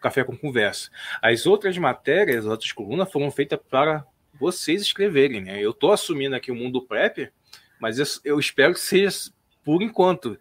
Café 0.00 0.24
com 0.24 0.36
Conversa. 0.36 0.90
As 1.22 1.46
outras 1.46 1.76
matérias, 1.76 2.44
as 2.44 2.50
outras 2.50 2.72
colunas 2.72 3.10
foram 3.10 3.30
feitas 3.30 3.58
para 3.70 4.04
vocês 4.38 4.82
escreverem, 4.82 5.40
né? 5.40 5.60
Eu 5.60 5.70
estou 5.70 5.92
assumindo 5.92 6.36
aqui 6.36 6.50
o 6.50 6.56
mundo 6.56 6.82
prep, 6.82 7.30
mas 7.80 7.98
eu, 7.98 8.06
eu 8.24 8.38
espero 8.38 8.74
que 8.74 8.80
seja 8.80 9.30
por 9.64 9.82
enquanto. 9.82 10.38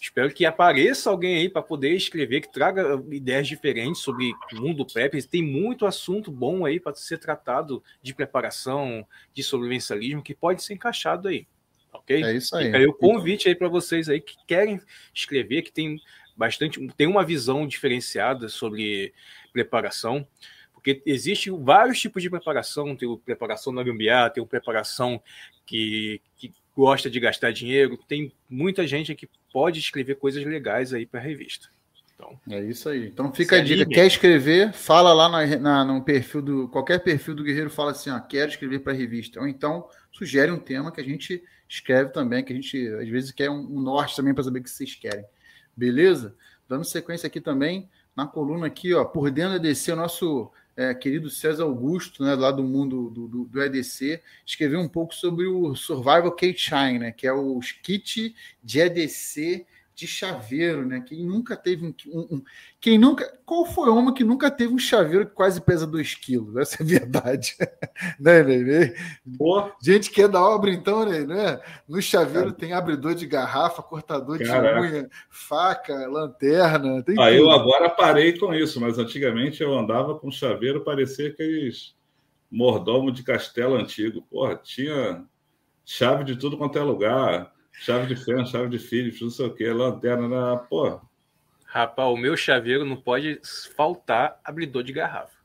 Espero 0.00 0.32
que 0.32 0.46
apareça 0.46 1.10
alguém 1.10 1.36
aí 1.36 1.48
para 1.48 1.62
poder 1.62 1.94
escrever, 1.94 2.40
que 2.40 2.52
traga 2.52 3.02
ideias 3.10 3.48
diferentes 3.48 4.00
sobre 4.00 4.32
o 4.52 4.60
mundo 4.60 4.86
PrEP. 4.86 5.20
Tem 5.22 5.42
muito 5.42 5.86
assunto 5.86 6.30
bom 6.30 6.64
aí 6.64 6.78
para 6.78 6.94
ser 6.94 7.18
tratado 7.18 7.82
de 8.02 8.14
preparação, 8.14 9.06
de 9.34 9.42
sobrevivencialismo, 9.42 10.22
que 10.22 10.34
pode 10.34 10.62
ser 10.62 10.74
encaixado 10.74 11.28
aí. 11.28 11.46
Ok? 11.92 12.22
É 12.22 12.34
isso 12.34 12.54
aí. 12.56 12.66
Fica 12.66 12.78
aí 12.78 12.86
o 12.86 12.94
convite 12.94 13.48
aí 13.48 13.54
para 13.54 13.68
vocês 13.68 14.08
aí 14.08 14.20
que 14.20 14.36
querem 14.46 14.80
escrever, 15.12 15.62
que 15.62 15.72
tem 15.72 16.00
bastante, 16.36 16.86
tem 16.96 17.06
uma 17.06 17.24
visão 17.24 17.66
diferenciada 17.66 18.48
sobre 18.48 19.12
preparação. 19.52 20.26
Porque 20.72 21.02
existe 21.04 21.50
vários 21.50 22.00
tipos 22.00 22.22
de 22.22 22.30
preparação, 22.30 22.94
tem 22.94 23.08
o 23.08 23.18
preparação 23.18 23.72
no 23.72 23.84
gambiarra, 23.84 24.30
tem 24.30 24.42
o 24.42 24.46
preparação 24.46 25.20
que, 25.66 26.20
que 26.36 26.52
gosta 26.78 27.10
de 27.10 27.18
gastar 27.18 27.52
dinheiro, 27.52 27.98
tem 28.06 28.32
muita 28.48 28.86
gente 28.86 29.12
que 29.12 29.28
pode 29.52 29.80
escrever 29.80 30.14
coisas 30.14 30.44
legais 30.44 30.94
aí 30.94 31.04
para 31.04 31.18
a 31.18 31.22
revista. 31.22 31.68
Então, 32.14 32.38
é 32.48 32.60
isso 32.60 32.88
aí. 32.88 33.08
Então 33.08 33.32
fica 33.32 33.56
a 33.56 33.60
dica. 33.60 33.84
Quer 33.84 34.06
escrever? 34.06 34.72
Fala 34.72 35.12
lá 35.12 35.28
na, 35.28 35.56
na, 35.56 35.84
no 35.84 36.00
perfil 36.04 36.40
do. 36.40 36.68
Qualquer 36.68 37.00
perfil 37.00 37.34
do 37.34 37.42
Guerreiro 37.42 37.68
fala 37.68 37.90
assim: 37.90 38.10
ó, 38.10 38.20
quero 38.20 38.52
escrever 38.52 38.78
para 38.78 38.92
a 38.92 38.96
revista. 38.96 39.40
Ou 39.40 39.48
então 39.48 39.88
sugere 40.12 40.52
um 40.52 40.58
tema 40.58 40.92
que 40.92 41.00
a 41.00 41.04
gente 41.04 41.42
escreve 41.68 42.10
também, 42.10 42.44
que 42.44 42.52
a 42.52 42.56
gente 42.56 42.88
às 42.94 43.08
vezes 43.08 43.32
quer 43.32 43.50
um, 43.50 43.58
um 43.58 43.80
norte 43.80 44.14
também 44.14 44.32
para 44.32 44.44
saber 44.44 44.60
o 44.60 44.62
que 44.62 44.70
vocês 44.70 44.94
querem. 44.94 45.24
Beleza? 45.76 46.36
Dando 46.68 46.84
sequência 46.84 47.26
aqui 47.26 47.40
também, 47.40 47.88
na 48.14 48.24
coluna 48.24 48.68
aqui, 48.68 48.94
ó, 48.94 49.04
por 49.04 49.32
dentro 49.32 49.54
da 49.54 49.58
DC, 49.58 49.92
o 49.92 49.96
nosso 49.96 50.52
é, 50.78 50.94
querido 50.94 51.28
César 51.28 51.64
Augusto, 51.64 52.22
né, 52.22 52.36
lá 52.36 52.52
do 52.52 52.62
mundo 52.62 53.10
do, 53.10 53.26
do, 53.26 53.44
do, 53.46 53.62
EDC, 53.64 54.22
escreveu 54.46 54.78
um 54.78 54.88
pouco 54.88 55.12
sobre 55.12 55.44
o 55.44 55.74
Survival 55.74 56.30
K-Shine, 56.30 57.00
né, 57.00 57.10
que 57.10 57.26
é 57.26 57.32
o 57.32 57.58
kit 57.82 58.32
de 58.62 58.78
EDC 58.78 59.66
de 59.98 60.06
chaveiro, 60.06 60.86
né? 60.86 61.00
Quem 61.04 61.26
nunca 61.26 61.56
teve 61.56 61.84
um, 61.84 61.92
um, 62.06 62.36
um, 62.36 62.42
Quem 62.80 62.96
nunca. 62.96 63.36
Qual 63.44 63.66
foi 63.66 63.90
o 63.90 63.96
homem 63.96 64.14
que 64.14 64.22
nunca 64.22 64.48
teve 64.48 64.72
um 64.72 64.78
chaveiro 64.78 65.26
que 65.26 65.34
quase 65.34 65.60
pesa 65.60 65.88
2 65.88 66.14
quilos? 66.14 66.56
Essa 66.56 66.80
é 66.80 66.86
a 66.86 66.88
verdade. 66.88 67.56
né, 68.20 68.44
né, 68.44 68.58
né? 68.58 68.94
Gente 69.82 70.08
que 70.12 70.22
é 70.22 70.28
da 70.28 70.40
obra, 70.40 70.70
então, 70.70 71.04
né? 71.04 71.60
No 71.88 72.00
chaveiro 72.00 72.52
tem 72.52 72.72
abridor 72.72 73.12
de 73.16 73.26
garrafa, 73.26 73.82
cortador 73.82 74.38
Caraca. 74.38 74.86
de 74.86 74.94
unha, 74.94 75.10
faca, 75.28 76.06
lanterna. 76.06 77.02
Tem 77.02 77.20
ah, 77.20 77.32
eu 77.32 77.50
agora 77.50 77.90
parei 77.90 78.38
com 78.38 78.54
isso, 78.54 78.80
mas 78.80 79.00
antigamente 79.00 79.64
eu 79.64 79.76
andava 79.76 80.16
com 80.16 80.30
chaveiro, 80.30 80.84
parecia 80.84 81.26
aqueles 81.26 81.96
mordomo 82.48 83.10
de 83.10 83.24
castelo 83.24 83.74
antigo. 83.74 84.22
Porra, 84.30 84.54
tinha 84.54 85.24
chave 85.84 86.22
de 86.22 86.36
tudo 86.36 86.56
quanto 86.56 86.78
é 86.78 86.82
lugar 86.82 87.52
Chave 87.80 88.12
de 88.12 88.16
feno, 88.16 88.44
chave 88.46 88.68
de 88.68 88.78
Philips, 88.78 89.20
não 89.20 89.30
sei 89.30 89.46
o 89.46 89.54
que, 89.54 89.66
lanterna 89.68 90.28
na. 90.28 90.56
Pô. 90.56 91.00
Rapaz, 91.64 92.08
o 92.08 92.16
meu 92.16 92.36
chaveiro 92.36 92.84
não 92.84 92.96
pode 92.96 93.40
faltar 93.76 94.40
abridor 94.42 94.82
de 94.82 94.92
garrafa. 94.92 95.38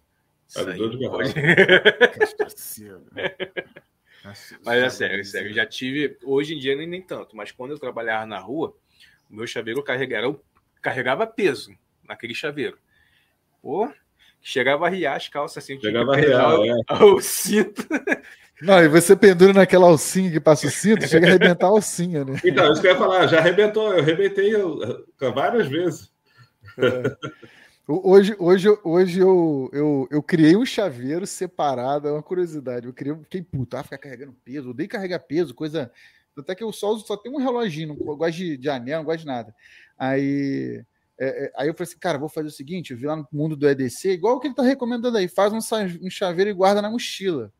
abridor 0.56 0.90
de 0.90 1.00
garrafa. 1.00 1.34
mas 4.64 4.84
é 4.84 4.90
sério, 4.90 5.20
é 5.20 5.24
sério. 5.24 5.50
Eu 5.50 5.54
já 5.54 5.66
tive. 5.66 6.18
Hoje 6.24 6.56
em 6.56 6.60
dia 6.60 6.76
nem, 6.76 6.88
nem 6.88 7.02
tanto, 7.02 7.36
mas 7.36 7.52
quando 7.52 7.72
eu 7.72 7.80
trabalhava 7.80 8.26
na 8.26 8.40
rua, 8.40 8.76
o 9.30 9.36
meu 9.36 9.46
chaveiro 9.46 9.84
carregava, 9.84 10.40
carregava 10.82 11.28
peso 11.28 11.72
naquele 12.04 12.34
chaveiro. 12.34 12.80
Pô, 13.62 13.94
chegava 14.42 14.88
a 14.88 14.90
riar 14.90 15.18
as 15.18 15.28
calças 15.28 15.64
assim. 15.64 15.80
Chegava 15.80 16.14
a 16.14 16.18
riar, 16.18 16.52
é. 16.52 17.04
o 17.04 17.22
cinto. 17.22 17.86
Não, 18.64 18.82
e 18.82 18.88
você 18.88 19.14
pendura 19.14 19.52
naquela 19.52 19.88
alcinha 19.88 20.32
que 20.32 20.40
passa 20.40 20.68
o 20.68 20.72
cinto, 20.72 21.06
chega 21.06 21.28
a 21.28 21.30
arrebentar 21.30 21.68
a 21.68 21.70
alcinha, 21.70 22.24
né? 22.24 22.40
Então, 22.46 22.72
isso 22.72 22.82
que 22.82 22.88
eu 22.88 22.94
ia 22.94 22.98
falar, 22.98 23.28
já 23.28 23.40
arrebentou, 23.40 23.92
eu 23.92 24.00
arrebentei 24.00 24.54
várias 25.34 25.68
vezes. 25.68 26.10
É. 26.78 27.16
Hoje, 27.86 28.34
hoje, 28.40 28.70
hoje 28.82 29.20
eu, 29.20 29.70
eu, 29.74 30.08
eu 30.10 30.24
criei 30.24 30.56
um 30.56 30.66
chaveiro 30.66 31.28
separado, 31.28 32.08
é 32.08 32.12
uma 32.14 32.24
curiosidade. 32.24 32.88
Eu 32.88 32.94
criei, 32.94 33.14
fiquei 33.24 33.42
puto, 33.42 33.76
ah, 33.76 33.84
ficar 33.84 33.98
carregando 33.98 34.34
peso, 34.46 34.70
odeio 34.70 34.88
carregar 34.88 35.20
peso, 35.20 35.54
coisa. 35.54 35.92
Até 36.38 36.56
que 36.56 36.64
eu 36.64 36.72
só 36.72 36.92
uso, 36.94 37.06
só 37.06 37.18
tem 37.18 37.30
um 37.30 37.38
reloginho, 37.38 37.90
não 37.90 38.16
gosto 38.16 38.38
de, 38.38 38.56
de 38.56 38.70
anel, 38.70 39.00
não 39.00 39.06
gosto 39.06 39.20
de 39.20 39.26
nada. 39.26 39.54
Aí, 40.00 40.82
é, 41.20 41.26
é, 41.28 41.52
aí 41.58 41.68
eu 41.68 41.74
falei 41.74 41.90
assim, 41.90 42.00
cara, 42.00 42.18
vou 42.18 42.30
fazer 42.30 42.48
o 42.48 42.52
seguinte: 42.52 42.92
eu 42.92 42.98
vi 42.98 43.06
lá 43.06 43.18
no 43.18 43.28
mundo 43.30 43.58
do 43.58 43.68
EDC, 43.68 44.12
igual 44.12 44.38
o 44.38 44.40
que 44.40 44.48
ele 44.48 44.56
tá 44.56 44.64
recomendando 44.64 45.18
aí, 45.18 45.28
faz 45.28 45.52
um, 45.52 45.60
um 46.02 46.10
chaveiro 46.10 46.50
e 46.50 46.54
guarda 46.54 46.82
na 46.82 46.90
mochila 46.90 47.52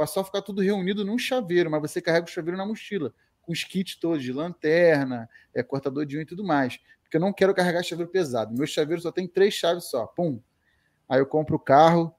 para 0.00 0.06
só 0.06 0.24
ficar 0.24 0.40
tudo 0.40 0.62
reunido 0.62 1.04
num 1.04 1.18
chaveiro, 1.18 1.70
mas 1.70 1.82
você 1.82 2.00
carrega 2.00 2.24
o 2.24 2.30
chaveiro 2.30 2.56
na 2.56 2.64
mochila, 2.64 3.12
com 3.42 3.52
os 3.52 3.64
kits 3.64 3.96
todos 3.96 4.22
de 4.22 4.32
lanterna, 4.32 5.28
é, 5.54 5.62
cortador 5.62 6.06
de 6.06 6.16
unha 6.16 6.22
e 6.22 6.26
tudo 6.26 6.42
mais. 6.42 6.80
Porque 7.02 7.18
eu 7.18 7.20
não 7.20 7.34
quero 7.34 7.52
carregar 7.54 7.82
chaveiro 7.82 8.10
pesado. 8.10 8.56
Meu 8.56 8.66
chaveiro 8.66 9.02
só 9.02 9.12
tem 9.12 9.28
três 9.28 9.52
chaves 9.52 9.90
só. 9.90 10.06
Pum. 10.06 10.40
Aí 11.06 11.20
eu 11.20 11.26
compro 11.26 11.56
o 11.56 11.58
carro. 11.58 12.14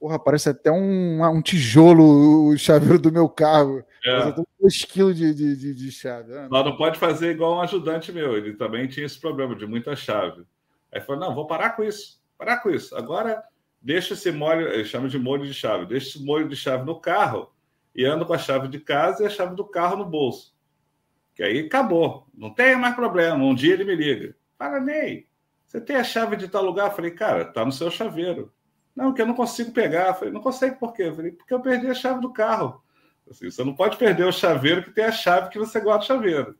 Porra, 0.00 0.18
parece 0.18 0.48
até 0.48 0.72
um, 0.72 1.22
um 1.22 1.42
tijolo 1.42 2.48
o 2.48 2.56
chaveiro 2.56 2.98
do 2.98 3.12
meu 3.12 3.28
carro. 3.28 3.84
É. 4.02 4.28
Eu 4.28 4.46
2 4.58 4.84
quilos 4.86 5.14
de, 5.14 5.34
de, 5.34 5.74
de, 5.74 5.92
chave. 5.92 6.32
Ah, 6.32 6.48
não. 6.50 6.64
não 6.64 6.76
pode 6.78 6.98
fazer 6.98 7.32
igual 7.32 7.56
um 7.56 7.60
ajudante 7.60 8.10
meu. 8.12 8.34
Ele 8.34 8.54
também 8.54 8.88
tinha 8.88 9.04
esse 9.04 9.20
problema 9.20 9.54
de 9.54 9.66
muita 9.66 9.94
chave. 9.94 10.42
Aí 10.90 11.02
falou: 11.02 11.20
não, 11.20 11.34
vou 11.34 11.46
parar 11.46 11.76
com 11.76 11.84
isso. 11.84 12.18
Parar 12.38 12.62
com 12.62 12.70
isso. 12.70 12.96
Agora 12.96 13.44
deixa 13.86 14.14
esse 14.14 14.32
molho, 14.32 14.84
chamo 14.84 15.08
de 15.08 15.16
molho 15.16 15.46
de 15.46 15.54
chave, 15.54 15.86
deixa 15.86 16.08
esse 16.08 16.24
molho 16.24 16.48
de 16.48 16.56
chave 16.56 16.84
no 16.84 17.00
carro 17.00 17.52
e 17.94 18.04
ando 18.04 18.26
com 18.26 18.32
a 18.32 18.38
chave 18.38 18.66
de 18.66 18.80
casa 18.80 19.22
e 19.22 19.26
a 19.26 19.30
chave 19.30 19.54
do 19.54 19.64
carro 19.64 19.96
no 19.96 20.04
bolso. 20.04 20.52
Que 21.36 21.44
aí 21.44 21.60
acabou, 21.60 22.26
não 22.34 22.52
tem 22.52 22.74
mais 22.74 22.96
problema. 22.96 23.44
Um 23.44 23.54
dia 23.54 23.74
ele 23.74 23.84
me 23.84 23.94
liga: 23.94 24.34
Fala, 24.58 24.80
Ney, 24.80 25.28
você 25.64 25.80
tem 25.80 25.94
a 25.94 26.02
chave 26.02 26.34
de 26.34 26.48
tal 26.48 26.64
lugar? 26.64 26.88
Eu 26.88 26.96
falei, 26.96 27.12
cara, 27.12 27.44
tá 27.44 27.64
no 27.64 27.70
seu 27.70 27.88
chaveiro. 27.88 28.52
Não, 28.94 29.14
que 29.14 29.22
eu 29.22 29.26
não 29.26 29.34
consigo 29.34 29.70
pegar. 29.70 30.08
Eu 30.08 30.14
falei, 30.14 30.34
não 30.34 30.40
consegue 30.40 30.80
por 30.80 30.92
quê? 30.92 31.04
Eu 31.04 31.14
falei, 31.14 31.30
porque 31.30 31.54
eu 31.54 31.60
perdi 31.60 31.86
a 31.86 31.94
chave 31.94 32.20
do 32.20 32.32
carro. 32.32 32.82
Assim, 33.30 33.48
você 33.48 33.62
não 33.62 33.74
pode 33.74 33.96
perder 33.98 34.26
o 34.26 34.32
chaveiro 34.32 34.82
que 34.82 34.90
tem 34.90 35.04
a 35.04 35.12
chave 35.12 35.50
que 35.50 35.58
você 35.58 35.78
guarda 35.78 36.02
o 36.02 36.06
chaveiro. 36.06 36.56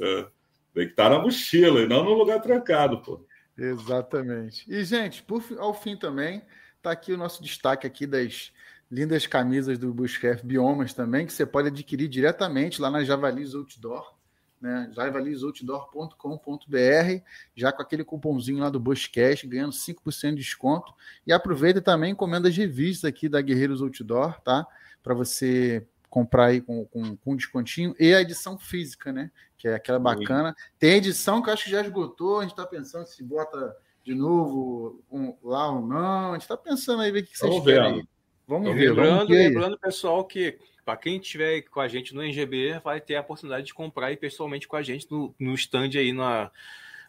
É, 0.00 0.26
tem 0.72 0.86
que 0.86 0.92
estar 0.92 1.10
na 1.10 1.18
mochila 1.18 1.80
e 1.80 1.88
não 1.88 2.04
no 2.04 2.12
lugar 2.12 2.40
trancado, 2.40 3.02
pô. 3.02 3.24
Exatamente. 3.60 4.64
E, 4.68 4.84
gente, 4.84 5.22
por, 5.22 5.44
ao 5.58 5.74
fim 5.74 5.96
também, 5.96 6.42
Está 6.80 6.92
aqui 6.92 7.12
o 7.12 7.18
nosso 7.18 7.42
destaque 7.42 7.86
aqui 7.86 8.06
das 8.06 8.50
lindas 8.90 9.26
camisas 9.26 9.76
do 9.76 9.92
Bushcraft 9.92 10.42
Biomas 10.42 10.94
também, 10.94 11.26
que 11.26 11.32
você 11.32 11.44
pode 11.44 11.68
adquirir 11.68 12.08
diretamente 12.08 12.80
lá 12.80 12.90
na 12.90 13.04
Javalis 13.04 13.54
Outdoor, 13.54 14.14
né? 14.58 14.90
javalisoutdoor.com.br, 14.94 17.22
já 17.54 17.70
com 17.70 17.82
aquele 17.82 18.02
cupomzinho 18.02 18.60
lá 18.60 18.70
do 18.70 18.80
Bushcast, 18.80 19.46
ganhando 19.46 19.74
5% 19.74 20.30
de 20.30 20.36
desconto. 20.36 20.94
E 21.26 21.34
aproveita 21.34 21.82
também 21.82 22.12
encomenda 22.12 22.48
as 22.48 22.56
revistas 22.56 23.06
aqui 23.06 23.28
da 23.28 23.42
Guerreiros 23.42 23.82
Outdoor, 23.82 24.40
tá? 24.40 24.66
Para 25.02 25.12
você 25.12 25.86
comprar 26.08 26.46
aí 26.46 26.62
com, 26.62 26.86
com, 26.86 27.14
com 27.14 27.36
descontinho. 27.36 27.94
E 28.00 28.14
a 28.14 28.22
edição 28.22 28.58
física, 28.58 29.12
né? 29.12 29.30
Que 29.60 29.68
é 29.68 29.74
aquela 29.74 29.98
bacana. 29.98 30.56
Tem 30.78 30.96
edição 30.96 31.42
que 31.42 31.50
eu 31.50 31.52
acho 31.52 31.64
que 31.64 31.70
já 31.70 31.82
esgotou, 31.82 32.38
a 32.38 32.42
gente 32.42 32.52
está 32.52 32.64
pensando 32.64 33.04
se 33.04 33.22
bota 33.22 33.76
de 34.02 34.14
novo 34.14 35.04
um, 35.12 35.36
lá 35.42 35.70
ou 35.70 35.86
não? 35.86 36.30
A 36.30 36.32
gente 36.32 36.42
está 36.42 36.56
pensando 36.56 37.02
aí 37.02 37.12
ver 37.12 37.20
o 37.20 37.26
que 37.26 37.36
vocês 37.36 37.62
querem. 37.62 38.08
Vamos 38.48 38.74
ver. 38.74 38.88
Lembrando, 38.88 39.18
vamos 39.18 39.28
lembrando, 39.28 39.78
pessoal, 39.78 40.24
que 40.24 40.58
para 40.82 40.96
quem 40.96 41.18
estiver 41.18 41.60
com 41.60 41.78
a 41.78 41.88
gente 41.88 42.14
no 42.14 42.22
NGB, 42.22 42.80
vai 42.82 43.02
ter 43.02 43.16
a 43.16 43.20
oportunidade 43.20 43.66
de 43.66 43.74
comprar 43.74 44.06
aí 44.06 44.16
pessoalmente 44.16 44.66
com 44.66 44.76
a 44.76 44.82
gente 44.82 45.06
no, 45.10 45.34
no 45.38 45.54
stand 45.54 45.90
aí 45.94 46.10
na, 46.10 46.50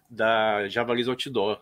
da 0.10 0.68
Javalis 0.68 1.08
Outdoor. 1.08 1.58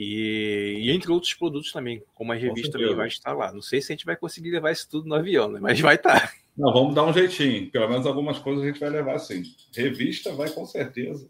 E, 0.00 0.76
e, 0.78 0.90
entre 0.92 1.10
outros 1.10 1.34
produtos 1.34 1.72
também, 1.72 2.00
como 2.14 2.30
a 2.30 2.36
revista 2.36 2.78
também 2.78 2.94
vai 2.94 3.08
estar 3.08 3.32
lá. 3.32 3.52
Não 3.52 3.60
sei 3.60 3.82
se 3.82 3.90
a 3.90 3.96
gente 3.96 4.06
vai 4.06 4.14
conseguir 4.16 4.52
levar 4.52 4.70
isso 4.70 4.88
tudo 4.88 5.08
no 5.08 5.16
avião, 5.16 5.50
né? 5.50 5.58
mas 5.60 5.80
vai 5.80 5.96
estar. 5.96 6.32
Não, 6.56 6.72
vamos 6.72 6.94
dar 6.94 7.04
um 7.04 7.12
jeitinho. 7.12 7.68
Pelo 7.68 7.88
menos 7.88 8.06
algumas 8.06 8.38
coisas 8.38 8.62
a 8.62 8.66
gente 8.68 8.78
vai 8.78 8.90
levar 8.90 9.18
sim. 9.18 9.42
Revista 9.74 10.32
vai 10.32 10.50
com 10.50 10.64
certeza. 10.64 11.28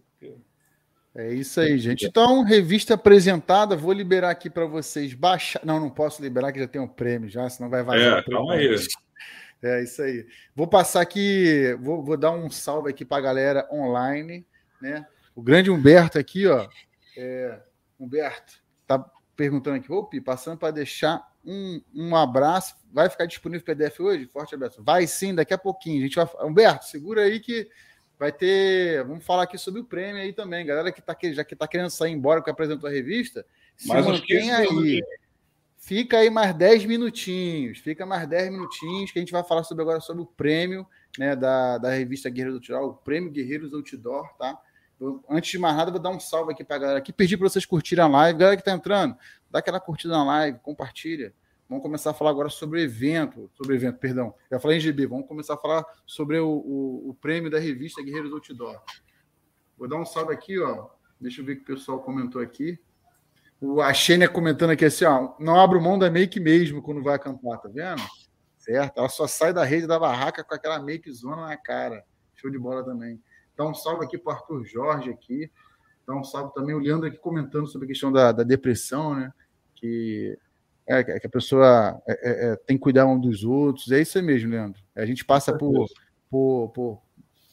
É 1.14 1.32
isso 1.32 1.58
aí, 1.60 1.78
gente. 1.78 2.04
Então, 2.04 2.44
revista 2.44 2.92
apresentada, 2.92 3.74
vou 3.74 3.92
liberar 3.92 4.30
aqui 4.30 4.50
para 4.50 4.66
vocês 4.66 5.14
baixar. 5.14 5.62
Não, 5.64 5.80
não 5.80 5.88
posso 5.88 6.22
liberar, 6.22 6.52
que 6.52 6.60
já 6.60 6.68
tem 6.68 6.80
um 6.80 6.86
prêmio 6.86 7.28
já, 7.30 7.48
senão 7.48 7.70
vai 7.70 7.82
vazar. 7.82 8.18
É, 8.18 8.22
calma 8.22 8.52
aí. 8.52 8.76
É 9.62 9.82
isso 9.82 10.02
aí. 10.02 10.26
Vou 10.54 10.66
passar 10.66 11.00
aqui, 11.00 11.74
vou, 11.80 12.04
vou 12.04 12.16
dar 12.18 12.32
um 12.32 12.50
salve 12.50 12.90
aqui 12.90 13.04
para 13.04 13.16
a 13.16 13.22
galera 13.22 13.68
online, 13.72 14.46
né? 14.80 15.06
O 15.34 15.42
grande 15.42 15.70
Humberto 15.70 16.18
aqui, 16.18 16.46
ó. 16.46 16.68
É, 17.16 17.58
Humberto, 17.98 18.62
tá 18.86 18.98
perguntando 19.36 19.76
aqui, 19.76 19.92
opa, 19.92 20.20
passando 20.24 20.58
para 20.58 20.72
deixar 20.72 21.26
um, 21.44 21.80
um 21.94 22.16
abraço. 22.16 22.76
Vai 22.92 23.08
ficar 23.08 23.26
disponível 23.26 23.62
o 23.62 23.64
PDF 23.64 24.00
hoje? 24.00 24.26
Forte 24.26 24.54
abraço. 24.54 24.82
Vai 24.82 25.06
sim, 25.06 25.34
daqui 25.34 25.54
a 25.54 25.58
pouquinho. 25.58 26.00
A 26.00 26.02
gente 26.02 26.16
vai. 26.16 26.28
Humberto, 26.42 26.84
segura 26.86 27.22
aí 27.22 27.40
que 27.40 27.68
vai 28.18 28.32
ter. 28.32 29.04
Vamos 29.04 29.24
falar 29.24 29.44
aqui 29.44 29.56
sobre 29.56 29.80
o 29.80 29.84
prêmio 29.84 30.20
aí 30.20 30.32
também. 30.32 30.66
Galera 30.66 30.92
que 30.92 31.00
tá, 31.00 31.16
já 31.32 31.44
que 31.44 31.54
está 31.54 31.66
querendo 31.66 31.90
sair 31.90 32.12
embora 32.12 32.42
que 32.42 32.50
apresentou 32.50 32.88
a 32.88 32.92
revista, 32.92 33.46
se 33.76 33.88
Mas 33.88 34.04
mantém 34.04 34.52
aí. 34.52 35.02
Fica 35.78 36.18
aí 36.18 36.28
mais 36.28 36.54
10 36.54 36.84
minutinhos. 36.84 37.78
Fica 37.78 38.04
mais 38.04 38.28
10 38.28 38.50
minutinhos 38.50 39.10
que 39.10 39.18
a 39.18 39.22
gente 39.22 39.32
vai 39.32 39.42
falar 39.42 39.62
sobre 39.62 39.82
agora 39.82 40.00
sobre 40.00 40.22
o 40.22 40.26
prêmio 40.26 40.86
né, 41.18 41.34
da, 41.34 41.78
da 41.78 41.90
revista 41.90 42.28
Guerreiros 42.28 42.56
Outdoor, 42.56 42.90
o 42.90 42.94
prêmio 42.96 43.30
Guerreiros 43.30 43.72
Outdoor, 43.72 44.28
tá? 44.36 44.60
Antes 45.28 45.50
de 45.50 45.58
mais 45.58 45.76
nada, 45.76 45.90
vou 45.90 46.00
dar 46.00 46.10
um 46.10 46.18
salve 46.18 46.52
aqui 46.52 46.64
para 46.64 46.76
a 46.76 46.78
galera 46.78 46.98
aqui. 46.98 47.12
Pedir 47.12 47.36
para 47.36 47.48
vocês 47.48 47.64
curtirem 47.64 48.04
a 48.04 48.08
live. 48.08 48.38
Galera 48.38 48.56
que 48.56 48.62
está 48.62 48.72
entrando, 48.72 49.16
dá 49.50 49.60
aquela 49.60 49.78
curtida 49.78 50.12
na 50.12 50.24
live, 50.24 50.58
compartilha. 50.58 51.32
Vamos 51.68 51.82
começar 51.82 52.10
a 52.10 52.14
falar 52.14 52.30
agora 52.30 52.48
sobre 52.48 52.80
o 52.80 52.82
evento, 52.82 53.50
sobre 53.54 53.76
evento, 53.76 53.98
perdão. 53.98 54.34
Já 54.50 54.58
falei 54.58 54.78
em 54.78 54.80
GB, 54.80 55.06
vamos 55.06 55.28
começar 55.28 55.54
a 55.54 55.56
falar 55.58 55.84
sobre 56.06 56.38
o, 56.38 56.48
o, 56.48 57.10
o 57.10 57.14
prêmio 57.14 57.50
da 57.50 57.58
revista 57.58 58.02
Guerreiros 58.02 58.32
Outdoor. 58.32 58.80
Vou 59.76 59.86
dar 59.86 59.96
um 59.96 60.06
salve 60.06 60.32
aqui, 60.32 60.58
ó. 60.58 60.88
Deixa 61.20 61.40
eu 61.40 61.44
ver 61.44 61.52
o 61.52 61.56
que 61.56 61.62
o 61.62 61.76
pessoal 61.76 62.00
comentou 62.00 62.40
aqui. 62.40 62.78
O, 63.60 63.82
a 63.82 63.92
Xênia 63.92 64.28
comentando 64.28 64.70
aqui 64.70 64.86
assim, 64.86 65.04
ó, 65.04 65.34
não 65.38 65.60
abro 65.60 65.80
mão 65.80 65.98
da 65.98 66.10
make 66.10 66.40
mesmo 66.40 66.80
quando 66.80 67.02
vai 67.02 67.16
acampar, 67.16 67.60
tá 67.60 67.68
vendo? 67.68 68.02
Certo? 68.56 68.98
Ela 68.98 69.08
só 69.08 69.26
sai 69.26 69.52
da 69.52 69.64
rede 69.64 69.86
da 69.86 69.98
barraca 69.98 70.42
com 70.42 70.54
aquela 70.54 70.80
make 70.80 71.10
zona 71.12 71.48
na 71.48 71.56
cara. 71.56 72.02
Show 72.34 72.50
de 72.50 72.58
bola 72.58 72.82
também. 72.84 73.20
Então, 73.58 73.70
um 73.70 73.74
salve 73.74 74.04
aqui 74.04 74.16
para 74.16 74.34
Arthur 74.34 74.64
Jorge 74.64 75.10
aqui. 75.10 75.50
Dá 76.06 76.14
um 76.14 76.22
salve 76.22 76.54
também 76.54 76.76
o 76.76 76.78
Leandro 76.78 77.08
aqui 77.08 77.18
comentando 77.18 77.66
sobre 77.66 77.86
a 77.86 77.88
questão 77.88 78.12
da, 78.12 78.30
da 78.30 78.44
depressão, 78.44 79.16
né? 79.16 79.32
Que, 79.74 80.38
é, 80.86 81.02
que 81.02 81.26
a 81.26 81.28
pessoa 81.28 82.00
é, 82.06 82.12
é, 82.12 82.52
é, 82.52 82.56
tem 82.56 82.76
que 82.76 82.84
cuidar 82.84 83.04
um 83.06 83.18
dos 83.18 83.42
outros. 83.42 83.90
É 83.90 84.00
isso 84.00 84.16
aí 84.16 84.22
mesmo, 84.22 84.48
Leandro. 84.48 84.80
A 84.94 85.04
gente 85.04 85.24
passa 85.24 85.52
por, 85.58 85.88
por, 86.30 86.68
por 86.68 87.02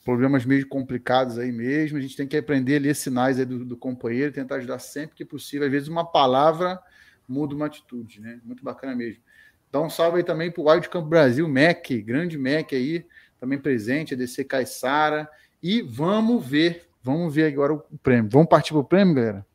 problemas 0.05 0.45
meio 0.45 0.67
complicados 0.67 1.39
aí 1.39 1.51
mesmo. 1.51 1.97
A 1.97 2.01
gente 2.01 2.15
tem 2.15 2.27
que 2.27 2.37
aprender 2.37 2.77
a 2.77 2.81
ler 2.81 2.95
sinais 2.95 3.39
aí 3.39 3.45
do, 3.45 3.65
do 3.65 3.75
companheiro, 3.75 4.31
tentar 4.31 4.57
ajudar 4.57 4.77
sempre 4.77 5.15
que 5.15 5.25
possível. 5.25 5.65
Às 5.65 5.71
vezes 5.71 5.87
uma 5.87 6.05
palavra 6.05 6.79
muda 7.27 7.55
uma 7.55 7.65
atitude, 7.65 8.21
né? 8.21 8.39
Muito 8.43 8.63
bacana 8.63 8.95
mesmo. 8.95 9.23
Dá 9.71 9.81
um 9.81 9.89
salve 9.89 10.17
aí 10.19 10.23
também 10.23 10.51
para 10.51 10.61
o 10.61 10.69
Wild 10.69 10.87
Campo 10.87 11.09
Brasil, 11.09 11.49
Mac, 11.49 11.89
grande 12.05 12.37
Mac 12.37 12.73
aí, 12.73 13.03
também 13.39 13.57
presente, 13.57 14.13
a 14.13 14.17
DC 14.17 14.43
Caissara. 14.43 15.27
E 15.67 15.81
vamos 15.81 16.45
ver, 16.45 16.83
vamos 17.01 17.33
ver 17.33 17.51
agora 17.51 17.73
o 17.73 17.83
prêmio. 18.03 18.29
Vamos 18.29 18.47
partir 18.47 18.69
para 18.69 18.81
o 18.81 18.83
prêmio, 18.83 19.15
galera? 19.15 19.45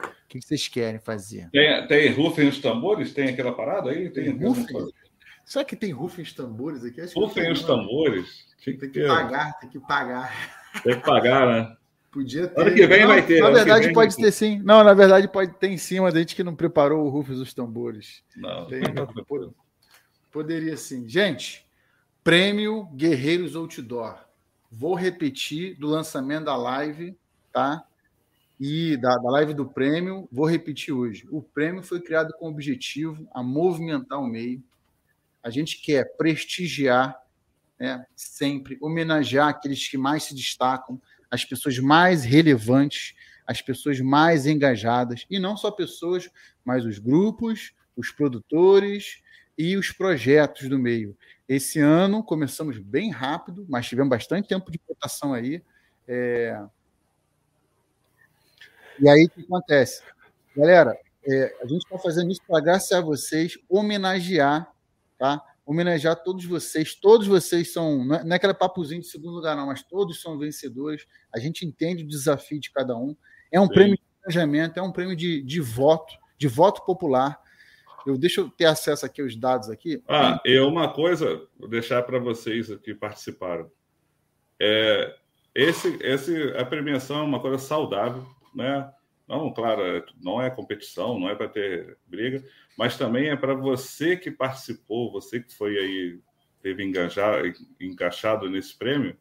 O 0.00 0.28
que 0.28 0.40
vocês 0.40 0.68
querem 0.68 1.00
fazer? 1.00 1.50
Tem, 1.50 1.88
tem 1.88 2.12
rufem 2.12 2.46
os 2.46 2.60
tambores? 2.60 3.12
Tem 3.12 3.30
aquela 3.30 3.50
parada 3.52 3.90
aí? 3.90 4.08
Tem, 4.10 4.26
tem 4.26 4.46
rufem? 4.46 4.92
Será 5.44 5.64
que 5.64 5.74
tem 5.74 5.90
rufem 5.90 6.22
os 6.22 6.32
tambores 6.32 6.84
aqui? 6.84 7.00
rufem 7.16 7.50
os 7.50 7.64
tambores? 7.64 8.46
Tem 8.64 8.74
que, 8.74 8.80
tem 8.82 8.90
que 8.90 9.04
pagar, 9.08 9.58
tem 9.58 9.70
que 9.70 9.80
pagar. 9.80 10.32
Tem 10.84 10.94
que 10.94 11.04
pagar, 11.04 11.46
né? 11.48 11.76
Podia 12.12 12.46
ter. 12.46 12.60
Ano 12.60 12.72
que 12.72 12.86
vem 12.86 13.00
não, 13.00 13.08
vai 13.08 13.26
ter. 13.26 13.40
Na 13.40 13.50
verdade, 13.50 13.92
pode 13.92 14.14
ter 14.14 14.30
sim. 14.30 14.60
Não, 14.60 14.84
na 14.84 14.94
verdade, 14.94 15.26
pode 15.26 15.52
ter 15.58 15.66
em 15.66 15.78
cima 15.78 16.12
da 16.12 16.20
gente 16.20 16.36
que 16.36 16.44
não 16.44 16.54
preparou 16.54 17.04
o 17.04 17.08
Rufus 17.08 17.38
dos 17.38 17.52
tambores. 17.52 18.22
Não. 18.36 18.68
Tem, 18.68 18.82
poderia 20.30 20.76
sim. 20.76 21.08
Gente, 21.08 21.66
prêmio 22.22 22.84
Guerreiros 22.94 23.56
Outdoor. 23.56 24.29
Vou 24.70 24.94
repetir 24.94 25.76
do 25.76 25.88
lançamento 25.88 26.44
da 26.44 26.56
live, 26.56 27.16
tá? 27.52 27.84
E 28.58 28.96
da, 28.96 29.16
da 29.16 29.30
live 29.30 29.54
do 29.54 29.66
prêmio, 29.66 30.28
vou 30.30 30.46
repetir 30.46 30.94
hoje. 30.94 31.26
O 31.30 31.42
prêmio 31.42 31.82
foi 31.82 32.00
criado 32.00 32.32
com 32.38 32.46
o 32.46 32.50
objetivo 32.50 33.26
a 33.32 33.42
movimentar 33.42 34.20
o 34.20 34.26
meio. 34.26 34.62
A 35.42 35.50
gente 35.50 35.80
quer 35.80 36.16
prestigiar, 36.16 37.18
né, 37.78 38.06
sempre, 38.14 38.78
homenagear 38.80 39.48
aqueles 39.48 39.88
que 39.88 39.96
mais 39.96 40.24
se 40.24 40.34
destacam, 40.34 41.00
as 41.30 41.44
pessoas 41.44 41.78
mais 41.78 42.22
relevantes, 42.22 43.14
as 43.46 43.62
pessoas 43.62 43.98
mais 44.00 44.46
engajadas, 44.46 45.26
e 45.30 45.38
não 45.38 45.56
só 45.56 45.70
pessoas, 45.70 46.30
mas 46.64 46.84
os 46.84 46.98
grupos, 46.98 47.72
os 47.96 48.10
produtores 48.10 49.22
e 49.60 49.76
os 49.76 49.92
projetos 49.92 50.68
do 50.68 50.78
meio. 50.78 51.16
Esse 51.48 51.78
ano 51.78 52.22
começamos 52.22 52.78
bem 52.78 53.10
rápido, 53.10 53.66
mas 53.68 53.86
tivemos 53.86 54.10
bastante 54.10 54.48
tempo 54.48 54.70
de 54.70 54.80
votação 54.88 55.34
aí. 55.34 55.62
É... 56.08 56.58
E 58.98 59.08
aí 59.08 59.26
o 59.26 59.30
que 59.30 59.42
acontece? 59.42 60.02
Galera, 60.56 60.98
é, 61.24 61.56
a 61.62 61.66
gente 61.66 61.82
está 61.82 61.98
fazendo 61.98 62.30
isso 62.30 62.40
para, 62.46 62.62
graças 62.62 62.92
a 62.92 63.00
vocês, 63.00 63.58
homenagear 63.68 64.72
tá? 65.20 65.44
homenagear 65.66 66.16
todos 66.16 66.44
vocês. 66.46 66.94
Todos 66.94 67.26
vocês 67.26 67.72
são, 67.72 68.04
não 68.04 68.16
é, 68.16 68.24
não 68.24 68.32
é 68.32 68.36
aquele 68.36 68.54
papozinho 68.54 69.02
de 69.02 69.06
segundo 69.06 69.34
lugar, 69.34 69.54
não, 69.54 69.66
mas 69.66 69.82
todos 69.82 70.20
são 70.20 70.38
vencedores. 70.38 71.06
A 71.32 71.38
gente 71.38 71.66
entende 71.66 72.02
o 72.02 72.08
desafio 72.08 72.58
de 72.58 72.72
cada 72.72 72.96
um. 72.96 73.14
É 73.52 73.60
um 73.60 73.66
Sim. 73.66 73.74
prêmio 73.74 73.96
de 73.96 74.02
engajamento, 74.18 74.80
é 74.80 74.82
um 74.82 74.90
prêmio 74.90 75.14
de, 75.14 75.42
de 75.42 75.60
voto, 75.60 76.14
de 76.38 76.48
voto 76.48 76.84
popular. 76.84 77.38
Eu 78.06 78.18
deixa 78.18 78.40
eu 78.40 78.48
ter 78.48 78.66
acesso 78.66 79.04
aqui 79.04 79.20
aos 79.22 79.36
dados 79.36 79.68
aqui. 79.68 80.02
Ah, 80.08 80.40
e 80.44 80.58
uma 80.60 80.92
coisa, 80.92 81.46
vou 81.58 81.68
deixar 81.68 82.02
para 82.02 82.18
vocês 82.18 82.74
que 82.76 82.94
participaram. 82.94 83.70
É, 84.60 85.16
esse, 85.54 85.98
esse, 86.00 86.52
a 86.56 86.64
premiação 86.64 87.20
é 87.20 87.22
uma 87.22 87.40
coisa 87.40 87.58
saudável, 87.58 88.24
né? 88.54 88.90
Não, 89.26 89.52
claro, 89.52 89.82
é, 89.82 90.04
não 90.20 90.42
é 90.42 90.50
competição, 90.50 91.18
não 91.18 91.28
é 91.28 91.36
para 91.36 91.48
ter 91.48 91.96
briga, 92.06 92.44
mas 92.76 92.96
também 92.96 93.28
é 93.28 93.36
para 93.36 93.54
você 93.54 94.16
que 94.16 94.30
participou, 94.30 95.12
você 95.12 95.40
que 95.40 95.54
foi 95.54 95.78
aí, 95.78 96.20
teve 96.60 96.82
engajar, 96.82 97.42
encaixado 97.80 98.50
nesse 98.50 98.76
prêmio, 98.76 99.16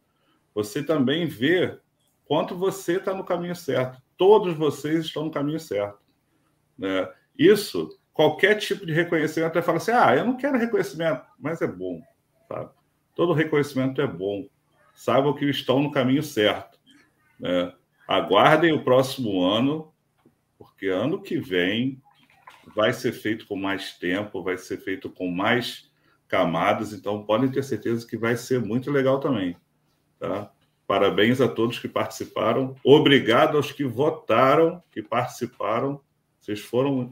você 0.54 0.82
também 0.82 1.28
vê 1.28 1.78
quanto 2.26 2.56
você 2.56 2.98
está 2.98 3.14
no 3.14 3.24
caminho 3.24 3.56
certo. 3.56 4.02
Todos 4.18 4.56
vocês 4.56 5.06
estão 5.06 5.26
no 5.26 5.32
caminho 5.32 5.60
certo. 5.60 6.00
Né? 6.78 7.08
Isso, 7.38 7.99
qualquer 8.20 8.56
tipo 8.56 8.86
de 8.86 8.92
reconhecimento, 8.92 9.48
até 9.48 9.62
fala 9.62 9.78
assim: 9.78 9.92
ah, 9.92 10.14
eu 10.14 10.26
não 10.26 10.36
quero 10.36 10.58
reconhecimento, 10.58 11.26
mas 11.40 11.62
é 11.62 11.68
bom. 11.68 12.02
Sabe? 12.50 12.70
Todo 13.16 13.32
reconhecimento 13.32 14.02
é 14.02 14.08
bom. 14.08 14.46
Saibam 14.94 15.34
que 15.34 15.46
estão 15.46 15.82
no 15.82 15.90
caminho 15.90 16.22
certo. 16.22 16.78
Né? 17.40 17.74
Aguardem 18.06 18.74
o 18.74 18.84
próximo 18.84 19.42
ano 19.42 19.94
porque 20.58 20.88
ano 20.88 21.22
que 21.22 21.40
vem 21.40 22.02
vai 22.76 22.92
ser 22.92 23.14
feito 23.14 23.48
com 23.48 23.56
mais 23.56 23.94
tempo, 23.98 24.44
vai 24.44 24.58
ser 24.58 24.80
feito 24.80 25.10
com 25.10 25.32
mais 25.32 25.90
camadas, 26.28 26.92
então 26.92 27.24
podem 27.24 27.50
ter 27.50 27.64
certeza 27.64 28.06
que 28.06 28.18
vai 28.18 28.36
ser 28.36 28.60
muito 28.60 28.92
legal 28.92 29.22
também. 29.22 29.56
Tá? 30.20 30.52
Parabéns 30.86 31.40
a 31.40 31.48
todos 31.48 31.80
que 31.80 31.88
participaram. 31.88 32.76
Obrigado 32.84 33.56
aos 33.56 33.72
que 33.72 33.86
votaram, 33.86 34.84
que 34.92 35.02
participaram. 35.02 36.02
Vocês 36.38 36.60
foram 36.60 37.10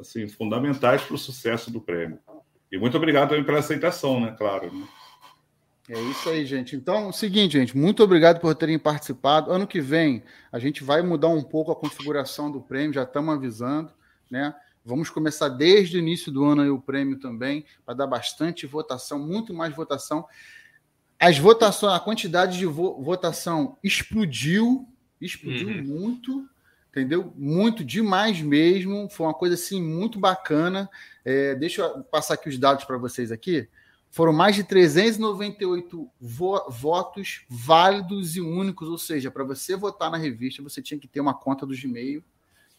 assim 0.00 0.28
fundamentais 0.28 1.02
para 1.02 1.14
o 1.14 1.18
sucesso 1.18 1.70
do 1.70 1.80
prêmio. 1.80 2.18
E 2.70 2.78
muito 2.78 2.96
obrigado 2.96 3.30
também 3.30 3.44
pela 3.44 3.58
aceitação, 3.58 4.20
né? 4.20 4.34
Claro. 4.36 4.72
Né? 4.72 4.86
É 5.88 6.00
isso 6.00 6.28
aí, 6.28 6.44
gente. 6.44 6.74
Então, 6.74 6.96
é 6.96 7.06
o 7.06 7.12
seguinte, 7.12 7.52
gente, 7.52 7.76
muito 7.76 8.02
obrigado 8.02 8.40
por 8.40 8.54
terem 8.54 8.78
participado. 8.78 9.52
Ano 9.52 9.66
que 9.66 9.80
vem, 9.80 10.22
a 10.50 10.58
gente 10.58 10.82
vai 10.82 11.00
mudar 11.00 11.28
um 11.28 11.42
pouco 11.42 11.70
a 11.70 11.76
configuração 11.76 12.50
do 12.50 12.60
prêmio, 12.60 12.92
já 12.92 13.04
estamos 13.04 13.32
avisando, 13.32 13.92
né? 14.28 14.54
Vamos 14.84 15.10
começar 15.10 15.48
desde 15.48 15.96
o 15.96 16.00
início 16.00 16.30
do 16.32 16.44
ano 16.44 16.62
aí 16.62 16.70
o 16.70 16.80
prêmio 16.80 17.18
também, 17.18 17.64
para 17.84 17.94
dar 17.94 18.06
bastante 18.06 18.66
votação, 18.66 19.18
muito 19.18 19.54
mais 19.54 19.74
votação. 19.74 20.26
As 21.18 21.38
votações, 21.38 21.92
a 21.92 22.00
quantidade 22.00 22.58
de 22.58 22.66
vo 22.66 23.00
votação 23.00 23.78
explodiu, 23.82 24.88
explodiu 25.20 25.68
uhum. 25.68 25.84
muito, 25.84 26.48
entendeu? 26.96 27.30
Muito 27.36 27.84
demais 27.84 28.40
mesmo. 28.40 29.08
Foi 29.10 29.26
uma 29.26 29.34
coisa 29.34 29.54
assim 29.54 29.82
muito 29.82 30.18
bacana. 30.18 30.88
É, 31.24 31.54
deixa 31.54 31.82
eu 31.82 32.02
passar 32.04 32.34
aqui 32.34 32.48
os 32.48 32.58
dados 32.58 32.84
para 32.84 32.96
vocês 32.96 33.30
aqui. 33.30 33.68
Foram 34.10 34.32
mais 34.32 34.56
de 34.56 34.64
398 34.64 36.10
vo 36.18 36.70
votos 36.70 37.44
válidos 37.50 38.34
e 38.34 38.40
únicos, 38.40 38.88
ou 38.88 38.96
seja, 38.96 39.30
para 39.30 39.44
você 39.44 39.76
votar 39.76 40.10
na 40.10 40.16
revista, 40.16 40.62
você 40.62 40.80
tinha 40.80 40.98
que 40.98 41.06
ter 41.06 41.20
uma 41.20 41.34
conta 41.34 41.66
do 41.66 41.76
Gmail. 41.76 42.24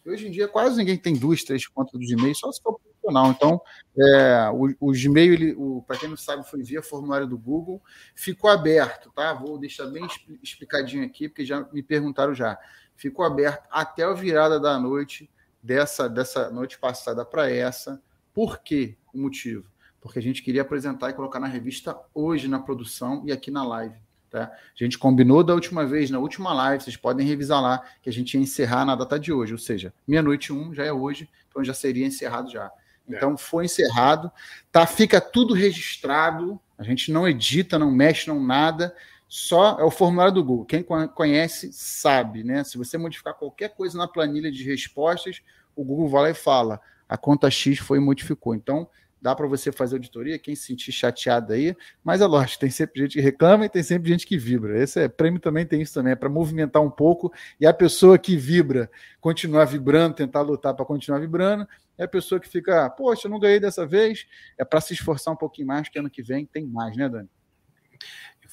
Hoje 0.04 0.28
em 0.28 0.32
dia, 0.32 0.48
quase 0.48 0.78
ninguém 0.78 0.98
tem 0.98 1.16
duas, 1.16 1.44
três 1.44 1.68
contas 1.68 2.00
do 2.00 2.00
Gmail, 2.00 2.34
só 2.34 2.52
se 2.52 2.62
for 2.62 2.80
profissional. 2.80 3.30
Então, 3.30 3.62
é, 3.96 4.50
o, 4.52 4.90
o, 4.90 4.92
Gmail, 4.94 5.84
para 5.86 5.98
quem 5.98 6.10
não 6.10 6.18
sabe, 6.18 6.50
foi 6.50 6.64
via 6.64 6.82
formulário 6.82 7.28
do 7.28 7.38
Google, 7.38 7.82
ficou 8.16 8.50
aberto, 8.50 9.12
tá? 9.14 9.34
Vou 9.34 9.60
deixar 9.60 9.86
bem 9.88 10.08
explicadinho 10.42 11.06
aqui, 11.06 11.28
porque 11.28 11.46
já 11.46 11.68
me 11.72 11.84
perguntaram 11.84 12.34
já. 12.34 12.58
Ficou 12.98 13.24
aberto 13.24 13.66
até 13.72 14.04
a 14.04 14.12
virada 14.12 14.60
da 14.60 14.78
noite 14.78 15.30
dessa, 15.64 16.10
dessa 16.10 16.50
noite 16.50 16.78
passada 16.78 17.24
para 17.24 17.50
essa. 17.50 18.02
Por 18.34 18.60
quê? 18.60 18.98
O 19.14 19.18
motivo? 19.18 19.66
porque 20.08 20.20
a 20.20 20.22
gente 20.22 20.42
queria 20.42 20.62
apresentar 20.62 21.10
e 21.10 21.14
colocar 21.14 21.40
na 21.40 21.48
revista 21.48 21.98
hoje 22.14 22.48
na 22.48 22.60
produção 22.60 23.24
e 23.26 23.32
aqui 23.32 23.52
na 23.52 23.64
live. 23.66 23.96
Tá? 24.30 24.44
A 24.44 24.84
gente 24.84 24.98
combinou 24.98 25.44
da 25.44 25.54
última 25.54 25.86
vez, 25.86 26.10
na 26.10 26.20
última 26.20 26.54
live, 26.54 26.84
vocês 26.84 26.98
podem 26.98 27.28
revisar 27.28 27.62
lá, 27.62 27.84
que 28.02 28.10
a 28.10 28.14
gente 28.14 28.36
ia 28.36 28.42
encerrar 28.42 28.86
na 28.86 28.96
data 28.96 29.20
de 29.20 29.32
hoje, 29.32 29.54
ou 29.54 29.60
seja, 29.60 29.94
meia-noite 30.08 30.52
um 30.52 30.74
já 30.74 30.86
é 30.86 30.92
hoje, 30.92 31.30
então 31.50 31.64
já 31.64 31.74
seria 31.74 32.06
encerrado 32.06 32.50
já. 32.50 32.66
É. 32.66 33.16
Então 33.16 33.34
é. 33.34 33.38
foi 33.38 33.66
encerrado, 33.66 34.32
tá? 34.72 34.86
Fica 34.86 35.20
tudo 35.20 35.54
registrado, 35.54 36.60
a 36.78 36.84
gente 36.84 37.12
não 37.12 37.28
edita, 37.28 37.80
não 37.80 37.92
mexe, 37.92 38.28
não 38.28 38.40
nada, 38.40 38.96
só 39.28 39.78
é 39.80 39.84
o 39.84 39.92
formulário 39.92 40.34
do 40.34 40.44
Google. 40.44 40.66
Quem 40.66 40.84
conhece 40.84 41.72
sabe, 41.74 42.44
né? 42.44 42.64
Se 42.64 42.78
você 42.78 42.98
modificar 42.98 43.34
qualquer 43.34 43.76
coisa 43.76 43.98
na 43.98 44.08
planilha 44.08 44.52
de 44.52 44.64
respostas, 44.64 45.42
o 45.76 45.84
Google 45.84 46.08
vai 46.08 46.24
lá 46.24 46.30
e 46.30 46.34
fala: 46.34 46.80
a 47.08 47.18
conta 47.18 47.50
X 47.50 47.80
foi 47.80 47.98
e 47.98 48.02
modificou. 48.02 48.56
Então, 48.56 48.90
dá 49.22 49.36
para 49.36 49.48
você 49.48 49.72
fazer 49.72 49.96
auditoria, 49.96 50.38
quem 50.40 50.56
se 50.56 50.64
sentir 50.64 50.92
chateado 50.92 51.52
aí, 51.52 51.76
mas 52.04 52.22
é 52.22 52.26
lógico, 52.26 52.62
tem 52.62 52.70
sempre 52.70 53.02
gente 53.02 53.14
que 53.14 53.22
reclama 53.22 53.66
e 53.66 53.70
tem 53.70 53.84
sempre 53.84 54.10
gente 54.10 54.26
que 54.26 54.38
vibra. 54.38 54.82
Esse 54.82 55.02
é, 55.02 55.08
prêmio 55.08 55.40
também 55.40 55.66
tem 55.66 55.82
isso 55.82 55.94
também, 55.94 56.14
é 56.14 56.16
para 56.16 56.30
movimentar 56.30 56.82
um 56.82 56.90
pouco 56.90 57.34
e 57.60 57.66
a 57.66 57.74
pessoa 57.74 58.18
que 58.18 58.38
vibra 58.38 58.90
continuar 59.20 59.66
vibrando, 59.66 60.16
tentar 60.16 60.42
lutar 60.42 60.74
para 60.74 60.86
continuar 60.86 61.20
vibrando, 61.20 61.68
é 61.98 62.04
a 62.04 62.08
pessoa 62.08 62.40
que 62.40 62.48
fica, 62.48 62.90
poxa, 62.92 63.28
eu 63.28 63.32
não 63.32 63.40
ganhei 63.40 63.60
dessa 63.60 63.86
vez, 63.86 64.28
é 64.58 64.64
para 64.64 64.80
se 64.80 64.94
esforçar 64.94 65.34
um 65.34 65.38
pouquinho 65.38 65.68
mais, 65.68 65.90
que 65.90 65.98
ano 65.98 66.10
que 66.10 66.22
vem 66.22 66.46
tem 66.46 66.66
mais, 66.66 66.96
né, 66.96 67.10
Dani? 67.10 67.30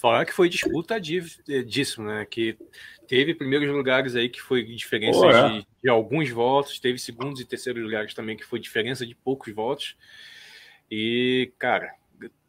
Falar 0.05 0.27
que 0.27 0.35
foi 0.35 0.51
disputa 0.51 1.01
disso, 1.01 2.03
né? 2.03 2.27
Que 2.27 2.59
teve 3.09 3.35
primeiros 3.35 3.75
lugares 3.75 4.15
aí 4.15 4.29
que 4.29 4.39
foi 4.39 4.63
diferença 4.63 5.19
oh, 5.19 5.31
é. 5.31 5.49
de, 5.61 5.67
de 5.83 5.89
alguns 5.89 6.29
votos, 6.29 6.79
teve 6.79 6.99
segundos 6.99 7.41
e 7.41 7.45
terceiros 7.47 7.83
lugares 7.83 8.13
também 8.13 8.37
que 8.37 8.45
foi 8.45 8.61
diferença 8.61 9.07
de 9.07 9.15
poucos 9.15 9.51
votos. 9.55 9.97
E, 10.91 11.51
cara, 11.59 11.95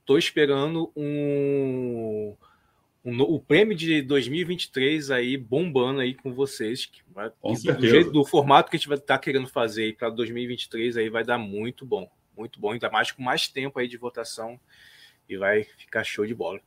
tô 0.05 0.17
esperando 0.17 0.91
um, 0.97 2.35
um, 3.05 3.21
o 3.21 3.39
prêmio 3.39 3.73
de 3.73 4.01
2023 4.01 5.09
aí 5.09 5.37
bombando 5.37 6.01
aí 6.01 6.13
com 6.13 6.33
vocês. 6.33 6.85
Que 6.85 7.03
vai, 7.13 7.31
Com 7.39 7.53
do, 7.53 7.87
jeito, 7.87 8.11
do 8.11 8.25
formato 8.25 8.69
que 8.69 8.75
a 8.75 8.79
gente 8.79 8.89
vai 8.89 8.97
estar 8.97 9.17
querendo 9.17 9.47
fazer 9.47 9.95
para 9.95 10.09
2023 10.09 10.97
aí 10.97 11.09
vai 11.09 11.23
dar 11.23 11.37
muito 11.37 11.85
bom. 11.85 12.11
Muito 12.35 12.59
bom, 12.59 12.71
ainda 12.71 12.89
mais 12.89 13.13
com 13.13 13.23
mais 13.23 13.47
tempo 13.47 13.79
aí 13.79 13.87
de 13.87 13.95
votação 13.95 14.59
e 15.27 15.37
vai 15.37 15.63
ficar 15.63 16.03
show 16.03 16.25
de 16.25 16.35
bola. 16.35 16.59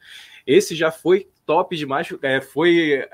Esse 0.47 0.74
já 0.74 0.90
foi 0.90 1.28
top 1.47 1.76
demais, 1.76 2.09
é, 2.22 2.40
foi 2.40 3.06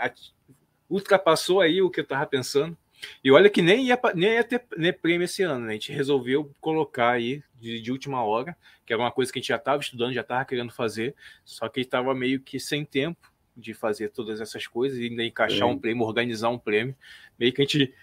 ultrapassou 0.88 1.60
aí 1.60 1.82
o 1.82 1.90
que 1.90 2.00
eu 2.00 2.06
tava 2.06 2.26
pensando. 2.26 2.76
E 3.22 3.30
olha 3.30 3.50
que 3.50 3.60
nem 3.60 3.86
ia, 3.86 4.00
nem 4.14 4.32
ia 4.32 4.44
ter 4.44 4.64
nem 4.76 4.92
prêmio 4.92 5.24
esse 5.24 5.42
ano, 5.42 5.66
né? 5.66 5.70
A 5.70 5.74
gente 5.74 5.92
resolveu 5.92 6.50
colocar 6.60 7.10
aí 7.10 7.42
de, 7.60 7.80
de 7.80 7.92
última 7.92 8.22
hora, 8.24 8.56
que 8.84 8.92
era 8.92 9.02
uma 9.02 9.10
coisa 9.10 9.32
que 9.32 9.38
a 9.38 9.42
gente 9.42 9.48
já 9.48 9.56
estava 9.56 9.80
estudando, 9.80 10.12
já 10.12 10.22
estava 10.22 10.44
querendo 10.44 10.72
fazer, 10.72 11.14
só 11.44 11.68
que 11.68 11.80
estava 11.80 12.14
meio 12.14 12.40
que 12.40 12.58
sem 12.58 12.84
tempo 12.84 13.32
de 13.56 13.74
fazer 13.74 14.08
todas 14.10 14.40
essas 14.40 14.66
coisas 14.66 14.98
e 14.98 15.04
ainda 15.04 15.24
encaixar 15.24 15.68
Sim. 15.68 15.74
um 15.74 15.78
prêmio, 15.78 16.04
organizar 16.04 16.48
um 16.48 16.58
prêmio. 16.58 16.96
Meio 17.38 17.52
que 17.52 17.62
a 17.62 17.64
gente, 17.64 17.94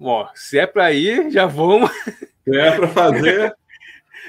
ó, 0.00 0.28
se 0.34 0.58
é 0.58 0.66
para 0.66 0.92
ir, 0.92 1.30
já 1.30 1.46
vamos. 1.46 1.90
É 2.46 2.70
para 2.76 2.88
fazer. 2.88 3.56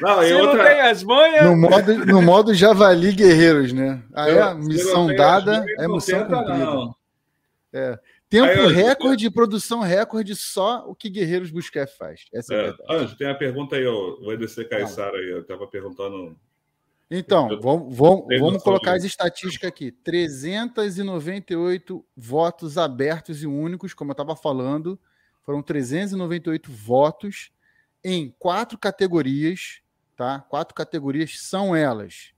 Não, 0.01 0.21
Se 0.23 0.33
não 0.33 0.41
outra. 0.41 0.65
tem 0.65 0.81
as 0.81 1.03
manhas, 1.03 1.45
No 1.45 1.55
modo, 1.57 2.05
no 2.05 2.21
modo 2.21 2.53
Javali 2.53 3.11
Guerreiros, 3.13 3.71
né? 3.73 4.03
Aí 4.13 4.33
Se 4.33 4.39
a 4.39 4.53
não 4.53 4.59
missão 4.63 5.15
dada 5.15 5.59
as 5.59 5.65
é 5.83 5.87
missão 5.87 6.19
tenta, 6.19 6.35
cumprida. 6.37 6.57
não. 6.57 6.95
Tempo 8.29 8.45
Aí, 8.45 8.59
Anjo, 8.59 8.75
recorde, 8.75 9.29
produção 9.31 9.79
recorde, 9.79 10.35
só 10.35 10.83
o 10.85 10.93
que 10.93 11.09
Guerreiros 11.09 11.49
Busquets 11.49 11.95
faz. 11.95 12.25
Essa 12.33 12.53
é, 12.53 12.57
a 12.57 12.59
É. 12.59 12.63
verdade. 12.65 12.93
Anjo, 13.03 13.17
tem 13.17 13.29
a 13.29 13.35
pergunta 13.35 13.77
aí, 13.77 13.87
ó, 13.87 14.17
o 14.21 14.33
EDC 14.33 14.65
Caissara 14.65 15.15
aí. 15.17 15.29
Eu 15.29 15.39
estava 15.41 15.65
perguntando. 15.65 16.35
Então, 17.09 17.49
Eu- 17.49 17.61
vamos, 17.61 17.95
vamos, 17.95 18.25
vamos 18.37 18.61
colocar 18.63 18.95
as 18.97 19.05
estatísticas 19.05 19.69
aqui. 19.69 19.91
398 19.93 22.03
votos 22.15 22.77
abertos 22.77 23.41
e 23.43 23.47
únicos, 23.47 23.93
como 23.93 24.11
eu 24.11 24.13
estava 24.13 24.35
falando. 24.35 24.99
Foram 25.45 25.61
398 25.61 26.69
votos 26.71 27.49
em 28.03 28.33
quatro 28.37 28.77
categorias, 28.77 29.79
tá? 30.17 30.39
Quatro 30.49 30.73
categorias 30.73 31.39
são 31.39 31.75
elas. 31.75 32.33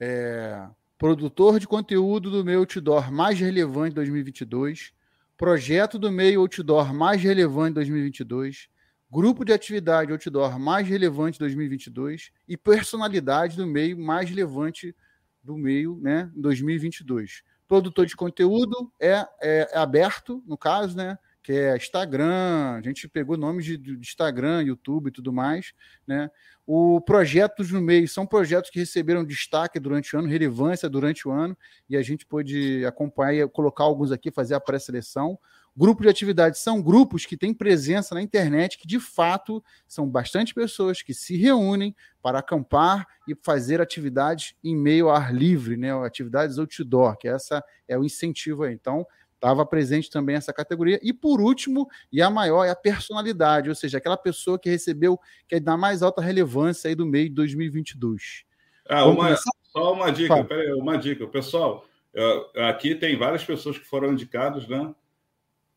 É, 0.00 0.66
produtor 0.98 1.60
de 1.60 1.68
conteúdo 1.68 2.30
do 2.30 2.44
meio 2.44 2.60
outdoor 2.60 3.12
mais 3.12 3.38
relevante 3.38 3.90
de 3.90 3.96
2022, 3.96 4.92
projeto 5.36 5.98
do 5.98 6.10
meio 6.10 6.40
outdoor 6.40 6.94
mais 6.94 7.22
relevante 7.22 7.68
de 7.68 7.74
2022, 7.74 8.68
grupo 9.10 9.44
de 9.44 9.52
atividade 9.52 10.10
outdoor 10.10 10.58
mais 10.58 10.88
relevante 10.88 11.34
de 11.34 11.40
2022 11.40 12.32
e 12.48 12.56
personalidade 12.56 13.56
do 13.56 13.66
meio 13.66 13.98
mais 13.98 14.28
relevante 14.28 14.96
do 15.42 15.56
meio, 15.56 15.98
né, 16.00 16.32
em 16.34 16.40
2022. 16.40 17.42
Produtor 17.68 18.06
de 18.06 18.16
conteúdo 18.16 18.90
é, 18.98 19.26
é, 19.42 19.68
é 19.72 19.78
aberto, 19.78 20.42
no 20.46 20.56
caso, 20.56 20.96
né, 20.96 21.18
que 21.46 21.52
é 21.52 21.76
Instagram, 21.76 22.72
a 22.76 22.80
gente 22.82 23.08
pegou 23.08 23.36
nomes 23.36 23.64
de, 23.64 23.76
de 23.76 23.92
Instagram, 23.92 24.64
YouTube 24.64 25.06
e 25.06 25.12
tudo 25.12 25.32
mais, 25.32 25.72
né? 26.04 26.28
O 26.66 27.00
projetos 27.00 27.70
no 27.70 27.80
meio 27.80 28.08
são 28.08 28.26
projetos 28.26 28.68
que 28.68 28.80
receberam 28.80 29.24
destaque 29.24 29.78
durante 29.78 30.16
o 30.16 30.18
ano, 30.18 30.26
relevância 30.26 30.90
durante 30.90 31.28
o 31.28 31.30
ano, 31.30 31.56
e 31.88 31.96
a 31.96 32.02
gente 32.02 32.26
pôde 32.26 32.84
acompanhar 32.84 33.44
e 33.44 33.48
colocar 33.48 33.84
alguns 33.84 34.10
aqui, 34.10 34.32
fazer 34.32 34.56
a 34.56 34.60
pré-seleção. 34.60 35.38
Grupo 35.76 36.02
de 36.02 36.08
atividades 36.08 36.58
são 36.58 36.82
grupos 36.82 37.24
que 37.24 37.36
têm 37.36 37.54
presença 37.54 38.12
na 38.12 38.22
internet, 38.22 38.76
que 38.76 38.88
de 38.88 38.98
fato 38.98 39.62
são 39.86 40.08
bastante 40.08 40.52
pessoas 40.52 41.00
que 41.00 41.14
se 41.14 41.36
reúnem 41.36 41.94
para 42.20 42.40
acampar 42.40 43.06
e 43.28 43.36
fazer 43.40 43.80
atividades 43.80 44.56
em 44.64 44.74
meio 44.74 45.10
ao 45.10 45.14
ar 45.14 45.32
livre, 45.32 45.76
né? 45.76 45.92
Atividades 46.04 46.58
outdoor, 46.58 47.16
que 47.16 47.28
essa 47.28 47.62
é 47.86 47.96
o 47.96 48.04
incentivo 48.04 48.64
aí. 48.64 48.74
Então, 48.74 49.06
estava 49.46 49.64
presente 49.64 50.10
também 50.10 50.34
essa 50.34 50.52
categoria. 50.52 50.98
E 51.02 51.12
por 51.12 51.40
último, 51.40 51.88
e 52.12 52.20
a 52.20 52.28
maior, 52.28 52.64
é 52.64 52.70
a 52.70 52.76
personalidade, 52.76 53.68
ou 53.68 53.74
seja, 53.76 53.98
aquela 53.98 54.16
pessoa 54.16 54.58
que 54.58 54.68
recebeu, 54.68 55.18
que 55.48 55.54
é 55.54 55.60
da 55.60 55.76
mais 55.76 56.02
alta 56.02 56.20
relevância 56.20 56.88
aí 56.88 56.94
do 56.96 57.06
meio 57.06 57.28
de 57.28 57.34
2022. 57.36 58.44
Ah, 58.88 59.02
Vamos 59.02 59.14
uma, 59.16 59.24
começar? 59.26 59.50
só 59.72 59.92
uma 59.92 60.10
dica, 60.10 60.28
Fala. 60.34 60.44
peraí, 60.44 60.72
uma 60.72 60.98
dica. 60.98 61.26
Pessoal, 61.28 61.86
é, 62.12 62.68
aqui 62.68 62.94
tem 62.96 63.16
várias 63.16 63.44
pessoas 63.44 63.78
que 63.78 63.84
foram 63.84 64.12
indicadas, 64.12 64.66
né? 64.66 64.92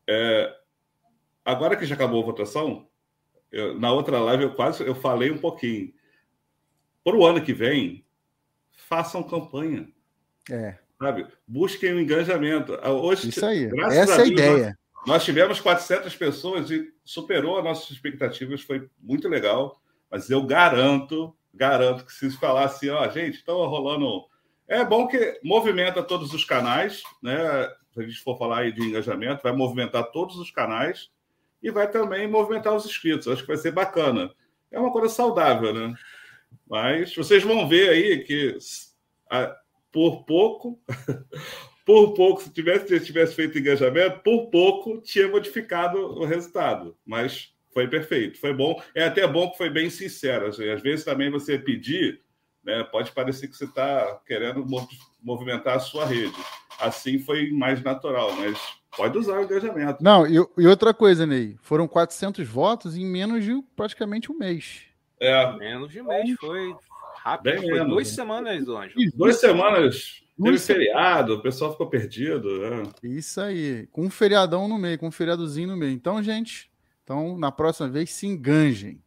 É, 0.08 0.56
agora 1.44 1.76
que 1.76 1.86
já 1.86 1.94
acabou 1.94 2.20
a 2.22 2.26
votação, 2.26 2.88
eu- 3.52 3.78
na 3.78 3.92
outra 3.92 4.18
live 4.20 4.44
eu 4.44 4.54
quase 4.54 4.84
eu 4.84 4.94
falei 4.96 5.30
um 5.30 5.38
pouquinho. 5.38 5.92
Para 7.04 7.16
o 7.16 7.24
ano 7.24 7.42
que 7.42 7.52
vem, 7.52 8.04
façam 8.72 9.22
campanha, 9.22 9.88
É, 10.50 10.78
sabe? 11.00 11.26
Busquem 11.48 11.94
o 11.94 12.00
engajamento. 12.00 12.78
Ah, 12.82 12.92
Hoje, 12.92 13.30
isso 13.30 13.44
aí. 13.44 13.70
Essa 13.86 14.12
é 14.12 14.14
a 14.14 14.16
Deus, 14.16 14.28
ideia. 14.28 14.78
Nós 15.06 15.24
tivemos 15.24 15.58
400 15.58 16.14
pessoas 16.14 16.70
e 16.70 16.92
superou 17.02 17.56
as 17.56 17.64
nossas 17.64 17.90
expectativas, 17.90 18.60
foi 18.60 18.86
muito 19.00 19.26
legal. 19.26 19.80
Mas 20.10 20.28
eu 20.28 20.44
garanto, 20.44 21.34
garanto 21.54 22.04
que 22.04 22.12
se 22.12 22.30
falar 22.32 22.64
assim, 22.64 22.90
ó, 22.90 23.08
gente, 23.08 23.36
estão 23.36 23.56
rolando. 23.66 24.26
É 24.68 24.84
bom 24.84 25.06
que 25.06 25.40
movimenta 25.42 26.02
todos 26.02 26.34
os 26.34 26.44
canais, 26.44 27.02
né? 27.22 27.36
Se 27.92 28.00
a 28.00 28.02
gente 28.02 28.20
for 28.20 28.38
falar 28.38 28.58
aí 28.58 28.72
de 28.72 28.82
engajamento, 28.82 29.42
vai 29.42 29.52
movimentar 29.52 30.10
todos 30.12 30.36
os 30.36 30.50
canais 30.50 31.10
e 31.62 31.70
vai 31.70 31.90
também 31.90 32.28
movimentar 32.28 32.74
os 32.74 32.84
inscritos. 32.84 33.26
Acho 33.26 33.42
que 33.42 33.48
vai 33.48 33.56
ser 33.56 33.72
bacana. 33.72 34.30
É 34.70 34.78
uma 34.78 34.92
coisa 34.92 35.08
saudável, 35.08 35.72
né? 35.72 35.94
Mas 36.68 37.14
vocês 37.14 37.42
vão 37.42 37.66
ver 37.68 37.88
aí 37.88 38.18
que 38.22 38.56
por 39.92 40.24
pouco 40.24 40.80
por 41.84 42.14
pouco, 42.14 42.42
se 42.42 42.52
tivesse, 42.52 42.86
se 42.86 43.04
tivesse 43.04 43.34
feito 43.34 43.58
engajamento, 43.58 44.20
por 44.20 44.46
pouco 44.50 45.00
tinha 45.00 45.26
modificado 45.28 45.98
o 45.98 46.24
resultado. 46.24 46.96
Mas 47.04 47.52
foi 47.72 47.88
perfeito, 47.88 48.38
foi 48.38 48.54
bom. 48.54 48.80
É 48.94 49.04
até 49.04 49.26
bom 49.26 49.50
que 49.50 49.56
foi 49.58 49.70
bem 49.70 49.90
sincero. 49.90 50.46
assim, 50.46 50.68
Às 50.68 50.82
vezes 50.82 51.04
também 51.04 51.30
você 51.30 51.58
pedir, 51.58 52.20
né, 52.64 52.84
pode 52.84 53.10
parecer 53.12 53.48
que 53.48 53.56
você 53.56 53.64
está 53.64 54.20
querendo 54.26 54.64
mov- 54.64 54.88
movimentar 55.22 55.76
a 55.76 55.80
sua 55.80 56.04
rede. 56.04 56.34
Assim 56.78 57.18
foi 57.18 57.50
mais 57.50 57.82
natural, 57.82 58.34
mas 58.36 58.58
pode 58.96 59.18
usar 59.18 59.38
o 59.40 59.44
engajamento. 59.44 60.02
Não, 60.02 60.26
e, 60.26 60.34
e 60.58 60.66
outra 60.66 60.94
coisa, 60.94 61.26
Ney, 61.26 61.56
foram 61.60 61.88
400 61.88 62.46
votos 62.46 62.96
em 62.96 63.04
menos 63.04 63.44
de 63.44 63.60
praticamente 63.74 64.30
um 64.30 64.38
mês. 64.38 64.82
É, 65.18 65.56
menos 65.58 65.90
de 65.92 66.00
um 66.00 66.06
mês, 66.06 66.34
foi 66.40 66.74
rápido. 67.22 67.52
Bem 67.52 67.62
foi 67.62 67.72
menos, 67.72 67.88
duas 67.88 68.08
né? 68.08 68.14
semanas, 68.14 68.68
Anjo. 68.68 68.94
duas 69.14 69.36
semanas 69.36 70.20
teve 70.36 70.50
Duas 70.52 70.66
feriado, 70.66 71.34
o 71.34 71.42
pessoal 71.42 71.72
ficou 71.72 71.86
perdido. 71.86 72.48
né? 72.70 72.82
Isso 73.02 73.40
aí, 73.40 73.86
com 73.92 74.06
um 74.06 74.10
feriadão 74.10 74.66
no 74.66 74.78
meio, 74.78 74.98
com 74.98 75.08
um 75.08 75.12
feriadozinho 75.12 75.68
no 75.68 75.76
meio. 75.76 75.92
Então, 75.92 76.22
gente, 76.22 76.70
então 77.04 77.36
na 77.36 77.52
próxima 77.52 77.88
vez 77.88 78.10
se 78.10 78.26
enganjem. 78.26 79.02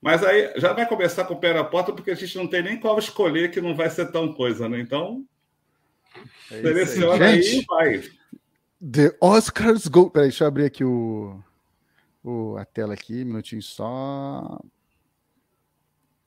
Mas 0.00 0.22
aí 0.24 0.52
já 0.56 0.72
vai 0.72 0.88
começar 0.88 1.24
com 1.24 1.34
o 1.34 1.40
pé 1.40 1.52
na 1.52 1.64
porta, 1.64 1.92
porque 1.92 2.10
a 2.10 2.14
gente 2.14 2.38
não 2.38 2.46
tem 2.46 2.62
nem 2.62 2.80
qual 2.80 2.98
escolher 2.98 3.50
que 3.50 3.60
não 3.60 3.74
vai 3.74 3.90
ser 3.90 4.10
tão 4.12 4.32
coisa, 4.32 4.68
né? 4.68 4.80
Então, 4.80 5.24
É 6.14 6.20
isso 6.20 6.54
aí. 6.54 6.62
seleciona 6.62 7.24
aí, 7.26 7.42
Gente, 7.42 7.62
e 7.62 7.66
vai. 7.66 8.02
The 8.80 9.16
Oscars 9.20 9.88
Go. 9.88 10.08
Peraí, 10.08 10.28
deixa 10.28 10.44
eu 10.44 10.48
abrir 10.48 10.64
aqui 10.66 10.84
o, 10.84 11.38
o, 12.24 12.56
a 12.56 12.64
tela 12.64 12.94
aqui, 12.94 13.22
um 13.22 13.26
minutinho 13.26 13.60
só. 13.60 14.58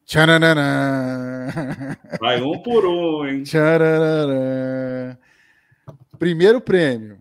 Tchananana. 0.06 1.98
Vai 2.20 2.42
um 2.42 2.62
por 2.62 2.86
um, 2.86 3.26
hein? 3.28 3.44
Tcharararã. 3.44 5.18
Primeiro 6.20 6.60
prêmio. 6.62 7.20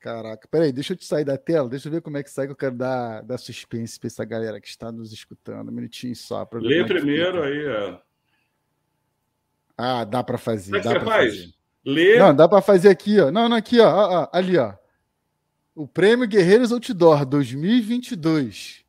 Caraca, 0.00 0.46
peraí, 0.48 0.70
deixa 0.70 0.92
eu 0.92 0.96
te 0.96 1.04
sair 1.04 1.24
da 1.24 1.36
tela, 1.36 1.68
deixa 1.68 1.88
eu 1.88 1.92
ver 1.92 2.00
como 2.00 2.16
é 2.16 2.22
que 2.22 2.30
sai, 2.30 2.46
que 2.46 2.52
eu 2.52 2.56
quero 2.56 2.76
dar, 2.76 3.22
dar 3.22 3.38
suspense 3.38 3.98
para 3.98 4.06
essa 4.06 4.24
galera 4.24 4.60
que 4.60 4.68
está 4.68 4.92
nos 4.92 5.12
escutando. 5.12 5.68
Um 5.68 5.72
minutinho 5.72 6.14
só. 6.14 6.44
pra 6.44 6.60
Lê 6.60 6.80
é 6.80 6.84
primeiro 6.84 7.42
fica. 7.42 7.46
aí, 7.46 7.66
ó. 7.92 7.98
Ah, 9.76 10.04
dá 10.04 10.22
para 10.22 10.38
fazer. 10.38 10.70
Como 10.70 10.76
é 10.76 10.80
que 10.80 10.84
dá 10.84 10.92
você 10.92 11.00
pra 11.00 11.12
faz? 11.12 11.34
fazer. 11.36 11.52
Lê. 11.84 12.18
Não, 12.20 12.34
dá 12.34 12.48
para 12.48 12.62
fazer 12.62 12.88
aqui, 12.88 13.18
ó. 13.20 13.32
Não, 13.32 13.48
não, 13.48 13.56
aqui, 13.56 13.80
ó, 13.80 13.88
ó, 13.88 14.22
ó, 14.22 14.28
ali, 14.32 14.56
ó. 14.56 14.74
O 15.74 15.88
Prêmio 15.88 16.26
Guerreiros 16.28 16.70
Outdoor 16.70 17.26
2022 17.26 18.85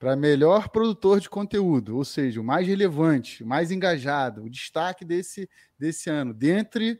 para 0.00 0.16
melhor 0.16 0.70
produtor 0.70 1.20
de 1.20 1.28
conteúdo, 1.28 1.94
ou 1.98 2.06
seja, 2.06 2.40
o 2.40 2.44
mais 2.44 2.66
relevante, 2.66 3.44
o 3.44 3.46
mais 3.46 3.70
engajado, 3.70 4.42
o 4.42 4.48
destaque 4.48 5.04
desse, 5.04 5.46
desse 5.78 6.08
ano. 6.08 6.32
Dentre, 6.32 6.98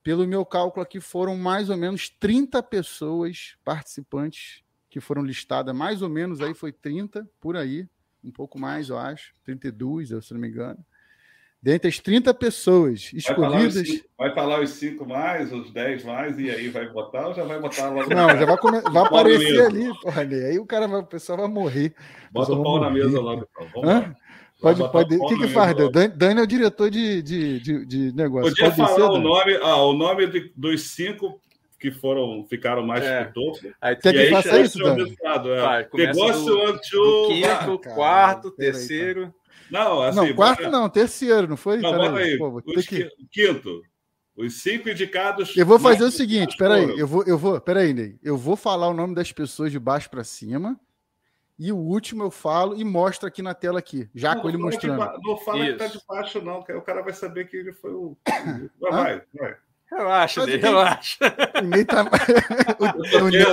pelo 0.00 0.24
meu 0.28 0.46
cálculo 0.46 0.80
aqui, 0.80 1.00
foram 1.00 1.36
mais 1.36 1.68
ou 1.68 1.76
menos 1.76 2.08
30 2.08 2.62
pessoas 2.62 3.56
participantes 3.64 4.62
que 4.88 5.00
foram 5.00 5.22
listadas, 5.22 5.74
mais 5.74 6.02
ou 6.02 6.08
menos 6.08 6.40
aí 6.40 6.54
foi 6.54 6.72
30, 6.72 7.28
por 7.40 7.56
aí, 7.56 7.88
um 8.22 8.30
pouco 8.30 8.60
mais, 8.60 8.90
eu 8.90 8.98
acho, 8.98 9.34
32, 9.42 10.12
eu, 10.12 10.22
se 10.22 10.32
não 10.32 10.40
me 10.40 10.46
engano. 10.46 10.86
Dentre 11.62 11.88
as 11.88 11.98
30 11.98 12.32
pessoas 12.32 13.10
Vai 13.12 13.20
falar, 13.22 13.48
os 13.48 13.76
escolhidas. 13.76 13.88
cinco, 13.88 14.08
vai 14.16 14.34
falar 14.34 14.60
os 14.62 14.70
cinco 14.70 15.06
mais, 15.06 15.52
os 15.52 15.70
dez 15.70 16.02
mais, 16.04 16.38
e 16.38 16.50
aí 16.50 16.70
vai 16.70 16.88
botar 16.88 17.28
ou 17.28 17.34
já 17.34 17.44
vai 17.44 17.60
botar 17.60 17.90
logo? 17.90 18.08
Não, 18.08 18.28
já 18.30 18.46
vai, 18.46 18.56
come... 18.56 18.80
vai 18.80 19.02
aparecer 19.04 19.70
mesmo. 19.70 19.92
ali, 19.92 20.00
porra, 20.00 20.24
Ney. 20.24 20.44
Aí 20.46 20.58
o 20.58 20.64
cara 20.64 20.88
vai, 20.88 21.00
o 21.00 21.06
pessoal 21.06 21.38
vai 21.38 21.48
morrer. 21.48 21.94
Bota 22.32 22.52
o 22.52 22.62
pau 22.62 22.80
na 22.80 22.88
morrer. 22.88 23.04
mesa 23.04 23.20
logo. 23.20 23.46
Então. 23.60 24.14
Pode, 24.60 24.90
pode. 24.90 25.16
O 25.16 25.26
que, 25.26 25.38
que 25.38 25.48
faz, 25.48 25.74
Dani? 25.74 26.08
Dani 26.08 26.40
é 26.40 26.42
o 26.42 26.46
diretor 26.46 26.90
de, 26.90 27.22
de, 27.22 27.60
de, 27.60 27.86
de 27.86 28.12
negócio. 28.12 28.50
Podia 28.50 28.70
pode 28.70 28.76
falar 28.76 29.12
o 29.12 29.18
nome, 29.18 29.58
ah, 29.62 29.82
o 29.84 29.92
nome 29.92 30.26
de, 30.28 30.52
dos 30.54 30.82
cinco 30.82 31.40
que 31.78 31.90
foram, 31.90 32.46
ficaram 32.48 32.86
mais 32.86 33.04
é. 33.04 33.24
pro 33.24 33.32
topo. 33.32 33.58
Aí, 33.80 33.96
Quer 33.96 34.12
que 34.12 34.30
faça 34.30 34.60
isso, 34.60 34.78
Dani? 34.78 35.16
É. 35.22 35.60
Vai, 35.60 35.88
Negócio 35.94 36.44
do, 36.44 36.72
do 36.72 37.28
quinto, 37.28 37.80
ah, 37.84 37.94
quarto, 37.94 38.50
terceiro. 38.50 39.34
Não, 39.70 40.02
assim, 40.02 40.16
não, 40.16 40.34
quarto 40.34 40.58
bora... 40.64 40.70
não, 40.70 40.88
terceiro, 40.88 41.48
não 41.48 41.56
foi? 41.56 41.78
Não, 41.78 41.92
bora 41.92 42.18
aí. 42.18 42.38
Pô, 42.38 42.60
que... 42.62 43.08
Quinto. 43.30 43.82
Os 44.36 44.62
cinco 44.62 44.88
indicados. 44.88 45.56
Eu 45.56 45.66
vou 45.66 45.78
fazer 45.78 46.04
o 46.04 46.10
seguinte, 46.10 46.56
peraí, 46.56 46.98
eu 46.98 47.06
vou, 47.06 47.24
eu 47.24 47.36
vou, 47.36 47.60
peraí, 47.60 47.92
Ney. 47.92 48.18
Eu 48.22 48.36
vou 48.36 48.56
falar 48.56 48.88
o 48.88 48.94
nome 48.94 49.14
das 49.14 49.30
pessoas 49.32 49.70
de 49.70 49.78
baixo 49.78 50.08
para 50.08 50.24
cima. 50.24 50.78
E 51.58 51.70
o 51.72 51.76
último 51.76 52.22
eu 52.22 52.30
falo 52.30 52.74
e 52.74 52.82
mostro 52.82 53.28
aqui 53.28 53.42
na 53.42 53.52
tela 53.52 53.78
aqui, 53.78 54.08
já 54.14 54.34
com 54.34 54.48
ele 54.48 54.56
mostrando. 54.56 54.98
não 55.22 55.36
fala 55.36 55.58
Isso. 55.58 55.72
que 55.72 55.78
tá 55.78 55.86
de 55.88 56.00
baixo, 56.08 56.40
não, 56.40 56.62
que 56.62 56.72
o 56.72 56.80
cara 56.80 57.02
vai 57.02 57.12
saber 57.12 57.48
que 57.48 57.56
ele 57.58 57.70
foi 57.74 57.92
o. 57.92 58.16
Vai, 58.80 59.22
vai. 59.34 59.56
Relaxa, 59.90 60.46
Ney, 60.46 60.56
relaxa. 60.56 61.18
O 61.60 61.66
Ney 61.66 61.84
tá, 61.84 62.04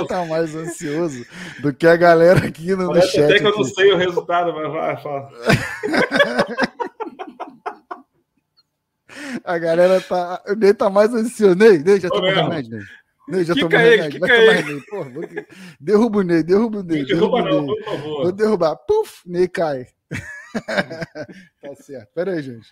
tá 0.06 0.24
mais 0.24 0.54
ansioso 0.54 1.26
do 1.60 1.74
que 1.74 1.86
a 1.86 1.96
galera 1.96 2.46
aqui 2.46 2.76
no, 2.76 2.92
no 2.92 3.02
chat. 3.02 3.24
Até 3.24 3.40
que 3.40 3.46
eu 3.46 3.56
não 3.56 3.64
sei 3.64 3.92
o 3.92 3.96
resultado, 3.96 4.52
mas 4.54 4.72
vai, 4.72 5.02
fala. 5.02 5.30
A 9.44 9.58
galera 9.58 10.00
tá. 10.00 10.42
O 10.46 10.54
Ney 10.54 10.72
tá 10.72 10.88
mais 10.88 11.12
ansioso. 11.12 11.56
Ney, 11.56 11.78
Ney 11.78 12.00
já 12.00 12.08
tomou 12.08 12.30
remédio, 12.30 12.70
Ney. 12.70 12.84
Ney, 13.28 13.44
já 13.44 13.54
tomou 13.54 13.70
remédio. 13.70 14.20
Vai 14.20 14.30
tomar 14.30 14.52
remédio. 14.52 14.84
Porra, 14.88 15.10
vou... 15.10 15.24
Derruba 15.80 16.18
o 16.20 16.22
Ney, 16.22 16.42
derruba 16.42 16.78
o 16.78 16.82
Ney. 16.82 17.04
Derruba, 17.04 17.42
derruba 17.42 17.50
não, 17.50 17.66
Ney. 17.66 17.76
por 17.76 17.84
favor. 17.84 18.22
Vou 18.22 18.32
derrubar. 18.32 18.76
Puf, 18.76 19.20
Ney 19.26 19.48
cai. 19.48 19.86
tá 21.60 21.74
certo. 21.74 22.08
Pera 22.14 22.32
aí, 22.32 22.42
gente. 22.42 22.68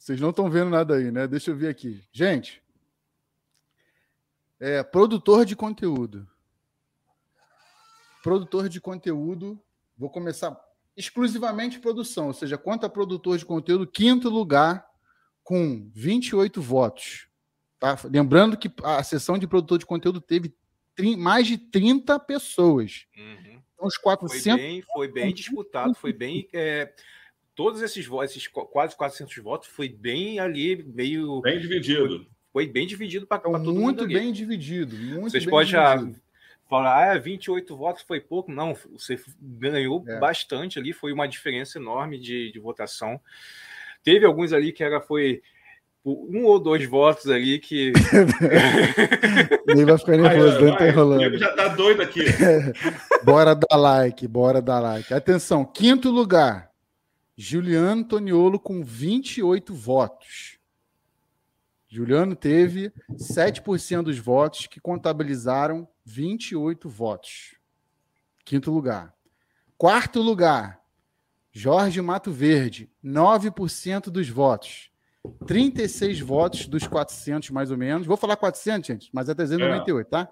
Vocês 0.00 0.18
não 0.18 0.30
estão 0.30 0.48
vendo 0.50 0.70
nada 0.70 0.96
aí, 0.96 1.10
né? 1.12 1.28
Deixa 1.28 1.50
eu 1.50 1.56
ver 1.56 1.68
aqui. 1.68 2.02
Gente, 2.10 2.62
é, 4.58 4.82
produtor 4.82 5.44
de 5.44 5.54
conteúdo. 5.54 6.26
Produtor 8.22 8.70
de 8.70 8.80
conteúdo. 8.80 9.62
Vou 9.98 10.08
começar 10.08 10.58
exclusivamente 10.96 11.78
produção, 11.78 12.28
ou 12.28 12.32
seja, 12.32 12.56
quanto 12.56 12.86
a 12.86 12.88
produtor 12.88 13.36
de 13.36 13.44
conteúdo, 13.44 13.86
quinto 13.86 14.30
lugar 14.30 14.86
com 15.44 15.90
28 15.94 16.62
votos. 16.62 17.28
Tá? 17.78 17.98
Lembrando 18.04 18.56
que 18.56 18.72
a 18.82 19.02
sessão 19.02 19.36
de 19.36 19.46
produtor 19.46 19.78
de 19.78 19.86
conteúdo 19.86 20.18
teve 20.22 20.54
mais 21.18 21.46
de 21.46 21.58
30 21.58 22.18
pessoas. 22.20 23.06
Uhum. 23.14 23.60
Então, 23.74 23.86
os 23.86 23.98
400... 23.98 24.42
Foi 24.42 24.56
bem, 24.56 24.82
foi 24.94 25.08
bem 25.08 25.34
disputado, 25.34 25.94
foi 25.94 26.12
bem... 26.14 26.48
É, 26.54 26.90
todos 27.60 27.82
esses 27.82 28.06
votos, 28.06 28.30
esses 28.30 28.48
quase 28.48 28.96
400 28.96 29.36
votos, 29.36 29.68
foi 29.68 29.86
bem 29.86 30.40
ali, 30.40 30.82
meio... 30.82 31.42
Bem 31.42 31.60
dividido. 31.60 32.08
Foi, 32.08 32.64
foi 32.64 32.66
bem 32.66 32.86
dividido 32.86 33.26
para 33.26 33.38
todo 33.38 33.58
mundo. 33.58 33.74
Muito 33.74 34.06
bem 34.06 34.32
dividido. 34.32 34.96
Muito 34.96 35.30
Vocês 35.30 35.44
podem 35.44 35.68
já 35.68 36.02
falar, 36.70 37.12
ah, 37.12 37.18
28 37.18 37.76
votos 37.76 38.02
foi 38.02 38.18
pouco. 38.18 38.50
Não, 38.50 38.74
você 38.90 39.20
ganhou 39.38 40.02
é. 40.08 40.18
bastante 40.18 40.78
ali, 40.78 40.94
foi 40.94 41.12
uma 41.12 41.28
diferença 41.28 41.78
enorme 41.78 42.18
de, 42.18 42.50
de 42.50 42.58
votação. 42.58 43.20
Teve 44.02 44.24
alguns 44.24 44.54
ali 44.54 44.72
que 44.72 44.82
era, 44.82 44.98
foi 44.98 45.42
um 46.02 46.46
ou 46.46 46.58
dois 46.58 46.88
votos 46.88 47.28
ali 47.28 47.58
que. 47.58 47.92
Nem 49.68 49.84
vai 49.84 49.98
ficar 49.98 50.16
nervoso, 50.16 50.64
não 50.64 50.76
tá 50.78 50.88
enrolando. 50.88 51.36
Já 51.36 51.54
tá 51.54 51.68
doido 51.68 52.00
aqui. 52.00 52.24
bora 53.22 53.54
dar 53.54 53.76
like, 53.76 54.26
bora 54.26 54.62
dar 54.62 54.80
like. 54.80 55.12
Atenção, 55.12 55.62
quinto 55.62 56.08
lugar. 56.08 56.69
Juliano 57.42 58.04
Toniolo 58.04 58.60
com 58.60 58.84
28 58.84 59.72
votos. 59.72 60.58
Juliano 61.88 62.36
teve 62.36 62.92
7% 63.12 64.02
dos 64.02 64.18
votos 64.18 64.66
que 64.66 64.78
contabilizaram 64.78 65.88
28 66.04 66.86
votos. 66.86 67.56
Quinto 68.44 68.70
lugar. 68.70 69.14
Quarto 69.78 70.20
lugar, 70.20 70.82
Jorge 71.50 72.02
Mato 72.02 72.30
Verde, 72.30 72.90
9% 73.02 74.10
dos 74.10 74.28
votos. 74.28 74.90
36 75.46 76.20
votos 76.20 76.66
dos 76.66 76.86
400, 76.86 77.48
mais 77.48 77.70
ou 77.70 77.78
menos. 77.78 78.06
Vou 78.06 78.18
falar 78.18 78.36
400, 78.36 78.86
gente, 78.86 79.10
mas 79.14 79.30
é 79.30 79.34
398, 79.34 80.06
é. 80.06 80.10
tá? 80.10 80.30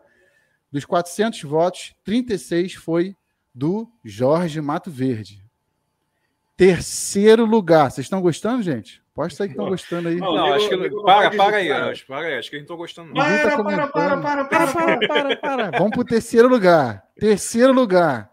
Dos 0.70 0.84
400 0.84 1.42
votos, 1.44 1.94
36 2.04 2.74
foi 2.74 3.16
do 3.54 3.90
Jorge 4.04 4.60
Mato 4.60 4.90
Verde. 4.90 5.47
Terceiro 6.58 7.44
lugar. 7.44 7.88
Vocês 7.88 8.06
estão 8.06 8.20
gostando, 8.20 8.64
gente? 8.64 9.00
Pode 9.14 9.32
ser 9.32 9.44
que 9.46 9.52
estão 9.52 9.68
gostando 9.68 10.08
aí. 10.08 10.16
Não, 10.16 10.34
não 10.34 10.52
acho 10.54 10.68
que. 10.68 10.90
Para, 11.02 11.30
para 11.30 11.56
aí, 11.58 11.70
acho, 11.70 12.04
para 12.04 12.26
aí. 12.26 12.36
Acho 12.36 12.50
que 12.50 12.56
a 12.56 12.58
gente 12.58 12.68
não 12.68 12.74
estou 12.74 12.76
gostando. 12.76 13.08
Não. 13.10 13.14
Para, 13.14 13.38
tá 13.38 13.62
para, 13.62 13.86
para, 13.86 14.16
para, 14.16 14.44
para, 14.44 14.44
para, 14.44 14.66
para, 14.66 15.06
para, 15.06 15.36
para. 15.36 15.78
Vamos 15.78 15.92
para 15.92 16.00
o 16.00 16.04
terceiro 16.04 16.48
lugar. 16.48 17.06
Terceiro 17.14 17.72
lugar. 17.72 18.28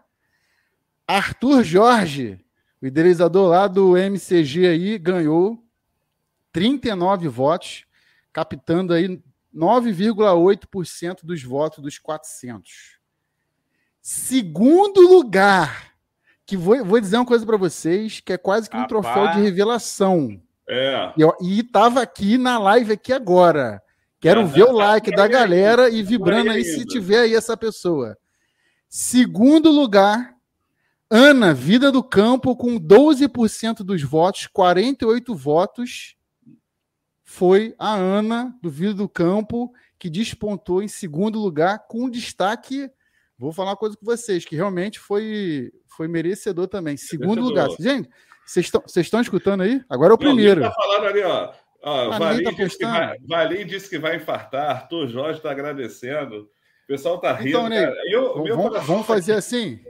Arthur 1.06 1.62
Jorge, 1.62 2.44
o 2.82 2.86
idealizador 2.86 3.48
lá 3.48 3.68
do 3.68 3.96
MCG 3.96 4.66
aí, 4.66 4.98
ganhou 4.98 5.64
39 6.50 7.28
votos, 7.28 7.84
captando 8.32 8.92
aí 8.92 9.22
9,8% 9.54 11.18
dos 11.22 11.44
votos 11.44 11.78
dos 11.78 12.00
400. 12.00 12.98
Segundo 14.02 15.00
lugar, 15.00 15.95
que 16.46 16.56
vou, 16.56 16.84
vou 16.84 17.00
dizer 17.00 17.16
uma 17.16 17.26
coisa 17.26 17.44
para 17.44 17.56
vocês, 17.56 18.20
que 18.20 18.32
é 18.32 18.38
quase 18.38 18.70
que 18.70 18.76
um 18.76 18.80
Rapaz. 18.80 19.02
troféu 19.02 19.32
de 19.32 19.40
revelação. 19.42 20.40
É. 20.68 21.12
E, 21.40 21.60
estava 21.60 22.00
aqui 22.00 22.38
na 22.38 22.58
live 22.58 22.92
aqui 22.92 23.12
agora. 23.12 23.82
Quero 24.20 24.46
ver 24.46 24.64
o 24.64 24.72
like 24.72 25.10
da 25.10 25.28
galera 25.28 25.90
e 25.90 26.02
vibrando 26.02 26.50
aí 26.50 26.64
se 26.64 26.84
tiver 26.84 27.20
aí 27.20 27.34
essa 27.34 27.56
pessoa. 27.56 28.16
Segundo 28.88 29.70
lugar, 29.70 30.34
Ana, 31.10 31.52
Vida 31.52 31.92
do 31.92 32.02
Campo, 32.02 32.56
com 32.56 32.78
12% 32.80 33.78
dos 33.78 34.02
votos, 34.02 34.46
48 34.46 35.34
votos. 35.34 36.16
Foi 37.22 37.74
a 37.78 37.94
Ana, 37.94 38.56
do 38.62 38.70
Vida 38.70 38.94
do 38.94 39.08
Campo, 39.08 39.72
que 39.98 40.08
despontou 40.08 40.82
em 40.82 40.88
segundo 40.88 41.38
lugar, 41.38 41.86
com 41.88 42.08
destaque. 42.08 42.90
Vou 43.38 43.52
falar 43.52 43.70
uma 43.70 43.76
coisa 43.76 43.96
com 43.96 44.04
vocês, 44.04 44.44
que 44.44 44.56
realmente 44.56 44.98
foi, 44.98 45.70
foi 45.88 46.08
merecedor 46.08 46.66
também. 46.68 46.96
Segundo 46.96 47.42
lugar. 47.42 47.68
Gente, 47.78 48.08
vocês 48.46 48.72
estão 48.96 49.20
escutando 49.20 49.62
aí? 49.62 49.82
Agora 49.88 50.12
é 50.12 50.14
o 50.14 50.18
primeiro. 50.18 50.60
Não, 50.62 50.70
tá 50.70 50.74
falando 50.74 51.06
ali, 51.06 51.22
ó. 51.22 51.52
ó 51.82 52.12
ah, 52.12 52.18
Valim, 52.18 52.44
tá 52.44 52.50
disse 52.52 52.78
vai, 52.78 53.16
Valim 53.28 53.66
disse 53.66 53.90
que 53.90 53.98
vai 53.98 54.16
infartar, 54.16 54.70
Arthur 54.70 55.08
Jorge 55.08 55.38
está 55.38 55.50
agradecendo. 55.50 56.48
O 56.84 56.86
pessoal 56.86 57.18
tá 57.18 57.32
rindo. 57.34 57.50
Então, 57.50 57.68
Ney, 57.68 57.86
eu, 58.10 58.44
vamos, 58.56 58.86
vamos 58.86 59.06
fazer 59.06 59.32
assim? 59.32 59.80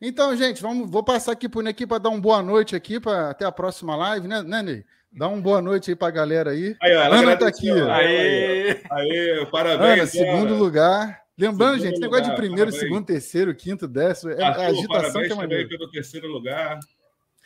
Então, 0.00 0.34
gente, 0.36 0.62
vamos, 0.62 0.88
vou 0.88 1.02
passar 1.02 1.32
aqui 1.32 1.48
por 1.48 1.66
aqui 1.66 1.86
para 1.86 1.98
dar 1.98 2.10
uma 2.10 2.20
boa 2.20 2.40
noite 2.40 2.76
aqui, 2.76 3.00
para 3.00 3.30
até 3.30 3.44
a 3.44 3.52
próxima 3.52 3.96
live, 3.96 4.28
né, 4.28 4.42
né 4.42 4.62
Ney? 4.62 4.84
Dá 5.10 5.26
uma 5.26 5.40
boa 5.40 5.60
noite 5.60 5.90
aí 5.90 5.96
para 5.96 6.08
a 6.08 6.12
galera 6.12 6.50
aí. 6.50 6.76
aí 6.80 6.92
Ana 6.92 7.36
tá 7.36 7.48
aqui. 7.48 7.70
Aí, 7.70 8.80
aí, 8.90 9.46
parabéns. 9.50 9.98
Ana, 9.98 10.06
segundo 10.06 10.54
lugar. 10.54 11.27
Lembrando, 11.38 11.78
segundo 11.78 11.90
gente, 11.90 12.00
negócio 12.00 12.24
de 12.24 12.34
primeiro, 12.34 12.70
parabéns. 12.70 12.80
segundo, 12.80 13.06
terceiro, 13.06 13.54
quinto, 13.54 13.86
décimo, 13.86 14.32
é 14.32 14.42
Arthur, 14.42 14.60
a 14.60 14.66
agitação 14.66 15.22
que 15.22 15.32
é 15.32 15.34
maneiro. 15.36 15.68
pelo 15.68 15.88
terceiro 15.88 16.26
lugar. 16.26 16.80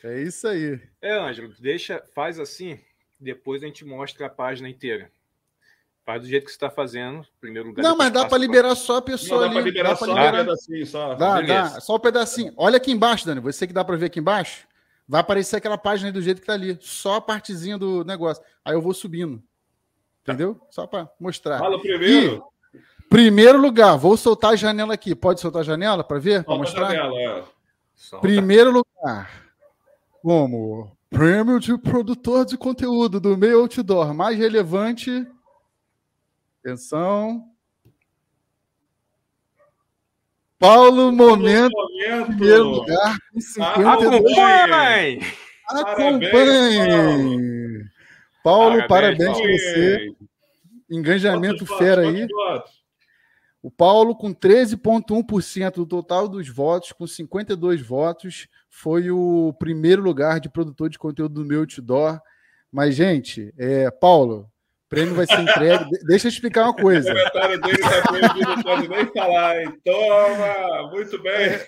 É 0.03 0.23
isso 0.23 0.49
aí. 0.49 0.81
É, 1.01 1.19
Ângelo, 1.19 1.53
deixa, 1.61 2.03
faz 2.15 2.41
assim, 2.41 2.81
depois 3.21 3.63
a 3.63 3.67
gente 3.67 3.85
mostra 3.85 4.27
a 4.27 4.31
página 4.31 4.69
inteira. 4.69 5.11
Faz 6.05 6.23
do 6.23 6.27
jeito 6.27 6.45
que 6.45 6.51
você 6.51 6.57
está 6.57 6.71
fazendo, 6.71 7.25
primeiro 7.41 7.69
lugar. 7.69 7.83
Não, 7.83 7.97
mas 7.97 8.11
dá 8.11 8.27
para 8.27 8.39
liberar 8.39 8.75
só 8.75 8.97
a 8.97 9.03
pessoa 9.03 9.43
Não, 9.43 9.55
dá 9.55 9.61
ali. 9.61 9.71
Liberar 9.71 9.91
dá 9.91 9.97
para 9.97 10.07
liberar 10.09 10.33
só 10.33 10.41
um 10.41 10.45
pedacinho, 10.45 10.87
só. 10.87 11.15
Dá, 11.15 11.41
dá, 11.43 11.81
só 11.81 11.97
um 11.97 12.01
pedacinho. 12.01 12.53
Olha 12.57 12.79
aqui 12.79 12.91
embaixo, 12.91 13.27
Dani, 13.27 13.41
você 13.41 13.67
que 13.67 13.73
dá 13.73 13.85
para 13.85 13.97
ver 13.97 14.07
aqui 14.07 14.19
embaixo, 14.19 14.67
vai 15.07 15.21
aparecer 15.21 15.57
aquela 15.57 15.79
página 15.79 16.11
do 16.11 16.21
jeito 16.21 16.39
que 16.39 16.45
está 16.45 16.55
ali, 16.55 16.77
só 16.81 17.17
a 17.17 17.21
partezinha 17.21 17.77
do 17.77 18.05
negócio. 18.05 18.43
Aí 18.65 18.75
eu 18.75 18.81
vou 18.81 18.95
subindo. 18.95 19.41
Entendeu? 20.23 20.61
Só 20.71 20.87
para 20.87 21.09
mostrar. 21.21 21.59
Fala 21.59 21.81
primeiro. 21.81 22.37
E, 22.37 22.52
primeiro 23.13 23.61
lugar, 23.61 23.97
vou 23.97 24.17
soltar 24.17 24.53
a 24.53 24.57
janela 24.57 24.95
aqui. 24.95 25.15
Pode 25.15 25.41
soltar 25.41 25.61
a 25.61 25.65
janela 25.65 26.03
para 26.03 26.19
ver? 26.19 26.45
Para 26.45 26.57
mostrar? 26.57 26.87
A 26.87 26.95
janela, 26.95 27.21
é. 27.21 27.45
Primeiro 28.21 28.71
lugar 28.71 29.31
como 30.23 30.97
prêmio 31.11 31.61
de 31.61 31.77
produtor 31.77 32.47
de 32.47 32.57
conteúdo 32.57 33.21
do 33.21 33.37
meio 33.37 33.61
outdoor 33.61 34.15
mais 34.15 34.39
relevante. 34.39 35.27
Atenção. 36.61 37.45
Paulo 40.59 41.13
Momento, 41.13 41.73
Momento. 41.73 42.27
primeiro 42.27 42.65
lugar, 42.65 43.19
com 43.33 43.41
52. 43.41 44.39
Acompanhe! 44.39 45.21
Acompanhe! 45.69 47.23
Paulo, 48.45 48.87
parabéns, 48.87 49.37
parabéns 49.37 49.39
para 49.39 49.53
você. 49.53 50.15
Engajamento 50.89 51.67
fera 51.67 52.03
aí. 52.03 52.29
O 53.63 53.71
Paulo, 53.71 54.17
com 54.17 54.35
13,1% 54.35 55.75
do 55.77 55.87
total 55.87 56.29
dos 56.29 56.49
votos, 56.49 56.91
com 56.91 57.07
52 57.07 57.81
votos, 57.81 58.49
foi 58.69 59.09
o 59.11 59.55
primeiro 59.57 60.03
lugar 60.03 60.41
de 60.41 60.51
produtor 60.51 60.91
de 60.91 60.99
conteúdo 60.99 61.35
do 61.35 61.45
meu 61.45 61.61
outdoor. 61.61 62.21
Mas, 62.73 62.97
gente, 62.97 63.55
é, 63.57 63.89
Paulo, 63.89 64.51
prêmio 64.93 65.15
vai 65.15 65.27
ser 65.27 65.41
entregue. 65.41 65.91
Deixa 66.07 66.27
eu 66.27 66.31
explicar 66.31 66.65
uma 66.65 66.75
coisa. 66.75 67.11
O 67.11 67.15
comentário 67.15 67.61
dele 67.63 67.79
está 67.81 68.03
proibido, 68.03 68.57
não 68.57 68.63
pode 68.63 68.89
nem 68.89 69.07
falar, 69.07 69.63
hein? 69.63 69.81
Toma! 69.83 70.91
Muito 70.91 71.23
bem! 71.23 71.59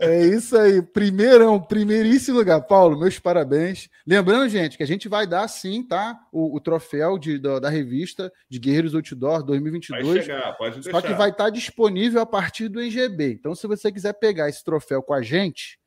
É, 0.00 0.16
é 0.16 0.26
isso 0.26 0.58
aí. 0.58 0.82
Primeirão, 0.82 1.60
primeiríssimo 1.60 2.38
lugar. 2.38 2.60
Paulo, 2.62 2.98
meus 2.98 3.20
parabéns. 3.20 3.88
Lembrando, 4.04 4.48
gente, 4.48 4.76
que 4.76 4.82
a 4.82 4.86
gente 4.86 5.08
vai 5.08 5.28
dar 5.28 5.46
sim, 5.46 5.86
tá? 5.86 6.18
O, 6.32 6.56
o 6.56 6.60
troféu 6.60 7.16
de, 7.18 7.38
da, 7.38 7.60
da, 7.60 7.68
revista 7.68 8.32
de 8.50 8.58
Guerreiros 8.58 8.96
Outdoor 8.96 9.44
2022. 9.44 10.04
Vai 10.04 10.22
chegar, 10.22 10.52
pode 10.54 10.74
deixar. 10.80 10.90
Só 10.90 11.00
que 11.00 11.14
vai 11.14 11.30
estar 11.30 11.50
disponível 11.50 12.20
a 12.20 12.26
partir 12.26 12.66
do 12.68 12.82
IGB. 12.82 13.34
Então, 13.34 13.54
se 13.54 13.64
você 13.68 13.92
quiser 13.92 14.14
pegar 14.14 14.48
esse 14.48 14.64
troféu 14.64 15.00
com 15.04 15.14
a 15.14 15.22
gente, 15.22 15.78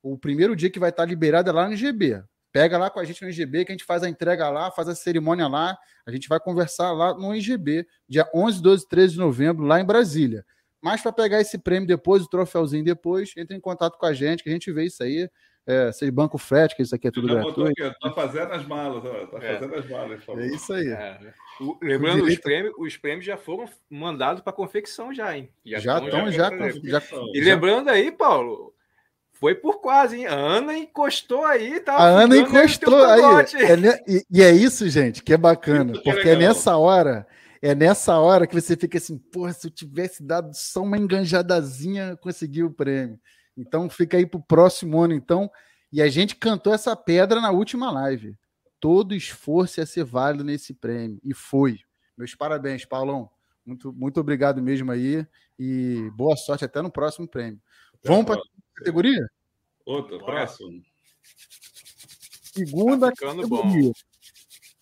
o 0.00 0.16
primeiro 0.16 0.54
dia 0.54 0.70
que 0.70 0.78
vai 0.78 0.90
estar 0.90 1.04
liberado 1.04 1.50
é 1.50 1.52
lá 1.52 1.66
no 1.66 1.74
IGB. 1.74 2.22
Pega 2.56 2.78
lá 2.78 2.88
com 2.88 2.98
a 2.98 3.04
gente 3.04 3.22
no 3.22 3.28
IGB, 3.28 3.66
que 3.66 3.72
a 3.72 3.74
gente 3.74 3.84
faz 3.84 4.02
a 4.02 4.08
entrega 4.08 4.48
lá, 4.48 4.70
faz 4.70 4.88
a 4.88 4.94
cerimônia 4.94 5.46
lá. 5.46 5.76
A 6.06 6.10
gente 6.10 6.26
vai 6.26 6.40
conversar 6.40 6.90
lá 6.92 7.12
no 7.12 7.34
IGB, 7.34 7.86
dia 8.08 8.26
11, 8.34 8.62
12, 8.62 8.88
13 8.88 9.12
de 9.12 9.18
novembro, 9.18 9.66
lá 9.66 9.78
em 9.78 9.84
Brasília. 9.84 10.42
Mas 10.80 11.02
para 11.02 11.12
pegar 11.12 11.38
esse 11.38 11.58
prêmio 11.58 11.86
depois, 11.86 12.22
o 12.22 12.28
troféuzinho 12.30 12.82
depois, 12.82 13.30
entre 13.36 13.54
em 13.54 13.60
contato 13.60 13.98
com 13.98 14.06
a 14.06 14.14
gente, 14.14 14.42
que 14.42 14.48
a 14.48 14.52
gente 14.52 14.72
vê 14.72 14.86
isso 14.86 15.02
aí. 15.02 15.28
É, 15.66 15.92
seja 15.92 16.10
banco 16.10 16.38
frete, 16.38 16.74
que 16.74 16.82
isso 16.82 16.94
aqui 16.94 17.08
é 17.08 17.10
tudo 17.10 17.28
gratuito. 17.28 17.74
Tá 18.00 18.12
fazendo 18.12 18.52
as 18.52 18.64
malas, 18.64 19.04
ó, 19.04 19.26
tá 19.26 19.38
é. 19.44 19.54
fazendo 19.54 19.74
as 19.74 19.90
malas. 19.90 20.22
É 20.26 20.46
isso 20.46 20.72
aí. 20.72 20.88
É. 20.88 21.34
O, 21.60 21.76
lembrando, 21.82 22.22
direito... 22.22 22.38
os, 22.38 22.42
prêmios, 22.42 22.74
os 22.78 22.96
prêmios 22.96 23.26
já 23.26 23.36
foram 23.36 23.68
mandados 23.90 24.40
para 24.40 24.52
confecção 24.52 25.12
já, 25.12 25.36
hein? 25.36 25.50
Já 25.62 25.78
estão, 25.78 26.30
já, 26.30 26.50
já, 26.50 26.70
já, 26.70 27.02
E 27.34 27.40
lembrando 27.40 27.90
aí, 27.90 28.10
Paulo, 28.10 28.72
foi 29.38 29.54
por 29.54 29.80
quase, 29.80 30.16
hein? 30.16 30.26
A 30.26 30.34
Ana 30.34 30.76
encostou 30.76 31.44
aí, 31.44 31.78
tá? 31.80 31.94
A 31.94 32.06
Ana 32.06 32.36
encostou 32.38 33.04
aí. 33.04 33.22
É, 33.54 34.04
e, 34.10 34.26
e, 34.30 34.42
é 34.42 34.50
isso, 34.50 34.88
gente, 34.88 35.22
que 35.22 35.32
é 35.32 35.36
bacana, 35.36 35.92
que 35.92 36.02
porque 36.02 36.30
é 36.30 36.36
nessa 36.36 36.76
hora, 36.76 37.26
é 37.60 37.74
nessa 37.74 38.18
hora 38.18 38.46
que 38.46 38.54
você 38.54 38.76
fica 38.76 38.96
assim, 38.96 39.18
porra, 39.18 39.52
se 39.52 39.66
eu 39.66 39.70
tivesse 39.70 40.22
dado 40.22 40.50
só 40.54 40.82
uma 40.82 40.96
enganjadazinha, 40.96 42.16
consegui 42.16 42.62
o 42.62 42.70
prêmio. 42.70 43.20
Então 43.56 43.88
fica 43.90 44.16
aí 44.16 44.26
pro 44.26 44.40
próximo 44.40 45.00
ano, 45.00 45.14
então. 45.14 45.50
E 45.92 46.02
a 46.02 46.08
gente 46.08 46.36
cantou 46.36 46.74
essa 46.74 46.94
pedra 46.96 47.40
na 47.40 47.50
última 47.50 47.90
live. 47.90 48.36
Todo 48.80 49.14
esforço 49.14 49.80
ia 49.80 49.86
ser 49.86 50.04
válido 50.04 50.44
nesse 50.44 50.74
prêmio. 50.74 51.20
E 51.22 51.32
foi. 51.34 51.80
Meus 52.16 52.34
parabéns, 52.34 52.84
Paulão. 52.84 53.30
Muito, 53.64 53.92
muito 53.92 54.20
obrigado 54.20 54.62
mesmo 54.62 54.90
aí. 54.92 55.26
E 55.58 56.10
boa 56.14 56.36
sorte 56.36 56.64
até 56.64 56.82
no 56.82 56.90
próximo 56.90 57.26
prêmio. 57.26 57.60
Vamos 58.04 58.26
para 58.26 58.40
categoria? 58.76 59.26
Outra, 59.84 60.18
próximo. 60.18 60.82
Segunda 62.42 63.12
tá 63.12 63.26
categoria. 63.26 63.82
Bom. 63.82 63.92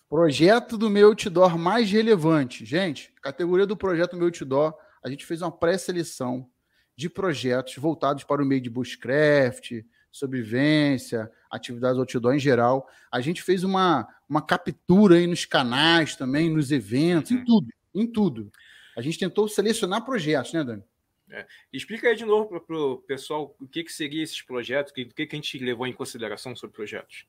Projeto 0.09 0.77
do 0.77 0.89
meu 0.89 1.07
outdoor 1.09 1.57
mais 1.57 1.91
relevante. 1.91 2.65
Gente, 2.65 3.11
categoria 3.21 3.65
do 3.65 3.75
projeto 3.75 4.15
meu 4.15 4.25
outdoor, 4.25 4.73
a 5.03 5.09
gente 5.09 5.25
fez 5.25 5.41
uma 5.41 5.51
pré-seleção 5.51 6.49
de 6.95 7.09
projetos 7.09 7.75
voltados 7.75 8.23
para 8.23 8.41
o 8.41 8.45
meio 8.45 8.61
de 8.61 8.69
bushcraft, 8.69 9.83
sobrevivência, 10.11 11.29
atividades 11.51 11.99
outdoor 11.99 12.33
em 12.33 12.39
geral. 12.39 12.87
A 13.11 13.19
gente 13.19 13.43
fez 13.43 13.63
uma, 13.63 14.07
uma 14.29 14.41
captura 14.41 15.15
aí 15.15 15.27
nos 15.27 15.43
canais 15.43 16.15
também, 16.15 16.49
nos 16.49 16.71
eventos, 16.71 17.31
uhum. 17.31 17.37
em 17.37 17.43
tudo, 17.45 17.67
em 17.93 18.07
tudo. 18.07 18.51
A 18.95 19.01
gente 19.01 19.19
tentou 19.19 19.47
selecionar 19.49 20.05
projetos, 20.05 20.53
né, 20.53 20.63
Dani? 20.63 20.83
É. 21.29 21.45
Explica 21.73 22.07
aí 22.07 22.15
de 22.15 22.25
novo 22.25 22.59
para 22.59 22.77
o 22.77 22.97
pessoal 22.97 23.55
o 23.59 23.67
que, 23.67 23.83
que 23.83 23.91
seria 23.91 24.23
esses 24.23 24.41
projetos, 24.41 24.91
o 24.91 24.95
que, 24.95 25.05
que, 25.05 25.23
a 25.23 25.35
gente 25.35 25.57
levou 25.57 25.87
em 25.87 25.93
consideração 25.93 26.55
sobre 26.55 26.75
projetos. 26.75 27.25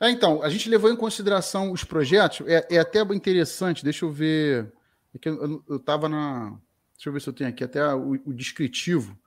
É, 0.00 0.10
então, 0.10 0.42
a 0.42 0.48
gente 0.48 0.68
levou 0.68 0.90
em 0.90 0.96
consideração 0.96 1.72
os 1.72 1.84
projetos, 1.84 2.46
é, 2.48 2.66
é 2.70 2.78
até 2.78 3.00
interessante, 3.00 3.84
deixa 3.84 4.04
eu 4.04 4.10
ver. 4.10 4.72
É 5.14 5.28
eu 5.28 5.76
estava 5.76 6.08
na. 6.08 6.58
Deixa 6.94 7.08
eu 7.08 7.12
ver 7.12 7.20
se 7.20 7.28
eu 7.28 7.32
tenho 7.32 7.50
aqui 7.50 7.64
até 7.64 7.84
o, 7.94 8.12
o, 8.12 8.32
descritivo, 8.32 9.18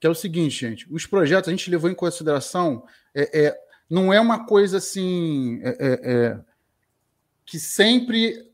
que 0.00 0.06
é 0.06 0.10
o 0.10 0.14
seguinte, 0.14 0.60
gente: 0.60 0.86
os 0.90 1.06
projetos 1.06 1.48
a 1.48 1.50
gente 1.50 1.70
levou 1.70 1.90
em 1.90 1.94
consideração, 1.94 2.86
é, 3.14 3.46
é 3.46 3.60
não 3.88 4.12
é 4.12 4.20
uma 4.20 4.46
coisa 4.46 4.78
assim. 4.78 5.60
É, 5.62 6.40
que 7.44 7.58
sempre 7.58 8.50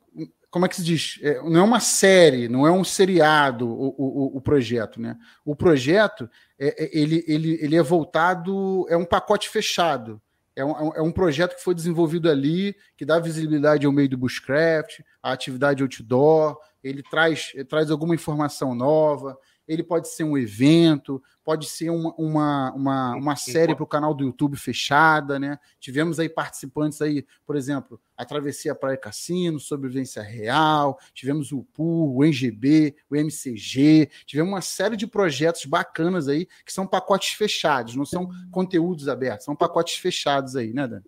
como 0.51 0.67
é 0.67 0.69
que 0.69 0.77
se 0.77 0.83
diz? 0.83 1.19
É, 1.23 1.41
não 1.43 1.61
é 1.61 1.63
uma 1.63 1.81
série, 1.81 2.49
não 2.49 2.67
é 2.67 2.73
um 2.73 2.83
seriado 2.83 3.69
o, 3.69 3.95
o, 3.97 4.37
o 4.37 4.41
projeto, 4.41 5.01
né? 5.01 5.17
O 5.45 5.55
projeto 5.55 6.29
é, 6.59 6.85
é, 6.85 6.91
ele, 6.93 7.25
ele, 7.29 7.59
ele 7.63 7.77
é 7.77 7.83
voltado, 7.83 8.85
é 8.89 8.97
um 8.97 9.05
pacote 9.05 9.49
fechado. 9.49 10.21
É 10.57 10.65
um, 10.65 10.95
é 10.95 11.01
um 11.01 11.13
projeto 11.13 11.55
que 11.55 11.63
foi 11.63 11.75
desenvolvido 11.75 12.29
ali, 12.29 12.75
que 12.97 13.05
dá 13.05 13.19
visibilidade 13.21 13.87
ao 13.87 13.93
meio 13.93 14.09
do 14.09 14.19
bushcraft, 14.19 15.01
à 15.23 15.33
atividade 15.33 15.83
outdoor, 15.83 16.59
ele 16.83 17.03
traz, 17.03 17.53
traz 17.69 17.91
alguma 17.91 18.15
informação 18.15 18.75
nova, 18.75 19.39
ele 19.71 19.85
pode 19.85 20.09
ser 20.09 20.25
um 20.25 20.37
evento, 20.37 21.23
pode 21.45 21.69
ser 21.69 21.91
uma, 21.91 22.13
uma, 22.17 22.73
uma, 22.73 23.15
uma 23.15 23.37
série 23.37 23.73
para 23.73 23.85
o 23.85 23.87
canal 23.87 24.13
do 24.13 24.25
YouTube 24.25 24.57
fechada, 24.57 25.39
né? 25.39 25.61
Tivemos 25.79 26.19
aí 26.19 26.29
participantes 26.29 27.01
aí, 27.01 27.25
por 27.47 27.55
exemplo, 27.55 28.01
a 28.17 28.25
Travessia 28.25 28.75
Praia 28.75 28.97
Cassino, 28.97 29.61
Sobrevivência 29.61 30.23
Real, 30.23 30.99
tivemos 31.15 31.53
o 31.53 31.63
PUR, 31.63 32.17
o 32.17 32.25
NGB, 32.25 32.97
o 33.09 33.15
MCG, 33.15 34.11
tivemos 34.27 34.53
uma 34.53 34.61
série 34.61 34.97
de 34.97 35.07
projetos 35.07 35.65
bacanas 35.67 36.27
aí, 36.27 36.47
que 36.67 36.73
são 36.73 36.85
pacotes 36.85 37.35
fechados, 37.35 37.95
não 37.95 38.05
são 38.05 38.29
conteúdos 38.51 39.07
abertos, 39.07 39.45
são 39.45 39.55
pacotes 39.55 39.99
fechados 39.99 40.57
aí, 40.57 40.73
né, 40.73 40.89
Dani? 40.89 41.05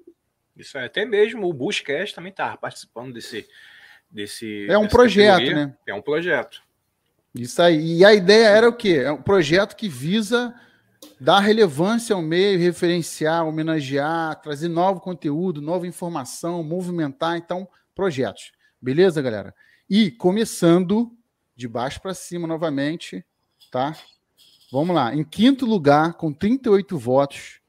Isso 0.56 0.78
é, 0.78 0.84
até 0.84 1.04
mesmo 1.04 1.48
o 1.48 1.52
Bushcast 1.52 2.14
também 2.14 2.30
está 2.30 2.56
participando 2.56 3.12
desse, 3.12 3.44
desse. 4.08 4.70
É 4.70 4.78
um 4.78 4.86
projeto, 4.86 5.40
categoria. 5.40 5.66
né? 5.66 5.76
É 5.84 5.94
um 5.94 6.02
projeto. 6.02 6.62
Isso 7.34 7.62
aí. 7.62 7.98
E 7.98 8.04
a 8.04 8.14
ideia 8.14 8.46
era 8.46 8.68
o 8.68 8.72
quê? 8.72 9.02
É 9.04 9.12
um 9.12 9.22
projeto 9.22 9.74
que 9.74 9.88
visa 9.88 10.54
dar 11.20 11.40
relevância 11.40 12.14
ao 12.14 12.22
meio, 12.22 12.58
referenciar, 12.58 13.46
homenagear, 13.46 14.40
trazer 14.40 14.68
novo 14.68 15.00
conteúdo, 15.00 15.62
nova 15.62 15.86
informação, 15.86 16.62
movimentar. 16.62 17.36
Então, 17.36 17.66
projetos. 17.94 18.52
Beleza, 18.80 19.22
galera? 19.22 19.54
E 19.88 20.10
começando 20.10 21.10
de 21.56 21.66
baixo 21.66 22.00
para 22.00 22.14
cima 22.14 22.46
novamente, 22.46 23.24
tá? 23.70 23.96
Vamos 24.70 24.94
lá. 24.94 25.14
Em 25.14 25.24
quinto 25.24 25.64
lugar, 25.64 26.14
com 26.14 26.32
38 26.32 26.98
votos. 26.98 27.60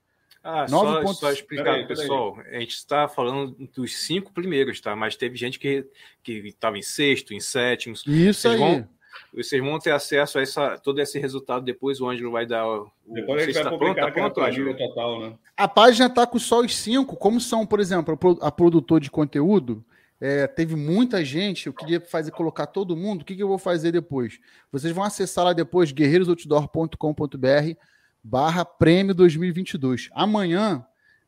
Ah, 0.44 0.68
só, 0.68 1.02
pontos... 1.02 1.20
só 1.20 1.32
explicar, 1.32 1.76
aí, 1.76 1.88
pessoal. 1.88 2.38
A 2.52 2.60
gente 2.60 2.74
está 2.74 3.08
falando 3.08 3.56
dos 3.74 3.98
cinco 3.98 4.34
primeiros, 4.34 4.82
tá? 4.82 4.94
Mas 4.94 5.16
teve 5.16 5.38
gente 5.38 5.58
que 5.58 5.88
estava 6.28 6.78
em 6.78 6.82
sexto, 6.82 7.34
em 7.34 7.40
sétimo. 7.40 7.94
Isso 7.94 8.42
Vocês 8.42 8.46
aí. 8.46 8.58
Vão 8.58 8.90
vocês 9.34 9.62
vão 9.62 9.80
ter 9.80 9.92
acesso 9.92 10.38
a 10.38 10.42
essa, 10.42 10.78
todo 10.78 11.00
esse 11.00 11.20
resultado 11.20 11.66
depois. 11.66 12.00
O 12.00 12.10
Ângelo 12.10 12.32
vai 12.32 12.46
dar. 12.46 12.68
O, 12.68 12.92
depois 13.08 13.44
a 13.44 13.46
gente 13.46 13.64
vai 13.64 13.78
publicar 13.78 14.12
pronto, 14.12 14.40
a 14.40 14.44
página 14.46 14.74
total, 14.74 15.20
né? 15.20 15.34
A 15.58 15.68
página 15.68 16.08
está 16.08 16.28
com 16.28 16.40
só 16.40 16.62
os 16.62 16.76
cinco. 16.76 17.16
Como 17.16 17.40
são, 17.40 17.66
por 17.66 17.80
exemplo, 17.80 18.18
a 18.42 18.52
produtor 18.52 19.00
de 19.00 19.10
conteúdo, 19.12 19.84
é, 20.22 20.48
teve 20.48 20.76
muita 20.76 21.24
gente. 21.26 21.68
Eu 21.68 21.74
queria 21.74 22.00
fazer 22.00 22.32
colocar 22.32 22.68
todo 22.68 22.96
mundo. 22.96 23.22
O 23.22 23.26
que, 23.26 23.36
que 23.36 23.44
eu 23.44 23.48
vou 23.48 23.58
fazer 23.58 23.92
depois? 23.92 24.40
Vocês 24.72 24.94
vão 24.94 25.04
acessar 25.04 25.46
lá 25.46 25.54
depois 25.54 25.92
guerreirosoutdoor.com.br 25.92 27.78
barra 28.24 28.64
prêmio 28.64 29.14
2022. 29.14 30.10
Amanhã 30.14 30.86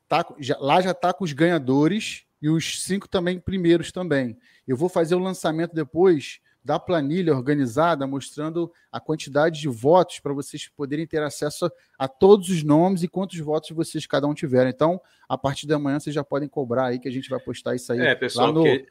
tá, 0.08 0.24
já, 0.38 0.56
lá 0.58 0.80
já 0.80 0.92
está 0.92 1.12
com 1.12 1.24
os 1.24 1.32
ganhadores 1.32 2.24
e 2.40 2.48
os 2.48 2.82
cinco 2.82 3.08
também 3.08 3.38
primeiros 3.38 3.92
também. 3.92 4.36
Eu 4.66 4.76
vou 4.76 4.88
fazer 4.88 5.14
o 5.14 5.20
lançamento 5.20 5.74
depois 5.74 6.40
da 6.66 6.80
planilha 6.80 7.32
organizada, 7.32 8.08
mostrando 8.08 8.72
a 8.90 8.98
quantidade 8.98 9.60
de 9.60 9.68
votos 9.68 10.18
para 10.18 10.32
vocês 10.32 10.68
poderem 10.68 11.06
ter 11.06 11.22
acesso 11.22 11.70
a 11.96 12.08
todos 12.08 12.48
os 12.48 12.64
nomes 12.64 13.04
e 13.04 13.08
quantos 13.08 13.38
votos 13.38 13.70
vocês 13.70 14.04
cada 14.04 14.26
um 14.26 14.34
tiveram. 14.34 14.68
Então, 14.68 15.00
a 15.28 15.38
partir 15.38 15.68
da 15.68 15.78
manhã 15.78 16.00
vocês 16.00 16.12
já 16.12 16.24
podem 16.24 16.48
cobrar 16.48 16.86
aí 16.86 16.98
que 16.98 17.06
a 17.06 17.12
gente 17.12 17.30
vai 17.30 17.38
postar 17.38 17.76
isso 17.76 17.92
aí 17.92 18.00
é, 18.00 18.16
pessoal, 18.16 18.48
lá 18.48 18.52
no 18.52 18.64
que... 18.64 18.84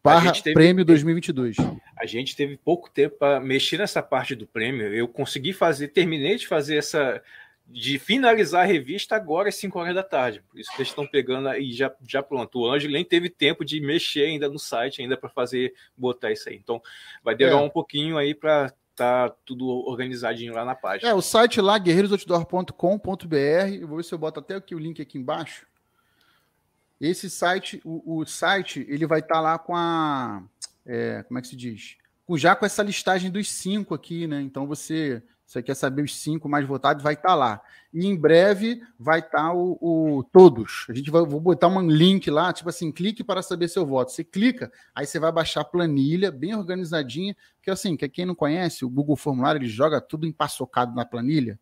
barra 0.00 0.30
teve... 0.30 0.54
prêmio 0.54 0.84
2022. 0.84 1.56
A 1.98 2.06
gente 2.06 2.36
teve 2.36 2.56
pouco 2.56 2.88
tempo 2.88 3.16
para 3.18 3.40
mexer 3.40 3.78
nessa 3.78 4.00
parte 4.00 4.36
do 4.36 4.46
prêmio. 4.46 4.86
Eu 4.94 5.08
consegui 5.08 5.52
fazer, 5.52 5.88
terminei 5.88 6.36
de 6.36 6.46
fazer 6.46 6.76
essa 6.76 7.20
de 7.68 7.98
finalizar 7.98 8.62
a 8.62 8.66
revista 8.66 9.16
agora 9.16 9.48
às 9.48 9.56
5 9.56 9.78
horas 9.78 9.94
da 9.94 10.02
tarde. 10.02 10.42
Por 10.48 10.58
isso 10.58 10.70
que 10.70 10.76
eles 10.76 10.88
estão 10.88 11.06
pegando 11.06 11.48
aí 11.48 11.72
já, 11.72 11.92
já 12.06 12.22
pronto. 12.22 12.60
O 12.60 12.70
Ângelo 12.70 12.92
nem 12.92 13.04
teve 13.04 13.28
tempo 13.28 13.64
de 13.64 13.80
mexer 13.80 14.26
ainda 14.26 14.48
no 14.48 14.58
site, 14.58 15.02
ainda 15.02 15.16
para 15.16 15.28
fazer, 15.28 15.74
botar 15.96 16.30
isso 16.30 16.48
aí. 16.48 16.56
Então, 16.56 16.80
vai 17.24 17.34
demorar 17.34 17.62
é. 17.62 17.64
um 17.64 17.70
pouquinho 17.70 18.16
aí 18.16 18.34
para 18.34 18.72
tá 18.94 19.28
tudo 19.44 19.68
organizadinho 19.68 20.54
lá 20.54 20.64
na 20.64 20.74
página. 20.74 21.10
É, 21.10 21.14
o 21.14 21.20
site 21.20 21.60
lá, 21.60 21.76
guerreirosoutdoor.com.br. 21.78 23.36
Eu 23.78 23.86
vou 23.86 23.98
ver 23.98 24.04
se 24.04 24.14
eu 24.14 24.18
boto 24.18 24.40
até 24.40 24.54
aqui 24.54 24.74
o 24.74 24.78
link 24.78 25.02
aqui 25.02 25.18
embaixo. 25.18 25.66
Esse 26.98 27.28
site, 27.28 27.80
o, 27.84 28.20
o 28.20 28.24
site, 28.24 28.86
ele 28.88 29.06
vai 29.06 29.20
estar 29.20 29.34
tá 29.34 29.40
lá 29.40 29.58
com 29.58 29.76
a. 29.76 30.42
É, 30.86 31.22
como 31.24 31.38
é 31.38 31.42
que 31.42 31.48
se 31.48 31.56
diz? 31.56 31.98
Já 32.36 32.56
com 32.56 32.64
essa 32.64 32.82
listagem 32.82 33.30
dos 33.30 33.50
cinco 33.50 33.94
aqui, 33.94 34.26
né? 34.26 34.40
Então 34.40 34.66
você 34.66 35.22
Você 35.46 35.62
quer 35.62 35.74
saber 35.74 36.02
os 36.02 36.16
cinco 36.16 36.48
mais 36.48 36.66
votados, 36.66 37.04
vai 37.04 37.14
estar 37.14 37.28
tá 37.28 37.34
lá. 37.36 37.62
E 37.94 38.04
em 38.04 38.16
breve 38.16 38.82
vai 38.98 39.20
estar 39.20 39.48
tá 39.48 39.52
o, 39.54 39.78
o, 39.80 40.24
todos. 40.24 40.86
A 40.88 40.92
gente 40.92 41.08
vai 41.08 41.22
vou 41.24 41.40
botar 41.40 41.68
um 41.68 41.88
link 41.88 42.28
lá, 42.30 42.52
tipo 42.52 42.68
assim, 42.68 42.90
clique 42.90 43.22
para 43.22 43.40
saber 43.42 43.68
seu 43.68 43.86
voto. 43.86 44.10
Você 44.10 44.24
clica, 44.24 44.72
aí 44.92 45.06
você 45.06 45.20
vai 45.20 45.30
baixar 45.30 45.60
a 45.60 45.64
planilha 45.64 46.32
bem 46.32 46.56
organizadinha, 46.56 47.36
que 47.62 47.70
assim, 47.70 47.96
que 47.96 48.08
quem 48.08 48.26
não 48.26 48.34
conhece, 48.34 48.84
o 48.84 48.90
Google 48.90 49.14
Formulário 49.14 49.60
ele 49.60 49.68
joga 49.68 50.00
tudo 50.00 50.26
empaçocado 50.26 50.94
na 50.96 51.06
planilha 51.06 51.58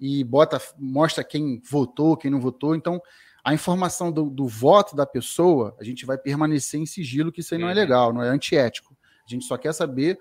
e 0.00 0.24
bota, 0.24 0.60
mostra 0.76 1.22
quem 1.22 1.62
votou, 1.64 2.16
quem 2.16 2.28
não 2.28 2.40
votou. 2.40 2.74
Então, 2.74 3.00
a 3.44 3.54
informação 3.54 4.10
do, 4.10 4.28
do 4.28 4.48
voto 4.48 4.96
da 4.96 5.06
pessoa, 5.06 5.76
a 5.80 5.84
gente 5.84 6.04
vai 6.04 6.18
permanecer 6.18 6.80
em 6.80 6.86
sigilo, 6.86 7.30
que 7.30 7.40
isso 7.40 7.54
aí 7.54 7.60
não 7.60 7.68
é 7.68 7.70
uhum. 7.70 7.76
legal, 7.76 8.12
não 8.12 8.20
é 8.20 8.28
antiético. 8.28 8.96
A 9.24 9.30
gente 9.30 9.44
só 9.44 9.56
quer 9.56 9.72
saber 9.72 10.18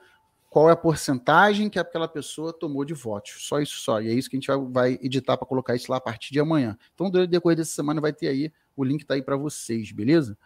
qual 0.51 0.69
é 0.69 0.73
a 0.73 0.75
porcentagem 0.75 1.69
que 1.69 1.79
aquela 1.79 2.09
pessoa 2.09 2.51
tomou 2.51 2.83
de 2.83 2.93
votos. 2.93 3.35
Só 3.39 3.61
isso 3.61 3.77
só. 3.79 4.01
E 4.01 4.09
é 4.09 4.13
isso 4.13 4.29
que 4.29 4.35
a 4.35 4.39
gente 4.39 4.47
vai, 4.47 4.57
vai 4.59 4.99
editar 5.01 5.37
para 5.37 5.47
colocar 5.47 5.73
isso 5.77 5.89
lá 5.89 5.97
a 5.97 6.01
partir 6.01 6.33
de 6.33 6.41
amanhã. 6.41 6.77
Então, 6.93 7.09
durante 7.09 7.29
o 7.29 7.31
decorrer 7.31 7.55
dessa 7.55 7.71
semana 7.71 8.01
vai 8.01 8.11
ter 8.11 8.27
aí, 8.27 8.51
o 8.75 8.83
link 8.83 9.05
tá 9.05 9.13
aí 9.13 9.21
para 9.21 9.37
vocês, 9.37 9.93
beleza? 9.93 10.37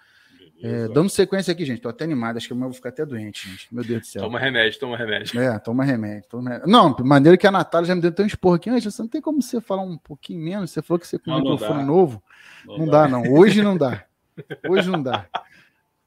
É, 0.62 0.88
dando 0.90 1.10
sequência 1.10 1.52
aqui, 1.52 1.66
gente. 1.66 1.82
Tô 1.82 1.90
até 1.90 2.04
animado, 2.04 2.38
acho 2.38 2.46
que 2.46 2.54
eu 2.54 2.58
vou 2.58 2.72
ficar 2.72 2.90
até 2.90 3.04
doente, 3.04 3.50
gente. 3.50 3.74
Meu 3.74 3.84
Deus 3.84 4.02
do 4.02 4.06
céu. 4.06 4.22
Toma 4.22 4.40
remédio, 4.40 4.80
toma 4.80 4.96
remédio. 4.96 5.42
É, 5.42 5.58
toma 5.58 5.84
remédio. 5.84 6.30
Toma 6.30 6.50
remédio. 6.52 6.72
Não, 6.72 6.96
maneira 7.00 7.36
que 7.36 7.48
a 7.48 7.52
Natália 7.52 7.88
já 7.88 7.96
me 7.96 8.02
deu 8.02 8.12
tão 8.12 8.28
esporro 8.28 8.54
aqui. 8.54 8.70
Você 8.70 9.02
não 9.02 9.10
tem 9.10 9.20
como 9.20 9.42
você 9.42 9.60
falar 9.60 9.82
um 9.82 9.98
pouquinho 9.98 10.40
menos? 10.40 10.70
Você 10.70 10.84
falou 10.84 11.00
que 11.00 11.08
você 11.08 11.18
com 11.18 11.32
um 11.32 11.38
microfone 11.40 11.84
novo. 11.84 12.22
Não, 12.64 12.78
não 12.78 12.86
dá. 12.86 13.02
dá, 13.02 13.08
não. 13.08 13.24
Hoje 13.34 13.64
não 13.64 13.76
dá. 13.76 14.06
Hoje 14.70 14.88
não 14.88 15.02
dá. 15.02 15.28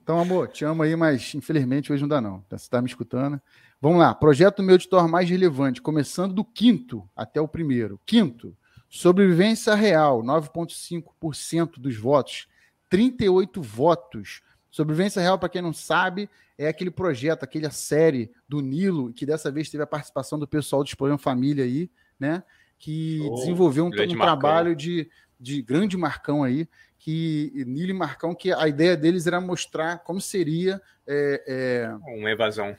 Então, 0.08 0.20
amor, 0.20 0.46
te 0.48 0.64
amo 0.64 0.84
aí, 0.84 0.94
mas 0.94 1.34
infelizmente 1.34 1.92
hoje 1.92 2.00
não 2.00 2.08
dá, 2.08 2.18
não. 2.18 2.42
Você 2.48 2.54
está 2.54 2.80
me 2.80 2.88
escutando. 2.88 3.38
Vamos 3.80 4.00
lá. 4.00 4.12
Projeto 4.12 4.62
meu 4.62 4.74
editor 4.74 5.06
mais 5.08 5.30
relevante, 5.30 5.80
começando 5.80 6.34
do 6.34 6.44
quinto 6.44 7.08
até 7.14 7.40
o 7.40 7.46
primeiro. 7.46 8.00
Quinto, 8.04 8.56
sobrevivência 8.88 9.74
real, 9.74 10.22
9,5% 10.22 11.78
dos 11.78 11.96
votos, 11.96 12.48
38 12.88 13.62
votos. 13.62 14.42
Sobrevivência 14.68 15.22
real, 15.22 15.38
para 15.38 15.48
quem 15.48 15.62
não 15.62 15.72
sabe, 15.72 16.28
é 16.58 16.66
aquele 16.66 16.90
projeto, 16.90 17.44
aquela 17.44 17.70
série 17.70 18.32
do 18.48 18.60
Nilo, 18.60 19.12
que 19.12 19.24
dessa 19.24 19.50
vez 19.50 19.70
teve 19.70 19.84
a 19.84 19.86
participação 19.86 20.38
do 20.38 20.48
pessoal 20.48 20.82
do 20.82 20.88
Explorando 20.88 21.22
Família 21.22 21.64
aí, 21.64 21.88
né? 22.18 22.42
Que 22.80 23.20
oh, 23.30 23.36
desenvolveu 23.36 23.84
um, 23.84 23.88
um 23.88 24.18
trabalho 24.18 24.74
de, 24.74 25.08
de 25.38 25.62
grande 25.62 25.96
Marcão 25.96 26.42
aí, 26.42 26.68
que 26.98 27.52
Nilo 27.66 27.90
e 27.90 27.94
Marcão, 27.94 28.34
que 28.34 28.52
a 28.52 28.66
ideia 28.66 28.96
deles 28.96 29.26
era 29.26 29.40
mostrar 29.40 29.98
como 30.00 30.20
seria 30.20 30.82
é, 31.06 31.44
é, 31.46 32.12
uma 32.16 32.30
evasão. 32.30 32.76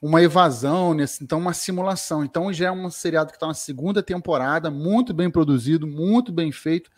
Uma 0.00 0.22
evasão, 0.22 0.96
então 1.20 1.38
uma 1.38 1.52
simulação. 1.52 2.24
Então 2.24 2.52
já 2.52 2.68
é 2.68 2.72
um 2.72 2.90
seriado 2.90 3.30
que 3.30 3.36
está 3.36 3.46
na 3.46 3.54
segunda 3.54 4.02
temporada, 4.02 4.70
muito 4.70 5.12
bem 5.12 5.30
produzido, 5.30 5.86
muito 5.86 6.32
bem 6.32 6.50
feito. 6.50 6.90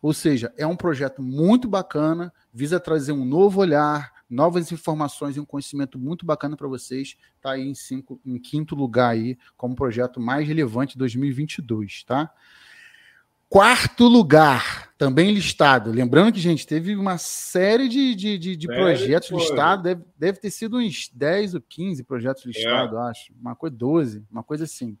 Ou 0.00 0.14
seja, 0.14 0.52
é 0.56 0.66
um 0.66 0.76
projeto 0.76 1.20
muito 1.20 1.68
bacana, 1.68 2.32
visa 2.52 2.78
trazer 2.78 3.12
um 3.12 3.24
novo 3.24 3.60
olhar, 3.60 4.12
novas 4.30 4.70
informações 4.70 5.36
e 5.36 5.40
um 5.40 5.44
conhecimento 5.44 5.98
muito 5.98 6.24
bacana 6.24 6.56
para 6.56 6.68
vocês. 6.68 7.16
Está 7.36 7.52
aí 7.52 7.68
em, 7.68 7.74
cinco, 7.74 8.20
em 8.24 8.38
quinto 8.38 8.74
lugar 8.74 9.10
aí, 9.10 9.36
como 9.56 9.74
projeto 9.74 10.20
mais 10.20 10.46
relevante 10.46 10.92
de 10.92 10.98
2022, 10.98 12.04
tá? 12.04 12.32
Quarto 13.48 14.04
lugar, 14.06 14.92
também 14.98 15.32
listado. 15.32 15.90
Lembrando 15.90 16.32
que, 16.32 16.38
gente, 16.38 16.66
teve 16.66 16.94
uma 16.94 17.16
série 17.16 17.88
de, 17.88 18.14
de, 18.14 18.36
de, 18.36 18.56
de 18.56 18.66
projetos 18.66 19.30
listados. 19.30 19.82
Deve, 19.84 20.04
deve 20.18 20.38
ter 20.38 20.50
sido 20.50 20.76
uns 20.76 21.08
10 21.14 21.54
ou 21.54 21.60
15 21.60 22.04
projetos 22.04 22.44
listados, 22.44 22.98
é. 22.98 23.02
acho. 23.02 23.32
Uma 23.40 23.56
coisa, 23.56 23.74
12, 23.74 24.24
uma 24.30 24.42
coisa 24.42 24.64
assim. 24.64 24.98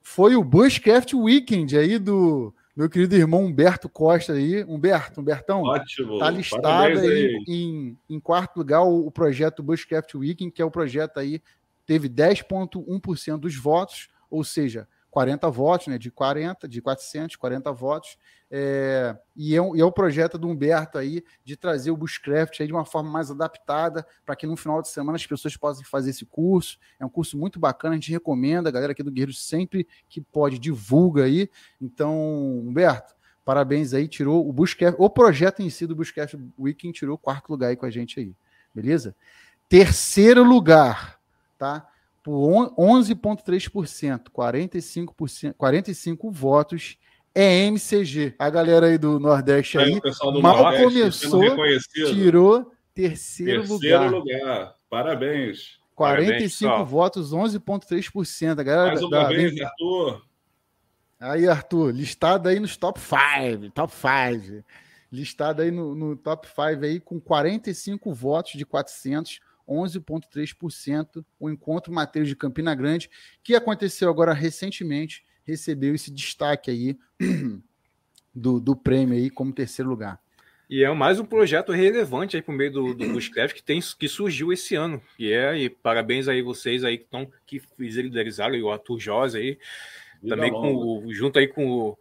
Foi 0.00 0.36
o 0.36 0.44
Bushcraft 0.44 1.12
Weekend 1.12 1.76
aí 1.76 1.98
do 1.98 2.54
meu 2.74 2.88
querido 2.88 3.14
irmão 3.14 3.44
Humberto 3.44 3.88
Costa 3.90 4.32
aí. 4.32 4.64
Humberto, 4.64 5.20
Humbertão. 5.20 5.62
Ótimo. 5.62 6.18
Tá 6.18 6.30
listado 6.30 7.00
aí, 7.00 7.06
aí, 7.06 7.44
Em, 7.46 7.98
em 8.08 8.20
quarto 8.20 8.56
lugar 8.56 8.84
o, 8.84 9.06
o 9.06 9.10
projeto 9.10 9.62
Bushcraft 9.62 10.14
Weekend, 10.14 10.50
que 10.50 10.62
é 10.62 10.64
o 10.64 10.70
projeto 10.70 11.18
aí, 11.18 11.42
teve 11.84 12.08
10,1% 12.08 13.36
dos 13.36 13.54
votos, 13.54 14.08
ou 14.30 14.42
seja, 14.44 14.88
40 15.16 15.48
votos, 15.48 15.86
né, 15.86 15.96
de 15.96 16.10
40, 16.10 16.68
de 16.68 16.82
440 16.82 17.72
votos, 17.72 18.18
é, 18.50 19.16
e, 19.34 19.56
é 19.56 19.60
e 19.74 19.80
é 19.80 19.84
o 19.84 19.90
projeto 19.90 20.36
do 20.36 20.46
Humberto 20.46 20.98
aí 20.98 21.24
de 21.42 21.56
trazer 21.56 21.90
o 21.90 21.96
Bushcraft 21.96 22.60
aí 22.60 22.66
de 22.66 22.72
uma 22.74 22.84
forma 22.84 23.10
mais 23.10 23.30
adaptada 23.30 24.06
para 24.26 24.36
que 24.36 24.46
no 24.46 24.58
final 24.58 24.82
de 24.82 24.88
semana 24.88 25.16
as 25.16 25.26
pessoas 25.26 25.56
possam 25.56 25.82
fazer 25.84 26.10
esse 26.10 26.26
curso. 26.26 26.78
É 27.00 27.06
um 27.06 27.08
curso 27.08 27.38
muito 27.38 27.58
bacana, 27.58 27.94
a 27.94 27.96
gente 27.96 28.12
recomenda, 28.12 28.68
a 28.68 28.72
galera 28.72 28.92
aqui 28.92 29.02
do 29.02 29.10
Guerreiro 29.10 29.32
sempre 29.32 29.88
que 30.06 30.20
pode 30.20 30.58
divulga 30.58 31.24
aí. 31.24 31.48
Então, 31.80 32.58
Humberto, 32.58 33.14
parabéns 33.42 33.94
aí, 33.94 34.06
tirou 34.08 34.46
o 34.46 34.52
Bushcraft, 34.52 34.98
o 35.00 35.08
projeto 35.08 35.62
em 35.62 35.70
si 35.70 35.86
do 35.86 35.96
Bushcraft 35.96 36.34
Weekend 36.58 36.92
tirou 36.92 37.14
o 37.14 37.18
quarto 37.18 37.48
lugar 37.48 37.68
aí 37.68 37.76
com 37.76 37.86
a 37.86 37.90
gente 37.90 38.20
aí, 38.20 38.36
beleza? 38.74 39.16
Terceiro 39.66 40.44
lugar, 40.44 41.18
tá? 41.56 41.88
Por 42.26 42.74
11,3%, 42.76 44.30
45%, 44.34 45.54
45 45.56 46.28
votos 46.28 46.98
é 47.32 47.66
MCG. 47.66 48.34
A 48.36 48.50
galera 48.50 48.86
aí 48.86 48.98
do 48.98 49.20
Nordeste 49.20 49.78
aí, 49.78 50.00
do 50.00 50.42
mal 50.42 50.60
Nordeste, 50.60 51.28
começou, 51.28 51.40
tirou 52.12 52.72
terceiro, 52.92 53.68
terceiro 53.68 54.10
lugar. 54.10 54.10
lugar. 54.10 54.74
Parabéns. 54.90 55.78
45 55.94 56.68
Parabéns, 56.68 56.90
votos, 56.90 57.32
11,3%. 57.32 58.58
A 58.58 58.62
galera 58.64 58.88
Mais 58.88 59.02
uma 59.02 59.10
da, 59.10 59.28
vez, 59.28 59.54
da... 59.54 59.68
Arthur. 59.68 60.22
Aí, 61.20 61.48
Arthur, 61.48 61.94
listado 61.94 62.48
aí 62.48 62.58
nos 62.58 62.76
top 62.76 62.98
5, 62.98 63.70
top 63.70 63.92
5. 63.94 64.64
Listado 65.12 65.62
aí 65.62 65.70
no, 65.70 65.94
no 65.94 66.16
top 66.16 66.48
5 66.48 66.84
aí 66.84 66.98
com 66.98 67.20
45 67.20 68.12
votos 68.12 68.54
de 68.54 68.66
400, 68.66 69.38
11,3%. 69.68 71.24
O 71.38 71.50
encontro 71.50 71.92
Mateus 71.92 72.28
de 72.28 72.36
Campina 72.36 72.74
Grande, 72.74 73.10
que 73.42 73.54
aconteceu 73.54 74.08
agora 74.08 74.32
recentemente, 74.32 75.24
recebeu 75.44 75.94
esse 75.94 76.10
destaque 76.10 76.70
aí 76.70 76.98
do, 78.34 78.60
do 78.60 78.76
prêmio 78.76 79.16
aí 79.16 79.30
como 79.30 79.52
terceiro 79.52 79.88
lugar. 79.88 80.20
E 80.68 80.82
é 80.82 80.92
mais 80.92 81.20
um 81.20 81.24
projeto 81.24 81.70
relevante 81.70 82.34
aí 82.34 82.42
por 82.42 82.52
meio 82.52 82.72
do, 82.72 82.94
do 82.94 83.08
Bushcraft 83.12 83.54
que, 83.54 83.62
tem, 83.62 83.80
que 83.80 84.08
surgiu 84.08 84.52
esse 84.52 84.74
ano. 84.74 85.00
E 85.16 85.30
é, 85.30 85.56
e 85.56 85.70
parabéns 85.70 86.26
aí 86.26 86.42
vocês 86.42 86.82
aí 86.82 86.98
que 86.98 87.04
estão 87.04 87.30
que 87.46 87.62
liderizaram, 87.78 88.56
e 88.56 88.62
o 88.62 88.70
Arthur 88.70 88.98
Josa 88.98 89.38
aí, 89.38 89.58
Vida 90.20 90.34
também 90.34 90.50
com, 90.50 91.04
junto 91.12 91.38
aí 91.38 91.46
com 91.46 91.70
o 91.70 91.98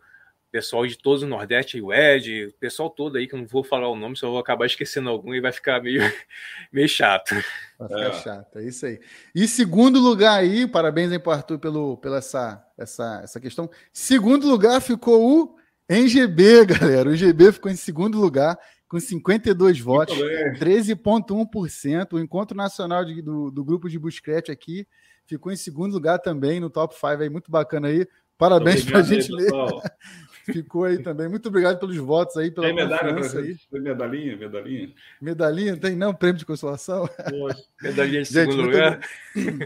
pessoal 0.55 0.87
de 0.87 0.97
todos 0.97 1.21
o 1.21 1.27
Nordeste, 1.27 1.81
o 1.81 1.93
Ed, 1.93 2.45
o 2.45 2.53
pessoal 2.53 2.89
todo 2.89 3.17
aí, 3.17 3.27
que 3.27 3.35
eu 3.35 3.39
não 3.39 3.45
vou 3.45 3.61
falar 3.61 3.89
o 3.89 3.95
nome, 3.95 4.15
só 4.15 4.29
vou 4.29 4.39
acabar 4.39 4.65
esquecendo 4.65 5.09
algum 5.09 5.35
e 5.35 5.41
vai 5.41 5.51
ficar 5.51 5.83
meio, 5.83 5.99
meio 6.71 6.87
chato. 6.87 7.35
Vai 7.77 7.89
ficar 7.89 8.01
é. 8.01 8.13
chato, 8.13 8.59
é 8.59 8.63
isso 8.63 8.85
aí. 8.85 8.97
E 9.35 9.49
segundo 9.49 9.99
lugar 9.99 10.39
aí, 10.39 10.65
parabéns 10.65 11.11
aí 11.11 11.19
pro 11.19 11.33
Arthur 11.33 11.59
pelo, 11.59 11.97
pela 11.97 12.19
essa, 12.19 12.65
essa, 12.77 13.19
essa 13.21 13.37
questão. 13.37 13.69
Segundo 13.91 14.47
lugar 14.47 14.79
ficou 14.79 15.21
o 15.21 15.55
NGB, 15.89 16.67
galera. 16.79 17.09
O 17.09 17.11
NGB 17.11 17.51
ficou 17.51 17.69
em 17.69 17.75
segundo 17.75 18.17
lugar 18.17 18.57
com 18.87 18.97
52 18.97 19.77
votos, 19.81 20.17
13,1%. 20.17 22.13
O 22.13 22.19
Encontro 22.19 22.55
Nacional 22.55 23.03
de, 23.03 23.21
do, 23.21 23.51
do 23.51 23.61
grupo 23.61 23.89
de 23.89 23.99
Buscrete 23.99 24.53
aqui 24.53 24.87
ficou 25.25 25.51
em 25.51 25.57
segundo 25.57 25.91
lugar 25.91 26.19
também 26.19 26.61
no 26.61 26.69
top 26.69 26.95
5 26.95 27.07
aí, 27.07 27.29
muito 27.29 27.51
bacana 27.51 27.89
aí. 27.89 28.07
Parabéns 28.37 28.83
para 28.83 28.99
a 28.99 29.03
gente 29.03 29.31
mesmo. 29.31 29.81
Ficou 30.45 30.83
aí 30.83 31.01
também. 31.01 31.27
Muito 31.27 31.47
obrigado 31.49 31.79
pelos 31.79 31.97
votos 31.97 32.37
aí, 32.37 32.51
pela 32.51 32.67
tem 32.67 32.75
medalha 32.75 33.15
pra 33.15 33.39
aí. 33.39 33.57
Tem 33.71 33.81
medalhinha, 33.81 34.37
medalhinha. 34.37 34.93
Medalhinha? 35.19 35.77
Tem 35.77 35.95
não? 35.95 36.13
Prêmio 36.13 36.37
de 36.37 36.45
consolação? 36.45 37.07
Poxa, 37.07 37.63
medalhinha 37.81 38.21
de 38.21 38.27
segundo 38.29 38.57
muito, 38.57 38.67
lugar. 38.67 38.99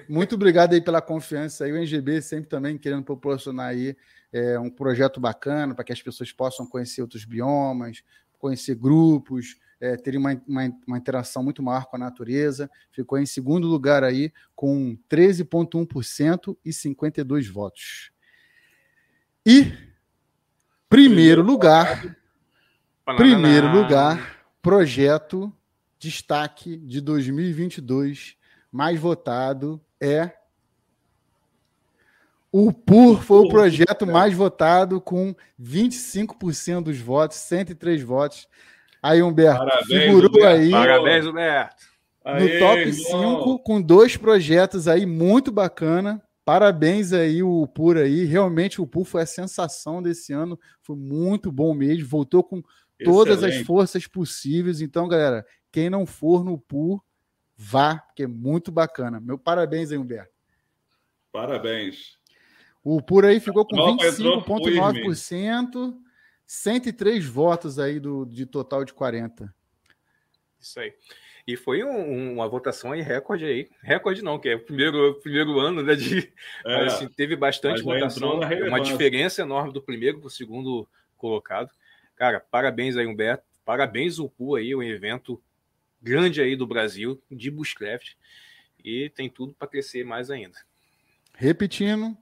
Muito 0.08 0.36
obrigado 0.36 0.74
aí 0.74 0.82
pela 0.82 1.02
confiança 1.02 1.66
aí. 1.66 1.74
O 1.74 1.76
NGB 1.76 2.22
sempre 2.22 2.48
também 2.48 2.78
querendo 2.78 3.04
proporcionar 3.04 3.68
aí 3.68 3.94
é, 4.32 4.58
um 4.58 4.70
projeto 4.70 5.20
bacana 5.20 5.76
para 5.76 5.84
que 5.84 5.92
as 5.92 6.02
pessoas 6.02 6.32
possam 6.32 6.66
conhecer 6.66 7.02
outros 7.02 7.26
biomas, 7.26 8.02
conhecer 8.38 8.76
grupos, 8.76 9.58
é, 9.82 9.98
ter 9.98 10.16
uma, 10.16 10.42
uma, 10.48 10.78
uma, 10.88 10.98
interação 10.98 11.44
muito 11.44 11.62
maior 11.62 11.88
com 11.88 11.98
a 11.98 12.00
natureza. 12.00 12.72
Ficou 12.90 13.18
em 13.18 13.26
segundo 13.26 13.68
lugar 13.68 14.02
aí 14.02 14.32
com 14.56 14.98
13,1% 15.10 16.56
e 16.64 16.72
52 16.72 17.48
votos. 17.50 18.12
E 19.46 19.89
primeiro 20.90 21.44
lugar, 21.44 22.18
primeiro 23.16 23.72
lugar, 23.72 24.38
projeto 24.62 25.54
destaque 26.00 26.76
de 26.78 27.00
2022 27.00 28.36
mais 28.72 29.00
votado 29.00 29.80
é 30.02 30.32
o 32.52 32.74
PUR 32.74 33.22
foi 33.22 33.46
o 33.46 33.50
projeto 33.50 34.08
mais 34.08 34.34
votado 34.34 35.00
com 35.00 35.36
25% 35.62 36.84
dos 36.84 37.00
votos, 37.00 37.38
103 37.38 38.02
votos. 38.02 38.48
Aí, 39.04 39.22
Humberto, 39.22 39.60
Parabéns, 39.60 39.88
figurou 39.88 40.30
Humberto. 40.30 40.48
aí. 40.48 40.72
Parabéns, 40.72 41.26
Humberto. 41.28 41.86
No 42.26 42.60
top 42.60 42.94
5, 42.94 43.60
com 43.60 43.82
dois 43.82 44.18
projetos 44.18 44.88
aí 44.88 45.06
muito 45.06 45.52
bacana. 45.52 46.22
Parabéns 46.50 47.14
aí, 47.14 47.44
o 47.44 47.68
Pur 47.68 47.96
aí. 47.96 48.26
Realmente 48.26 48.82
o 48.82 48.88
Pur 48.88 49.06
foi 49.06 49.22
a 49.22 49.28
sensação 49.28 50.02
desse 50.02 50.34
ano. 50.34 50.60
Foi 50.82 50.96
muito 50.96 51.52
bom 51.52 51.76
mesmo. 51.76 52.08
Voltou 52.08 52.44
com 52.44 52.64
todas 53.06 53.38
Excelente. 53.38 53.62
as 53.62 53.68
forças 53.68 54.08
possíveis. 54.08 54.82
Então, 54.82 55.08
galera, 55.08 55.46
quem 55.72 55.92
não 55.92 56.08
for 56.08 56.44
no 56.44 56.58
Pur, 56.58 57.04
vá, 57.56 58.00
porque 58.00 58.24
é 58.24 58.28
muito 58.28 58.72
bacana. 58.72 59.20
Meu 59.20 59.38
parabéns 59.38 59.92
aí, 59.92 59.98
Humberto. 60.00 60.34
Parabéns. 61.32 62.18
O 62.84 63.00
Pur 63.00 63.26
aí 63.26 63.40
ficou 63.40 63.64
com 63.64 63.76
25,9%, 63.76 65.96
103 66.48 67.26
votos 67.28 67.78
aí 67.78 68.00
do, 68.00 68.26
de 68.26 68.48
total 68.48 68.84
de 68.84 68.92
40. 68.92 69.54
Isso 70.60 70.80
aí. 70.80 70.96
E 71.50 71.56
foi 71.56 71.84
um, 71.84 72.34
uma 72.34 72.48
votação 72.48 72.92
aí, 72.92 73.02
recorde 73.02 73.44
aí. 73.44 73.68
Recorde 73.82 74.22
não, 74.22 74.38
que 74.38 74.50
é 74.50 74.56
o 74.56 74.60
primeiro, 74.60 75.16
primeiro 75.16 75.60
ano, 75.60 75.82
né? 75.82 75.96
De, 75.96 76.32
é, 76.64 76.78
mas, 76.78 76.94
assim, 76.94 77.08
teve 77.08 77.36
bastante 77.36 77.82
votação, 77.82 78.40
uma 78.68 78.80
diferença 78.80 79.42
enorme 79.42 79.74
do 79.74 79.82
primeiro 79.82 80.20
para 80.20 80.28
o 80.28 80.30
segundo 80.30 80.88
colocado. 81.18 81.72
Cara, 82.16 82.40
parabéns 82.40 82.96
aí, 82.96 83.08
Humberto. 83.08 83.44
Parabéns, 83.66 84.20
o 84.20 84.30
PU 84.30 84.58
aí, 84.58 84.76
um 84.76 84.84
evento 84.84 85.42
grande 86.00 86.40
aí 86.40 86.56
do 86.56 86.68
Brasil, 86.68 87.20
de 87.32 87.50
Bushcraft. 87.50 88.14
E 88.86 89.10
tem 89.10 89.28
tudo 89.28 89.52
para 89.52 89.68
crescer 89.68 90.06
mais 90.06 90.30
ainda. 90.30 90.60
Repetindo, 91.34 92.16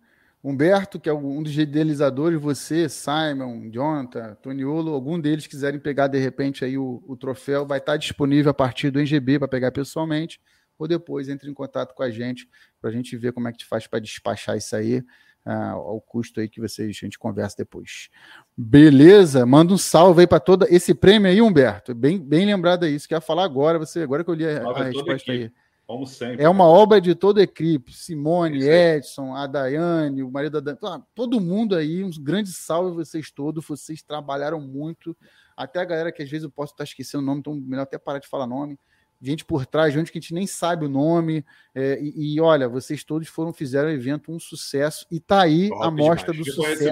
Humberto, 0.48 0.98
que 0.98 1.10
é 1.10 1.14
um 1.14 1.44
dos 1.44 1.58
idealizadores, 1.58 2.40
você, 2.40 2.88
Simon, 2.88 3.70
Jonathan, 3.70 4.34
Toniolo, 4.42 4.94
algum 4.94 5.20
deles 5.20 5.46
quiserem 5.46 5.78
pegar 5.78 6.08
de 6.08 6.18
repente 6.18 6.64
aí 6.64 6.78
o, 6.78 7.04
o 7.06 7.18
troféu, 7.18 7.66
vai 7.66 7.80
estar 7.80 7.98
disponível 7.98 8.52
a 8.52 8.54
partir 8.54 8.90
do 8.90 8.98
NGB 8.98 9.40
para 9.40 9.48
pegar 9.50 9.74
pessoalmente, 9.74 10.40
ou 10.80 10.88
depois 10.88 11.28
entre 11.28 11.50
em 11.50 11.54
contato 11.54 11.94
com 11.94 12.02
a 12.02 12.10
gente 12.10 12.48
para 12.80 12.90
a 12.90 12.94
gente 12.94 13.18
ver 13.18 13.34
como 13.34 13.50
é 13.50 13.52
que 13.52 13.58
te 13.58 13.66
faz 13.66 13.88
para 13.88 14.00
despachar 14.00 14.56
isso 14.56 14.74
aí. 14.74 15.04
Uh, 15.46 15.76
ao 15.76 16.02
custo 16.02 16.42
aí 16.42 16.50
que 16.50 16.60
vocês 16.60 16.90
a 16.90 17.06
gente 17.06 17.18
conversa 17.18 17.56
depois. 17.58 18.10
Beleza? 18.56 19.46
Manda 19.46 19.74
um 19.74 19.78
salve 19.78 20.20
aí 20.22 20.28
para 20.28 20.42
toda 20.42 20.68
esse 20.70 20.94
prêmio 20.94 21.32
aí, 21.32 21.42
Humberto. 21.42 21.96
Bem, 21.96 22.20
bem 22.20 22.46
lembrado 22.46 22.84
aí, 22.84 22.94
isso 22.94 23.08
que 23.08 23.14
ia 23.14 23.22
falar 23.22 23.46
agora, 23.46 23.80
você 23.80 24.02
agora 24.02 24.26
que 24.26 24.30
eu 24.30 24.34
li 24.34 24.46
a, 24.46 24.62
a 24.62 24.84
resposta 24.84 25.32
aí. 25.32 25.50
Como 25.88 26.06
sempre. 26.06 26.44
É 26.44 26.50
uma 26.50 26.66
obra 26.66 27.00
de 27.00 27.16
toda 27.16 27.40
a 27.40 27.44
equipe. 27.46 27.94
Simone, 27.94 28.62
Edson, 28.62 29.34
a 29.34 29.48
Daiane, 29.48 30.22
o 30.22 30.30
marido 30.30 30.60
da 30.60 30.74
Daiane. 30.74 31.04
Todo 31.16 31.40
mundo 31.40 31.78
aí, 31.78 32.04
um 32.04 32.12
grande 32.20 32.52
salve 32.52 32.94
vocês 32.94 33.32
todos. 33.32 33.66
Vocês 33.66 34.04
trabalharam 34.04 34.60
muito. 34.60 35.16
Até 35.56 35.80
a 35.80 35.86
galera 35.86 36.12
que 36.12 36.22
às 36.22 36.30
vezes 36.30 36.44
eu 36.44 36.52
posso 36.52 36.74
estar 36.74 36.84
esquecendo 36.84 37.24
o 37.24 37.26
nome, 37.26 37.40
então 37.40 37.56
melhor 37.56 37.84
até 37.84 37.98
parar 37.98 38.20
de 38.20 38.28
falar 38.28 38.46
nome. 38.46 38.78
Gente 39.22 39.46
por 39.46 39.66
trás, 39.66 39.94
gente 39.94 40.12
que 40.12 40.18
a 40.18 40.22
gente 40.22 40.34
nem 40.34 40.46
sabe 40.46 40.86
o 40.86 40.90
nome. 40.90 41.44
É, 41.74 41.98
e, 42.02 42.36
e, 42.36 42.42
olha, 42.42 42.68
vocês 42.68 43.06
todos 43.06 43.30
foram, 43.30 43.54
fizeram 43.54 43.88
o 43.88 43.92
evento 43.92 44.30
um 44.30 44.40
sucesso. 44.40 45.08
E 45.10 45.22
tá 45.22 45.42
aí 45.42 45.70
Top 45.70 45.86
a 45.86 45.90
mostra 45.90 46.34
do 46.34 46.44
sucesso. 46.44 46.84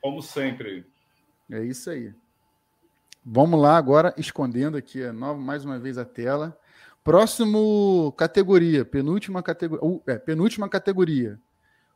como 0.00 0.22
sempre. 0.22 0.86
É 1.50 1.64
isso 1.64 1.90
aí. 1.90 2.14
Vamos 3.24 3.60
lá 3.60 3.76
agora, 3.76 4.14
escondendo 4.16 4.76
aqui 4.76 5.00
mais 5.36 5.64
uma 5.64 5.80
vez 5.80 5.98
a 5.98 6.04
tela. 6.04 6.56
Próximo 7.04 8.14
categoria, 8.16 8.82
penúltima 8.82 9.42
categoria, 9.42 10.00
é, 10.06 10.18
penúltima 10.18 10.66
categoria. 10.70 11.38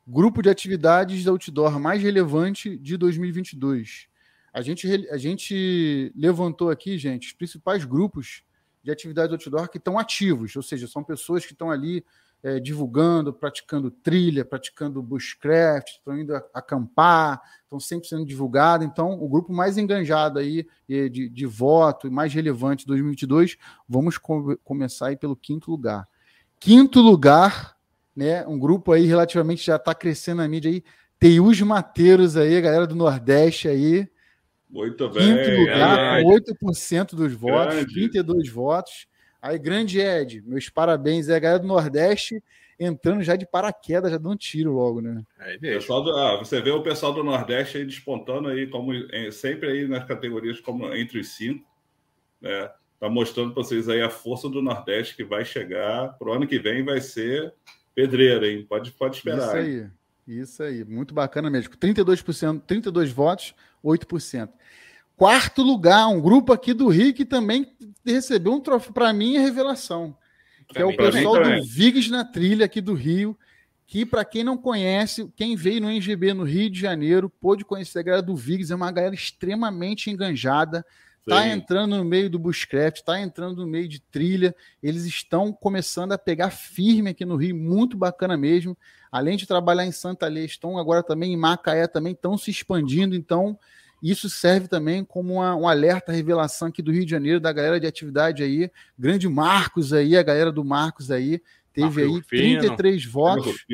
Grupo 0.06 0.43
de 0.43 0.51
atividades 0.51 1.22
de 1.22 1.28
outdoor 1.30 1.80
mais 1.80 2.02
relevante 2.02 2.76
de 2.76 2.94
2022. 2.98 4.06
A 4.52 4.60
gente, 4.60 4.86
a 5.10 5.16
gente 5.16 6.12
levantou 6.14 6.68
aqui, 6.68 6.98
gente, 6.98 7.28
os 7.28 7.32
principais 7.32 7.86
grupos 7.86 8.43
de 8.82 8.90
atividades 8.90 9.32
outdoor 9.32 9.70
que 9.70 9.78
estão 9.78 9.98
ativos, 9.98 10.55
ou 10.55 10.62
seja, 10.62 10.86
são 10.86 11.02
pessoas 11.02 11.47
que 11.47 11.55
estão 11.55 11.70
ali 11.70 12.05
é, 12.43 12.60
divulgando, 12.60 13.32
praticando 13.32 13.90
trilha, 13.90 14.44
praticando 14.44 15.02
bushcraft, 15.02 15.89
estão 15.89 16.19
indo 16.19 16.35
acampar, 16.55 17.40
estão 17.62 17.81
sempre 17.81 18.09
sendo 18.09 18.24
divulgados. 18.24 18.86
Então, 18.86 19.12
o 19.20 19.28
grupo 19.28 19.52
mais 19.52 19.77
enganjado 19.77 20.39
aí 20.39 20.66
de, 20.89 21.28
de 21.28 21.47
voto 21.47 22.06
e 22.06 22.10
mais 22.10 22.32
relevante 22.32 22.85
de 22.85 22.89
2022, 22.89 23.56
vamos 23.89 24.19
com, 24.19 24.56
começar 24.65 25.09
aí 25.09 25.16
pelo 25.16 25.36
quinto 25.36 25.70
lugar. 25.70 26.06
Quinto 26.60 27.01
lugar, 27.01 27.77
né? 28.15 28.47
Um 28.47 28.59
grupo 28.59 28.93
aí 28.93 29.05
relativamente 29.05 29.65
já 29.65 29.77
está 29.77 29.94
crescendo 29.94 30.39
na 30.39 30.48
mídia 30.48 30.70
aí. 30.70 30.82
Teius 31.19 31.60
Mateiros 31.60 32.36
aí, 32.36 32.56
a 32.56 32.60
galera 32.60 32.86
do 32.86 32.94
Nordeste 32.94 33.69
aí. 33.69 34.09
Muito 34.70 35.09
bem. 35.09 35.36
Quinto 35.36 35.60
lugar, 35.60 36.20
é, 36.20 36.23
com 36.23 36.31
8% 36.31 37.15
dos 37.15 37.32
votos, 37.32 37.74
grande. 37.74 37.94
32 37.94 38.48
votos. 38.48 39.06
Aí, 39.40 39.59
grande 39.59 40.01
Ed, 40.01 40.43
meus 40.47 40.69
parabéns. 40.69 41.28
É 41.28 41.36
a 41.36 41.39
galera 41.39 41.60
do 41.60 41.69
Nordeste 41.69 42.43
entrando 42.78 43.23
já 43.23 43.35
de 43.35 43.47
paraquedas, 43.47 44.10
já 44.10 44.19
dando 44.19 44.36
tiro 44.36 44.73
logo, 44.73 45.01
né? 45.01 45.24
É, 45.40 45.59
pessoal 45.59 46.02
do, 46.02 46.16
ah, 46.16 46.36
você 46.36 46.60
vê 46.60 46.70
o 46.70 46.82
pessoal 46.82 47.12
do 47.12 47.24
Nordeste 47.24 47.78
aí 47.78 47.85
despontando 47.85 48.48
aí, 48.48 48.69
como 48.69 48.93
sempre 49.32 49.69
aí 49.69 49.89
nas 49.89 50.05
categorias 50.05 50.60
como 50.60 50.94
entre 50.94 51.19
os 51.19 51.28
cinco, 51.31 51.65
né? 52.40 52.70
Tá 53.01 53.09
mostrando 53.09 53.52
para 53.52 53.62
vocês 53.62 53.89
aí 53.89 54.02
a 54.02 54.10
força 54.10 54.48
do 54.48 54.60
Nordeste 54.60 55.16
que 55.16 55.24
vai 55.24 55.44
chegar 55.44 56.16
pro 56.19 56.32
ano 56.32 56.47
que 56.47 56.59
vem 56.59 56.85
vai 56.85 57.01
ser 57.01 57.52
pedreira, 57.94 58.48
hein? 58.48 58.66
Pode, 58.69 58.90
pode 58.93 59.16
esperar. 59.16 59.39
Isso 59.39 59.56
aí, 59.56 59.81
hein? 59.81 59.90
isso 60.27 60.62
aí, 60.62 60.85
muito 60.85 61.15
bacana 61.15 61.48
mesmo. 61.48 61.77
32%, 61.77 62.62
32 62.66 63.12
votos, 63.12 63.55
8%. 63.85 64.51
Quarto 65.16 65.62
lugar, 65.62 66.06
um 66.09 66.20
grupo 66.20 66.52
aqui 66.52 66.73
do 66.73 66.89
Rio 66.89 67.12
que 67.12 67.24
também 67.24 67.73
recebeu 68.12 68.52
um 68.52 68.60
troféu, 68.60 68.93
para 68.93 69.12
mim, 69.12 69.36
é 69.36 69.40
revelação. 69.40 70.16
Que 70.68 70.80
é 70.80 70.85
o 70.85 70.97
pessoal 70.97 71.43
do 71.43 71.64
Vigs 71.64 72.10
na 72.10 72.24
Trilha 72.24 72.66
aqui 72.66 72.80
do 72.80 72.93
Rio, 72.93 73.36
que, 73.86 74.05
para 74.05 74.22
quem 74.24 74.44
não 74.44 74.59
conhece, 74.59 75.32
quem 75.35 75.56
veio 75.56 75.80
no 75.80 75.90
NGB 75.90 76.35
no 76.35 76.44
Rio 76.44 76.68
de 76.68 76.78
Janeiro, 76.78 77.30
pôde 77.40 77.64
conhecer 77.64 78.01
a 78.01 78.02
galera 78.02 78.22
do 78.22 78.36
Vigs, 78.36 78.70
é 78.70 78.74
uma 78.74 78.93
galera 78.93 79.14
extremamente 79.14 80.10
enganjada, 80.10 80.85
está 81.22 81.48
entrando 81.48 81.97
no 81.97 82.05
meio 82.05 82.28
do 82.28 82.39
bushcraft, 82.39 82.98
está 82.98 83.20
entrando 83.20 83.62
no 83.62 83.66
meio 83.66 83.89
de 83.89 84.01
trilha, 84.01 84.55
eles 84.82 85.05
estão 85.05 85.52
começando 85.52 86.12
a 86.12 86.18
pegar 86.18 86.51
firme 86.51 87.10
aqui 87.10 87.24
no 87.24 87.36
Rio, 87.36 87.56
muito 87.56 87.97
bacana 87.97 88.36
mesmo. 88.36 88.76
Além 89.10 89.39
de 89.39 89.47
trabalhar 89.47 89.86
em 89.86 89.93
Santa 89.93 90.26
Lê, 90.26 90.44
estão 90.44 90.76
agora 90.76 91.02
também 91.02 91.32
em 91.32 91.36
Macaé, 91.36 91.86
também 91.86 92.12
estão 92.12 92.36
se 92.36 92.51
expandindo, 92.51 93.14
então 93.14 93.59
isso 94.03 94.31
serve 94.31 94.69
também 94.69 95.05
como 95.05 95.35
uma, 95.35 95.57
um 95.57 95.69
alerta, 95.69 96.12
revelação 96.12 96.69
aqui 96.69 96.81
do 96.81 96.93
Rio 96.93 97.05
de 97.05 97.11
Janeiro, 97.11 97.41
da 97.41 97.53
galera 97.53 97.81
de 97.81 97.87
atividade 97.87 98.43
aí. 98.43 98.70
Grande 98.99 99.29
Marcos 99.29 99.93
aí, 99.93 100.16
a 100.16 100.23
galera 100.23 100.53
do 100.53 100.65
Marcos 100.65 101.11
aí, 101.11 101.41
teve 101.73 102.05
Marcos 102.05 102.33
aí 102.33 102.53
33 102.57 103.03
Fino. 103.03 103.12
votos. 103.12 103.66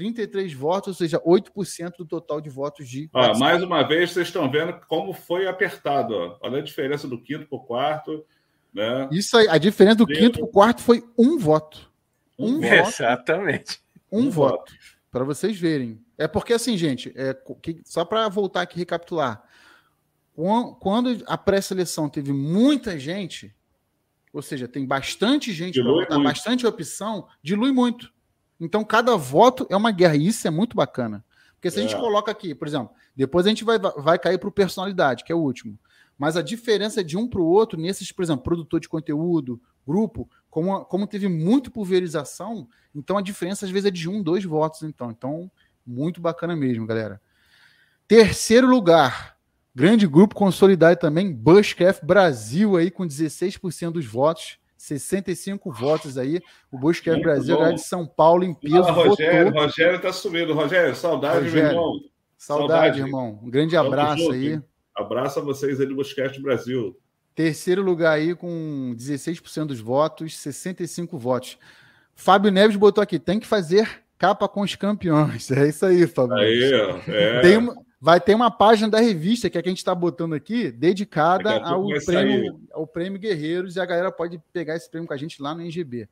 33 0.00 0.54
votos, 0.54 0.88
ou 0.88 0.94
seja, 0.94 1.20
8% 1.20 1.92
do 1.98 2.06
total 2.06 2.40
de 2.40 2.48
votos 2.48 2.88
de. 2.88 3.10
Ó, 3.12 3.38
mais 3.38 3.62
uma 3.62 3.82
vez, 3.82 4.10
vocês 4.10 4.28
estão 4.28 4.50
vendo 4.50 4.72
como 4.88 5.12
foi 5.12 5.46
apertado. 5.46 6.14
Ó. 6.14 6.38
Olha 6.40 6.58
a 6.58 6.62
diferença 6.62 7.06
do 7.06 7.20
quinto 7.20 7.46
para 7.46 7.58
o 7.58 7.60
quarto. 7.60 8.24
Né? 8.72 9.08
Isso 9.12 9.36
aí, 9.36 9.46
a 9.46 9.58
diferença 9.58 9.96
do 9.96 10.06
quinto 10.06 10.38
para 10.38 10.46
o 10.46 10.50
quarto 10.50 10.80
foi 10.80 11.04
um 11.18 11.38
voto. 11.38 11.90
Um, 12.38 12.56
um 12.56 12.60
voto. 12.60 12.88
Exatamente. 12.88 13.80
Um, 14.10 14.20
um 14.20 14.30
voto. 14.30 14.72
voto. 14.72 14.72
Para 15.10 15.24
vocês 15.24 15.58
verem. 15.58 16.00
É 16.16 16.28
porque, 16.28 16.52
assim, 16.52 16.76
gente, 16.76 17.12
é, 17.16 17.34
que, 17.62 17.80
só 17.84 18.04
para 18.04 18.28
voltar 18.28 18.62
aqui 18.62 18.76
e 18.76 18.80
recapitular. 18.80 19.42
Quando 20.78 21.22
a 21.26 21.36
pré-seleção 21.36 22.08
teve 22.08 22.32
muita 22.32 22.98
gente, 22.98 23.54
ou 24.32 24.40
seja, 24.40 24.68
tem 24.68 24.86
bastante 24.86 25.52
gente 25.52 25.82
para 25.82 25.90
votar, 25.90 26.22
bastante 26.22 26.66
opção, 26.66 27.26
dilui 27.42 27.72
muito. 27.72 28.12
Então, 28.58 28.84
cada 28.84 29.16
voto 29.16 29.66
é 29.68 29.76
uma 29.76 29.90
guerra. 29.90 30.16
E 30.16 30.26
isso 30.26 30.46
é 30.46 30.50
muito 30.50 30.76
bacana. 30.76 31.24
Porque 31.54 31.70
se 31.70 31.78
é. 31.78 31.80
a 31.80 31.82
gente 31.82 31.96
é. 31.96 32.00
coloca 32.00 32.30
aqui, 32.30 32.54
por 32.54 32.68
exemplo, 32.68 32.90
depois 33.14 33.44
a 33.44 33.48
gente 33.48 33.64
vai, 33.64 33.78
vai 33.78 34.18
cair 34.18 34.38
para 34.38 34.48
o 34.48 34.52
personalidade, 34.52 35.24
que 35.24 35.32
é 35.32 35.34
o 35.34 35.40
último. 35.40 35.78
Mas 36.16 36.36
a 36.36 36.42
diferença 36.42 37.02
de 37.02 37.16
um 37.16 37.26
para 37.26 37.40
o 37.40 37.46
outro, 37.46 37.80
nesses, 37.80 38.12
por 38.12 38.22
exemplo, 38.22 38.42
produtor 38.42 38.78
de 38.78 38.88
conteúdo, 38.88 39.60
grupo, 39.86 40.28
como, 40.50 40.84
como 40.84 41.06
teve 41.06 41.28
muito 41.28 41.70
pulverização, 41.70 42.68
então 42.94 43.16
a 43.16 43.22
diferença 43.22 43.64
às 43.64 43.70
vezes 43.70 43.86
é 43.86 43.90
de 43.90 44.08
um, 44.08 44.22
dois 44.22 44.44
votos. 44.44 44.82
Então, 44.82 45.10
então 45.10 45.50
muito 45.86 46.20
bacana 46.20 46.56
mesmo, 46.56 46.86
galera. 46.86 47.20
Terceiro 48.06 48.66
lugar, 48.66 49.36
grande 49.74 50.06
grupo 50.06 50.34
consolidado 50.34 50.98
também, 50.98 51.32
Bushcraft 51.32 52.04
Brasil 52.04 52.76
aí 52.76 52.90
com 52.90 53.06
16% 53.06 53.92
dos 53.92 54.04
votos, 54.04 54.58
65 54.76 55.70
votos 55.70 56.18
aí. 56.18 56.40
O 56.72 56.78
Bushcraft 56.78 57.22
Brasil, 57.22 57.56
galera 57.56 57.74
de 57.74 57.82
São 57.82 58.06
Paulo 58.06 58.42
em 58.42 58.52
peso. 58.52 58.82
Fala, 58.82 59.08
Rogério, 59.08 59.44
votou. 59.46 59.62
Rogério 59.62 60.00
tá 60.00 60.12
sumindo. 60.12 60.54
Rogério, 60.54 60.96
saudade, 60.96 61.44
Rogério, 61.44 61.62
meu 61.62 61.70
irmão. 61.70 62.00
Saudade, 62.36 62.68
saudade, 62.68 63.00
irmão. 63.00 63.38
Um 63.42 63.50
grande 63.50 63.76
abraço 63.76 64.32
aí. 64.32 64.60
Abraço 64.96 65.38
a 65.38 65.42
vocês 65.42 65.80
aí 65.80 65.86
do 65.86 65.94
Bushcraft 65.94 66.40
Brasil. 66.40 66.98
Terceiro 67.40 67.82
lugar 67.82 68.12
aí 68.12 68.34
com 68.34 68.94
16% 68.94 69.64
dos 69.64 69.80
votos, 69.80 70.36
65 70.36 71.16
votos. 71.16 71.56
Fábio 72.14 72.50
Neves 72.50 72.76
botou 72.76 73.00
aqui: 73.00 73.18
tem 73.18 73.40
que 73.40 73.46
fazer 73.46 73.88
Capa 74.18 74.46
com 74.46 74.60
os 74.60 74.74
campeões. 74.74 75.48
É 75.56 75.66
isso 75.66 75.86
aí, 75.86 76.06
Fabrício. 76.06 76.96
Aí, 76.96 77.02
é. 77.08 77.40
Tem 77.40 77.56
uma, 77.56 77.74
vai 77.98 78.20
ter 78.20 78.34
uma 78.34 78.50
página 78.50 78.90
da 78.90 79.00
revista 79.00 79.48
que, 79.48 79.56
é 79.56 79.62
que 79.62 79.68
a 79.68 79.70
gente 79.70 79.78
está 79.78 79.94
botando 79.94 80.34
aqui, 80.34 80.70
dedicada 80.70 81.62
ao 81.62 81.86
prêmio, 82.04 82.60
ao 82.74 82.86
prêmio 82.86 83.18
Guerreiros, 83.18 83.76
e 83.76 83.80
a 83.80 83.86
galera 83.86 84.12
pode 84.12 84.38
pegar 84.52 84.76
esse 84.76 84.90
prêmio 84.90 85.08
com 85.08 85.14
a 85.14 85.16
gente 85.16 85.40
lá 85.40 85.54
no 85.54 85.62
NGB. 85.62 86.10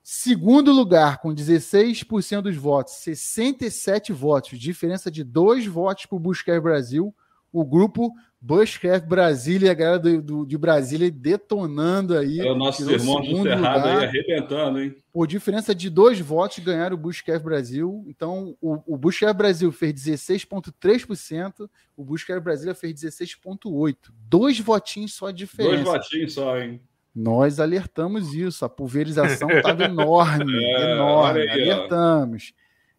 Segundo 0.00 0.70
lugar, 0.70 1.18
com 1.18 1.34
16% 1.34 2.40
dos 2.40 2.54
votos, 2.54 2.94
67 2.94 4.12
votos, 4.12 4.56
diferença 4.60 5.10
de 5.10 5.24
dois 5.24 5.66
votos 5.66 6.06
para 6.06 6.14
o 6.14 6.20
Buscar 6.20 6.60
Brasil, 6.60 7.12
o 7.52 7.64
grupo 7.64 8.12
Bushcraft 8.44 9.06
Brasília, 9.06 9.70
a 9.70 9.74
galera 9.74 10.00
do, 10.00 10.20
do, 10.20 10.44
de 10.44 10.58
Brasília 10.58 11.08
detonando 11.08 12.18
aí. 12.18 12.40
É 12.40 12.50
o 12.50 12.56
nosso 12.56 12.90
irmão 12.90 13.20
do 13.20 13.40
Cerrado 13.40 13.86
aí 13.86 14.04
arrebentando, 14.04 14.80
hein? 14.80 14.96
Por 15.12 15.28
diferença 15.28 15.72
de 15.72 15.88
dois 15.88 16.18
votos, 16.18 16.58
ganharam 16.58 16.96
o 16.96 16.98
Bushcraft 16.98 17.44
Brasil. 17.44 18.04
Então, 18.08 18.56
o, 18.60 18.94
o 18.94 18.96
Bushcraft 18.96 19.36
Brasil 19.36 19.70
fez 19.70 19.94
16,3%, 19.94 21.70
o 21.96 22.02
Bushcraft 22.02 22.42
Brasília 22.42 22.74
fez 22.74 22.94
16,8%. 22.94 23.96
Dois 24.28 24.58
votinhos 24.58 25.14
só 25.14 25.30
de 25.30 25.36
diferença. 25.36 25.84
Dois 25.84 26.02
votinhos 26.02 26.32
só, 26.32 26.58
hein? 26.58 26.80
Nós 27.14 27.60
alertamos 27.60 28.34
isso, 28.34 28.64
a 28.64 28.68
pulverização 28.68 29.48
estava 29.52 29.84
enorme, 29.86 30.64
é, 30.64 30.92
enorme. 30.94 31.42
Aí, 31.42 31.70
alertamos. 31.70 32.52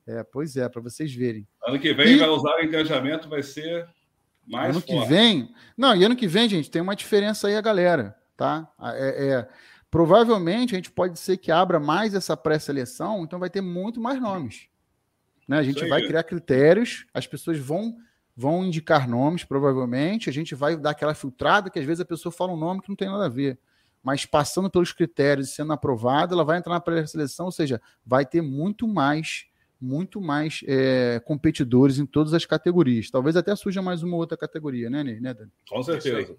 É, 0.07 0.23
pois 0.23 0.55
é, 0.55 0.69
para 0.69 0.81
vocês 0.81 1.13
verem. 1.13 1.45
Ano 1.67 1.77
que 1.77 1.93
vem 1.93 2.13
e... 2.13 2.17
vai 2.17 2.29
usar 2.29 2.55
o 2.55 2.63
engajamento, 2.63 3.27
vai 3.27 3.43
ser 3.43 3.89
mais 4.47 4.69
ano 4.69 4.81
forte. 4.81 4.87
que 4.87 5.05
vem. 5.07 5.53
Não, 5.77 5.95
e 5.95 6.03
ano 6.03 6.15
que 6.15 6.27
vem, 6.27 6.49
gente, 6.49 6.69
tem 6.69 6.81
uma 6.81 6.95
diferença 6.95 7.47
aí 7.47 7.55
a 7.55 7.61
galera, 7.61 8.15
tá? 8.35 8.67
É, 8.81 9.27
é, 9.27 9.49
provavelmente 9.89 10.73
a 10.73 10.77
gente 10.77 10.91
pode 10.91 11.19
ser 11.19 11.37
que 11.37 11.51
abra 11.51 11.79
mais 11.79 12.13
essa 12.13 12.35
pré-seleção, 12.35 13.23
então 13.23 13.39
vai 13.39 13.49
ter 13.49 13.61
muito 13.61 13.99
mais 14.01 14.21
nomes. 14.21 14.67
Né? 15.47 15.57
A 15.57 15.63
gente 15.63 15.85
vai 15.87 16.01
criar 16.05 16.23
critérios, 16.23 17.05
as 17.13 17.27
pessoas 17.27 17.57
vão 17.57 17.97
vão 18.35 18.65
indicar 18.65 19.07
nomes, 19.07 19.43
provavelmente, 19.43 20.27
a 20.27 20.33
gente 20.33 20.55
vai 20.55 20.75
dar 20.75 20.89
aquela 20.89 21.13
filtrada 21.13 21.69
que 21.69 21.77
às 21.77 21.85
vezes 21.85 22.01
a 22.01 22.05
pessoa 22.05 22.31
fala 22.31 22.51
um 22.51 22.57
nome 22.57 22.81
que 22.81 22.89
não 22.89 22.95
tem 22.95 23.07
nada 23.07 23.27
a 23.27 23.29
ver. 23.29 23.59
Mas 24.01 24.25
passando 24.25 24.69
pelos 24.71 24.91
critérios 24.91 25.49
e 25.49 25.53
sendo 25.53 25.71
aprovada, 25.71 26.33
ela 26.33 26.43
vai 26.43 26.57
entrar 26.57 26.73
na 26.73 26.79
pré-seleção, 26.79 27.45
ou 27.45 27.51
seja, 27.51 27.79
vai 28.03 28.25
ter 28.25 28.41
muito 28.41 28.87
mais 28.87 29.45
muito 29.83 30.21
mais 30.21 30.61
é, 30.65 31.21
competidores 31.25 31.99
em 31.99 32.05
todas 32.05 32.33
as 32.33 32.45
categorias. 32.45 33.11
Talvez 33.11 33.35
até 33.35 33.53
surja 33.55 33.81
mais 33.81 34.01
uma 34.01 34.15
outra 34.15 34.37
categoria, 34.37 34.89
né, 34.89 35.03
né 35.03 35.33
Dani? 35.33 35.51
Com 35.69 35.83
certeza. 35.83 36.35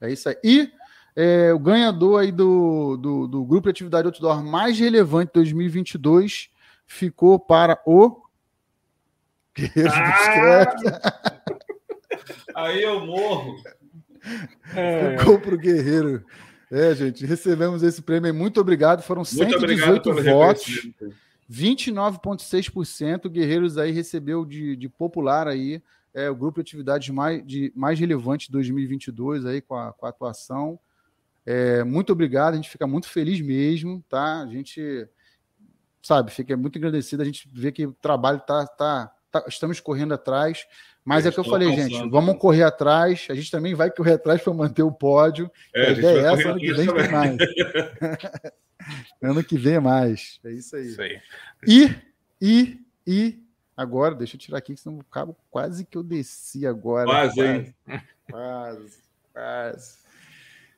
É 0.00 0.10
isso 0.10 0.28
aí. 0.28 0.36
E 0.42 0.72
é, 1.14 1.52
o 1.52 1.58
ganhador 1.58 2.20
aí 2.20 2.32
do, 2.32 2.96
do, 2.96 3.26
do, 3.28 3.44
grupo 3.44 3.66
de 3.66 3.70
atividade 3.70 4.06
outdoor 4.06 4.42
mais 4.42 4.78
relevante 4.78 5.28
de 5.28 5.34
2022 5.34 6.48
ficou 6.86 7.38
para 7.38 7.78
o 7.86 8.22
Guerreiros 9.54 9.92
ah! 9.94 11.42
Aí 12.54 12.82
eu 12.82 13.04
morro. 13.04 13.56
Ficou 15.18 15.38
para 15.38 15.54
o 15.54 15.58
Guerreiro. 15.58 16.24
É, 16.70 16.94
gente, 16.94 17.26
recebemos 17.26 17.82
esse 17.82 18.00
prêmio. 18.00 18.32
Muito 18.32 18.58
obrigado. 18.58 19.02
Foram 19.02 19.20
Muito 19.30 19.58
118 19.60 20.14
votos. 20.22 20.88
29,6% 21.52 23.28
Guerreiros 23.28 23.76
aí 23.76 23.92
recebeu 23.92 24.46
de, 24.46 24.74
de 24.74 24.88
popular 24.88 25.46
aí 25.46 25.82
é, 26.14 26.30
o 26.30 26.34
grupo 26.34 26.56
de 26.56 26.62
atividades 26.62 27.10
mais, 27.10 27.46
de, 27.46 27.70
mais 27.76 27.98
relevante 28.00 28.46
de 28.46 28.52
2022 28.52 29.44
aí 29.44 29.60
com 29.60 29.74
a, 29.74 29.92
com 29.92 30.06
a 30.06 30.08
atuação. 30.08 30.80
É, 31.44 31.84
muito 31.84 32.12
obrigado, 32.12 32.54
a 32.54 32.56
gente 32.56 32.70
fica 32.70 32.86
muito 32.86 33.08
feliz 33.08 33.40
mesmo, 33.40 34.02
tá? 34.08 34.40
A 34.40 34.46
gente, 34.46 35.06
sabe, 36.02 36.30
fica 36.30 36.56
muito 36.56 36.78
agradecido, 36.78 37.22
a 37.22 37.26
gente 37.26 37.48
vê 37.52 37.70
que 37.70 37.86
o 37.86 37.92
trabalho 37.92 38.40
tá, 38.40 38.66
tá, 38.66 39.12
tá 39.32 39.44
estamos 39.48 39.80
correndo 39.80 40.14
atrás, 40.14 40.66
mas 41.04 41.26
é 41.26 41.30
o 41.30 41.32
que 41.32 41.40
eu 41.40 41.44
falei, 41.44 41.74
gente, 41.74 42.08
vamos 42.10 42.38
correr 42.38 42.62
atrás, 42.62 43.26
a 43.28 43.34
gente 43.34 43.50
também 43.50 43.74
vai 43.74 43.90
correr 43.90 44.12
atrás 44.12 44.40
para 44.40 44.52
manter 44.52 44.82
o 44.82 44.92
pódio, 44.92 45.50
é, 45.74 45.86
a, 45.86 45.88
a 45.88 45.92
ideia 45.92 46.20
é 46.20 46.32
essa, 46.32 46.48
ano 46.50 46.60
que 46.60 46.72
vem 46.72 46.86
tem 46.86 47.10
mais. 47.10 47.36
Ano 49.22 49.44
que 49.44 49.56
vem 49.56 49.74
é 49.74 49.80
mais. 49.80 50.40
É 50.44 50.50
isso 50.50 50.76
aí. 50.76 50.86
Isso 50.88 51.00
aí. 51.00 51.20
E, 51.66 51.94
e, 52.40 52.80
e, 53.06 53.38
agora, 53.76 54.14
deixa 54.14 54.36
eu 54.36 54.40
tirar 54.40 54.58
aqui, 54.58 54.76
senão 54.76 54.98
o 54.98 55.04
cabo 55.04 55.36
quase 55.50 55.84
que 55.84 55.96
eu 55.96 56.02
desci 56.02 56.66
agora. 56.66 57.06
Quase, 57.06 57.40
hein? 57.40 57.74
Quase, 58.28 58.98
quase. 59.32 59.98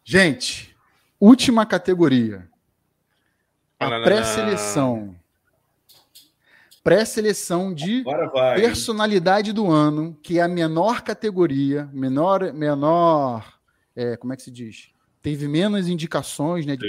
Gente, 0.05 0.77
última 1.19 1.65
categoria. 1.65 2.47
A 3.81 3.89
pré-seleção. 4.03 5.17
Pré-seleção 6.85 7.75
de 7.75 8.05
personalidade 8.55 9.53
do 9.53 9.71
ano, 9.71 10.17
que 10.23 10.39
é 10.39 10.43
a 10.43 10.49
menor 10.49 11.01
categoria, 11.03 11.89
menor, 11.93 12.53
menor, 12.53 13.59
é, 13.97 14.17
como 14.17 14.33
é 14.33 14.37
que 14.37 14.43
se 14.43 14.51
diz? 14.51 14.95
teve 15.25 15.49
menos 15.49 15.89
indicações 15.89 16.67
né, 16.67 16.77
de 16.77 16.87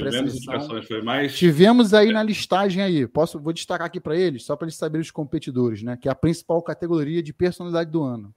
foi 0.85 1.01
mais... 1.01 1.37
Tivemos 1.37 1.93
aí 1.93 2.11
na 2.11 2.21
listagem 2.21 2.83
aí, 2.83 3.07
posso, 3.07 3.39
vou 3.39 3.53
destacar 3.53 3.87
aqui 3.87 3.97
para 3.97 4.13
eles, 4.13 4.43
só 4.43 4.57
para 4.57 4.65
eles 4.65 4.75
saberem 4.75 5.01
os 5.01 5.09
competidores, 5.09 5.81
né? 5.81 5.95
Que 5.95 6.09
é 6.09 6.11
a 6.11 6.15
principal 6.15 6.61
categoria 6.61 7.23
de 7.23 7.31
personalidade 7.31 7.89
do 7.89 8.03
ano. 8.03 8.35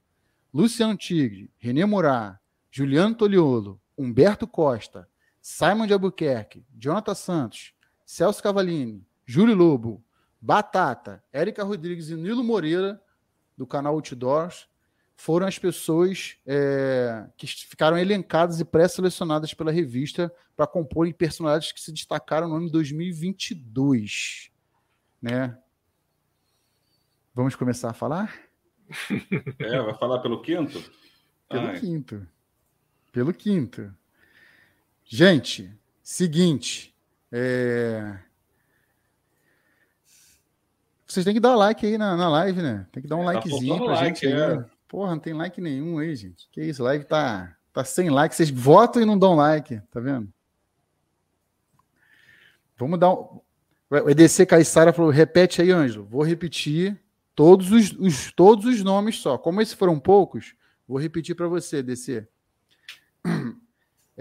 Luciano 0.53 0.95
Tigre, 0.95 1.51
René 1.57 1.85
Murat, 1.85 2.37
Juliano 2.71 3.13
Toliolo, 3.13 3.77
Humberto 3.97 4.47
Costa, 4.47 5.05
Simon 5.41 5.85
de 5.85 5.91
Albuquerque, 5.91 6.63
Jonathan 6.77 7.13
Santos, 7.13 7.73
Celso 8.05 8.41
Cavalini, 8.41 9.05
Júlio 9.25 9.53
Lobo, 9.53 10.01
Batata, 10.41 11.23
Érica 11.31 11.63
Rodrigues 11.63 12.09
e 12.09 12.15
Nilo 12.15 12.43
Moreira, 12.43 13.01
do 13.57 13.67
canal 13.67 13.95
Outdoors, 13.95 14.69
foram 15.15 15.45
as 15.45 15.59
pessoas 15.59 16.37
é, 16.45 17.27
que 17.35 17.45
ficaram 17.45 17.97
elencadas 17.97 18.61
e 18.61 18.65
pré-selecionadas 18.65 19.53
pela 19.53 19.69
revista 19.69 20.33
para 20.55 20.65
comporem 20.65 21.11
personagens 21.11 21.73
que 21.73 21.81
se 21.81 21.91
destacaram 21.91 22.47
no 22.47 22.55
ano 22.55 22.67
de 22.67 22.71
2022. 22.71 24.49
Né? 25.21 25.57
Vamos 27.35 27.55
começar 27.55 27.89
a 27.89 27.93
falar? 27.93 28.33
É, 29.59 29.79
vai 29.81 29.95
falar 29.99 30.19
pelo 30.19 30.41
quinto? 30.41 30.81
Pelo 31.47 31.67
Ai. 31.67 31.79
quinto. 31.79 32.27
Pelo 33.11 33.33
quinto. 33.33 33.93
Gente, 35.03 35.71
seguinte. 36.01 36.95
É... 37.31 38.17
Vocês 41.09 41.25
têm 41.25 41.33
que 41.33 41.39
dar 41.39 41.55
like 41.55 41.83
aí 41.83 41.97
na, 41.97 42.15
na 42.15 42.29
live, 42.29 42.61
né? 42.61 42.85
Tem 42.91 43.01
que 43.01 43.09
dar 43.09 43.15
um 43.15 43.25
tá 43.25 43.33
likezinho 43.33 43.77
pra 43.77 43.93
like, 43.93 44.19
gente 44.19 44.27
aí. 44.27 44.39
É. 44.39 44.65
Porra, 44.87 45.11
não 45.11 45.19
tem 45.19 45.33
like 45.33 45.59
nenhum 45.59 45.97
aí, 45.97 46.15
gente. 46.15 46.47
Que 46.51 46.61
isso, 46.61 46.83
live 46.83 47.03
tá, 47.03 47.55
tá 47.73 47.83
sem 47.83 48.11
like. 48.11 48.35
Vocês 48.35 48.51
votam 48.51 49.01
e 49.01 49.05
não 49.05 49.17
dão 49.17 49.35
like, 49.35 49.81
tá 49.91 49.99
vendo? 49.99 50.31
Vamos 52.77 52.99
dar 52.99 53.11
um. 53.11 53.41
O 53.89 54.09
EDC 54.09 54.45
Caissara 54.45 54.93
falou: 54.93 55.09
repete 55.09 55.63
aí, 55.63 55.71
Ângelo. 55.71 56.05
Vou 56.05 56.21
repetir 56.21 56.95
todos 57.33 57.71
os, 57.71 57.91
os, 57.93 58.31
todos 58.31 58.65
os 58.65 58.83
nomes 58.83 59.17
só. 59.17 59.35
Como 59.35 59.61
esses 59.61 59.73
foram 59.73 59.99
poucos, 59.99 60.53
vou 60.87 60.99
repetir 60.99 61.35
para 61.35 61.47
você, 61.47 61.77
EDC. 61.77 62.27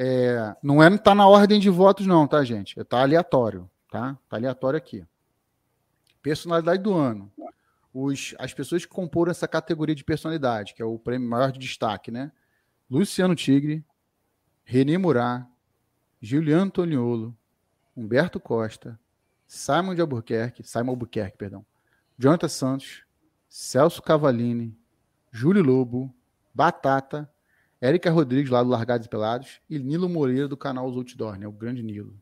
É, 0.00 0.54
não 0.62 0.80
é 0.80 0.96
tá 0.96 1.12
na 1.12 1.26
ordem 1.26 1.58
de 1.58 1.68
votos, 1.68 2.06
não, 2.06 2.24
tá, 2.24 2.44
gente? 2.44 2.84
Tá 2.84 3.00
aleatório, 3.00 3.68
tá? 3.90 4.16
Tá 4.28 4.36
aleatório 4.36 4.76
aqui. 4.76 5.04
Personalidade 6.22 6.82
do 6.82 6.94
ano 6.94 7.32
os, 7.92 8.34
as 8.38 8.52
pessoas 8.54 8.84
que 8.84 8.92
comporam 8.92 9.30
essa 9.30 9.48
categoria 9.48 9.94
de 9.94 10.04
personalidade, 10.04 10.74
que 10.74 10.82
é 10.82 10.84
o 10.84 10.98
prêmio 10.98 11.28
maior 11.28 11.50
de 11.50 11.58
destaque, 11.58 12.10
né? 12.10 12.30
Luciano 12.90 13.34
Tigre, 13.34 13.84
René 14.64 14.96
Murat, 14.96 15.46
Juliano 16.20 16.70
Toniolo, 16.70 17.36
Humberto 17.96 18.38
Costa, 18.38 18.98
Simon 19.46 19.94
de 19.94 20.00
Albuquerque, 20.00 20.62
Simon 20.62 20.90
Albuquerque, 20.90 21.36
perdão, 21.36 21.64
Jonathan 22.18 22.48
Santos, 22.48 23.02
Celso 23.48 24.02
Cavalini, 24.02 24.76
Júlio 25.32 25.62
Lobo, 25.62 26.14
Batata, 26.54 27.30
Érica 27.80 28.10
Rodrigues, 28.10 28.50
lá 28.50 28.62
do 28.62 28.68
Largados 28.68 29.06
e 29.06 29.10
Pelados, 29.10 29.60
e 29.68 29.78
Nilo 29.78 30.08
Moreira, 30.08 30.48
do 30.48 30.56
canal 30.56 30.86
Os 30.88 30.96
Outdoor, 30.96 31.38
né, 31.38 31.46
o 31.46 31.52
grande 31.52 31.82
Nilo. 31.82 32.16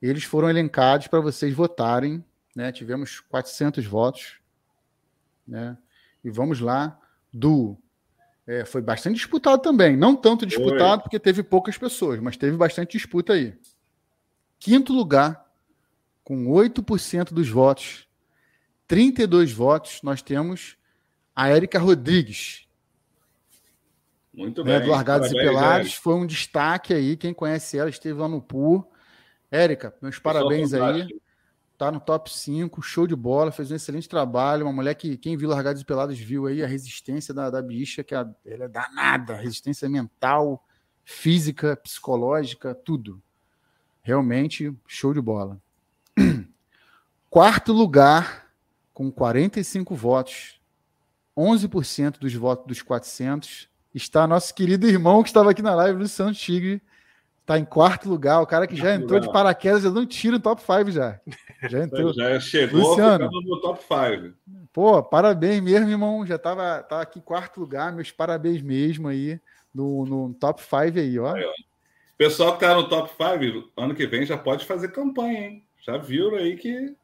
Eles 0.00 0.24
foram 0.24 0.50
elencados 0.50 1.06
para 1.06 1.20
vocês 1.20 1.54
votarem, 1.54 2.24
né, 2.58 2.72
tivemos 2.72 3.20
400 3.20 3.86
votos, 3.86 4.40
né? 5.46 5.78
E 6.24 6.28
vamos 6.28 6.58
lá 6.58 7.00
do 7.32 7.78
é, 8.44 8.64
foi 8.64 8.82
bastante 8.82 9.14
disputado 9.14 9.62
também, 9.62 9.96
não 9.96 10.16
tanto 10.16 10.44
disputado 10.44 11.02
foi. 11.02 11.02
porque 11.02 11.20
teve 11.20 11.44
poucas 11.44 11.78
pessoas, 11.78 12.18
mas 12.18 12.36
teve 12.36 12.56
bastante 12.56 12.98
disputa 12.98 13.34
aí. 13.34 13.56
Quinto 14.58 14.92
lugar, 14.92 15.46
com 16.24 16.48
8% 16.48 17.32
dos 17.32 17.48
votos, 17.48 18.08
32 18.88 19.52
votos, 19.52 20.00
nós 20.02 20.20
temos 20.20 20.76
a 21.36 21.48
Érica 21.50 21.78
Rodrigues. 21.78 22.66
Muito 24.34 24.64
né, 24.64 24.78
bem. 24.78 24.88
Do 24.88 24.90
Largados 24.90 25.30
e 25.30 25.34
Pelados, 25.34 25.94
foi 25.94 26.14
um 26.14 26.26
destaque 26.26 26.92
aí. 26.92 27.16
Quem 27.16 27.32
conhece 27.32 27.78
ela 27.78 27.88
esteve 27.88 28.18
lá 28.18 28.26
no 28.26 28.42
PUR. 28.42 28.84
Érica, 29.48 29.94
meus 30.02 30.18
parabéns 30.18 30.74
aí 30.74 31.06
tá 31.78 31.92
no 31.92 32.00
top 32.00 32.30
5, 32.36 32.82
show 32.82 33.06
de 33.06 33.14
bola, 33.14 33.52
fez 33.52 33.70
um 33.70 33.76
excelente 33.76 34.08
trabalho. 34.08 34.66
Uma 34.66 34.72
mulher 34.72 34.94
que 34.96 35.16
quem 35.16 35.36
viu 35.36 35.48
Largados 35.48 35.80
e 35.80 35.84
Pelados 35.84 36.18
viu 36.18 36.48
aí 36.48 36.62
a 36.62 36.66
resistência 36.66 37.32
da, 37.32 37.48
da 37.48 37.62
bicha, 37.62 38.02
que 38.02 38.16
a, 38.16 38.28
ela 38.44 38.64
é 38.64 38.68
danada, 38.68 39.36
resistência 39.36 39.88
mental, 39.88 40.66
física, 41.04 41.76
psicológica, 41.76 42.74
tudo. 42.74 43.22
Realmente, 44.02 44.76
show 44.88 45.14
de 45.14 45.20
bola. 45.20 45.60
Quarto 47.30 47.72
lugar, 47.72 48.50
com 48.92 49.10
45 49.12 49.94
votos, 49.94 50.60
11% 51.36 52.18
dos 52.18 52.34
votos 52.34 52.66
dos 52.66 52.82
400, 52.82 53.68
está 53.94 54.26
nosso 54.26 54.52
querido 54.52 54.88
irmão 54.88 55.22
que 55.22 55.28
estava 55.28 55.52
aqui 55.52 55.62
na 55.62 55.76
live, 55.76 56.00
Luciano 56.00 56.34
Tigre. 56.34 56.82
Está 57.48 57.58
em 57.58 57.64
quarto 57.64 58.10
lugar, 58.10 58.42
o 58.42 58.46
cara 58.46 58.66
que 58.66 58.76
já 58.76 58.94
entrou 58.94 59.18
de 59.18 59.32
paraquedas, 59.32 59.82
já 59.82 59.88
um 59.88 60.04
tiro 60.04 60.34
no 60.34 60.42
top 60.42 60.60
5 60.60 60.90
já. 60.90 61.18
Já 61.66 61.78
entrou. 61.82 62.12
Já 62.12 62.38
chegou 62.38 62.90
Luciano, 62.90 63.30
no 63.30 63.60
top 63.62 63.80
5. 63.80 64.34
Pô, 64.70 65.02
parabéns 65.02 65.62
mesmo, 65.62 65.88
irmão. 65.88 66.26
Já 66.26 66.34
estava 66.36 66.82
tava 66.82 67.00
aqui 67.00 67.20
em 67.20 67.22
quarto 67.22 67.58
lugar, 67.58 67.90
meus 67.90 68.10
parabéns 68.10 68.60
mesmo 68.60 69.08
aí 69.08 69.40
no, 69.74 70.04
no 70.04 70.34
top 70.34 70.60
5 70.60 70.98
aí, 70.98 71.18
ó. 71.18 71.34
Aí, 71.34 71.42
ó. 71.42 71.52
Pessoal 72.18 72.52
que 72.52 72.60
tá 72.60 72.74
no 72.74 72.86
top 72.86 73.08
5, 73.12 73.72
ano 73.78 73.94
que 73.94 74.06
vem 74.06 74.26
já 74.26 74.36
pode 74.36 74.66
fazer 74.66 74.88
campanha, 74.88 75.46
hein? 75.46 75.64
Já 75.80 75.96
viram 75.96 76.36
aí 76.36 76.54
que 76.54 76.94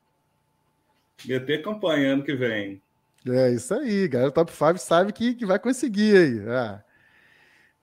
ia 1.25 1.41
ter 1.41 1.63
campanha 1.63 2.13
ano 2.13 2.23
que 2.23 2.35
vem. 2.35 2.83
É 3.27 3.51
isso 3.51 3.73
aí, 3.73 4.07
galera. 4.09 4.31
Top 4.31 4.53
5 4.53 4.77
sabe 4.77 5.11
que, 5.11 5.35
que 5.35 5.47
vai 5.47 5.59
conseguir 5.59 6.19
aí. 6.19 6.49
Ah. 6.51 6.85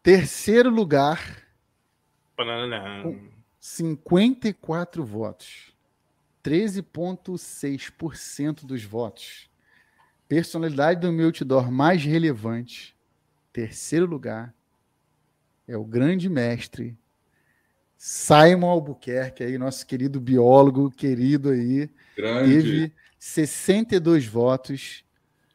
Terceiro 0.04 0.70
lugar. 0.70 1.41
Com 3.04 3.20
54 3.60 5.04
votos. 5.04 5.74
13,6% 6.44 8.66
dos 8.66 8.84
votos. 8.84 9.50
Personalidade 10.28 11.00
do 11.02 11.12
meu 11.12 11.28
outdoor 11.28 11.72
mais 11.72 12.04
relevante. 12.04 12.96
Terceiro 13.54 14.06
lugar. 14.06 14.54
É 15.68 15.78
o 15.78 15.86
grande 15.86 16.30
mestre 16.30 16.98
Simon 18.04 18.68
Albuquerque, 18.68 19.44
aí, 19.44 19.60
nosso 19.60 19.86
querido 19.86 20.20
biólogo, 20.20 20.90
querido 20.90 21.52
aí. 21.52 21.88
Grande. 22.18 22.52
Teve 22.52 22.94
62 23.20 24.26
votos. 24.26 25.06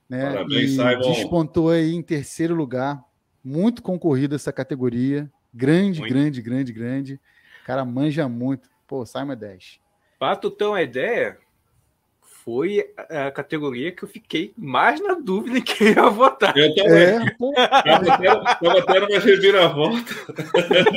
Né? 0.09 0.31
Parabéns, 0.31 0.71
e 0.71 0.77
Simon. 0.77 1.13
Despontou 1.13 1.71
aí 1.71 1.93
em 1.93 2.03
terceiro 2.03 2.55
lugar. 2.55 3.05
Muito 3.43 3.83
concorrida 3.83 4.37
essa 4.37 4.53
categoria. 4.53 5.29
Grande, 5.53 6.01
muito. 6.01 6.13
grande, 6.13 6.43
grande, 6.43 6.73
grande. 6.73 7.21
O 7.63 7.67
cara 7.67 7.85
manja 7.85 8.29
muito. 8.29 8.69
Pô, 8.87 9.05
Simon 9.05 9.33
é 9.33 9.37
10. 9.37 9.81
Para 10.19 10.37
tu 10.37 10.51
ter 10.51 10.65
uma 10.65 10.83
ideia, 10.83 11.39
foi 12.47 12.95
a 13.11 13.29
categoria 13.33 13.91
que 13.91 14.05
eu 14.05 14.09
fiquei 14.09 14.55
mais 14.57 15.01
na 15.03 15.15
dúvida 15.15 15.59
em 15.59 15.63
quem 15.63 15.89
ia 15.89 16.09
votar. 16.09 16.57
Eu 16.57 16.73
também. 16.77 16.93
É, 16.93 17.31
pô. 17.33 17.53
Tava 17.53 18.87
tendo 18.87 19.07
uma 19.07 19.19
reviravolta. 19.19 20.15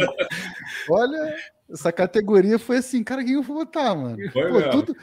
Olha, 0.87 1.35
essa 1.67 1.91
categoria 1.91 2.59
foi 2.59 2.77
assim, 2.77 3.03
cara, 3.03 3.23
quem 3.23 3.33
eu 3.33 3.41
vou 3.41 3.57
votar, 3.57 3.95
mano? 3.95 4.17
Pô, 4.31 4.69
tudo, 4.69 4.95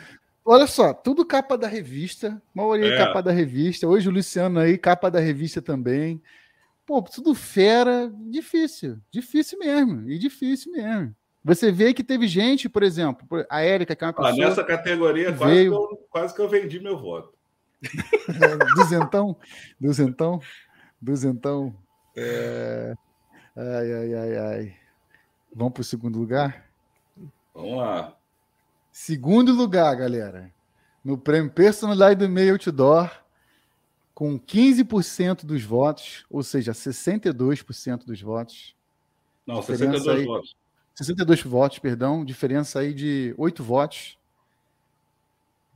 olha 0.45 0.69
só, 0.69 0.95
tudo 0.95 1.27
capa 1.27 1.59
da 1.59 1.67
revista, 1.67 2.41
maioria 2.55 2.95
é. 2.95 2.97
capa 2.97 3.21
da 3.21 3.33
revista. 3.33 3.89
Hoje 3.89 4.09
o 4.09 4.13
Luciano 4.13 4.61
aí, 4.61 4.79
capa 4.79 5.11
da 5.11 5.19
revista 5.19 5.61
também. 5.61 6.23
Pô, 6.87 7.03
tudo 7.03 7.35
fera, 7.35 8.13
difícil, 8.31 8.99
difícil 9.11 9.59
mesmo, 9.59 10.09
e 10.09 10.19
difícil 10.19 10.71
mesmo. 10.71 11.15
Você 11.45 11.73
vê 11.73 11.93
que 11.93 12.05
teve 12.05 12.29
gente, 12.29 12.69
por 12.69 12.83
exemplo, 12.83 13.27
a 13.51 13.61
Érica, 13.61 13.95
que 13.95 14.05
é 14.05 14.07
uma 14.07 14.13
pessoa. 14.13 14.33
Ah, 14.33 14.37
nessa 14.37 14.65
categoria, 14.65 15.33
quase, 15.33 15.55
veio... 15.55 15.71
que 15.71 15.77
eu, 15.77 16.07
quase 16.09 16.35
que 16.35 16.41
eu 16.41 16.49
vendi 16.49 16.81
meu 16.81 16.99
voto. 16.99 17.35
duzentão, 18.77 19.37
duzentão, 19.81 20.41
duzentão. 21.01 21.77
É... 22.17 22.95
Ai, 23.57 23.93
ai, 23.93 24.15
ai, 24.15 24.37
ai. 24.37 24.77
Vamos 25.55 25.73
para 25.73 25.81
o 25.81 25.85
segundo 25.85 26.19
lugar? 26.19 26.67
Vamos 27.55 27.79
lá. 27.79 28.17
Segundo 28.93 29.53
lugar, 29.53 29.95
galera. 29.97 30.53
No 31.05 31.19
prêmio 31.19 31.51
Personalidade 31.51 32.17
do 32.19 32.29
Meio 32.29 32.53
Outdoor, 32.53 33.11
com 34.17 34.41
15% 34.41 35.45
dos 35.45 35.63
votos, 35.63 36.25
ou 36.31 36.43
seja, 36.43 36.73
62% 36.73 38.07
dos 38.07 38.19
votos. 38.23 38.75
Não, 39.47 39.61
62 39.61 40.09
aí, 40.09 40.25
votos. 40.25 40.57
62 40.95 41.43
votos, 41.43 41.79
perdão, 41.79 42.25
diferença 42.25 42.79
aí 42.79 42.95
de 42.95 43.35
8 43.37 43.63
votos. 43.63 44.17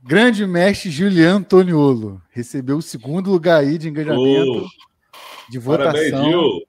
Grande 0.01 0.47
mestre 0.47 0.89
Juliano 0.89 1.37
Antoniolo 1.37 2.19
recebeu 2.31 2.77
o 2.77 2.81
segundo 2.81 3.29
lugar 3.29 3.61
aí 3.61 3.77
de 3.77 3.87
engajamento, 3.87 4.67
de 5.47 5.59
votação. 5.59 5.93
Parabéns, 5.93 6.25
Gil. 6.25 6.67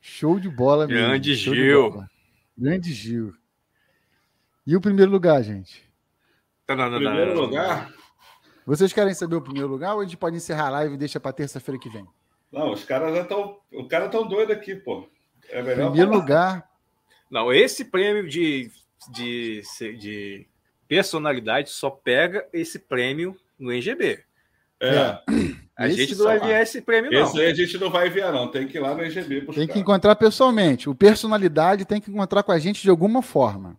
Show 0.00 0.38
de 0.38 0.48
bola, 0.48 0.86
mesmo. 0.86 1.08
Grande 1.08 1.34
Gil. 1.34 2.04
Grande 2.56 2.92
Gil. 2.92 3.34
E 4.64 4.76
o 4.76 4.80
primeiro 4.80 5.10
lugar, 5.10 5.42
gente? 5.42 5.82
Tá, 6.64 6.76
não, 6.76 6.88
não, 6.88 6.98
primeiro 6.98 7.40
lugar? 7.40 7.92
Vocês 8.66 8.92
querem 8.92 9.14
saber 9.14 9.36
o 9.36 9.42
primeiro 9.42 9.68
lugar 9.68 9.94
ou 9.94 10.00
a 10.00 10.04
gente 10.04 10.16
pode 10.16 10.36
encerrar 10.36 10.66
a 10.66 10.70
live 10.70 10.94
e 10.94 10.98
deixa 10.98 11.20
para 11.20 11.32
terça-feira 11.32 11.80
que 11.80 11.90
vem? 11.90 12.06
Não, 12.50 12.72
os 12.72 12.84
caras 12.84 13.14
já 13.14 13.22
estão. 13.22 13.58
O 13.72 13.86
cara 13.86 14.08
tão 14.08 14.26
doido 14.26 14.52
aqui, 14.52 14.74
pô. 14.74 15.08
É 15.50 15.62
melhor 15.62 15.90
primeiro 15.90 16.10
falar. 16.10 16.22
lugar, 16.22 16.70
não, 17.30 17.52
esse 17.52 17.84
prêmio 17.86 18.28
de, 18.28 18.70
de, 19.10 19.60
de 19.98 20.46
personalidade 20.86 21.70
só 21.70 21.90
pega 21.90 22.46
esse 22.52 22.78
prêmio 22.78 23.36
no 23.58 23.72
NGB. 23.72 24.20
É. 24.80 25.18
A 25.76 25.88
esse 25.88 25.96
gente 25.96 26.14
não 26.14 26.26
vai 26.26 26.36
enviar 26.36 26.62
esse 26.62 26.80
prêmio, 26.80 27.10
não. 27.10 27.24
Esse 27.24 27.40
aí 27.40 27.50
a 27.50 27.54
gente 27.54 27.76
não 27.78 27.90
vai 27.90 28.06
enviar, 28.06 28.32
não. 28.32 28.46
Tem 28.48 28.68
que 28.68 28.78
ir 28.78 28.80
lá 28.80 28.94
no 28.94 29.02
NGB. 29.02 29.40
Buscar. 29.40 29.60
Tem 29.60 29.66
que 29.66 29.80
encontrar 29.80 30.14
pessoalmente. 30.14 30.88
O 30.88 30.94
personalidade 30.94 31.84
tem 31.84 32.00
que 32.00 32.08
encontrar 32.08 32.44
com 32.44 32.52
a 32.52 32.58
gente 32.60 32.80
de 32.80 32.90
alguma 32.90 33.20
forma. 33.20 33.76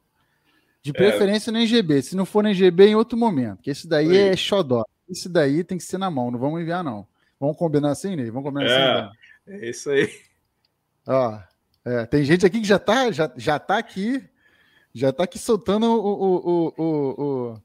De 0.86 0.92
é. 0.92 0.94
preferência 0.94 1.50
é. 1.50 1.52
no 1.52 1.58
NGB. 1.58 2.04
Se 2.04 2.16
não 2.16 2.28
for 2.28 2.44
no 2.44 2.50
NGB, 2.50 2.90
em 2.90 2.96
outro 2.96 3.18
momento. 3.18 3.56
Porque 3.56 3.72
esse 3.72 3.88
daí 3.88 4.16
é 4.16 4.36
xodó. 4.38 4.86
Esse 5.10 5.28
daí 5.28 5.64
tem 5.64 5.80
que 5.80 5.84
ser 5.84 5.98
na 5.98 6.12
mão. 6.12 6.30
Não 6.30 6.38
vamos 6.38 6.62
enviar, 6.62 6.84
não. 6.84 7.08
Vamos 7.40 7.58
combinar 7.58 7.90
assim, 7.90 8.16
Ney? 8.16 8.30
Vamos 8.30 8.44
combinar 8.48 8.70
é. 8.70 9.00
assim? 9.00 9.10
É 9.48 9.70
isso 9.72 9.90
aí. 9.90 10.08
Ó, 11.08 11.40
é, 11.84 12.06
tem 12.06 12.24
gente 12.24 12.46
aqui 12.46 12.62
que 12.62 12.68
já 12.68 12.76
está 12.76 13.12
já, 13.12 13.32
já 13.36 13.58
tá 13.58 13.80
aqui, 13.80 14.24
já 14.94 15.12
tá 15.12 15.24
aqui 15.24 15.40
soltando 15.40 15.88
o, 15.88 15.98
o, 15.98 16.74
o, 16.78 17.56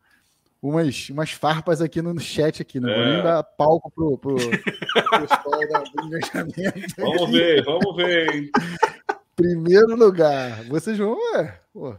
o, 0.63 0.71
umas, 0.71 1.11
umas 1.11 1.31
farpas 1.31 1.83
aqui 1.83 2.01
no 2.01 2.19
chat 2.19 2.63
aqui. 2.63 2.81
Não 2.81 2.89
é. 2.89 2.97
vou 2.97 3.05
nem 3.05 3.23
dar 3.23 3.43
palco 3.43 3.91
pro, 3.91 4.17
pro, 4.17 4.37
pro 4.37 5.69
da, 5.69 5.81
do 5.81 6.07
engajamento. 6.07 6.95
Vamos 6.97 7.31
ver, 7.31 7.65
vamos 7.65 7.97
ver. 7.97 8.51
Primeiro 9.37 9.95
lugar. 9.95 10.65
Vocês 10.65 10.97
vão. 10.97 11.19
Ué, 11.35 11.61
pô, 11.71 11.95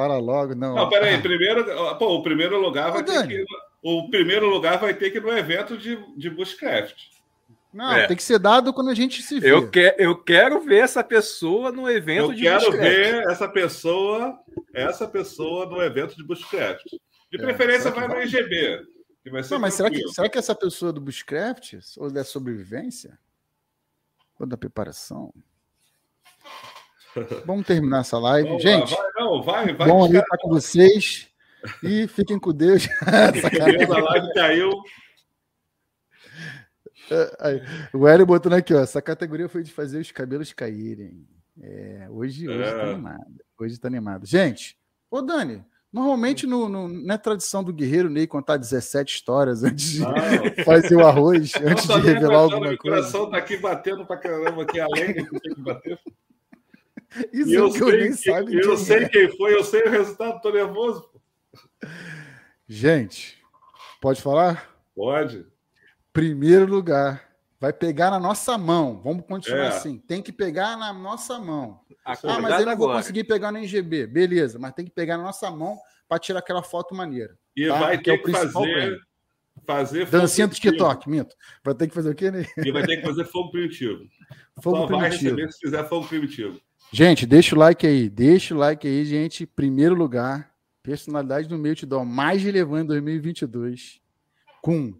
fala 0.00 0.18
logo, 0.18 0.54
não. 0.54 0.74
Não, 0.74 0.88
peraí, 0.88 1.20
primeiro, 1.20 1.64
pô, 1.98 2.14
o 2.16 2.22
primeiro 2.22 2.58
lugar 2.60 2.90
vai 2.90 3.02
Ô, 3.02 3.04
ter 3.04 3.12
Dani. 3.12 3.28
que. 3.28 3.44
O 3.82 4.10
primeiro 4.10 4.48
lugar 4.48 4.78
vai 4.78 4.94
ter 4.94 5.10
que 5.10 5.18
ir 5.18 5.22
no 5.22 5.36
evento 5.36 5.76
de, 5.76 5.96
de 6.16 6.28
Bushcraft. 6.28 6.96
Não, 7.72 7.92
é. 7.92 8.06
tem 8.06 8.16
que 8.16 8.22
ser 8.22 8.38
dado 8.38 8.72
quando 8.72 8.90
a 8.90 8.94
gente 8.94 9.22
se 9.22 9.38
vê. 9.38 9.52
Eu, 9.52 9.70
que, 9.70 9.94
eu 9.96 10.16
quero 10.16 10.60
ver 10.60 10.82
essa 10.82 11.04
pessoa 11.04 11.70
no 11.70 11.88
evento 11.88 12.32
eu 12.32 12.34
de 12.34 12.42
quero 12.42 12.72
ver 12.72 13.22
essa 13.30 13.48
pessoa, 13.48 14.38
essa 14.74 15.06
pessoa 15.06 15.66
no 15.66 15.80
evento 15.80 16.16
de 16.16 16.24
Bushcraft. 16.24 16.84
De 17.30 17.38
é, 17.38 17.42
preferência 17.42 17.90
vai, 17.90 18.08
vai 18.08 18.18
no 18.18 18.22
IGB. 18.24 18.86
Não, 19.50 19.60
mas 19.60 19.74
será 19.74 19.90
que, 19.90 20.08
será 20.08 20.28
que 20.28 20.38
essa 20.38 20.54
pessoa 20.54 20.92
do 20.92 21.00
Bushcraft, 21.00 21.74
ou 21.98 22.10
da 22.10 22.24
sobrevivência, 22.24 23.18
ou 24.38 24.46
da 24.46 24.56
preparação? 24.56 25.32
Vamos 27.46 27.66
terminar 27.66 28.00
essa 28.00 28.18
live. 28.18 28.48
Vamos 28.48 28.62
gente, 28.62 28.94
vai, 28.94 29.10
não, 29.16 29.42
vai, 29.42 29.74
vai, 29.74 29.88
bom 29.88 30.06
estar 30.06 30.38
com 30.38 30.48
vocês 30.48 31.28
e 31.82 32.06
fiquem 32.08 32.38
com 32.38 32.52
Deus. 32.52 32.88
a 33.06 33.98
live 34.00 34.34
caiu. 34.34 34.70
Aí, 37.40 37.60
o 37.92 38.06
Hélio 38.06 38.24
botando 38.24 38.54
aqui, 38.54 38.72
ó. 38.72 38.80
Essa 38.80 39.02
categoria 39.02 39.48
foi 39.48 39.62
de 39.62 39.72
fazer 39.72 39.98
os 39.98 40.12
cabelos 40.12 40.52
caírem. 40.52 41.26
É, 41.60 42.06
hoje, 42.10 42.48
hoje 42.48 42.62
tá 42.62 42.68
é. 42.68 42.74
tá 42.74 42.82
animado. 42.84 43.40
Hoje 43.58 43.78
tá 43.78 43.88
animado. 43.88 44.26
Gente, 44.26 44.78
ô 45.10 45.20
Dani, 45.20 45.64
normalmente 45.92 46.46
no, 46.46 46.68
no, 46.68 46.88
não 46.88 47.14
é 47.14 47.18
tradição 47.18 47.62
do 47.62 47.72
Guerreiro 47.72 48.08
Ney 48.08 48.26
contar 48.26 48.56
17 48.56 49.16
histórias 49.16 49.62
antes 49.62 49.90
de 49.90 50.64
fazer 50.64 50.94
o 50.94 51.06
arroz, 51.06 51.52
antes 51.56 51.86
de 51.86 52.00
revelar 52.00 52.38
alguma 52.38 52.60
coisa. 52.60 52.74
O 52.74 52.78
coração 52.78 53.30
tá 53.30 53.36
aqui 53.36 53.56
batendo 53.56 54.06
pra 54.06 54.16
caramba, 54.16 54.62
aqui 54.62 54.80
além 54.80 55.14
do 55.14 55.28
que 55.28 55.40
tem 55.40 55.54
que 55.54 55.60
bater. 55.60 55.98
Isso 57.32 57.52
eu, 57.52 57.66
é 57.68 57.72
que 57.72 57.82
eu 57.82 57.90
nem 57.90 58.12
sabe. 58.12 58.54
Eu 58.54 58.76
sei 58.76 59.04
é. 59.04 59.08
quem 59.08 59.36
foi, 59.36 59.54
eu 59.54 59.64
sei 59.64 59.82
o 59.82 59.90
resultado, 59.90 60.40
tô 60.40 60.50
nervoso. 60.52 61.08
Gente, 62.68 63.38
pode 64.00 64.22
falar? 64.22 64.70
Pode. 64.94 65.46
Primeiro 66.12 66.66
lugar. 66.66 67.28
Vai 67.60 67.74
pegar 67.74 68.10
na 68.10 68.18
nossa 68.18 68.56
mão. 68.56 69.02
Vamos 69.04 69.26
continuar 69.26 69.64
é. 69.64 69.68
assim. 69.68 69.98
Tem 69.98 70.22
que 70.22 70.32
pegar 70.32 70.78
na 70.78 70.94
nossa 70.94 71.38
mão. 71.38 71.80
ah, 72.04 72.40
mas 72.40 72.60
eu 72.60 72.66
não 72.66 72.76
vou 72.76 72.90
conseguir 72.90 73.24
pegar 73.24 73.52
no 73.52 73.58
NGB. 73.58 74.06
Beleza, 74.06 74.58
mas 74.58 74.72
tem 74.72 74.86
que 74.86 74.90
pegar 74.90 75.18
na 75.18 75.24
nossa 75.24 75.50
mão 75.50 75.78
para 76.08 76.18
tirar 76.18 76.38
aquela 76.38 76.62
foto 76.62 76.94
maneira. 76.94 77.36
E 77.54 77.68
tá? 77.68 77.78
vai 77.78 77.98
ter 77.98 78.12
é 78.12 78.18
que 78.18 78.32
fazer, 78.32 79.00
fazer 79.66 80.06
Dancinha 80.06 80.48
do 80.48 80.54
TikTok, 80.54 81.08
minto. 81.10 81.36
Vai 81.62 81.74
ter 81.74 81.86
que 81.86 81.94
fazer 81.94 82.10
o 82.10 82.14
quê, 82.14 82.30
né? 82.30 82.46
E 82.56 82.72
vai 82.72 82.86
ter 82.86 82.96
que 82.96 83.02
fazer 83.02 83.24
fogo 83.26 83.50
primitivo. 83.50 84.00
Fogo 84.62 84.78
Só 84.78 84.86
primitivo. 84.86 85.00
vai 85.00 85.10
receber 85.10 85.52
se 85.52 85.58
fizer 85.60 85.88
fogo 85.88 86.08
primitivo. 86.08 86.60
Gente, 86.92 87.24
deixa 87.24 87.54
o 87.54 87.58
like 87.58 87.86
aí. 87.86 88.08
Deixa 88.08 88.54
o 88.54 88.58
like 88.58 88.86
aí, 88.86 89.04
gente. 89.04 89.46
Primeiro 89.46 89.94
lugar. 89.94 90.50
personalidade 90.82 91.46
do 91.46 91.58
meio 91.58 91.74
outdoor 91.74 92.04
mais 92.04 92.42
relevante 92.42 92.84
em 92.84 92.88
2022, 92.88 94.00
com 94.62 94.94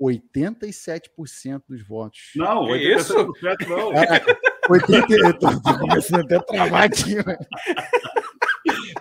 87% 0.00 1.62
dos 1.68 1.86
votos. 1.86 2.30
Não, 2.34 2.66
87% 2.66 3.68
não. 3.68 3.92
É, 3.92 4.24
80, 4.68 5.14
eu 5.14 5.38
tô, 5.38 5.60
tô 5.60 5.78
começando 5.78 6.20
até 6.24 6.36
a 6.36 6.42
travar 6.42 6.84
aqui, 6.84 7.14
velho. 7.14 7.38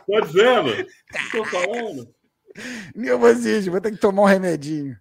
Tô 0.06 0.22
dizendo. 0.22 0.88
Tô 1.32 1.46
falando. 1.46 2.14
Nervosismo, 2.96 3.72
vou 3.72 3.82
ter 3.82 3.92
que 3.92 3.98
tomar 3.98 4.24
um 4.24 4.26
remedinho. 4.26 4.98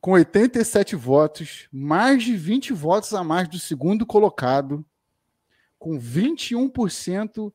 Com 0.00 0.12
87 0.12 0.96
votos, 0.96 1.68
mais 1.72 2.22
de 2.22 2.36
20 2.36 2.72
votos 2.72 3.14
a 3.14 3.22
mais 3.22 3.48
do 3.48 3.58
segundo 3.58 4.04
colocado, 4.04 4.84
com 5.82 5.98
21%, 5.98 7.52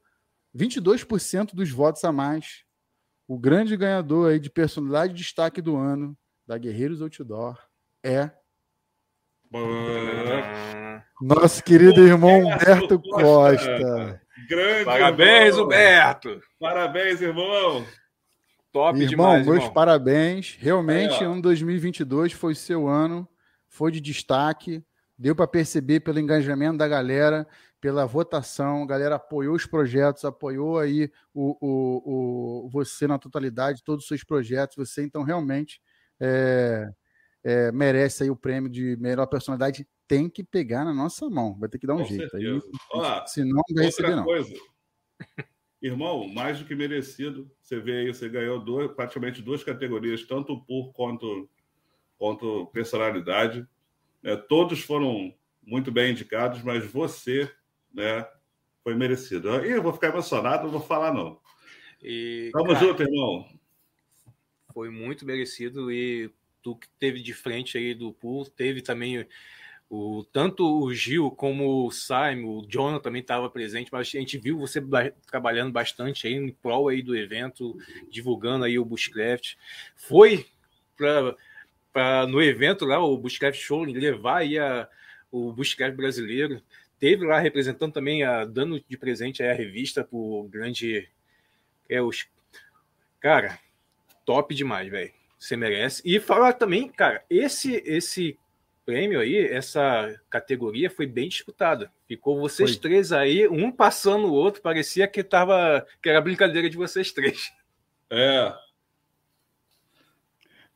22% 0.54 1.56
dos 1.56 1.72
votos 1.72 2.04
a 2.04 2.12
mais, 2.12 2.66
o 3.26 3.40
grande 3.40 3.78
ganhador 3.78 4.32
aí 4.32 4.38
de 4.38 4.50
personalidade 4.50 5.14
de 5.14 5.20
destaque 5.24 5.62
do 5.62 5.78
ano 5.78 6.14
da 6.46 6.58
Guerreiros 6.58 7.02
Outdoor 7.02 7.58
é 8.04 8.30
nosso 11.22 11.64
querido 11.64 12.06
irmão 12.06 12.42
Humberto 12.42 13.00
Costa. 13.00 14.22
Grande 14.50 14.84
Parabéns, 14.84 15.48
irmão. 15.48 15.66
Humberto. 15.66 16.42
Parabéns, 16.60 17.22
irmão. 17.22 17.86
Top 18.74 19.00
irmão, 19.00 19.10
demais, 19.10 19.46
meus 19.46 19.58
irmão. 19.60 19.74
parabéns. 19.74 20.58
Realmente, 20.60 21.16
Aí, 21.16 21.24
ano 21.24 21.42
2022 21.42 22.34
foi 22.34 22.54
seu 22.56 22.90
ano, 22.90 23.26
foi 23.70 23.90
de 23.90 24.02
destaque. 24.02 24.84
Deu 25.18 25.34
para 25.34 25.48
perceber 25.48 26.02
pelo 26.02 26.20
engajamento 26.20 26.78
da 26.78 26.88
galera, 26.90 27.48
pela 27.80 28.06
votação. 28.06 28.84
A 28.84 28.88
galera 28.88 29.16
apoiou 29.16 29.56
os 29.56 29.66
projetos, 29.66 30.26
apoiou 30.26 30.80
aí 30.80 31.12
o, 31.34 31.58
o, 31.62 32.66
o 32.66 32.70
você 32.70 33.08
na 33.08 33.18
totalidade, 33.18 33.84
todos 33.84 34.04
os 34.04 34.08
seus 34.08 34.24
projetos. 34.24 34.76
Você, 34.76 35.04
então, 35.04 35.24
realmente 35.24 35.82
é, 36.20 36.90
é, 37.44 37.72
merece 37.72 38.24
aí 38.24 38.30
o 38.30 38.36
prêmio 38.36 38.70
de 38.70 38.98
melhor 38.98 39.26
personalidade. 39.28 39.88
Tem 40.08 40.30
que 40.30 40.44
pegar 40.44 40.86
na 40.86 40.94
nossa 40.94 41.30
mão. 41.30 41.58
Vai 41.60 41.70
ter 41.70 41.78
que 41.78 41.88
dar 41.88 41.96
um 41.96 42.00
Com 42.00 42.06
jeito. 42.06 42.36
Aí. 42.36 42.62
Ó, 42.94 43.26
senão 43.26 43.62
não 43.68 43.76
vai 43.76 43.86
receber, 43.86 44.16
não. 44.16 44.24
coisa. 44.24 44.54
Irmão, 45.82 46.28
mais 46.28 46.60
do 46.60 46.66
que 46.66 46.76
merecido. 46.76 47.50
Você 47.62 47.80
vê 47.80 48.00
aí, 48.00 48.08
você 48.08 48.28
ganhou 48.28 48.64
duas, 48.64 48.92
praticamente 48.94 49.42
duas 49.42 49.64
categorias, 49.64 50.24
tanto 50.24 50.60
por 50.66 50.92
quanto, 50.92 51.50
quanto 52.18 52.66
personalidade. 52.68 53.68
né? 54.24 54.36
todos 54.36 54.80
foram 54.80 55.34
muito 55.62 55.92
bem 55.92 56.12
indicados, 56.12 56.64
mas 56.64 56.86
você 56.86 57.52
né, 57.98 58.28
foi 58.84 58.94
merecido. 58.94 59.50
Ih, 59.66 59.72
eu 59.72 59.82
vou 59.82 59.92
ficar 59.92 60.10
emocionado, 60.10 60.66
não 60.66 60.72
vou 60.72 60.82
falar, 60.82 61.12
não. 61.12 61.40
E, 62.02 62.52
Tamo 62.54 62.68
cara, 62.68 62.80
junto, 62.80 63.02
irmão. 63.02 63.50
foi 64.72 64.92
muito 64.92 65.26
merecido 65.26 65.92
e 65.92 66.32
tu 66.62 66.76
que 66.76 66.88
teve 67.00 67.22
de 67.22 67.34
frente 67.34 67.76
aí 67.78 67.96
do 67.96 68.14
pool, 68.14 68.46
teve 68.46 68.84
também 68.84 69.28
o 69.90 70.24
tanto 70.32 70.84
o 70.84 70.94
Gil 70.94 71.32
como 71.32 71.88
o 71.88 71.92
Simon, 71.92 72.60
o 72.60 72.68
Jonathan 72.70 73.02
também 73.02 73.22
estava 73.22 73.50
presente, 73.50 73.90
mas 73.92 74.08
a 74.08 74.20
gente 74.20 74.38
viu 74.38 74.60
você 74.60 74.80
ba- 74.80 75.12
trabalhando 75.26 75.72
bastante 75.72 76.28
aí 76.28 76.34
em 76.34 76.52
prol 76.52 76.90
aí 76.90 77.02
do 77.02 77.16
evento, 77.16 77.76
divulgando 78.12 78.66
aí 78.66 78.78
o 78.78 78.86
Bushcraft. 78.86 79.56
Foi 79.96 80.46
para 80.96 82.28
no 82.28 82.42
evento 82.42 82.86
lá 82.86 83.00
o 83.00 83.18
Bushcraft 83.18 83.60
Show 83.60 83.84
levar 83.84 84.40
aí 84.40 84.60
a, 84.60 84.88
o 85.32 85.52
Bushcraft 85.52 85.96
brasileiro. 85.96 86.62
Teve 87.00 87.26
lá 87.26 87.40
representando 87.40 87.94
também 87.94 88.24
a 88.24 88.44
dando 88.46 88.84
de 88.88 88.98
presente 88.98 89.44
aí 89.44 89.50
a 89.50 89.54
revista 89.54 90.04
para 90.04 90.18
o 90.18 90.48
grande 90.50 91.08
é 91.90 92.02
os 92.02 92.28
cara 93.20 93.60
top 94.26 94.54
demais, 94.54 94.90
velho. 94.90 95.12
Você 95.40 95.56
merece. 95.56 96.02
E 96.04 96.20
falar 96.20 96.54
também, 96.54 96.90
cara, 96.90 97.24
esse 97.30 97.82
esse 97.86 98.38
prêmio 98.86 99.20
aí, 99.20 99.38
essa 99.38 100.18
categoria 100.30 100.90
foi 100.90 101.06
bem 101.06 101.28
disputada. 101.28 101.92
Ficou 102.08 102.40
vocês 102.40 102.72
Foi. 102.72 102.80
três 102.80 103.12
aí, 103.12 103.48
um 103.48 103.70
passando 103.70 104.28
o 104.28 104.34
outro, 104.34 104.62
parecia 104.62 105.08
que 105.08 105.24
tava 105.24 105.86
que 106.02 106.10
era 106.10 106.22
brincadeira 106.22 106.70
de 106.70 106.78
vocês 106.78 107.12
três. 107.12 107.52
É, 108.10 108.54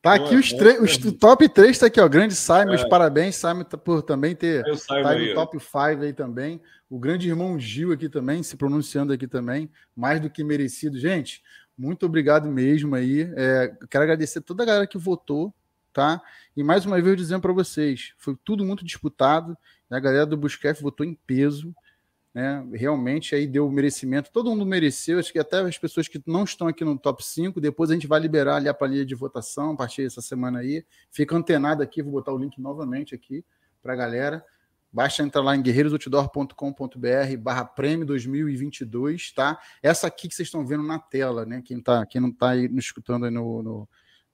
Tá 0.02 0.16
Boa, 0.16 0.26
aqui 0.26 0.36
os, 0.36 0.48
boa, 0.50 0.58
três, 0.58 0.76
boa. 0.76 0.86
os 1.12 1.18
top 1.18 1.48
3 1.48 1.78
tá 1.78 1.86
aqui, 1.86 2.00
ó. 2.00 2.08
Grande 2.08 2.34
Simon, 2.34 2.74
os 2.74 2.80
É. 2.80 2.88
parabéns, 2.88 3.36
Simon, 3.36 3.62
tá- 3.62 3.78
por 3.78 4.02
também 4.02 4.34
ter 4.34 4.64
tá 4.88 5.10
aí. 5.10 5.28
no 5.28 5.34
top 5.34 5.60
5 5.60 6.02
aí 6.02 6.12
também. 6.12 6.60
O 6.90 6.98
grande 6.98 7.28
irmão 7.28 7.56
Gil 7.58 7.92
aqui 7.92 8.08
também, 8.08 8.42
se 8.42 8.56
pronunciando 8.56 9.12
aqui 9.12 9.28
também, 9.28 9.70
mais 9.94 10.20
do 10.20 10.28
que 10.28 10.42
merecido. 10.42 10.98
Gente, 10.98 11.40
muito 11.78 12.04
obrigado 12.04 12.48
mesmo 12.48 12.94
aí. 12.96 13.30
É, 13.36 13.72
quero 13.88 14.02
agradecer 14.02 14.40
toda 14.40 14.64
a 14.64 14.66
galera 14.66 14.86
que 14.88 14.98
votou, 14.98 15.54
tá? 15.92 16.20
E 16.56 16.64
mais 16.64 16.84
uma 16.84 16.96
vez 16.96 17.06
eu 17.06 17.16
dizendo 17.16 17.40
para 17.40 17.52
vocês, 17.52 18.12
foi 18.18 18.36
tudo 18.44 18.64
muito 18.64 18.84
disputado. 18.84 19.56
né? 19.88 19.98
A 19.98 20.00
galera 20.00 20.26
do 20.26 20.36
Busquef 20.36 20.82
votou 20.82 21.06
em 21.06 21.14
peso, 21.26 21.72
né? 22.34 22.66
Realmente 22.72 23.34
aí 23.34 23.46
deu 23.46 23.70
merecimento. 23.70 24.30
Todo 24.32 24.50
mundo 24.50 24.64
mereceu, 24.64 25.18
acho 25.18 25.32
que 25.32 25.38
até 25.38 25.60
as 25.60 25.76
pessoas 25.76 26.08
que 26.08 26.20
não 26.26 26.44
estão 26.44 26.66
aqui 26.66 26.84
no 26.84 26.98
top 26.98 27.24
5, 27.24 27.60
depois 27.60 27.90
a 27.90 27.94
gente 27.94 28.06
vai 28.06 28.20
liberar 28.20 28.56
ali 28.56 28.68
a 28.68 28.74
planilha 28.74 29.04
de 29.04 29.14
votação 29.14 29.72
a 29.72 29.76
partir 29.76 30.02
dessa 30.02 30.22
semana 30.22 30.60
aí. 30.60 30.84
Fica 31.10 31.36
antenado 31.36 31.82
aqui, 31.82 32.02
vou 32.02 32.12
botar 32.12 32.32
o 32.32 32.38
link 32.38 32.58
novamente 32.58 33.14
aqui 33.14 33.44
para 33.82 33.92
a 33.92 33.96
galera. 33.96 34.44
Basta 34.92 35.22
entrar 35.22 35.42
lá 35.42 35.56
em 35.56 35.62
guerreirosoutdoor.com.br 35.62 37.36
barra 37.38 37.64
prêmio 37.64 38.04
2022, 38.04 39.32
tá? 39.32 39.58
Essa 39.82 40.06
aqui 40.06 40.28
que 40.28 40.34
vocês 40.34 40.48
estão 40.48 40.66
vendo 40.66 40.82
na 40.82 40.98
tela, 40.98 41.46
né? 41.46 41.62
Quem, 41.64 41.80
tá, 41.80 42.04
quem 42.04 42.20
não 42.20 42.28
está 42.28 42.50
aí 42.50 42.68
nos 42.68 42.84
escutando 42.84 43.24
aí 43.24 43.30
no, 43.30 43.62
no, 43.62 43.88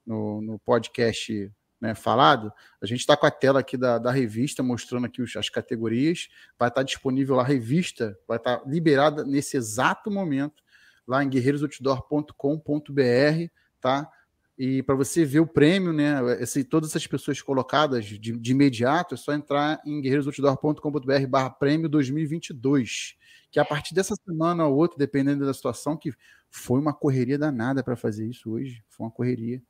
no, 0.05 0.41
no 0.41 0.59
podcast 0.59 1.49
né, 1.81 1.95
falado, 1.95 2.51
a 2.81 2.85
gente 2.85 2.99
está 3.01 3.15
com 3.17 3.25
a 3.25 3.31
tela 3.31 3.59
aqui 3.61 3.77
da, 3.77 3.97
da 3.97 4.11
revista 4.11 4.61
mostrando 4.63 5.05
aqui 5.05 5.21
os- 5.21 5.35
as 5.35 5.49
categorias. 5.49 6.27
Vai 6.57 6.69
estar 6.69 6.83
disponível 6.83 7.35
lá 7.35 7.43
a 7.43 7.45
revista, 7.45 8.17
vai 8.27 8.37
estar 8.37 8.61
liberada 8.67 9.23
nesse 9.25 9.57
exato 9.57 10.09
momento 10.11 10.63
lá 11.07 11.23
em 11.23 11.29
guerreirosoutdoor.com.br, 11.29 13.49
tá? 13.81 14.09
E 14.57 14.83
para 14.83 14.95
você 14.95 15.23
ver 15.23 15.39
o 15.39 15.47
prêmio, 15.47 15.93
né? 15.93 16.19
Esse, 16.41 16.63
todas 16.65 16.89
essas 16.89 17.07
pessoas 17.07 17.41
colocadas 17.41 18.05
de, 18.05 18.17
de 18.19 18.51
imediato, 18.51 19.15
é 19.15 19.17
só 19.17 19.31
entrar 19.33 19.81
em 19.85 20.01
guerreirosoutdoor.com.br 20.01 21.27
barra 21.29 21.49
prêmio 21.49 21.87
2022. 21.89 23.15
Que 23.51 23.59
a 23.59 23.65
partir 23.65 23.95
dessa 23.95 24.15
semana 24.15 24.67
ou 24.67 24.75
outra, 24.77 24.97
dependendo 24.97 25.45
da 25.45 25.53
situação, 25.53 25.95
que 25.97 26.11
foi 26.51 26.79
uma 26.79 26.93
correria 26.93 27.37
danada 27.37 27.83
para 27.83 27.95
fazer 27.95 28.27
isso 28.27 28.51
hoje, 28.51 28.83
foi 28.89 29.05
uma 29.05 29.11
correria. 29.11 29.61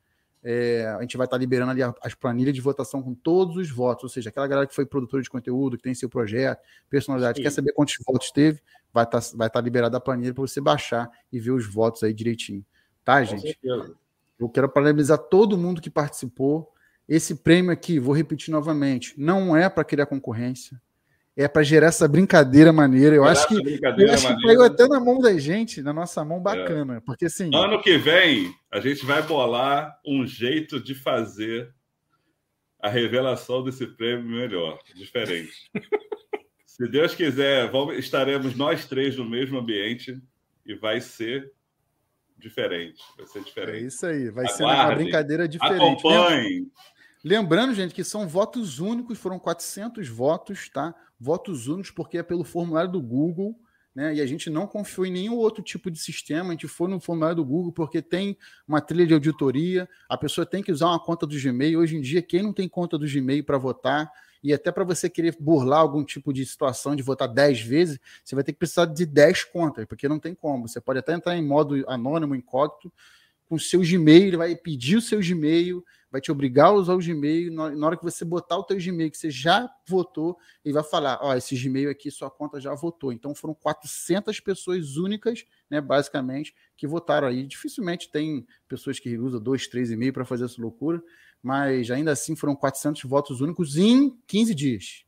É, 0.42 0.88
a 0.98 1.02
gente 1.02 1.18
vai 1.18 1.26
estar 1.26 1.38
liberando 1.38 1.72
ali 1.72 1.82
as 2.02 2.14
planilhas 2.14 2.56
de 2.56 2.62
votação 2.62 3.02
com 3.02 3.14
todos 3.14 3.58
os 3.58 3.70
votos, 3.70 4.04
ou 4.04 4.10
seja, 4.10 4.30
aquela 4.30 4.48
galera 4.48 4.68
que 4.68 4.74
foi 4.74 4.86
produtora 4.86 5.22
de 5.22 5.30
conteúdo, 5.30 5.76
que 5.76 5.84
tem 5.84 5.94
seu 5.94 6.10
projeto, 6.10 6.62
personalidade, 6.90 7.38
Sim. 7.38 7.44
quer 7.44 7.50
saber 7.50 7.74
quantos 7.74 7.96
votos 8.06 8.32
teve, 8.32 8.62
vai 8.94 9.04
estar 9.04 9.22
vai 9.36 9.48
estar 9.48 9.62
liberada 9.62 9.98
a 9.98 10.00
planilha 10.00 10.34
para 10.34 10.42
você 10.42 10.62
baixar 10.62 11.10
e 11.32 11.40
ver 11.40 11.52
os 11.52 11.66
votos 11.66 12.04
aí 12.04 12.14
direitinho. 12.14 12.66
Tá, 13.04 13.20
Com 13.20 13.26
gente? 13.26 13.42
certeza. 13.42 13.94
Eu 14.40 14.48
quero 14.48 14.70
parabenizar 14.70 15.18
todo 15.18 15.58
mundo 15.58 15.82
que 15.82 15.90
participou. 15.90 16.72
Esse 17.08 17.36
prêmio 17.36 17.72
aqui, 17.72 18.00
vou 18.00 18.16
repetir 18.16 18.52
novamente, 18.52 19.14
não 19.18 19.58
é 19.58 19.68
para 19.68 19.84
criar 19.84 20.06
concorrência, 20.06 20.80
é 21.42 21.48
para 21.48 21.64
gerar 21.64 21.88
essa 21.88 22.06
brincadeira 22.08 22.74
maneira. 22.74 23.16
Eu 23.16 23.24
acho 23.24 23.48
que, 23.48 23.56
eu 23.56 24.12
acho 24.14 24.28
que 24.36 24.42
caiu 24.44 24.62
até 24.62 24.88
na 24.88 25.00
mão 25.00 25.20
da 25.20 25.38
gente, 25.38 25.82
na 25.82 25.94
nossa 25.94 26.24
mão 26.26 26.42
bacana, 26.42 27.02
porque 27.06 27.26
assim, 27.26 27.50
Ano 27.56 27.82
que 27.82 27.98
vem, 27.98 28.54
a 28.72 28.80
gente 28.82 29.06
vai 29.06 29.22
bolar 29.22 29.98
um 30.06 30.28
jeito 30.28 30.82
de 30.82 30.94
fazer 30.94 31.74
a 32.82 32.90
revelação 32.90 33.64
desse 33.64 33.88
prêmio 33.88 34.26
melhor, 34.26 34.80
diferente. 34.96 35.54
Se 36.66 36.88
Deus 36.90 37.14
quiser, 37.16 37.70
vamos- 37.72 37.98
estaremos 37.98 38.56
nós 38.56 38.86
três 38.86 39.18
no 39.18 39.24
mesmo 39.30 39.60
ambiente 39.60 40.22
e 40.66 40.76
vai 40.76 41.00
ser 41.02 41.52
diferente. 42.38 43.02
Vai 43.18 43.26
ser 43.28 43.40
é 43.40 43.44
diferente. 43.44 43.86
isso 43.86 44.06
aí, 44.06 44.30
vai 44.30 44.48
ser 44.48 44.64
uma 44.64 44.74
Aguardem. 44.74 44.98
brincadeira 45.04 45.48
diferente. 45.48 45.82
Acompanhem. 45.82 46.72
Lembrando, 47.24 47.74
gente, 47.74 47.94
que 47.94 48.04
são 48.04 48.28
votos 48.28 48.80
únicos, 48.80 49.18
foram 49.20 49.38
400 49.38 50.08
votos, 50.08 50.70
tá? 50.70 50.96
Votos 51.20 51.68
únicos 51.68 51.92
porque 51.92 52.18
é 52.18 52.24
pelo 52.24 52.44
formulário 52.44 52.92
do 52.92 53.02
Google, 53.02 53.60
né? 53.94 54.16
E 54.16 54.22
a 54.22 54.26
gente 54.26 54.50
não 54.50 54.68
confiou 54.68 55.06
em 55.06 55.12
nenhum 55.12 55.36
outro 55.36 55.64
tipo 55.64 55.90
de 55.92 56.00
sistema, 56.00 56.50
a 56.50 56.52
gente 56.52 56.68
foi 56.68 56.90
no 56.90 57.00
formulário 57.00 57.38
do 57.38 57.46
Google 57.46 57.72
porque 57.72 58.02
tem 58.02 58.38
uma 58.68 58.80
trilha 58.80 59.06
de 59.06 59.14
auditoria, 59.14 59.90
a 60.08 60.18
pessoa 60.18 60.46
tem 60.46 60.64
que 60.64 60.72
usar 60.72 60.88
uma 60.88 61.04
conta 61.04 61.26
do 61.26 61.36
Gmail. 61.38 61.80
Hoje 61.80 61.98
em 61.98 62.02
dia, 62.02 62.22
quem 62.22 62.42
não 62.42 62.54
tem 62.54 62.70
conta 62.70 62.98
do 62.98 63.08
Gmail 63.08 63.44
para 63.44 63.58
votar, 63.58 64.12
e 64.42 64.54
até 64.54 64.72
para 64.72 64.84
você 64.84 65.10
querer 65.10 65.36
burlar 65.40 65.80
algum 65.80 66.04
tipo 66.04 66.32
de 66.32 66.46
situação 66.46 66.96
de 66.96 67.04
votar 67.04 67.28
10 67.28 67.62
vezes, 67.62 68.00
você 68.24 68.36
vai 68.36 68.44
ter 68.44 68.54
que 68.54 68.60
precisar 68.60 68.86
de 68.86 69.06
10 69.06 69.44
contas, 69.46 69.86
porque 69.86 70.08
não 70.08 70.18
tem 70.18 70.34
como. 70.34 70.68
Você 70.68 70.80
pode 70.80 71.00
até 71.00 71.14
entrar 71.14 71.36
em 71.36 71.46
modo 71.46 71.84
anônimo, 71.88 72.36
incógnito, 72.36 72.92
com 73.50 73.56
o 73.56 73.60
seu 73.60 73.82
Gmail, 73.82 74.28
ele 74.28 74.38
vai 74.38 74.56
pedir 74.56 74.98
o 74.98 75.02
seu 75.02 75.20
Gmail, 75.20 75.84
vai 76.12 76.22
te 76.22 76.32
obrigar 76.32 76.68
a 76.68 76.74
usar 76.74 76.94
o 76.94 77.00
Gmail. 77.00 77.52
Na 77.52 77.88
hora 77.88 77.98
que 77.98 78.04
você 78.04 78.24
botar 78.24 78.58
o 78.58 78.64
teu 78.64 78.78
Gmail 78.78 79.10
que 79.10 79.18
você 79.18 79.32
já 79.32 79.68
votou, 79.88 80.38
ele 80.64 80.76
vai 80.76 80.84
falar: 80.84 81.18
ó, 81.20 81.32
oh, 81.32 81.34
esse 81.34 81.58
Gmail 81.58 81.90
aqui, 81.90 82.12
sua 82.12 82.30
conta 82.30 82.62
já 82.62 82.74
votou. 82.76 83.12
Então 83.12 83.34
foram 83.34 83.56
400 83.56 84.40
pessoas 84.40 84.98
únicas, 84.98 85.46
né, 85.68 85.82
basicamente, 85.82 86.54
que 86.78 86.86
votaram 86.86 87.28
aí. 87.28 87.48
Dificilmente 87.48 88.12
tem 88.12 88.46
pessoas 88.68 89.00
que 89.00 89.18
usam 89.18 89.42
dois, 89.42 89.68
três 89.68 89.90
e-mails 89.90 90.14
para 90.14 90.26
fazer 90.26 90.46
essa 90.46 90.62
loucura, 90.62 91.02
mas 91.42 91.90
ainda 91.90 92.12
assim 92.12 92.36
foram 92.36 92.56
400 92.56 93.02
votos 93.04 93.42
únicos 93.42 93.78
em 93.78 94.16
15 94.28 94.54
dias. 94.54 95.04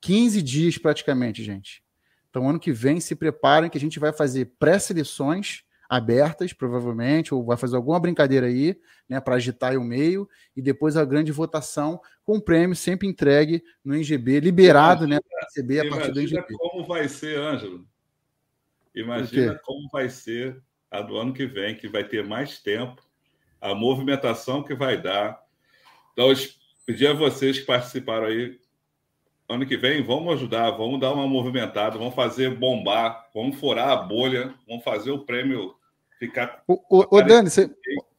15 0.00 0.42
dias 0.42 0.78
praticamente, 0.78 1.44
gente. 1.44 1.82
Então, 2.28 2.48
ano 2.48 2.60
que 2.60 2.72
vem, 2.72 3.00
se 3.00 3.14
preparem 3.14 3.70
que 3.70 3.78
a 3.78 3.80
gente 3.80 3.98
vai 3.98 4.12
fazer 4.12 4.52
pré-seleções 4.58 5.64
abertas, 5.88 6.52
provavelmente, 6.52 7.34
ou 7.34 7.44
vai 7.44 7.56
fazer 7.56 7.76
alguma 7.76 7.98
brincadeira 7.98 8.46
aí, 8.46 8.78
né, 9.08 9.20
para 9.20 9.36
agitar 9.36 9.76
o 9.76 9.82
meio, 9.82 10.28
e 10.54 10.60
depois 10.60 10.96
a 10.96 11.04
grande 11.04 11.32
votação 11.32 12.00
com 12.24 12.36
o 12.36 12.40
prêmio 12.40 12.76
sempre 12.76 13.08
entregue 13.08 13.62
no 13.82 13.94
NGB, 13.94 14.40
liberado, 14.40 15.04
imagina, 15.04 15.16
né, 15.16 15.20
para 15.28 15.46
receber 15.46 15.80
a 15.80 15.88
partir 15.88 16.12
do 16.12 16.20
NGB. 16.20 16.54
como 16.58 16.84
vai 16.86 17.08
ser, 17.08 17.38
Ângelo. 17.38 17.86
Imagina 18.94 19.58
como 19.64 19.88
vai 19.90 20.08
ser 20.10 20.60
a 20.90 21.00
do 21.00 21.16
ano 21.16 21.32
que 21.32 21.46
vem, 21.46 21.74
que 21.74 21.88
vai 21.88 22.04
ter 22.04 22.24
mais 22.24 22.58
tempo, 22.60 23.02
a 23.60 23.74
movimentação 23.74 24.62
que 24.62 24.74
vai 24.74 25.00
dar. 25.00 25.40
Então, 26.12 26.32
pedir 26.84 27.06
a 27.06 27.14
vocês 27.14 27.58
que 27.58 27.66
participaram 27.66 28.26
aí, 28.26 28.58
ano 29.48 29.66
que 29.66 29.76
vem, 29.76 30.02
vamos 30.02 30.34
ajudar, 30.34 30.70
vamos 30.72 31.00
dar 31.00 31.12
uma 31.12 31.26
movimentada, 31.26 31.96
vamos 31.96 32.14
fazer 32.14 32.54
bombar, 32.54 33.28
vamos 33.34 33.58
furar 33.58 33.88
a 33.90 33.96
bolha, 33.96 34.54
vamos 34.66 34.84
fazer 34.84 35.10
o 35.10 35.24
prêmio 35.24 35.74
ficar. 36.18 36.62
Ô, 36.66 36.74
ô, 36.88 37.16
ô 37.16 37.22
Dani, 37.22 37.50
você 37.50 37.70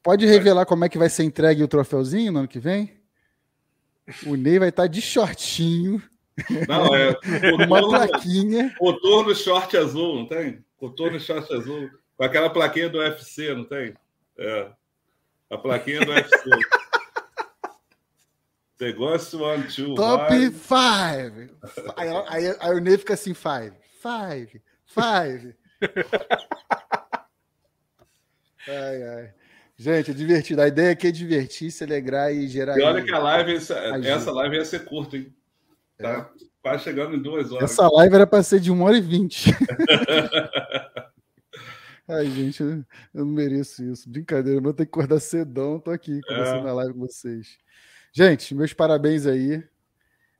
pode 0.02 0.26
revelar 0.26 0.66
como 0.66 0.86
é 0.86 0.90
que 0.90 0.98
vai 0.98 1.10
ser 1.10 1.24
entregue 1.24 1.64
o 1.64 1.68
troféuzinho 1.68 2.32
no 2.32 2.40
ano 2.40 2.48
que 2.48 2.60
vem? 2.60 2.98
O 4.26 4.36
Ney 4.36 4.58
vai 4.58 4.70
estar 4.70 4.88
de 4.88 5.02
shortinho. 5.02 6.02
Não, 6.68 6.96
é. 6.96 7.16
Uma 7.66 7.88
plaquinha. 7.90 8.76
Motor 8.80 9.28
no 9.28 9.36
short 9.36 9.76
azul, 9.78 10.16
não 10.16 10.26
tem? 10.26 10.64
Motor 10.82 11.12
no 11.12 11.20
short 11.20 11.54
azul. 11.54 11.90
Com 12.18 12.24
aquela 12.24 12.50
plaquinha 12.50 12.90
do 12.90 13.00
UFC, 13.00 13.54
não 13.54 13.66
tem? 13.66 13.94
É. 14.38 14.72
A 15.50 15.58
plaquinha 15.58 16.02
do 16.02 16.12
UFC. 16.12 16.50
Esse 18.82 19.36
one, 19.36 19.64
two, 19.64 19.94
Top 19.96 20.34
5! 20.34 20.74
Aí, 21.98 22.10
aí, 22.30 22.56
aí, 22.62 22.74
o 22.74 22.80
Ney 22.80 22.98
fica 22.98 23.14
assim, 23.14 23.34
five, 23.34 23.74
five, 24.02 24.62
five. 24.86 25.54
Ai, 28.68 29.04
ai. 29.04 29.34
Gente, 29.78 30.12
é 30.12 30.14
divertido. 30.14 30.62
A 30.62 30.68
ideia 30.68 30.92
aqui 30.92 31.08
é 31.08 31.12
divertir, 31.12 31.72
se 31.72 31.84
alegrar 31.84 32.34
e 32.34 32.48
gerar. 32.48 32.78
E 32.78 32.82
olha 32.82 33.02
que 33.02 33.14
a 33.14 33.20
live, 33.20 33.56
essa, 33.56 33.76
essa 33.76 34.32
live 34.32 34.58
ia 34.58 34.66
ser 34.66 34.84
curta, 34.84 35.16
hein? 35.16 35.34
Tá 35.98 36.10
é. 36.10 36.46
quase 36.62 36.84
chegando 36.84 37.16
em 37.16 37.22
duas 37.22 37.52
horas. 37.52 37.72
Essa 37.72 37.88
live 37.88 38.16
era 38.16 38.28
para 38.28 38.44
ser 38.44 38.60
de 38.60 38.72
uma 38.72 38.86
hora 38.86 38.98
e 38.98 39.02
vinte. 39.02 39.50
Ai, 42.10 42.26
gente, 42.26 42.62
eu 42.62 42.84
não 43.14 43.26
mereço 43.26 43.84
isso. 43.84 44.10
Brincadeira, 44.10 44.58
eu 44.58 44.64
vou 44.64 44.74
ter 44.74 44.86
que 44.86 44.92
acordar 44.92 45.20
cedão. 45.20 45.80
Tô 45.80 45.92
aqui 45.92 46.20
começando 46.24 46.68
é. 46.68 46.70
a 46.72 46.74
live 46.74 46.94
com 46.94 47.00
vocês. 47.00 47.58
Gente, 48.12 48.56
meus 48.56 48.74
parabéns 48.74 49.26
aí. 49.28 49.64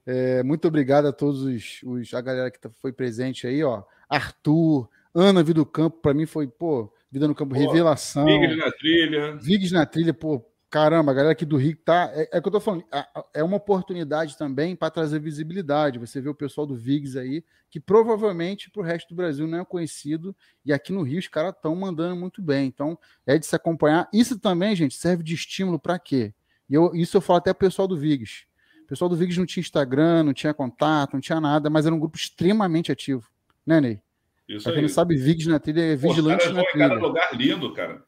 É, 0.06 0.42
muito 0.42 0.68
obrigado 0.68 1.08
a 1.08 1.14
todos 1.14 1.44
os, 1.44 1.82
os, 1.84 2.14
a 2.14 2.22
galera 2.22 2.50
que 2.50 2.60
tá, 2.60 2.70
foi 2.82 2.92
presente 2.92 3.46
aí, 3.46 3.64
ó. 3.64 3.84
Arthur, 4.10 4.90
Ana 5.14 5.44
Vida 5.44 5.62
do 5.62 5.66
Campo, 5.66 5.98
para 6.02 6.14
mim 6.14 6.26
foi, 6.26 6.48
pô, 6.48 6.92
Vida 7.12 7.28
no 7.28 7.34
Campo, 7.34 7.56
pô, 7.56 7.60
revelação. 7.60 8.26
Viggs 8.26 8.56
na 8.56 8.72
trilha. 8.72 9.36
Viggs 9.38 9.74
na 9.74 9.86
trilha, 9.86 10.14
pô, 10.14 10.46
caramba, 10.70 11.12
a 11.12 11.14
galera 11.16 11.32
aqui 11.32 11.46
do 11.46 11.58
Rio 11.58 11.76
tá. 11.78 12.12
É, 12.14 12.38
é 12.38 12.42
que 12.42 12.48
eu 12.48 12.52
tô 12.52 12.60
falando, 12.60 12.86
é 13.34 13.44
uma 13.44 13.58
oportunidade 13.58 14.38
também 14.38 14.76
para 14.76 14.92
trazer 14.92 15.20
visibilidade. 15.20 15.98
Você 15.98 16.22
vê 16.22 16.30
o 16.30 16.36
pessoal 16.36 16.68
do 16.68 16.76
Viggs 16.76 17.18
aí, 17.18 17.44
que 17.70 17.80
provavelmente 17.80 18.70
para 18.70 18.82
o 18.82 18.86
resto 18.86 19.10
do 19.10 19.16
Brasil 19.16 19.48
não 19.48 19.60
é 19.60 19.66
conhecido, 19.66 20.36
e 20.64 20.72
aqui 20.72 20.94
no 20.94 21.02
Rio 21.02 21.20
os 21.20 21.28
caras 21.28 21.54
estão 21.56 21.76
mandando 21.76 22.16
muito 22.16 22.42
bem. 22.42 22.68
Então, 22.68 22.98
é 23.26 23.38
de 23.38 23.46
se 23.46 23.56
acompanhar. 23.56 24.08
Isso 24.14 24.40
também, 24.40 24.76
gente, 24.76 24.96
serve 24.96 25.24
de 25.24 25.34
estímulo 25.34 25.80
para 25.80 25.98
quê? 25.98 26.34
E 26.70 26.76
eu, 26.76 26.94
isso 26.94 27.18
eu 27.18 27.22
falo 27.22 27.38
até 27.38 27.52
pro 27.52 27.68
pessoal 27.68 27.88
do 27.88 27.98
Vigs. 27.98 28.44
O 28.84 28.88
pessoal 28.88 29.10
do 29.10 29.16
Vigs 29.16 29.38
não 29.38 29.46
tinha 29.46 29.62
Instagram, 29.62 30.24
não 30.24 30.34
tinha 30.34 30.54
contato, 30.54 31.14
não 31.14 31.20
tinha 31.20 31.40
nada, 31.40 31.70
mas 31.70 31.86
era 31.86 31.94
um 31.94 32.00
grupo 32.00 32.18
extremamente 32.18 32.92
ativo. 32.92 33.28
Né, 33.66 33.82
Ney? 33.82 34.02
Isso 34.50 34.64
pra 34.64 34.74
quem 34.74 34.80
aí. 34.80 34.88
não 34.88 34.90
sabe, 34.90 35.16
Vigs 35.16 35.48
na 35.48 35.60
trilha 35.60 35.82
é 35.82 35.96
vigilante 35.96 36.48
Pô, 36.48 36.54
na 36.54 36.64
trilha. 36.64 36.90
Cada 36.90 37.00
lugar 37.00 37.36
lindo, 37.36 37.72
cara. 37.74 38.04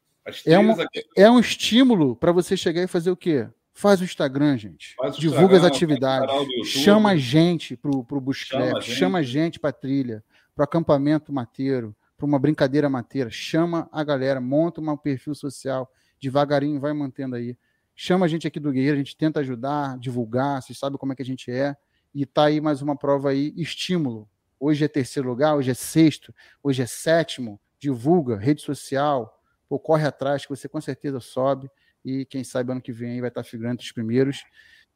É, 0.45 0.57
um, 0.57 0.75
é 1.15 1.29
um 1.29 1.39
estímulo 1.39 2.15
para 2.15 2.31
você 2.31 2.57
chegar 2.57 2.81
e 2.81 2.87
fazer 2.87 3.11
o 3.11 3.17
quê? 3.17 3.47
Faz 3.73 4.01
o 4.01 4.03
Instagram, 4.03 4.57
gente. 4.57 4.95
O 4.99 5.09
Divulga 5.11 5.55
Instagram, 5.55 5.57
as 5.57 5.65
atividades. 5.65 6.35
Chama 6.67 7.11
a 7.11 7.15
gente 7.15 7.77
pro, 7.77 8.03
pro 8.03 8.19
Bushcraft. 8.19 8.83
Chama, 8.83 9.19
a 9.19 9.23
gente 9.23 9.59
para 9.59 9.71
trilha, 9.71 10.23
para 10.55 10.65
acampamento 10.65 11.31
mateiro, 11.31 11.95
para 12.17 12.25
uma 12.25 12.37
brincadeira 12.37 12.89
mateira. 12.89 13.29
Chama 13.29 13.87
a 13.91 14.03
galera, 14.03 14.41
monta 14.41 14.81
um 14.81 14.97
perfil 14.97 15.33
social. 15.33 15.89
Devagarinho, 16.19 16.79
vai 16.79 16.93
mantendo 16.93 17.35
aí. 17.35 17.57
Chama 17.95 18.25
a 18.25 18.29
gente 18.29 18.47
aqui 18.47 18.59
do 18.59 18.71
Guerreiro, 18.71 18.95
a 18.95 18.99
gente 18.99 19.15
tenta 19.15 19.39
ajudar, 19.39 19.97
divulgar, 19.97 20.61
vocês 20.61 20.77
sabem 20.77 20.97
como 20.97 21.13
é 21.13 21.15
que 21.15 21.21
a 21.21 21.25
gente 21.25 21.51
é. 21.51 21.75
E 22.13 22.25
tá 22.25 22.45
aí 22.45 22.59
mais 22.59 22.81
uma 22.81 22.95
prova 22.95 23.29
aí, 23.29 23.53
estímulo. 23.55 24.27
Hoje 24.63 24.85
é 24.85 24.87
terceiro 24.87 25.27
lugar, 25.27 25.55
hoje 25.55 25.71
é 25.71 25.73
sexto, 25.73 26.31
hoje 26.61 26.83
é 26.83 26.85
sétimo. 26.85 27.59
Divulga, 27.79 28.37
rede 28.37 28.61
social, 28.61 29.41
pô, 29.67 29.79
corre 29.79 30.05
atrás, 30.05 30.43
que 30.45 30.55
você 30.55 30.69
com 30.69 30.79
certeza 30.79 31.19
sobe. 31.19 31.67
E 32.05 32.25
quem 32.25 32.43
sabe 32.43 32.71
ano 32.71 32.79
que 32.79 32.91
vem 32.91 33.19
vai 33.19 33.29
estar 33.29 33.43
figurando 33.43 33.73
entre 33.73 33.87
os 33.87 33.91
primeiros. 33.91 34.43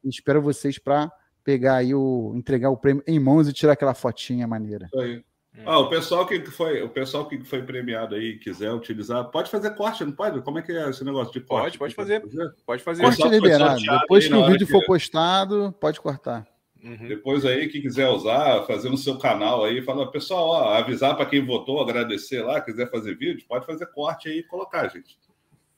E 0.03 0.09
espero 0.09 0.39
vocês 0.39 0.77
para 0.77 1.11
pegar 1.43 1.77
aí 1.77 1.95
o. 1.95 2.31
entregar 2.35 2.69
o 2.69 2.77
prêmio 2.77 3.03
em 3.07 3.19
mãos 3.19 3.49
e 3.49 3.53
tirar 3.53 3.73
aquela 3.73 3.95
fotinha 3.95 4.47
maneira. 4.47 4.85
Isso 4.85 4.99
aí. 4.99 5.17
Hum. 5.17 5.63
Ah, 5.65 5.79
o 5.79 5.89
pessoal 5.89 6.27
que 6.27 6.39
foi, 6.45 6.83
o 6.83 6.89
pessoal 6.89 7.27
que 7.27 7.43
foi 7.43 7.63
premiado 7.63 8.13
aí 8.13 8.37
quiser 8.37 8.71
utilizar, 8.71 9.31
pode 9.31 9.49
fazer 9.49 9.71
corte, 9.71 10.05
não 10.05 10.11
pode? 10.11 10.41
Como 10.43 10.59
é 10.59 10.61
que 10.61 10.73
é 10.73 10.89
esse 10.91 11.03
negócio 11.03 11.33
de 11.33 11.39
corte? 11.39 11.79
Pode, 11.79 11.95
pode 11.95 11.95
fazer. 11.95 12.21
Pode 12.67 12.83
fazer. 12.83 13.01
Corte 13.01 13.27
liberado. 13.29 13.81
Depois 13.81 14.27
que 14.27 14.33
o 14.35 14.45
vídeo 14.45 14.67
que... 14.67 14.71
for 14.71 14.85
postado, 14.85 15.73
pode 15.79 15.99
cortar. 15.99 16.45
Uhum. 16.85 17.07
Depois 17.07 17.43
aí, 17.43 17.67
quem 17.67 17.81
quiser 17.81 18.07
usar, 18.09 18.63
fazer 18.67 18.89
no 18.89 18.97
seu 18.97 19.17
canal 19.17 19.65
aí, 19.65 19.81
fala, 19.81 20.11
pessoal, 20.11 20.49
ó, 20.49 20.73
avisar 20.75 21.15
para 21.15 21.25
quem 21.25 21.43
votou, 21.43 21.81
agradecer 21.81 22.43
lá, 22.43 22.61
quiser 22.61 22.91
fazer 22.91 23.17
vídeo, 23.17 23.43
pode 23.47 23.65
fazer 23.65 23.87
corte 23.87 24.29
aí 24.29 24.39
e 24.39 24.43
colocar, 24.43 24.87
gente. 24.87 25.17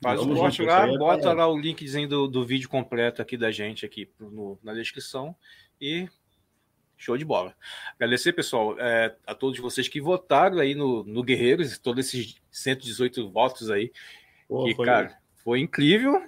Faz 0.01 0.19
o 0.21 0.35
corte 0.35 0.61
lá, 0.63 0.85
bota 0.97 1.31
lá 1.31 1.47
o 1.47 1.57
link 1.57 1.83
do, 2.07 2.27
do 2.27 2.45
vídeo 2.45 2.67
completo 2.67 3.21
aqui 3.21 3.37
da 3.37 3.51
gente 3.51 3.85
aqui 3.85 4.09
no, 4.19 4.59
na 4.61 4.73
descrição 4.73 5.35
e 5.79 6.07
Show 6.97 7.15
de 7.15 7.23
bola. 7.23 7.55
Agradecer, 7.95 8.33
pessoal, 8.33 8.75
é, 8.79 9.15
a 9.25 9.35
todos 9.35 9.59
vocês 9.59 9.87
que 9.87 10.01
votaram 10.01 10.57
aí 10.57 10.73
no, 10.73 11.03
no 11.03 11.23
Guerreiros, 11.23 11.77
todos 11.77 12.07
esses 12.07 12.35
118 12.49 13.29
votos 13.29 13.69
aí. 13.69 13.91
Pô, 14.47 14.65
que, 14.65 14.73
foi... 14.73 14.85
cara, 14.85 15.17
foi 15.43 15.59
incrível. 15.59 16.23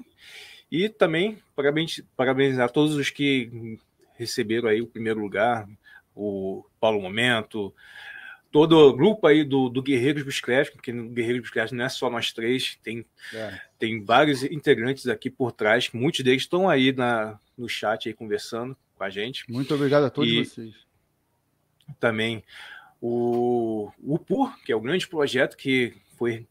E 0.72 0.88
também 0.88 1.40
parabéns, 1.56 2.02
parabenizar 2.16 2.68
a 2.68 2.70
todos 2.70 2.96
os 2.96 3.10
que 3.10 3.80
receberam 4.20 4.68
aí 4.68 4.82
o 4.82 4.88
primeiro 4.88 5.22
lugar, 5.22 5.68
o 6.14 6.66
Paulo 6.80 7.02
Momento, 7.02 7.74
todo 8.52 8.74
o 8.74 8.94
grupo 8.94 9.26
aí 9.26 9.46
do, 9.46 9.70
do 9.70 9.82
Guerreiros 9.82 10.24
Bicicleta, 10.24 10.72
porque 10.74 10.92
no 10.92 11.10
Guerreiros 11.10 11.42
Bicicleta 11.42 11.74
não 11.74 11.86
é 11.86 11.90
só 11.90 12.10
nós 12.10 12.34
três, 12.34 12.78
tem, 12.84 13.06
é. 13.34 13.62
tem 13.80 14.04
vários 14.04 14.44
integrantes 14.44 15.08
aqui 15.08 15.30
por 15.30 15.54
trás, 15.54 15.90
muitos 15.94 16.22
deles 16.22 16.42
estão 16.42 16.70
aí 16.70 16.92
na, 16.92 17.40
no 17.58 17.70
chat 17.70 18.10
aí 18.10 18.14
conversando 18.14 18.76
com 18.96 19.04
a 19.06 19.10
gente. 19.10 19.50
Muito 19.50 19.74
obrigado 19.74 20.04
a 20.04 20.10
todos 20.10 20.30
e 20.30 20.44
vocês. 20.44 20.76
Também 22.00 22.44
o, 23.02 23.90
o 24.04 24.20
PUR, 24.20 24.62
que 24.64 24.72
é 24.72 24.76
o 24.76 24.82
grande 24.82 25.08
projeto 25.08 25.56
que 25.56 25.94
foi 26.18 26.46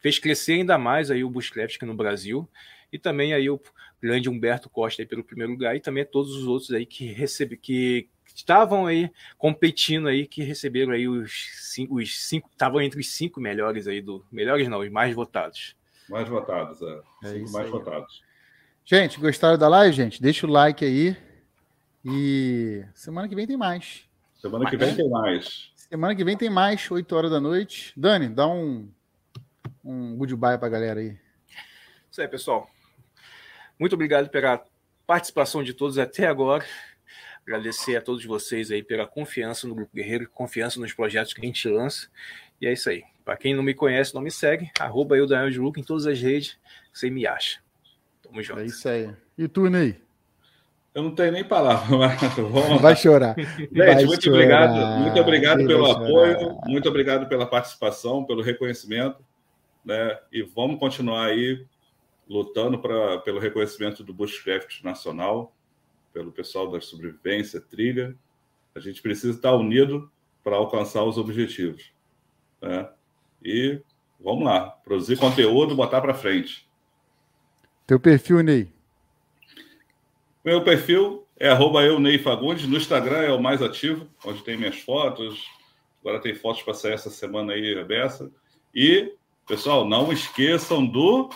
fez 0.00 0.18
crescer 0.18 0.54
ainda 0.54 0.78
mais 0.78 1.10
aí 1.10 1.24
o 1.24 1.30
Busclevski 1.30 1.84
no 1.84 1.94
Brasil 1.94 2.48
e 2.92 2.98
também 2.98 3.32
aí 3.32 3.48
o 3.50 3.60
grande 4.00 4.28
Humberto 4.28 4.70
Costa 4.70 5.02
aí 5.02 5.06
pelo 5.06 5.24
primeiro 5.24 5.52
lugar 5.52 5.76
e 5.76 5.80
também 5.80 6.04
todos 6.04 6.34
os 6.36 6.46
outros 6.46 6.72
aí 6.72 6.86
que 6.86 7.06
recebe 7.06 7.56
que 7.56 8.08
estavam 8.34 8.86
aí 8.86 9.10
competindo 9.36 10.08
aí 10.08 10.26
que 10.26 10.42
receberam 10.42 10.92
aí 10.92 11.08
os 11.08 11.32
cinco, 11.72 11.96
os 11.96 12.24
cinco 12.24 12.48
estavam 12.50 12.80
entre 12.80 13.00
os 13.00 13.10
cinco 13.10 13.40
melhores 13.40 13.86
aí 13.86 14.00
do 14.00 14.24
melhores 14.30 14.68
não 14.68 14.80
os 14.80 14.90
mais 14.90 15.14
votados 15.14 15.76
mais 16.08 16.28
votados 16.28 16.80
é, 16.80 17.00
é 17.24 17.28
cinco 17.34 17.52
mais 17.52 17.66
aí. 17.66 17.72
votados 17.72 18.22
gente 18.84 19.20
gostaram 19.20 19.58
da 19.58 19.68
live 19.68 19.94
gente 19.94 20.22
deixa 20.22 20.46
o 20.46 20.50
like 20.50 20.84
aí 20.84 21.16
e 22.04 22.84
semana 22.94 23.28
que 23.28 23.34
vem 23.34 23.46
tem 23.46 23.56
mais. 23.56 24.04
Semana 24.34 24.68
que 24.70 24.76
vem 24.76 24.94
tem 24.94 25.10
mais. 25.10 25.72
Semana 25.74 26.14
que 26.14 26.24
vem 26.24 26.36
tem 26.36 26.50
mais, 26.50 26.90
8 26.90 27.16
horas 27.16 27.30
da 27.30 27.40
noite. 27.40 27.92
Dani, 27.96 28.28
dá 28.28 28.46
um, 28.46 28.88
um 29.88 30.14
goodbye 30.16 30.58
pra 30.58 30.68
galera 30.68 31.00
aí. 31.00 31.16
Isso 32.10 32.20
aí, 32.20 32.28
pessoal. 32.28 32.68
Muito 33.78 33.94
obrigado 33.94 34.28
pela 34.28 34.62
participação 35.06 35.62
de 35.62 35.72
todos 35.72 35.98
até 35.98 36.26
agora. 36.26 36.64
Agradecer 37.46 37.96
a 37.96 38.02
todos 38.02 38.22
vocês 38.26 38.70
aí 38.70 38.82
pela 38.82 39.06
confiança 39.06 39.66
no 39.66 39.74
Grupo 39.74 39.94
Guerreiro, 39.94 40.28
confiança 40.28 40.78
nos 40.78 40.92
projetos 40.92 41.32
que 41.32 41.40
a 41.40 41.44
gente 41.44 41.66
lança. 41.68 42.08
E 42.60 42.66
é 42.66 42.72
isso 42.72 42.90
aí. 42.90 43.02
Para 43.24 43.38
quem 43.38 43.54
não 43.54 43.62
me 43.62 43.72
conhece, 43.72 44.14
não 44.14 44.20
me 44.20 44.30
segue, 44.30 44.70
arroba 44.78 45.16
eu, 45.16 45.26
Daniel 45.26 45.50
de 45.50 45.58
Luca, 45.58 45.80
em 45.80 45.84
todas 45.84 46.06
as 46.06 46.20
redes, 46.20 46.58
você 46.92 47.08
me 47.08 47.26
acha. 47.26 47.60
Tamo 48.22 48.42
junto. 48.42 48.60
É 48.60 48.66
isso 48.66 48.86
aí. 48.88 49.10
E 49.38 49.48
tu, 49.48 49.70
Ney? 49.70 49.98
Eu 50.94 51.02
não 51.02 51.14
tenho 51.14 51.32
nem 51.32 51.44
palavra, 51.44 51.86
mas 51.96 52.20
vamos 52.34 52.80
Vai 52.82 52.96
chorar. 52.96 53.34
Gente, 53.38 53.72
Vai 53.72 54.04
muito 54.04 54.24
chorar. 54.24 54.36
obrigado. 54.36 55.00
Muito 55.00 55.20
obrigado 55.20 55.66
pelo 55.66 55.90
apoio, 55.90 56.58
muito 56.66 56.88
obrigado 56.88 57.28
pela 57.28 57.46
participação, 57.46 58.24
pelo 58.24 58.42
reconhecimento. 58.42 59.24
Né? 59.88 60.18
E 60.30 60.42
vamos 60.42 60.78
continuar 60.78 61.28
aí 61.28 61.64
lutando 62.28 62.78
pra, 62.78 63.20
pelo 63.20 63.40
reconhecimento 63.40 64.04
do 64.04 64.12
Bushcraft 64.12 64.82
Nacional, 64.84 65.56
pelo 66.12 66.30
pessoal 66.30 66.70
da 66.70 66.78
sobrevivência, 66.78 67.58
trilha. 67.58 68.14
A 68.74 68.80
gente 68.80 69.00
precisa 69.00 69.32
estar 69.32 69.54
unido 69.54 70.12
para 70.44 70.56
alcançar 70.56 71.04
os 71.04 71.16
objetivos. 71.16 71.90
Né? 72.60 72.86
E 73.42 73.80
vamos 74.20 74.44
lá, 74.44 74.68
produzir 74.68 75.16
conteúdo, 75.16 75.74
botar 75.74 76.02
para 76.02 76.12
frente. 76.12 76.68
Teu 77.86 77.98
perfil, 77.98 78.42
Ney? 78.42 78.70
Meu 80.44 80.62
perfil 80.62 81.26
é 81.34 81.48
arroba 81.48 81.82
eu, 81.82 81.98
Ney 81.98 82.18
Fagundes. 82.18 82.68
No 82.68 82.76
Instagram 82.76 83.22
é 83.22 83.32
o 83.32 83.40
mais 83.40 83.62
ativo, 83.62 84.06
onde 84.22 84.44
tem 84.44 84.58
minhas 84.58 84.80
fotos. 84.80 85.46
Agora 86.02 86.20
tem 86.20 86.34
fotos 86.34 86.62
para 86.62 86.74
sair 86.74 86.92
essa 86.92 87.08
semana 87.08 87.54
aí, 87.54 87.82
Bessa. 87.84 88.30
E, 88.74 89.16
pessoal, 89.48 89.88
não 89.88 90.12
esqueçam 90.12 90.86
do 90.86 91.30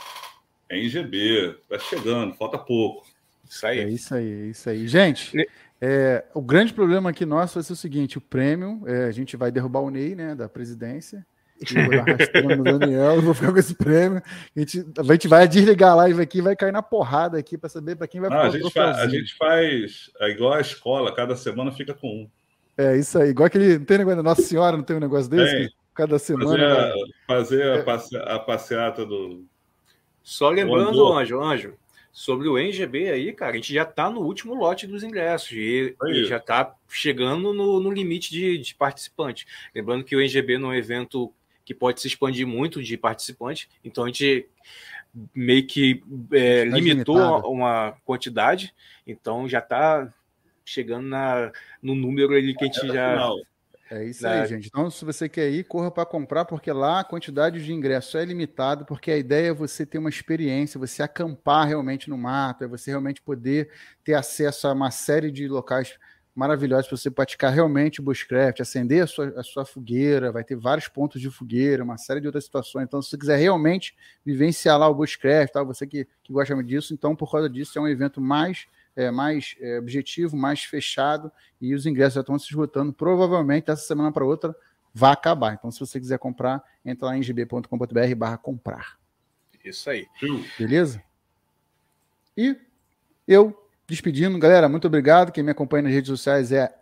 NGB. 0.71 1.57
Está 1.63 1.79
chegando, 1.79 2.35
falta 2.35 2.59
pouco. 2.59 3.07
Isso 3.49 3.67
aí. 3.67 3.81
É 3.81 3.89
isso 3.89 4.15
aí, 4.15 4.31
é 4.31 4.47
isso 4.47 4.71
aí. 4.71 4.87
Gente, 4.87 5.33
é, 5.81 6.25
o 6.35 6.43
grande 6.43 6.73
problema 6.73 7.11
aqui 7.11 7.25
nosso 7.25 7.55
vai 7.55 7.63
ser 7.63 7.73
o 7.73 7.77
seguinte: 7.77 8.19
o 8.19 8.21
prêmio, 8.21 8.83
é, 8.87 9.07
a 9.07 9.11
gente 9.11 9.37
vai 9.37 9.51
derrubar 9.51 9.81
o 9.81 9.91
Ney, 9.91 10.15
né, 10.15 10.35
da 10.35 10.49
presidência. 10.49 11.27
Eu 11.61 12.63
Daniel, 12.65 13.15
eu 13.15 13.23
vou 13.23 13.35
ficar 13.35 13.53
com 13.53 13.59
esse 13.59 13.75
prêmio. 13.75 14.21
A 14.55 14.59
gente, 14.59 14.85
a 14.99 15.03
gente 15.05 15.29
vai 15.29 15.47
desligar 15.47 15.93
a 15.93 15.97
live 15.97 16.21
aqui 16.21 16.43
vai 16.43 16.57
cair 16.57 16.73
na 16.73 16.83
porrada 16.83 17.39
aqui 17.39 17.57
para 17.57 17.69
saber 17.69 17.95
para 17.95 18.09
quem 18.09 18.21
vai 18.21 18.31
ficar. 18.31 18.43
a, 18.43 18.51
gente 18.51 18.73
faz, 18.73 18.99
a 18.99 19.09
gente 19.09 19.35
faz 19.37 20.11
é 20.21 20.31
igual 20.31 20.55
a 20.55 20.61
escola, 20.61 21.15
cada 21.15 21.37
semana 21.37 21.71
fica 21.71 21.95
com 21.95 22.09
um. 22.09 22.31
É 22.77 22.97
isso 22.97 23.17
aí, 23.17 23.31
igual 23.31 23.47
aquele. 23.47 23.79
Não 23.79 23.85
tem 23.85 23.99
negócio 23.99 24.17
da 24.17 24.23
Nossa 24.25 24.43
Senhora, 24.43 24.77
não 24.77 24.83
tem 24.83 24.97
um 24.97 25.01
negócio 25.01 25.31
desse? 25.31 25.73
Cada 25.95 26.19
semana. 26.19 26.93
Fazer, 27.27 27.81
a, 27.81 27.85
fazer 27.85 28.29
a, 28.29 28.39
passeata 28.39 29.05
do. 29.05 29.45
Só 30.23 30.51
lembrando, 30.51 31.13
Anjo, 31.13 31.41
Anjo, 31.41 31.75
sobre 32.13 32.49
o 32.49 32.59
NGB 32.59 33.11
aí, 33.11 33.33
cara, 33.33 33.53
a 33.53 33.55
gente 33.57 33.73
já 33.73 33.83
está 33.83 34.11
no 34.11 34.21
último 34.21 34.55
lote 34.55 34.87
dos 34.87 35.03
ingressos 35.03 35.53
e, 35.53 35.97
e 36.07 36.25
já 36.25 36.37
está 36.37 36.75
chegando 36.89 37.53
no, 37.53 37.81
no 37.81 37.91
limite 37.91 38.31
de, 38.31 38.59
de 38.59 38.75
participantes. 38.75 39.47
Lembrando 39.75 40.05
que 40.05 40.15
o 40.15 40.21
NGB 40.21 40.59
não 40.59 40.73
é 40.73 40.77
um 40.77 40.79
evento 40.79 41.33
que 41.65 41.75
pode 41.75 42.01
se 42.01 42.09
expandir 42.09 42.47
muito 42.47 42.83
de 42.83 42.97
participantes. 42.97 43.69
Então 43.85 44.05
a 44.05 44.07
gente 44.09 44.47
meio 45.35 45.67
que 45.67 46.03
é, 46.33 46.65
limitou 46.65 47.17
limitado. 47.17 47.49
uma 47.49 47.97
quantidade, 48.05 48.75
então 49.07 49.49
já 49.49 49.59
está 49.59 50.13
chegando 50.65 51.07
na, 51.07 51.53
no 51.83 51.95
número 51.95 52.35
ali 52.35 52.55
que 52.55 52.65
a 52.65 52.67
gente 52.67 52.87
já. 52.87 53.31
É 53.95 54.05
isso 54.07 54.27
aí, 54.31 54.43
gente. 54.47 54.69
Então, 54.69 54.91
se 54.91 55.05
você 55.05 55.29
quer 55.29 55.51
ir, 55.51 55.65
corra 55.65 55.91
para 55.91 56.07
comprar, 56.07 56.47
porque 56.47 56.73
lá 56.73 57.01
a 57.01 57.05
quantidade 57.05 57.63
de 57.63 57.73
ingresso 57.75 58.17
é 58.17 58.25
limitada, 58.25 58.85
porque 58.87 59.11
a 59.11 59.19
ideia 59.19 59.49
é 59.49 59.53
você 59.53 59.85
ter 59.85 59.99
uma 59.99 60.09
experiência, 60.09 60.81
você 60.81 61.03
acampar 61.03 61.67
realmente 61.69 62.09
no 62.09 62.17
mato, 62.17 62.65
é 62.65 62.67
você 62.67 62.91
realmente 62.91 63.21
poder 63.21 63.71
ter 64.03 64.15
acesso 64.15 64.67
a 64.67 64.73
uma 64.73 64.91
série 64.91 65.31
de 65.31 65.47
locais 65.47 65.99
maravilhosos 66.35 66.87
para 66.89 66.97
você 66.97 67.11
praticar 67.11 67.53
realmente 67.53 68.01
o 68.01 68.03
bushcraft, 68.03 68.61
acender 68.61 69.03
a 69.03 69.07
sua, 69.07 69.29
a 69.39 69.43
sua 69.43 69.67
fogueira, 69.67 70.33
vai 70.33 70.43
ter 70.43 70.57
vários 70.57 70.89
pontos 70.89 71.21
de 71.21 71.29
fogueira, 71.29 71.85
uma 71.85 71.99
série 71.99 72.21
de 72.23 72.27
outras 72.27 72.45
situações. 72.45 72.85
Então, 72.85 73.03
se 73.03 73.11
você 73.11 73.19
quiser 73.19 73.37
realmente 73.37 73.95
vivenciar 74.25 74.79
lá 74.79 74.89
o 74.89 74.95
bushcraft, 74.95 75.53
tal, 75.53 75.67
você 75.67 75.87
que, 75.87 76.07
que 76.23 76.33
gosta 76.33 76.63
disso, 76.63 76.95
então, 76.95 77.15
por 77.15 77.31
causa 77.31 77.51
disso, 77.51 77.79
é 77.79 77.83
um 77.83 77.89
evento 77.89 78.23
mais, 78.23 78.65
é, 78.97 79.11
mais 79.11 79.57
é, 79.61 79.79
objetivo, 79.79 80.37
mais 80.37 80.65
fechado, 80.65 81.31
e 81.61 81.75
os 81.75 81.87
ingressos 81.87 82.15
já 82.15 82.21
estão 82.21 82.39
se 82.39 82.47
esgotando. 82.47 82.93
Provavelmente, 82.93 83.67
dessa 83.67 83.87
semana 83.87 84.13
para 84.13 84.25
outra, 84.25 84.55
vai 84.93 85.13
acabar. 85.13 85.55
Então, 85.55 85.71
se 85.71 85.81
você 85.81 85.99
quiser 85.99 86.19
comprar, 86.19 86.63
entra 86.85 87.07
lá 87.07 87.17
em 87.17 87.21
gb.com.br 87.21 88.15
barra 88.17 88.37
comprar. 88.37 88.99
Isso 89.65 89.89
aí. 89.89 90.07
Beleza? 90.59 91.03
E 92.37 92.57
eu 93.27 93.57
despedindo, 93.87 94.39
galera, 94.39 94.69
muito 94.69 94.87
obrigado. 94.87 95.33
Quem 95.33 95.45
me 95.45 95.51
acompanha 95.51 95.83
nas 95.83 95.93
redes 95.93 96.09
sociais 96.09 96.51
é 96.51 96.75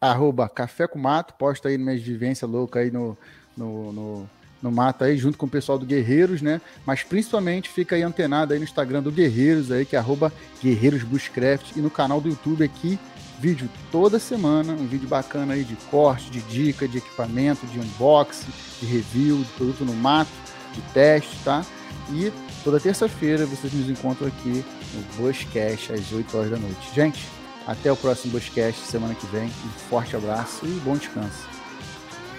arroba 0.00 0.48
Café 0.48 0.86
com 0.86 0.98
Mato, 0.98 1.34
posta 1.34 1.68
aí 1.68 1.78
minhas 1.78 2.02
vivências 2.02 2.48
loucas 2.48 2.82
aí 2.82 2.90
no, 2.90 3.16
no, 3.56 3.92
no, 3.92 4.30
no, 4.62 4.70
mato 4.70 5.04
aí, 5.04 5.16
junto 5.16 5.38
com 5.38 5.46
o 5.46 5.48
pessoal 5.48 5.78
do 5.78 5.86
Guerreiros, 5.86 6.42
né? 6.42 6.60
Mas 6.86 7.02
principalmente 7.02 7.68
fica 7.68 7.96
aí 7.96 8.02
antenado 8.02 8.52
aí 8.52 8.58
no 8.58 8.64
Instagram 8.64 9.02
do 9.02 9.12
Guerreiros 9.12 9.70
aí, 9.70 9.84
que 9.84 9.96
é 9.96 9.98
arroba 9.98 10.32
e 10.62 11.80
no 11.80 11.90
canal 11.90 12.20
do 12.20 12.28
YouTube 12.28 12.64
aqui, 12.64 12.98
vídeo 13.38 13.68
toda 13.92 14.18
semana, 14.18 14.72
um 14.72 14.86
vídeo 14.86 15.08
bacana 15.08 15.54
aí 15.54 15.64
de 15.64 15.76
corte, 15.90 16.30
de 16.30 16.40
dica, 16.42 16.88
de 16.88 16.98
equipamento, 16.98 17.66
de 17.66 17.78
unboxing, 17.78 18.50
de 18.80 18.86
review, 18.86 19.38
de 19.38 19.50
produto 19.52 19.84
no 19.84 19.94
mato, 19.94 20.30
de 20.74 20.80
teste, 20.92 21.36
tá? 21.44 21.64
E 22.10 22.32
toda 22.64 22.80
terça-feira 22.80 23.46
vocês 23.46 23.72
nos 23.72 23.88
encontram 23.88 24.28
aqui 24.28 24.64
no 24.94 25.02
Bushcast 25.16 25.92
às 25.92 26.12
8 26.12 26.36
horas 26.36 26.50
da 26.50 26.56
noite. 26.56 26.94
Gente, 26.94 27.26
até 27.66 27.92
o 27.92 27.96
próximo 27.96 28.32
Bushcast 28.32 28.80
semana 28.86 29.14
que 29.14 29.26
vem. 29.26 29.46
Um 29.46 29.78
forte 29.90 30.16
abraço 30.16 30.66
e 30.66 30.70
bom 30.80 30.96
descanso. 30.96 31.46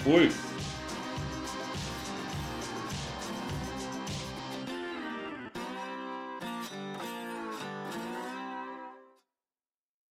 Fui. 0.04 0.49